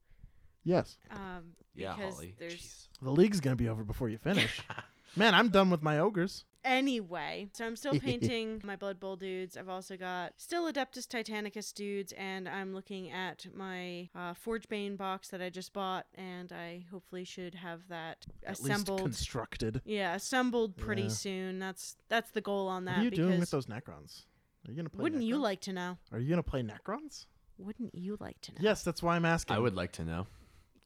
Yes. 0.63 0.97
Um, 1.11 1.55
yeah, 1.75 1.93
because 1.95 2.13
Holly. 2.13 2.35
there's 2.39 2.53
Jeez. 2.55 2.87
The 3.01 3.11
league's 3.11 3.41
gonna 3.41 3.57
be 3.57 3.67
over 3.67 3.83
before 3.83 4.07
you 4.07 4.17
finish. 4.17 4.61
Man, 5.17 5.35
I'm 5.35 5.49
done 5.49 5.69
with 5.69 5.83
my 5.83 5.99
ogres. 5.99 6.45
Anyway. 6.63 7.47
So 7.53 7.65
I'm 7.65 7.75
still 7.75 7.99
painting 7.99 8.61
my 8.63 8.75
Blood 8.75 8.99
Bowl 8.99 9.15
dudes. 9.15 9.57
I've 9.57 9.69
also 9.69 9.97
got 9.97 10.33
still 10.37 10.71
Adeptus 10.71 11.07
Titanicus 11.07 11.73
dudes, 11.73 12.13
and 12.13 12.47
I'm 12.47 12.73
looking 12.73 13.11
at 13.11 13.45
my 13.53 14.09
uh, 14.15 14.33
Forgebane 14.33 14.97
box 14.97 15.27
that 15.29 15.41
I 15.41 15.49
just 15.49 15.73
bought, 15.73 16.05
and 16.15 16.51
I 16.51 16.85
hopefully 16.91 17.25
should 17.25 17.55
have 17.55 17.81
that 17.89 18.25
At 18.45 18.53
assembled. 18.59 19.01
least 19.01 19.17
constructed. 19.17 19.81
yeah, 19.85 20.15
assembled 20.15 20.77
pretty 20.77 21.03
Yeah. 21.03 21.07
soon. 21.09 21.59
That's 21.59 21.97
that's 22.09 22.31
the 22.31 22.41
goal 22.41 22.67
on 22.67 22.85
that. 22.85 22.97
what 22.97 23.01
are 23.01 23.03
you 23.05 23.11
doing 23.11 23.39
with 23.39 23.51
those 23.51 23.65
Necrons? 23.67 24.25
Are 24.67 24.71
you 24.71 24.77
gonna 24.77 24.89
play? 24.89 25.03
wouldn't 25.03 25.23
you 25.23 25.37
like 25.37 25.61
to 25.61 25.73
know? 25.73 25.97
Are 26.11 26.19
you 26.19 26.29
gonna 26.29 26.43
play 26.43 26.61
Necrons? 26.63 27.25
Wouldn't 27.57 27.93
you 27.93 28.17
like 28.19 28.39
to 28.41 28.51
know? 28.53 28.57
Yes, 28.61 28.83
that's 28.83 29.03
why 29.03 29.15
I'm 29.15 29.25
asking. 29.25 29.55
I 29.55 29.59
would 29.59 29.75
like 29.75 29.91
to 29.93 30.03
know. 30.03 30.27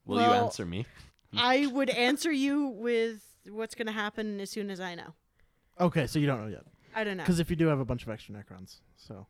Will 0.04 0.20
you 0.20 0.26
answer 0.26 0.64
me? 0.66 0.86
I 1.36 1.66
would 1.66 1.90
answer 1.90 2.32
you 2.32 2.68
with 2.68 3.22
what's 3.50 3.74
going 3.74 3.86
to 3.86 3.92
happen 3.92 4.40
as 4.40 4.50
soon 4.50 4.70
as 4.70 4.80
I 4.80 4.94
know. 4.94 5.14
Okay, 5.80 6.06
so 6.06 6.18
you 6.18 6.26
don't 6.26 6.40
know 6.42 6.48
yet, 6.48 6.64
I 6.94 7.04
don't 7.04 7.16
know. 7.16 7.22
because 7.22 7.38
if 7.40 7.50
you 7.50 7.56
do 7.56 7.66
have 7.68 7.80
a 7.80 7.84
bunch 7.84 8.02
of 8.02 8.08
extra 8.10 8.34
Necrons, 8.34 8.76
so 8.96 9.26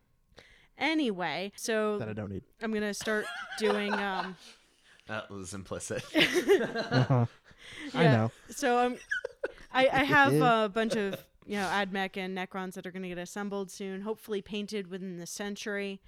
Anyway, 0.77 1.51
so 1.57 1.97
that 1.99 2.07
I 2.07 2.13
don't 2.13 2.31
need. 2.31 2.43
I'm 2.61 2.71
going 2.71 2.83
to 2.83 2.93
start 2.93 3.25
doing 3.57 3.93
um 3.93 4.35
That 5.07 5.29
was 5.29 5.53
implicit. 5.53 6.03
Uh-huh. 6.15 7.25
I 7.95 8.03
Yeah. 8.03 8.11
know. 8.11 8.31
so 8.49 8.77
I'm 8.77 8.97
I 9.73 9.87
I 9.89 10.03
have 10.17 10.33
a 10.33 10.69
bunch 10.69 10.95
of, 10.95 11.15
you 11.45 11.57
know, 11.57 11.65
Admech 11.67 12.15
and 12.15 12.37
Necrons 12.37 12.73
that 12.75 12.85
are 12.87 12.91
going 12.91 13.03
to 13.03 13.09
get 13.09 13.17
assembled 13.17 13.69
soon, 13.71 14.01
hopefully 14.01 14.41
painted 14.41 14.87
within 14.87 15.17
the 15.17 15.25
century. 15.27 15.99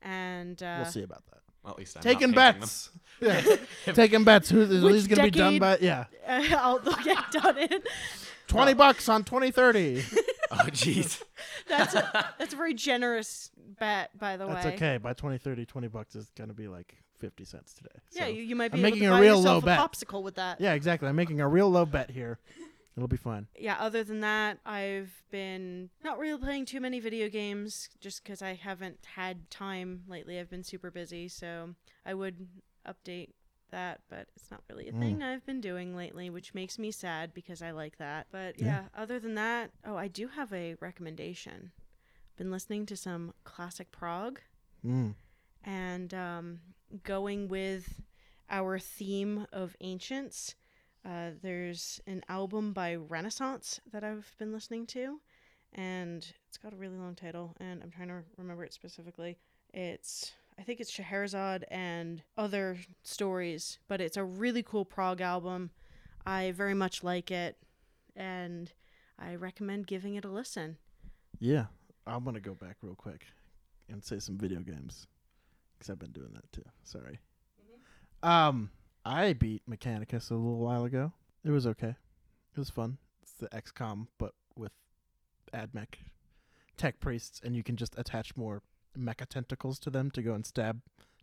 And 0.00 0.62
uh 0.62 0.76
we'll 0.78 0.84
see 0.92 1.02
about 1.02 1.24
that. 1.26 1.40
Well, 1.62 1.72
at 1.72 1.78
least 1.78 1.96
I'm 1.96 2.02
Taking 2.02 2.30
not 2.30 2.54
painting 2.54 2.60
bets. 2.60 2.90
Yeah, 3.86 3.92
taking 3.94 4.24
bets. 4.24 4.50
Who 4.50 4.60
is 4.62 4.82
Which 4.82 5.08
gonna 5.08 5.22
be 5.24 5.30
done 5.30 5.58
by? 5.58 5.78
Yeah, 5.80 6.04
I'll 6.28 6.78
they'll 6.78 6.94
get 7.04 7.30
done 7.30 7.58
in. 7.58 7.82
Twenty 8.46 8.74
bucks 8.74 9.08
on 9.08 9.24
twenty 9.24 9.50
thirty. 9.50 10.00
them. 10.00 10.18
Oh, 10.50 10.66
jeez. 10.68 11.20
That's 11.68 11.94
a, 11.96 12.32
that's 12.38 12.52
a 12.54 12.56
very 12.56 12.74
generous 12.74 13.50
bet, 13.56 14.16
by 14.16 14.36
the 14.36 14.46
That's 14.46 14.64
way. 14.64 14.70
That's 14.70 14.82
okay. 14.82 14.96
By 14.98 15.12
2030, 15.14 15.64
20 15.66 15.88
bucks 15.88 16.14
is 16.14 16.30
gonna 16.36 16.52
be 16.52 16.68
like 16.68 16.94
fifty 17.18 17.44
cents 17.44 17.74
today. 17.74 17.88
Yeah, 18.12 18.22
So- 18.24 18.28
you, 18.28 18.42
you 18.42 18.54
might 18.54 18.70
be 18.70 18.78
I'm 18.78 18.84
able 18.84 18.94
making 18.96 19.08
to 19.08 19.16
a 19.16 19.20
real 19.20 19.40
low 19.40 19.58
a 19.58 19.60
bet. 19.62 19.78
popsicle 19.80 20.22
with 20.22 20.36
that. 20.36 20.60
yeah, 20.60 20.74
exactly. 20.74 21.08
I'm 21.08 21.16
making 21.16 21.40
a 21.40 21.48
real 21.48 21.68
low 21.70 21.84
bet 21.86 22.10
here. 22.10 22.38
It'll 22.96 23.08
be 23.08 23.16
fun. 23.16 23.48
yeah, 23.58 23.76
other 23.80 24.04
than 24.04 24.20
that, 24.20 24.58
I've 24.64 25.24
been 25.32 25.90
not 26.04 26.18
really 26.18 26.38
playing 26.40 26.66
too 26.66 26.78
many 26.78 27.00
video 27.00 27.28
games 27.28 27.88
just 28.00 28.22
because 28.22 28.40
I 28.40 28.54
haven't 28.54 28.98
had 29.16 29.50
time 29.50 30.02
lately. 30.06 30.38
I've 30.38 30.50
been 30.50 30.62
super 30.62 30.92
busy, 30.92 31.26
so 31.26 31.70
I 32.06 32.14
would 32.14 32.46
update 32.86 33.30
that, 33.74 34.00
but 34.08 34.28
it's 34.36 34.50
not 34.50 34.62
really 34.70 34.88
a 34.88 34.92
Mm. 34.92 35.00
thing 35.00 35.22
I've 35.22 35.44
been 35.44 35.60
doing 35.60 35.94
lately, 35.96 36.30
which 36.30 36.54
makes 36.54 36.78
me 36.78 36.90
sad 36.90 37.34
because 37.34 37.60
I 37.60 37.72
like 37.72 37.98
that. 37.98 38.28
But 38.30 38.58
Yeah. 38.58 38.66
yeah, 38.66 38.84
other 38.94 39.18
than 39.18 39.34
that, 39.34 39.72
oh, 39.84 39.96
I 39.96 40.08
do 40.08 40.28
have 40.28 40.52
a 40.52 40.74
recommendation. 40.80 41.72
Been 42.36 42.50
listening 42.50 42.86
to 42.86 42.96
some 42.96 43.34
classic 43.44 43.90
prog 43.90 44.40
Mm. 44.84 45.14
and 45.64 46.12
um, 46.14 46.60
going 47.02 47.48
with 47.48 48.02
our 48.50 48.78
theme 48.78 49.46
of 49.52 49.76
ancients. 49.80 50.54
Uh, 51.04 51.30
there's 51.42 52.00
an 52.06 52.22
album 52.28 52.72
by 52.72 52.94
Renaissance 52.94 53.80
that 53.92 54.04
I've 54.04 54.34
been 54.38 54.52
listening 54.52 54.86
to, 54.88 55.20
and 55.72 56.26
it's 56.48 56.58
got 56.58 56.72
a 56.72 56.76
really 56.76 56.96
long 56.96 57.14
title, 57.14 57.54
and 57.60 57.82
I'm 57.82 57.90
trying 57.90 58.08
to 58.08 58.22
remember 58.36 58.64
it 58.64 58.72
specifically. 58.72 59.38
It's 59.72 60.32
I 60.58 60.62
think 60.62 60.80
it's 60.80 60.90
Scheherazade 60.90 61.64
and 61.68 62.22
other 62.36 62.78
stories, 63.02 63.78
but 63.88 64.00
it's 64.00 64.16
a 64.16 64.24
really 64.24 64.62
cool 64.62 64.84
prog 64.84 65.20
album. 65.20 65.70
I 66.24 66.52
very 66.52 66.74
much 66.74 67.02
like 67.02 67.30
it, 67.30 67.56
and 68.16 68.72
I 69.18 69.34
recommend 69.34 69.86
giving 69.86 70.14
it 70.14 70.24
a 70.24 70.30
listen. 70.30 70.78
Yeah, 71.38 71.66
I'm 72.06 72.24
gonna 72.24 72.40
go 72.40 72.54
back 72.54 72.76
real 72.82 72.94
quick 72.94 73.26
and 73.88 74.02
say 74.02 74.18
some 74.18 74.38
video 74.38 74.60
games 74.60 75.06
because 75.74 75.90
I've 75.90 75.98
been 75.98 76.12
doing 76.12 76.30
that 76.34 76.50
too. 76.52 76.64
Sorry. 76.84 77.18
Um, 78.22 78.70
I 79.04 79.34
beat 79.34 79.62
Mechanicus 79.68 80.30
a 80.30 80.34
little 80.34 80.58
while 80.58 80.84
ago. 80.84 81.12
It 81.44 81.50
was 81.50 81.66
okay. 81.66 81.94
It 82.56 82.58
was 82.58 82.70
fun. 82.70 82.96
It's 83.22 83.32
the 83.32 83.48
XCOM, 83.48 84.06
but 84.18 84.32
with 84.56 84.72
AdMech 85.52 85.96
tech 86.76 87.00
priests, 87.00 87.40
and 87.44 87.54
you 87.54 87.62
can 87.62 87.76
just 87.76 87.94
attach 87.98 88.36
more 88.36 88.62
mecha 88.98 89.26
tentacles 89.26 89.78
to 89.80 89.90
them 89.90 90.10
to 90.12 90.22
go 90.22 90.34
and 90.34 90.46
stab 90.46 90.80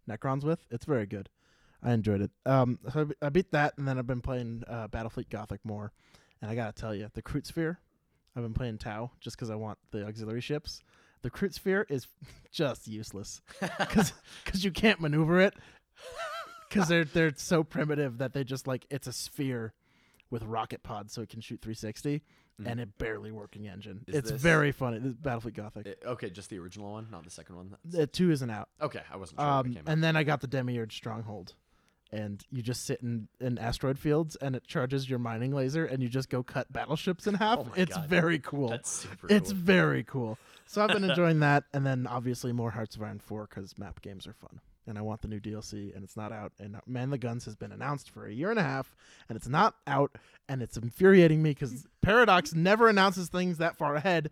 Necrons 0.09 0.43
with. 0.43 0.65
It's 0.69 0.85
very 0.85 1.05
good. 1.05 1.29
I 1.83 1.93
enjoyed 1.93 2.21
it. 2.21 2.31
Um, 2.45 2.79
so 2.93 3.09
I 3.21 3.29
beat 3.29 3.51
that, 3.51 3.77
and 3.77 3.87
then 3.87 3.97
I've 3.97 4.07
been 4.07 4.21
playing 4.21 4.63
uh, 4.67 4.87
Battlefleet 4.87 5.29
Gothic 5.29 5.61
more. 5.63 5.91
And 6.41 6.49
I 6.49 6.55
gotta 6.55 6.73
tell 6.73 6.93
you, 6.93 7.09
the 7.13 7.21
Kroot 7.21 7.45
Sphere 7.45 7.79
I've 8.35 8.43
been 8.43 8.53
playing 8.53 8.77
Tau 8.77 9.11
just 9.19 9.35
because 9.35 9.49
I 9.49 9.55
want 9.55 9.77
the 9.91 10.05
auxiliary 10.05 10.41
ships. 10.41 10.81
The 11.21 11.29
Kroot 11.29 11.53
Sphere 11.53 11.85
is 11.89 12.07
just 12.51 12.87
useless 12.87 13.41
because 13.79 14.13
you 14.53 14.71
can't 14.71 14.99
maneuver 14.99 15.39
it 15.39 15.53
because 16.69 16.87
they're 16.87 17.05
they're 17.05 17.33
so 17.35 17.63
primitive 17.63 18.19
that 18.19 18.33
they 18.33 18.43
just 18.43 18.67
like 18.67 18.85
it's 18.89 19.07
a 19.07 19.13
sphere 19.13 19.73
with 20.31 20.41
rocket 20.43 20.81
pods 20.81 21.13
so 21.13 21.21
it 21.21 21.29
can 21.29 21.41
shoot 21.41 21.61
360 21.61 22.23
Mm. 22.59 22.69
and 22.69 22.81
a 22.81 22.85
barely 22.85 23.31
working 23.31 23.65
engine. 23.67 24.03
Is 24.07 24.15
it's 24.15 24.31
this- 24.31 24.41
very 24.41 24.71
funny. 24.73 24.99
This 24.99 25.11
is 25.13 25.17
Battlefleet 25.17 25.53
Gothic. 25.53 25.87
Eh, 25.87 25.93
okay, 26.05 26.29
just 26.29 26.49
the 26.49 26.59
original 26.59 26.91
one, 26.91 27.07
not 27.09 27.23
the 27.23 27.29
second 27.29 27.55
one. 27.55 27.75
The 27.85 28.05
two 28.05 28.29
isn't 28.29 28.49
out. 28.49 28.67
Okay, 28.81 29.01
I 29.11 29.15
wasn't 29.15 29.39
sure 29.39 29.47
it 29.47 29.51
Um, 29.51 29.65
came 29.67 29.77
out. 29.77 29.83
and 29.87 30.03
then 30.03 30.15
I 30.17 30.23
got 30.23 30.41
the 30.41 30.47
Demiurge 30.47 30.95
Stronghold. 30.95 31.55
And 32.11 32.43
you 32.51 32.61
just 32.61 32.83
sit 32.83 32.99
in, 33.01 33.29
in 33.39 33.57
asteroid 33.57 33.97
fields 33.97 34.35
and 34.35 34.53
it 34.53 34.65
charges 34.67 35.09
your 35.09 35.17
mining 35.17 35.53
laser 35.53 35.85
and 35.85 36.03
you 36.03 36.09
just 36.09 36.29
go 36.29 36.43
cut 36.43 36.71
battleships 36.71 37.25
in 37.25 37.35
half. 37.35 37.59
Oh 37.59 37.71
it's 37.77 37.95
God. 37.95 38.09
very 38.09 38.37
cool. 38.37 38.67
That's 38.67 38.89
super 38.91 39.27
It's 39.31 39.53
cool. 39.53 39.61
very 39.61 40.03
cool. 40.03 40.37
So 40.65 40.81
I've 40.83 40.89
been 40.91 41.05
enjoying 41.09 41.39
that, 41.39 41.63
and 41.73 41.85
then 41.85 42.05
obviously 42.07 42.51
more 42.51 42.71
Hearts 42.71 42.97
of 42.97 43.01
Iron 43.01 43.19
4 43.19 43.47
because 43.49 43.77
map 43.77 44.01
games 44.01 44.27
are 44.27 44.33
fun. 44.33 44.59
And 44.87 44.97
I 44.97 45.01
want 45.01 45.21
the 45.21 45.27
new 45.27 45.39
DLC, 45.39 45.95
and 45.95 46.03
it's 46.03 46.17
not 46.17 46.31
out. 46.31 46.53
And 46.59 46.77
Man 46.87 47.11
the 47.11 47.17
Guns 47.17 47.45
has 47.45 47.55
been 47.55 47.71
announced 47.71 48.09
for 48.09 48.25
a 48.25 48.33
year 48.33 48.49
and 48.49 48.59
a 48.59 48.63
half, 48.63 48.95
and 49.29 49.35
it's 49.35 49.47
not 49.47 49.75
out, 49.85 50.17
and 50.49 50.61
it's 50.61 50.75
infuriating 50.75 51.43
me 51.43 51.51
because 51.51 51.85
Paradox 52.01 52.53
never 52.55 52.89
announces 52.89 53.29
things 53.29 53.59
that 53.59 53.77
far 53.77 53.95
ahead 53.95 54.31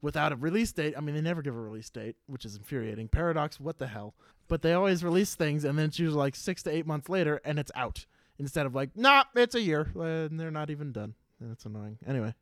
without 0.00 0.32
a 0.32 0.36
release 0.36 0.72
date. 0.72 0.94
I 0.96 1.00
mean, 1.00 1.14
they 1.14 1.20
never 1.20 1.42
give 1.42 1.56
a 1.56 1.60
release 1.60 1.90
date, 1.90 2.16
which 2.26 2.44
is 2.44 2.56
infuriating. 2.56 3.08
Paradox, 3.08 3.58
what 3.58 3.78
the 3.78 3.88
hell? 3.88 4.14
But 4.48 4.62
they 4.62 4.72
always 4.72 5.04
release 5.04 5.34
things, 5.34 5.64
and 5.64 5.78
then 5.78 5.86
it's 5.86 5.98
usually 5.98 6.18
like 6.18 6.36
six 6.36 6.62
to 6.64 6.70
eight 6.70 6.86
months 6.86 7.08
later, 7.08 7.40
and 7.44 7.58
it's 7.58 7.72
out 7.74 8.06
instead 8.38 8.66
of 8.66 8.74
like, 8.74 8.90
nah, 8.96 9.24
it's 9.34 9.54
a 9.54 9.60
year, 9.60 9.90
and 9.94 10.38
they're 10.38 10.50
not 10.50 10.70
even 10.70 10.92
done. 10.92 11.14
That's 11.40 11.64
annoying. 11.64 11.98
Anyway, 12.06 12.34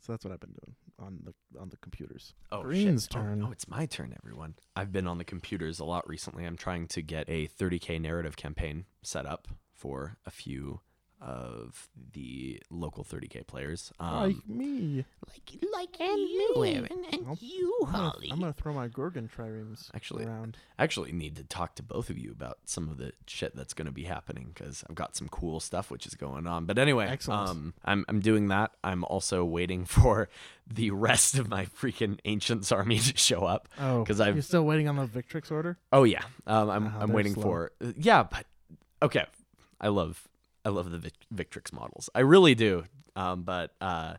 so 0.00 0.12
that's 0.12 0.24
what 0.24 0.32
I've 0.32 0.40
been 0.40 0.54
doing 0.64 0.76
on 0.98 1.20
the 1.24 1.60
on 1.60 1.68
the 1.70 1.76
computers. 1.78 2.34
Oh, 2.50 2.62
Greene's 2.62 3.04
shit. 3.04 3.16
Oh, 3.16 3.20
turn. 3.20 3.44
Oh, 3.46 3.52
it's 3.52 3.68
my 3.68 3.86
turn, 3.86 4.14
everyone. 4.22 4.54
I've 4.76 4.92
been 4.92 5.06
on 5.06 5.18
the 5.18 5.24
computers 5.24 5.78
a 5.78 5.84
lot 5.84 6.08
recently. 6.08 6.44
I'm 6.44 6.56
trying 6.56 6.86
to 6.88 7.02
get 7.02 7.28
a 7.28 7.48
30k 7.48 8.00
narrative 8.00 8.36
campaign 8.36 8.84
set 9.02 9.26
up 9.26 9.48
for 9.74 10.18
a 10.26 10.30
few 10.30 10.80
of 11.20 11.88
the 12.12 12.60
local 12.70 13.04
30k 13.04 13.46
players. 13.46 13.92
Um, 13.98 14.22
like 14.24 14.48
me. 14.48 15.04
Like, 15.28 15.62
like 15.72 16.00
you, 16.00 16.54
Aaron, 16.64 17.04
and 17.12 17.26
Nope. 17.26 17.38
you, 17.40 17.74
I'm 17.86 17.92
gonna, 17.92 18.10
Holly. 18.10 18.28
I'm 18.30 18.40
gonna 18.40 18.52
throw 18.52 18.72
my 18.72 18.88
Gorgon 18.88 19.28
triremes 19.34 19.90
Actually- 19.94 20.24
around. 20.26 20.56
I 20.78 20.84
actually 20.84 21.10
need 21.12 21.34
to 21.36 21.42
talk 21.44 21.74
to 21.76 21.82
both 21.82 22.08
of 22.08 22.18
you 22.18 22.30
about 22.30 22.58
some 22.64 22.88
of 22.88 22.98
the 22.98 23.12
shit 23.26 23.56
that's 23.56 23.74
going 23.74 23.86
to 23.86 23.92
be 23.92 24.04
happening 24.04 24.52
because 24.54 24.84
I've 24.88 24.94
got 24.94 25.16
some 25.16 25.28
cool 25.28 25.58
stuff 25.58 25.90
which 25.90 26.06
is 26.06 26.14
going 26.14 26.46
on. 26.46 26.66
But 26.66 26.78
anyway, 26.78 27.08
Excellent. 27.08 27.50
um, 27.50 27.74
I'm 27.84 28.04
I'm 28.08 28.20
doing 28.20 28.46
that. 28.48 28.70
I'm 28.84 29.02
also 29.04 29.44
waiting 29.44 29.84
for 29.86 30.28
the 30.72 30.92
rest 30.92 31.36
of 31.36 31.48
my 31.48 31.64
freaking 31.64 32.20
ancients 32.24 32.70
army 32.70 32.98
to 33.00 33.16
show 33.16 33.40
up. 33.44 33.68
Oh, 33.80 34.04
because 34.04 34.20
I'm 34.20 34.40
still 34.42 34.64
waiting 34.64 34.86
on 34.88 34.94
the 34.96 35.06
Victrix 35.06 35.50
order. 35.50 35.78
Oh 35.92 36.04
yeah, 36.04 36.22
um, 36.46 36.70
I'm 36.70 36.86
Ah, 36.86 37.00
I'm 37.00 37.12
waiting 37.12 37.34
slow. 37.34 37.42
for 37.42 37.72
yeah, 37.96 38.22
but 38.22 38.46
okay, 39.02 39.24
I 39.80 39.88
love 39.88 40.28
I 40.64 40.70
love 40.70 40.90
the 40.90 40.98
Vic- 40.98 41.26
Victrix 41.34 41.72
models, 41.72 42.10
I 42.14 42.20
really 42.20 42.54
do. 42.54 42.84
Um, 43.16 43.42
but 43.42 43.74
uh, 43.80 44.14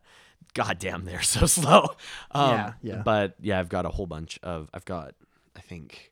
goddamn, 0.54 1.04
they're 1.04 1.22
so 1.36 1.46
slow. 1.46 1.90
Um, 2.32 2.50
Yeah, 2.50 2.72
yeah. 2.82 3.02
But 3.04 3.34
yeah, 3.40 3.58
I've 3.60 3.68
got 3.68 3.86
a 3.86 3.90
whole 3.90 4.06
bunch 4.06 4.38
of 4.42 4.68
I've 4.74 4.84
got 4.84 5.14
I 5.56 5.60
think 5.60 6.09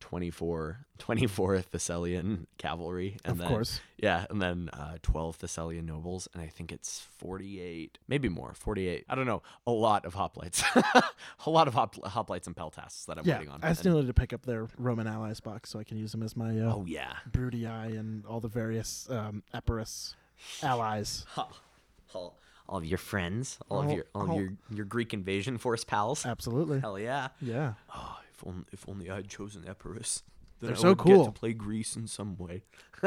24, 0.00 0.86
24 0.98 1.58
Thessalian 1.62 2.46
cavalry, 2.56 3.16
and 3.24 3.32
of 3.32 3.38
then 3.38 3.48
course. 3.48 3.80
yeah, 3.96 4.26
and 4.30 4.40
then 4.40 4.70
uh, 4.72 4.96
12 5.02 5.38
Thessalian 5.38 5.84
nobles, 5.86 6.28
and 6.32 6.42
I 6.42 6.46
think 6.46 6.72
it's 6.72 7.06
48, 7.18 7.98
maybe 8.08 8.28
more, 8.28 8.54
48. 8.54 9.04
I 9.08 9.14
don't 9.14 9.26
know, 9.26 9.42
a 9.66 9.70
lot 9.70 10.04
of 10.04 10.14
hoplites, 10.14 10.62
a 11.46 11.50
lot 11.50 11.68
of 11.68 11.74
hop, 11.74 11.96
hoplites 11.96 12.46
and 12.46 12.56
peltasts 12.56 13.06
that 13.06 13.18
I'm 13.18 13.24
yeah, 13.26 13.38
waiting 13.38 13.50
on. 13.52 13.60
I 13.62 13.72
still 13.72 13.96
need 13.96 14.06
to 14.06 14.14
pick 14.14 14.32
up 14.32 14.46
their 14.46 14.68
Roman 14.78 15.06
allies 15.06 15.40
box 15.40 15.70
so 15.70 15.78
I 15.78 15.84
can 15.84 15.98
use 15.98 16.12
them 16.12 16.22
as 16.22 16.36
my 16.36 16.50
uh, 16.58 16.74
oh 16.74 16.84
yeah, 16.86 17.14
Brutii 17.30 17.98
and 17.98 18.24
all 18.26 18.40
the 18.40 18.48
various 18.48 19.08
um, 19.10 19.42
Epirus 19.52 20.14
allies. 20.62 21.26
all, 22.14 22.38
all 22.68 22.78
of 22.78 22.84
your 22.84 22.98
friends, 22.98 23.58
all 23.68 23.78
All- 23.78 23.84
of 23.84 23.92
your 23.92 24.04
all 24.14 24.30
of 24.30 24.36
your 24.36 24.52
your 24.70 24.84
Greek 24.84 25.12
invasion 25.14 25.58
force 25.58 25.84
pals. 25.84 26.24
Absolutely. 26.26 26.80
Hell 26.80 26.98
yeah! 26.98 27.28
Yeah. 27.40 27.74
Oh, 27.94 28.18
if 28.38 28.46
only 28.46 28.64
if 28.72 28.88
only 28.88 29.10
I 29.10 29.16
had 29.16 29.28
chosen 29.28 29.64
Epirus, 29.66 30.22
then 30.60 30.68
They're 30.68 30.76
I 30.76 30.80
so 30.80 30.88
would 30.90 30.98
get 30.98 31.04
cool. 31.06 31.24
to 31.26 31.32
play 31.32 31.52
Greece 31.52 31.96
in 31.96 32.06
some 32.06 32.36
way. 32.36 32.62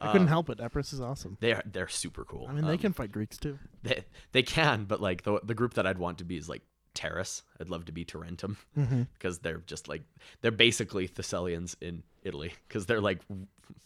I 0.00 0.12
couldn't 0.12 0.22
Um, 0.22 0.26
help 0.28 0.48
it. 0.50 0.60
Epirus 0.60 0.92
is 0.92 1.00
awesome. 1.00 1.36
They're 1.40 1.62
they're 1.66 1.88
super 1.88 2.24
cool. 2.24 2.46
I 2.48 2.52
mean, 2.52 2.64
they 2.64 2.72
Um, 2.74 2.78
can 2.78 2.92
fight 2.92 3.10
Greeks 3.10 3.36
too. 3.36 3.58
they 3.82 4.04
they 4.32 4.42
can, 4.42 4.84
but 4.84 5.00
like 5.00 5.22
the 5.22 5.40
the 5.42 5.54
group 5.54 5.74
that 5.74 5.86
I'd 5.86 5.98
want 5.98 6.18
to 6.18 6.24
be 6.24 6.36
is 6.36 6.48
like 6.48 6.62
Terrace. 6.94 7.42
I'd 7.60 7.68
love 7.68 7.84
to 7.86 7.92
be 7.92 8.04
Tarentum 8.04 8.56
Mm-hmm. 8.78 9.02
because 9.14 9.40
they're 9.40 9.62
just 9.66 9.88
like 9.88 10.02
they're 10.40 10.50
basically 10.52 11.08
Thessalians 11.08 11.74
in 11.80 12.02
Italy 12.22 12.52
because 12.68 12.86
they're 12.86 13.00
like 13.00 13.20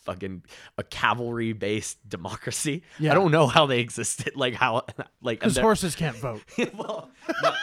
fucking 0.00 0.42
a 0.78 0.82
cavalry 0.84 1.52
based 1.54 2.06
democracy. 2.08 2.82
Yeah. 2.98 3.12
I 3.12 3.14
don't 3.14 3.30
know 3.32 3.46
how 3.46 3.64
they 3.66 3.80
existed. 3.80 4.36
Like 4.36 4.54
how 4.54 4.84
like 5.22 5.38
and 5.38 5.40
Because 5.40 5.54
they're- 5.54 5.62
horses 5.64 5.94
can't 5.96 6.16
vote. 6.16 6.42
well, 6.74 7.10
no. 7.42 7.54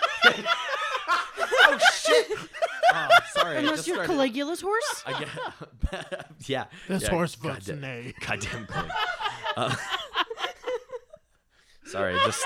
oh! 2.94 3.08
Sorry. 3.34 3.58
Unless 3.58 3.88
you're 3.88 3.98
started- 3.98 4.12
Caligula's 4.14 4.62
horse. 4.62 5.04
I 5.06 5.20
get, 5.20 6.26
yeah. 6.48 6.66
This 6.88 7.04
yeah, 7.04 7.10
horse 7.10 7.36
votes 7.36 7.68
goddamn- 7.68 7.82
nay. 7.82 8.14
Goddamn 8.26 8.66
Calig. 8.68 8.90
Uh, 9.58 9.76
sorry, 11.86 12.16
I 12.16 12.26
just 12.26 12.44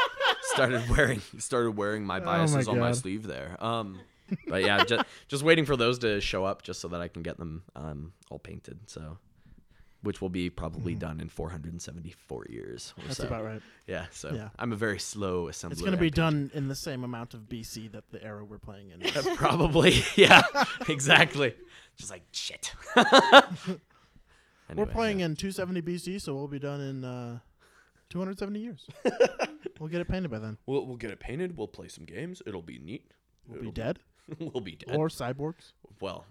started 0.54 0.90
wearing 0.90 1.22
started 1.38 1.72
wearing 1.72 2.06
my 2.06 2.20
Oh 2.20 2.26
my 2.26 2.38
biases 2.38 2.68
on 2.68 2.80
my 2.80 2.92
sleeve 2.92 3.28
there. 3.28 3.58
Um, 3.60 4.00
but 4.48 4.64
yeah, 4.64 4.84
just 4.84 5.06
just 5.28 5.44
waiting 5.44 5.66
for 5.66 5.76
those 5.78 6.00
to 6.00 6.22
show 6.22 6.46
up 6.46 6.62
just 6.64 6.82
so 6.82 6.88
that 6.90 7.02
I 7.02 7.08
can 7.08 7.24
get 7.24 7.38
them 7.38 7.64
um 7.76 8.14
all 8.30 8.40
painted. 8.40 8.80
So, 8.88 9.18
which 10.04 10.22
will 10.22 10.30
be 10.30 10.50
probably 10.50 10.94
done 10.96 11.20
in 11.20 11.30
474 11.30 12.46
years. 12.50 12.94
Or. 12.98 13.04
That's 13.06 13.18
so. 13.18 13.28
about 13.28 13.44
right. 13.44 13.62
Yeah. 13.88 14.06
So 14.12 14.32
Yeah. 14.34 14.50
I'm 14.60 14.72
a 14.72 14.76
very 14.76 15.00
slow 15.00 15.46
assembler. 15.48 15.72
It's 15.72 15.82
going 15.82 15.94
to 15.94 15.98
be 15.98 16.10
done 16.12 16.52
in 16.54 16.68
the 16.68 16.76
same 16.76 17.04
amount 17.04 17.34
of 17.34 17.42
BC 17.42 17.92
that 17.94 18.12
the 18.12 18.24
era 18.24 18.46
we're 18.46 18.60
playing 18.60 18.92
in. 18.92 19.02
is. 19.08 19.16
Uh, 19.26 19.36
Probably, 19.36 20.04
yeah, 20.16 20.44
exactly. 20.88 21.56
Just 21.98 22.12
like 22.12 22.24
shit. 22.32 22.74
we're 24.76 24.86
playing 24.86 25.20
yeah. 25.20 25.26
in 25.28 25.36
270 25.36 25.82
BC, 25.82 26.22
so 26.22 26.36
we'll 26.36 26.48
be 26.48 26.60
done 26.60 26.82
in 26.82 27.04
uh, 27.04 27.40
270 28.10 28.60
years. 28.60 28.86
we'll 29.80 29.90
get 29.90 30.02
it 30.02 30.08
painted 30.08 30.30
by 30.30 30.40
then. 30.40 30.58
We'll 30.66 30.86
we'll 30.86 30.98
get 30.98 31.12
it 31.12 31.20
painted. 31.20 31.58
We'll 31.58 31.68
play 31.68 31.88
some 31.88 32.06
games. 32.06 32.42
It'll 32.46 32.62
be 32.62 32.80
neat. 32.80 33.12
We'll 33.48 33.60
be 33.60 33.68
It'll- 33.68 33.72
dead 33.74 34.00
we'll 34.40 34.62
be 34.62 34.76
dead. 34.76 34.96
or 34.96 35.10
cyborgs. 35.10 35.74
well, 36.00 36.26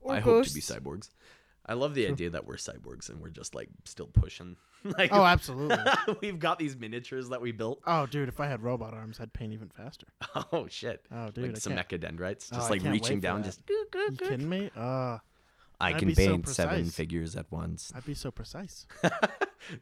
Or 0.00 0.14
I 0.14 0.20
hope 0.20 0.46
to 0.46 0.54
be 0.54 0.60
cyborgs. 0.60 1.10
I 1.66 1.74
love 1.74 1.94
the 1.94 2.06
idea 2.08 2.30
that 2.30 2.46
we're 2.46 2.56
cyborgs 2.56 3.08
and 3.10 3.20
we're 3.20 3.28
just 3.30 3.54
like 3.54 3.68
still 3.84 4.06
pushing. 4.06 4.56
like 4.98 5.12
Oh, 5.12 5.24
absolutely. 5.24 5.76
we've 6.22 6.38
got 6.38 6.58
these 6.58 6.76
miniatures 6.76 7.28
that 7.28 7.40
we 7.40 7.52
built. 7.52 7.80
oh, 7.86 8.06
dude, 8.06 8.28
if 8.28 8.40
I 8.40 8.46
had 8.46 8.62
robot 8.62 8.94
arms, 8.94 9.20
I'd 9.20 9.32
paint 9.32 9.52
even 9.52 9.68
faster. 9.68 10.06
Oh 10.52 10.66
shit! 10.68 11.04
Oh, 11.12 11.30
dude, 11.30 11.44
like 11.48 11.56
I 11.56 11.58
some 11.58 11.74
can't. 11.74 11.88
mechadendrites, 11.88 12.48
Oh, 12.52 12.56
just 12.56 12.68
I 12.68 12.70
like 12.70 12.82
reaching 12.84 13.20
down. 13.20 13.42
that. 13.42 13.46
Just 13.46 13.62
you 13.68 13.86
kidding 14.18 14.48
me? 14.48 14.70
Uh, 14.76 15.18
I 15.80 15.92
can 15.94 16.08
be 16.08 16.14
so 16.14 16.26
paint 16.32 16.48
seven 16.48 16.84
figures 16.90 17.36
at 17.36 17.50
once. 17.50 17.92
I'd 17.94 18.04
be 18.04 18.14
so 18.14 18.30
precise. 18.30 18.86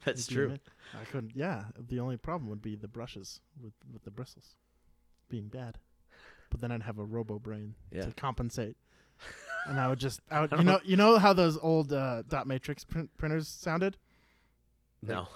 That's 0.05 0.27
true. 0.27 0.57
I 1.01 1.05
couldn't. 1.05 1.33
Yeah, 1.35 1.65
the 1.79 2.01
only 2.01 2.17
problem 2.17 2.49
would 2.51 2.63
be 2.63 2.77
the 2.77 2.89
brushes 2.89 3.41
with 3.63 3.73
with 3.93 4.05
the 4.05 4.11
bristles 4.11 4.55
being 5.29 5.49
bad. 5.49 5.79
But 6.51 6.61
then 6.61 6.73
I'd 6.73 6.83
have 6.83 6.99
a 6.99 7.05
robo 7.05 7.39
brain 7.39 7.75
Yeah. 7.93 8.03
to 8.07 8.13
compensate, 8.13 8.77
and 9.67 9.79
I 9.81 9.89
would 9.89 9.99
just, 9.99 10.21
I 10.31 10.41
would, 10.41 10.53
you 10.59 10.65
know, 10.65 10.81
you 10.85 10.97
know 10.97 11.19
how 11.19 11.33
those 11.33 11.59
old 11.61 11.93
uh, 11.93 12.23
dot 12.29 12.47
matrix 12.47 12.85
print- 12.85 13.11
printers 13.19 13.49
sounded? 13.49 13.97
No. 15.03 15.29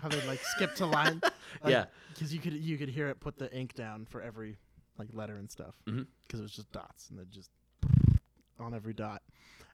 How 0.00 0.08
they 0.08 0.24
like 0.26 0.40
skip 0.42 0.74
to 0.76 0.86
line? 0.86 1.20
Yeah. 1.66 1.86
because 2.12 2.34
you 2.34 2.38
could 2.40 2.52
you 2.52 2.76
could 2.76 2.90
hear 2.90 3.08
it 3.08 3.18
put 3.18 3.38
the 3.38 3.50
ink 3.56 3.74
down 3.74 4.04
for 4.10 4.20
every 4.20 4.56
like 4.98 5.08
letter 5.12 5.36
and 5.36 5.50
stuff 5.50 5.74
because 5.84 5.98
Mhm. 6.04 6.06
it 6.34 6.40
was 6.42 6.52
just 6.52 6.70
dots 6.70 7.08
and 7.08 7.18
then 7.18 7.26
just 7.30 7.50
on 8.60 8.74
every 8.74 8.92
dot, 8.92 9.22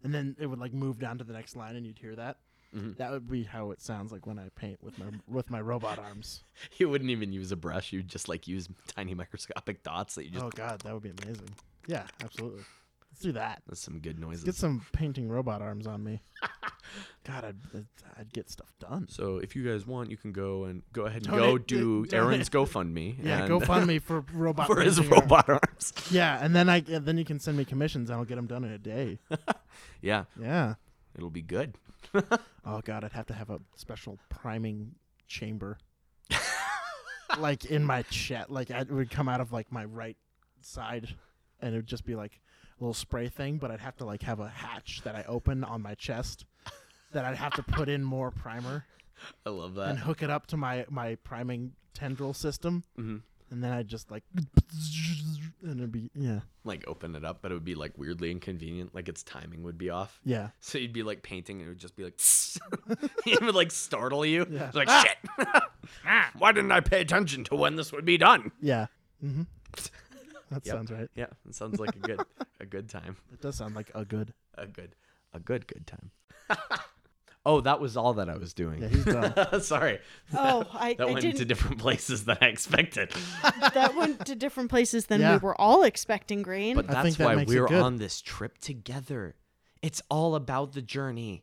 and 0.04 0.14
then 0.14 0.36
it 0.38 0.46
would 0.46 0.60
like 0.60 0.72
move 0.72 0.98
down 1.00 1.18
to 1.18 1.24
the 1.24 1.32
next 1.32 1.56
line 1.56 1.74
and 1.76 1.84
you'd 1.84 1.98
hear 1.98 2.14
that. 2.14 2.38
Mhm. 2.74 2.96
That 2.98 3.10
would 3.10 3.28
be 3.28 3.42
how 3.42 3.72
it 3.72 3.82
sounds 3.82 4.12
like 4.12 4.26
when 4.26 4.38
I 4.38 4.48
paint 4.54 4.82
with 4.82 4.96
my 4.98 5.06
with 5.26 5.50
my 5.50 5.60
robot 5.60 5.98
arms. 5.98 6.44
You 6.78 6.88
wouldn't 6.88 7.10
even 7.10 7.32
use 7.32 7.50
a 7.52 7.56
brush. 7.56 7.92
You'd 7.92 8.08
just 8.08 8.28
like 8.28 8.46
use 8.46 8.68
tiny 8.86 9.14
microscopic 9.14 9.82
dots 9.82 10.14
that 10.14 10.24
you 10.24 10.30
just. 10.30 10.44
oh 10.44 10.50
god, 10.54 10.80
that 10.82 10.94
would 10.94 11.02
be 11.02 11.10
amazing. 11.24 11.48
Yeah, 11.86 12.04
absolutely. 12.22 12.62
Let's 13.10 13.20
do 13.20 13.32
that. 13.32 13.62
That's 13.68 13.80
some 13.80 13.98
good 14.00 14.18
noises. 14.18 14.44
Get 14.44 14.54
some 14.54 14.84
painting 14.92 15.28
robot 15.28 15.60
arms 15.60 15.86
on 15.86 16.02
me. 16.02 16.22
God, 17.24 17.44
I'd, 17.44 17.84
I'd, 18.18 18.32
get 18.32 18.50
stuff 18.50 18.72
done. 18.80 19.06
So 19.08 19.36
if 19.36 19.54
you 19.54 19.62
guys 19.64 19.86
want, 19.86 20.10
you 20.10 20.16
can 20.16 20.32
go 20.32 20.64
and 20.64 20.82
go 20.92 21.04
ahead 21.06 21.26
and 21.26 21.30
go 21.36 21.58
do 21.58 22.06
donate. 22.06 22.14
Aaron's 22.14 22.50
GoFundMe. 22.50 23.16
Yeah, 23.22 23.40
and- 23.40 23.48
go 23.48 23.60
fund 23.60 23.86
me 23.86 23.98
for 24.00 24.24
robot 24.32 24.66
for 24.66 24.80
his 24.80 24.96
painting 24.98 25.12
arm- 25.14 25.20
robot 25.22 25.48
arms. 25.48 25.92
Yeah, 26.10 26.38
and 26.42 26.56
then 26.56 26.68
I 26.70 26.82
and 26.88 27.04
then 27.04 27.18
you 27.18 27.24
can 27.24 27.38
send 27.38 27.58
me 27.58 27.64
commissions 27.64 28.08
and 28.10 28.18
I'll 28.18 28.24
get 28.24 28.36
them 28.36 28.46
done 28.46 28.64
in 28.64 28.72
a 28.72 28.78
day. 28.78 29.18
Yeah, 30.00 30.24
Yeah. 30.40 30.74
it'll 31.14 31.30
be 31.30 31.42
good. 31.42 31.74
Oh 32.64 32.80
god, 32.82 33.04
I'd 33.04 33.12
have 33.12 33.26
to 33.26 33.34
have 33.34 33.50
a 33.50 33.60
special 33.76 34.18
priming 34.30 34.94
chamber. 35.28 35.78
like 37.38 37.64
in 37.66 37.84
my 37.84 38.02
chest, 38.02 38.50
like 38.50 38.70
I- 38.70 38.80
it 38.80 38.90
would 38.90 39.10
come 39.10 39.28
out 39.28 39.40
of 39.40 39.52
like 39.52 39.70
my 39.70 39.84
right 39.84 40.16
side, 40.60 41.14
and 41.62 41.74
it 41.74 41.78
would 41.78 41.86
just 41.86 42.04
be 42.04 42.14
like 42.16 42.40
a 42.78 42.82
little 42.84 42.92
spray 42.94 43.28
thing. 43.28 43.56
But 43.58 43.70
I'd 43.70 43.80
have 43.80 43.96
to 43.98 44.04
like 44.04 44.22
have 44.22 44.40
a 44.40 44.48
hatch 44.48 45.00
that 45.04 45.14
I 45.14 45.24
open 45.28 45.64
on 45.64 45.80
my 45.82 45.94
chest, 45.94 46.44
that 47.12 47.24
I'd 47.24 47.36
have 47.36 47.54
to 47.54 47.62
put 47.62 47.88
in 47.88 48.02
more 48.04 48.30
primer 48.30 48.84
I 49.46 49.50
love 49.50 49.74
that. 49.76 49.88
and 49.90 49.98
hook 49.98 50.22
it 50.22 50.30
up 50.30 50.46
to 50.48 50.56
my 50.56 50.84
my 50.90 51.14
priming 51.16 51.72
tendril 51.94 52.34
system, 52.34 52.82
hmm 52.96 53.18
and 53.50 53.62
then 53.62 53.70
I'd 53.70 53.86
just 53.86 54.10
like, 54.10 54.22
and 55.62 55.78
it'd 55.78 55.92
be 55.92 56.10
yeah, 56.14 56.40
Like 56.64 56.84
open 56.88 57.14
it 57.14 57.22
up, 57.22 57.40
but 57.42 57.50
it 57.50 57.54
would 57.54 57.66
be 57.66 57.74
like 57.74 57.92
weirdly 57.98 58.30
inconvenient. 58.30 58.94
Like 58.94 59.10
its 59.10 59.22
timing 59.22 59.62
would 59.64 59.76
be 59.76 59.90
off. 59.90 60.20
yeah. 60.24 60.48
So 60.60 60.78
you'd 60.78 60.94
be 60.94 61.02
like 61.02 61.22
painting, 61.22 61.58
and 61.60 61.66
it 61.66 61.68
would 61.72 61.78
just 61.78 61.94
be 61.94 62.02
like, 62.04 62.18
it 63.26 63.42
would 63.42 63.54
like 63.54 63.70
startle 63.70 64.24
you. 64.24 64.46
Yeah. 64.50 64.68
It's 64.68 64.74
like 64.74 64.88
shit. 64.88 65.18
Ah, 66.06 66.30
Why 66.38 66.52
didn't 66.52 66.72
I 66.72 66.80
pay 66.80 67.02
attention 67.02 67.44
to 67.44 67.54
when 67.54 67.76
this 67.76 67.92
would 67.92 68.06
be 68.06 68.16
done? 68.16 68.52
Yeah. 68.62 68.86
Mm-hmm. 69.22 69.42
That 70.52 70.66
Yep. 70.66 70.74
sounds 70.76 70.90
right. 70.92 71.08
Yeah, 71.14 71.26
it 71.48 71.54
sounds 71.54 71.80
like 71.80 71.94
a 71.96 71.98
good, 71.98 72.20
a 72.60 72.66
good 72.66 72.88
time. 72.88 73.16
It 73.32 73.40
does 73.40 73.56
sound 73.56 73.74
like 73.74 73.90
a 73.94 74.04
good. 74.04 74.32
A 74.56 74.66
good, 74.66 74.94
a 75.32 75.40
good, 75.40 75.66
good 75.66 75.86
time. 75.86 76.10
oh, 77.46 77.60
that 77.62 77.80
was 77.80 77.96
all 77.96 78.14
that 78.14 78.28
I 78.28 78.36
was 78.36 78.52
doing. 78.54 78.82
Yeah, 78.82 78.88
he's 78.88 79.04
done. 79.04 79.60
Sorry, 79.62 79.98
Oh, 80.34 80.66
I, 80.72 80.94
that 80.94 81.02
I 81.08 81.10
went 81.10 81.20
didn't. 81.22 81.38
to 81.38 81.44
different 81.44 81.78
places 81.78 82.24
than 82.24 82.36
I 82.40 82.46
expected. 82.46 83.10
that 83.74 83.94
went 83.96 84.26
to 84.26 84.34
different 84.36 84.70
places 84.70 85.06
than 85.06 85.20
Yeah. 85.20 85.32
we 85.32 85.38
were 85.38 85.58
all 85.60 85.82
expecting, 85.84 86.42
Greene. 86.42 86.76
But 86.76 86.90
I 86.90 86.92
that's 86.94 87.04
think 87.04 87.16
that 87.18 87.24
why 87.24 87.34
makes 87.36 87.50
we're 87.52 87.66
on 87.68 87.96
this 87.96 88.20
trip 88.20 88.58
together. 88.58 89.34
It's 89.80 90.02
all 90.10 90.34
about 90.34 90.72
the 90.74 90.82
journey. 90.82 91.42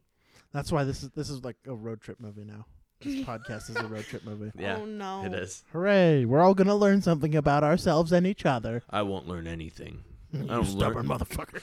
That's 0.54 0.72
why 0.72 0.84
this 0.84 1.04
is 1.04 1.10
this 1.12 1.30
is 1.30 1.44
like 1.44 1.58
a 1.68 1.74
road 1.76 2.02
trip 2.02 2.20
movie 2.20 2.46
now. 2.46 2.66
This 3.02 3.24
podcast 3.26 3.70
is 3.70 3.78
a 3.78 3.88
road 3.88 4.04
trip 4.04 4.26
movie. 4.26 4.52
Yeah, 4.60 4.78
oh 4.82 4.86
no. 4.86 5.24
it 5.26 5.34
is. 5.34 5.64
Hooray! 5.72 6.26
We're 6.26 6.42
all 6.42 6.54
gonna 6.54 6.76
learn 6.76 7.02
something 7.02 7.34
about 7.34 7.64
ourselves 7.64 8.12
and 8.12 8.28
each 8.28 8.46
other. 8.46 8.84
I 8.90 9.04
won't 9.04 9.26
learn 9.28 9.48
anything. 9.48 10.04
You 10.34 10.44
don't 10.44 10.66
stubborn 10.66 11.08
learn- 11.08 11.20
motherfucker. 11.20 11.62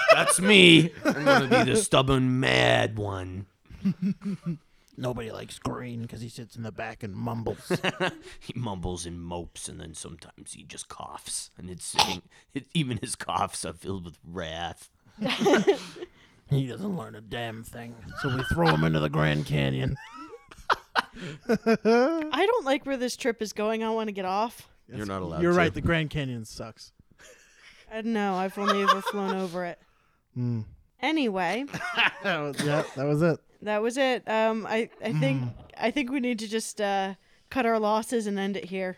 That's 0.14 0.40
me. 0.40 0.90
I'm 1.04 1.24
gonna 1.24 1.64
be 1.64 1.70
the 1.70 1.76
stubborn, 1.76 2.40
mad 2.40 2.98
one. 2.98 3.46
Nobody 4.96 5.30
likes 5.30 5.58
Greene 5.60 6.02
because 6.02 6.20
he 6.20 6.28
sits 6.28 6.54
in 6.56 6.64
the 6.64 6.72
back 6.72 7.02
and 7.04 7.14
mumbles. 7.14 7.70
he 8.40 8.52
mumbles 8.56 9.06
and 9.06 9.22
mopes, 9.22 9.68
and 9.68 9.80
then 9.80 9.94
sometimes 9.94 10.52
he 10.54 10.64
just 10.64 10.88
coughs, 10.88 11.50
and 11.56 11.70
it's 11.70 11.94
it, 12.52 12.66
even 12.74 12.98
his 12.98 13.14
coughs 13.14 13.64
are 13.64 13.72
filled 13.72 14.04
with 14.04 14.18
wrath. 14.28 14.90
he 16.50 16.66
doesn't 16.66 16.96
learn 16.96 17.14
a 17.14 17.20
damn 17.20 17.62
thing, 17.62 17.94
so 18.20 18.36
we 18.36 18.42
throw 18.52 18.66
him 18.74 18.82
into 18.84 18.98
the 19.00 19.08
Grand 19.08 19.46
Canyon. 19.46 19.96
I 21.48 22.46
don't 22.46 22.64
like 22.64 22.86
where 22.86 22.96
this 22.96 23.16
trip 23.16 23.42
is 23.42 23.52
going. 23.52 23.82
I 23.84 23.90
want 23.90 24.08
to 24.08 24.12
get 24.12 24.24
off. 24.24 24.68
You're 24.88 25.06
not 25.06 25.22
allowed 25.22 25.42
You're 25.42 25.52
to. 25.52 25.58
right. 25.58 25.72
The 25.72 25.80
Grand 25.80 26.10
Canyon 26.10 26.44
sucks. 26.44 26.92
I 27.90 27.96
don't 28.02 28.12
know. 28.12 28.34
I've 28.34 28.56
only 28.58 28.82
ever 28.82 29.00
flown 29.02 29.34
over 29.36 29.64
it. 29.64 29.78
Mm. 30.36 30.64
Anyway, 31.00 31.64
That 32.22 32.38
was, 32.40 32.56
yeah, 32.64 32.84
that 32.96 33.04
was 33.06 33.22
it. 33.22 33.38
that 33.62 33.82
was 33.82 33.96
it. 33.96 34.28
Um, 34.28 34.66
I 34.66 34.88
I 35.04 35.12
think 35.12 35.42
I 35.78 35.90
think 35.90 36.10
we 36.10 36.20
need 36.20 36.38
to 36.38 36.48
just 36.48 36.80
uh, 36.80 37.14
cut 37.50 37.66
our 37.66 37.78
losses 37.78 38.26
and 38.26 38.38
end 38.38 38.56
it 38.56 38.64
here. 38.66 38.96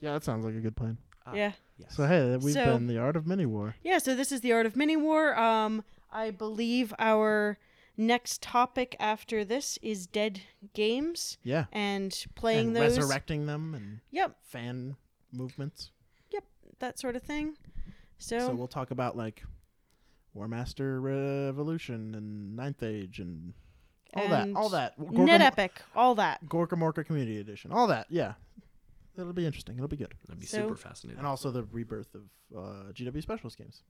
Yeah, 0.00 0.12
that 0.12 0.22
sounds 0.24 0.44
like 0.44 0.54
a 0.54 0.60
good 0.60 0.76
plan. 0.76 0.98
yeah. 1.32 1.52
Yes. 1.78 1.96
So 1.96 2.06
hey, 2.06 2.36
we've 2.36 2.54
So- 2.54 2.64
been 2.74 2.86
the 2.86 2.98
art 2.98 3.16
of 3.16 3.26
mini 3.26 3.46
war. 3.46 3.74
Yeah, 3.82 3.98
so 3.98 4.14
this 4.14 4.30
is 4.30 4.42
the 4.42 4.52
art 4.52 4.66
of 4.66 4.76
mini 4.76 4.96
war. 4.96 5.36
Um, 5.36 5.82
I 6.12 6.30
believe 6.30 6.94
our 7.00 7.58
next 7.96 8.42
topic 8.42 8.96
after 8.98 9.44
this 9.44 9.78
is 9.82 10.06
dead 10.06 10.40
games 10.72 11.38
Yeah, 11.44 11.66
and 11.72 12.12
playing 12.34 12.68
and 12.68 12.76
those. 12.76 12.98
resurrecting 12.98 13.46
them 13.46 13.74
and 13.74 14.00
Yep, 14.10 14.36
fan 14.42 14.96
movements. 15.32 15.90
Yep. 16.30 16.44
That 16.80 16.98
sort 16.98 17.16
of 17.16 17.22
thing. 17.22 17.56
So, 18.18 18.38
So 18.40 18.54
we'll 18.54 18.68
talk 18.68 18.90
about 18.90 19.16
like 19.16 19.42
Warmaster 20.36 21.00
Revolution 21.02 22.14
and 22.14 22.56
Ninth 22.56 22.82
Age 22.82 23.20
and 23.20 23.54
all 24.14 24.22
And 24.24 24.32
that, 24.32 24.56
all 24.58 24.68
that. 24.70 24.98
NetEpic, 24.98 25.70
all 25.94 26.14
that. 26.16 26.44
Gorkamorka 26.46 27.04
Community 27.06 27.38
Edition, 27.38 27.70
all 27.72 27.86
that. 27.88 28.06
Yeah, 28.10 28.34
it'll 29.16 29.32
be 29.32 29.46
interesting. 29.46 29.76
It'll 29.76 29.88
be 29.88 29.96
good. 29.96 30.14
That'd 30.26 30.40
be 30.40 30.46
So- 30.46 30.58
super 30.62 30.76
fascinating. 30.76 31.18
And 31.18 31.26
also 31.26 31.50
the 31.50 31.64
rebirth 31.64 32.14
of 32.14 32.22
uh, 32.56 32.92
GW 32.92 33.20
Specialist 33.22 33.58
games. 33.58 33.82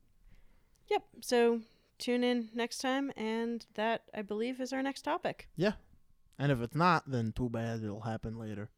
Yep. 0.89 1.02
So 1.20 1.60
tune 1.98 2.24
in 2.24 2.48
next 2.54 2.78
time, 2.78 3.12
and 3.16 3.64
that 3.74 4.02
I 4.14 4.22
believe 4.22 4.60
is 4.60 4.72
our 4.72 4.82
next 4.82 5.02
topic. 5.02 5.48
Yeah, 5.56 5.72
and 6.38 6.50
if 6.50 6.60
it's 6.60 6.74
not, 6.74 7.10
then 7.10 7.32
too 7.32 7.48
bad. 7.48 7.82
It'll 7.82 8.00
happen 8.00 8.38
later 8.38 8.70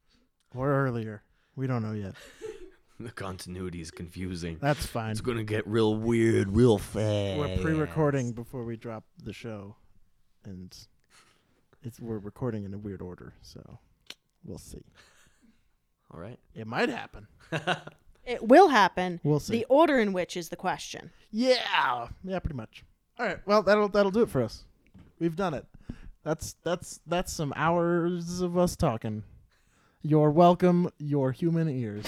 or 0.55 0.69
earlier. 0.69 1.23
We 1.55 1.67
don't 1.67 1.83
know 1.83 1.93
yet. 1.93 2.15
the 2.99 3.11
continuity 3.11 3.81
is 3.81 3.91
confusing. 3.91 4.57
That's 4.61 4.85
fine. 4.85 5.11
It's 5.11 5.21
gonna 5.21 5.43
get 5.43 5.67
real 5.67 5.95
weird 5.95 6.55
real 6.55 6.77
fast. 6.77 7.39
We're 7.39 7.57
pre-recording 7.57 8.33
before 8.33 8.63
we 8.63 8.77
drop 8.77 9.03
the 9.23 9.33
show, 9.33 9.75
and 10.45 10.75
it's 11.83 11.99
we're 11.99 12.19
recording 12.19 12.65
in 12.65 12.73
a 12.73 12.77
weird 12.77 13.01
order, 13.01 13.33
so 13.41 13.79
we'll 14.43 14.57
see. 14.57 14.83
All 16.13 16.19
right. 16.19 16.39
It 16.55 16.67
might 16.67 16.89
happen. 16.89 17.27
It 18.27 18.45
will 18.45 18.67
happen. 18.67 19.21
We'll 19.23 19.39
see. 19.39 19.53
The 19.53 19.65
order 19.69 19.99
in 19.99 20.11
which 20.11 20.35
is 20.35 20.49
the 20.49 20.57
question. 20.57 21.11
Yeah, 21.31 22.09
yeah, 22.25 22.39
pretty 22.39 22.57
much. 22.57 22.83
All 23.19 23.25
right, 23.25 23.39
well 23.45 23.63
that'll 23.63 23.89
that'll 23.89 24.11
do 24.11 24.21
it 24.21 24.29
for 24.29 24.43
us. 24.43 24.63
We've 25.19 25.35
done 25.35 25.53
it. 25.53 25.65
That's 26.23 26.55
that's 26.63 26.99
that's 27.07 27.33
some 27.33 27.53
hours 27.55 28.41
of 28.41 28.57
us 28.57 28.75
talking. 28.75 29.23
You're 30.03 30.29
welcome, 30.29 30.91
your 30.99 31.31
human 31.31 31.67
ears. 31.67 32.05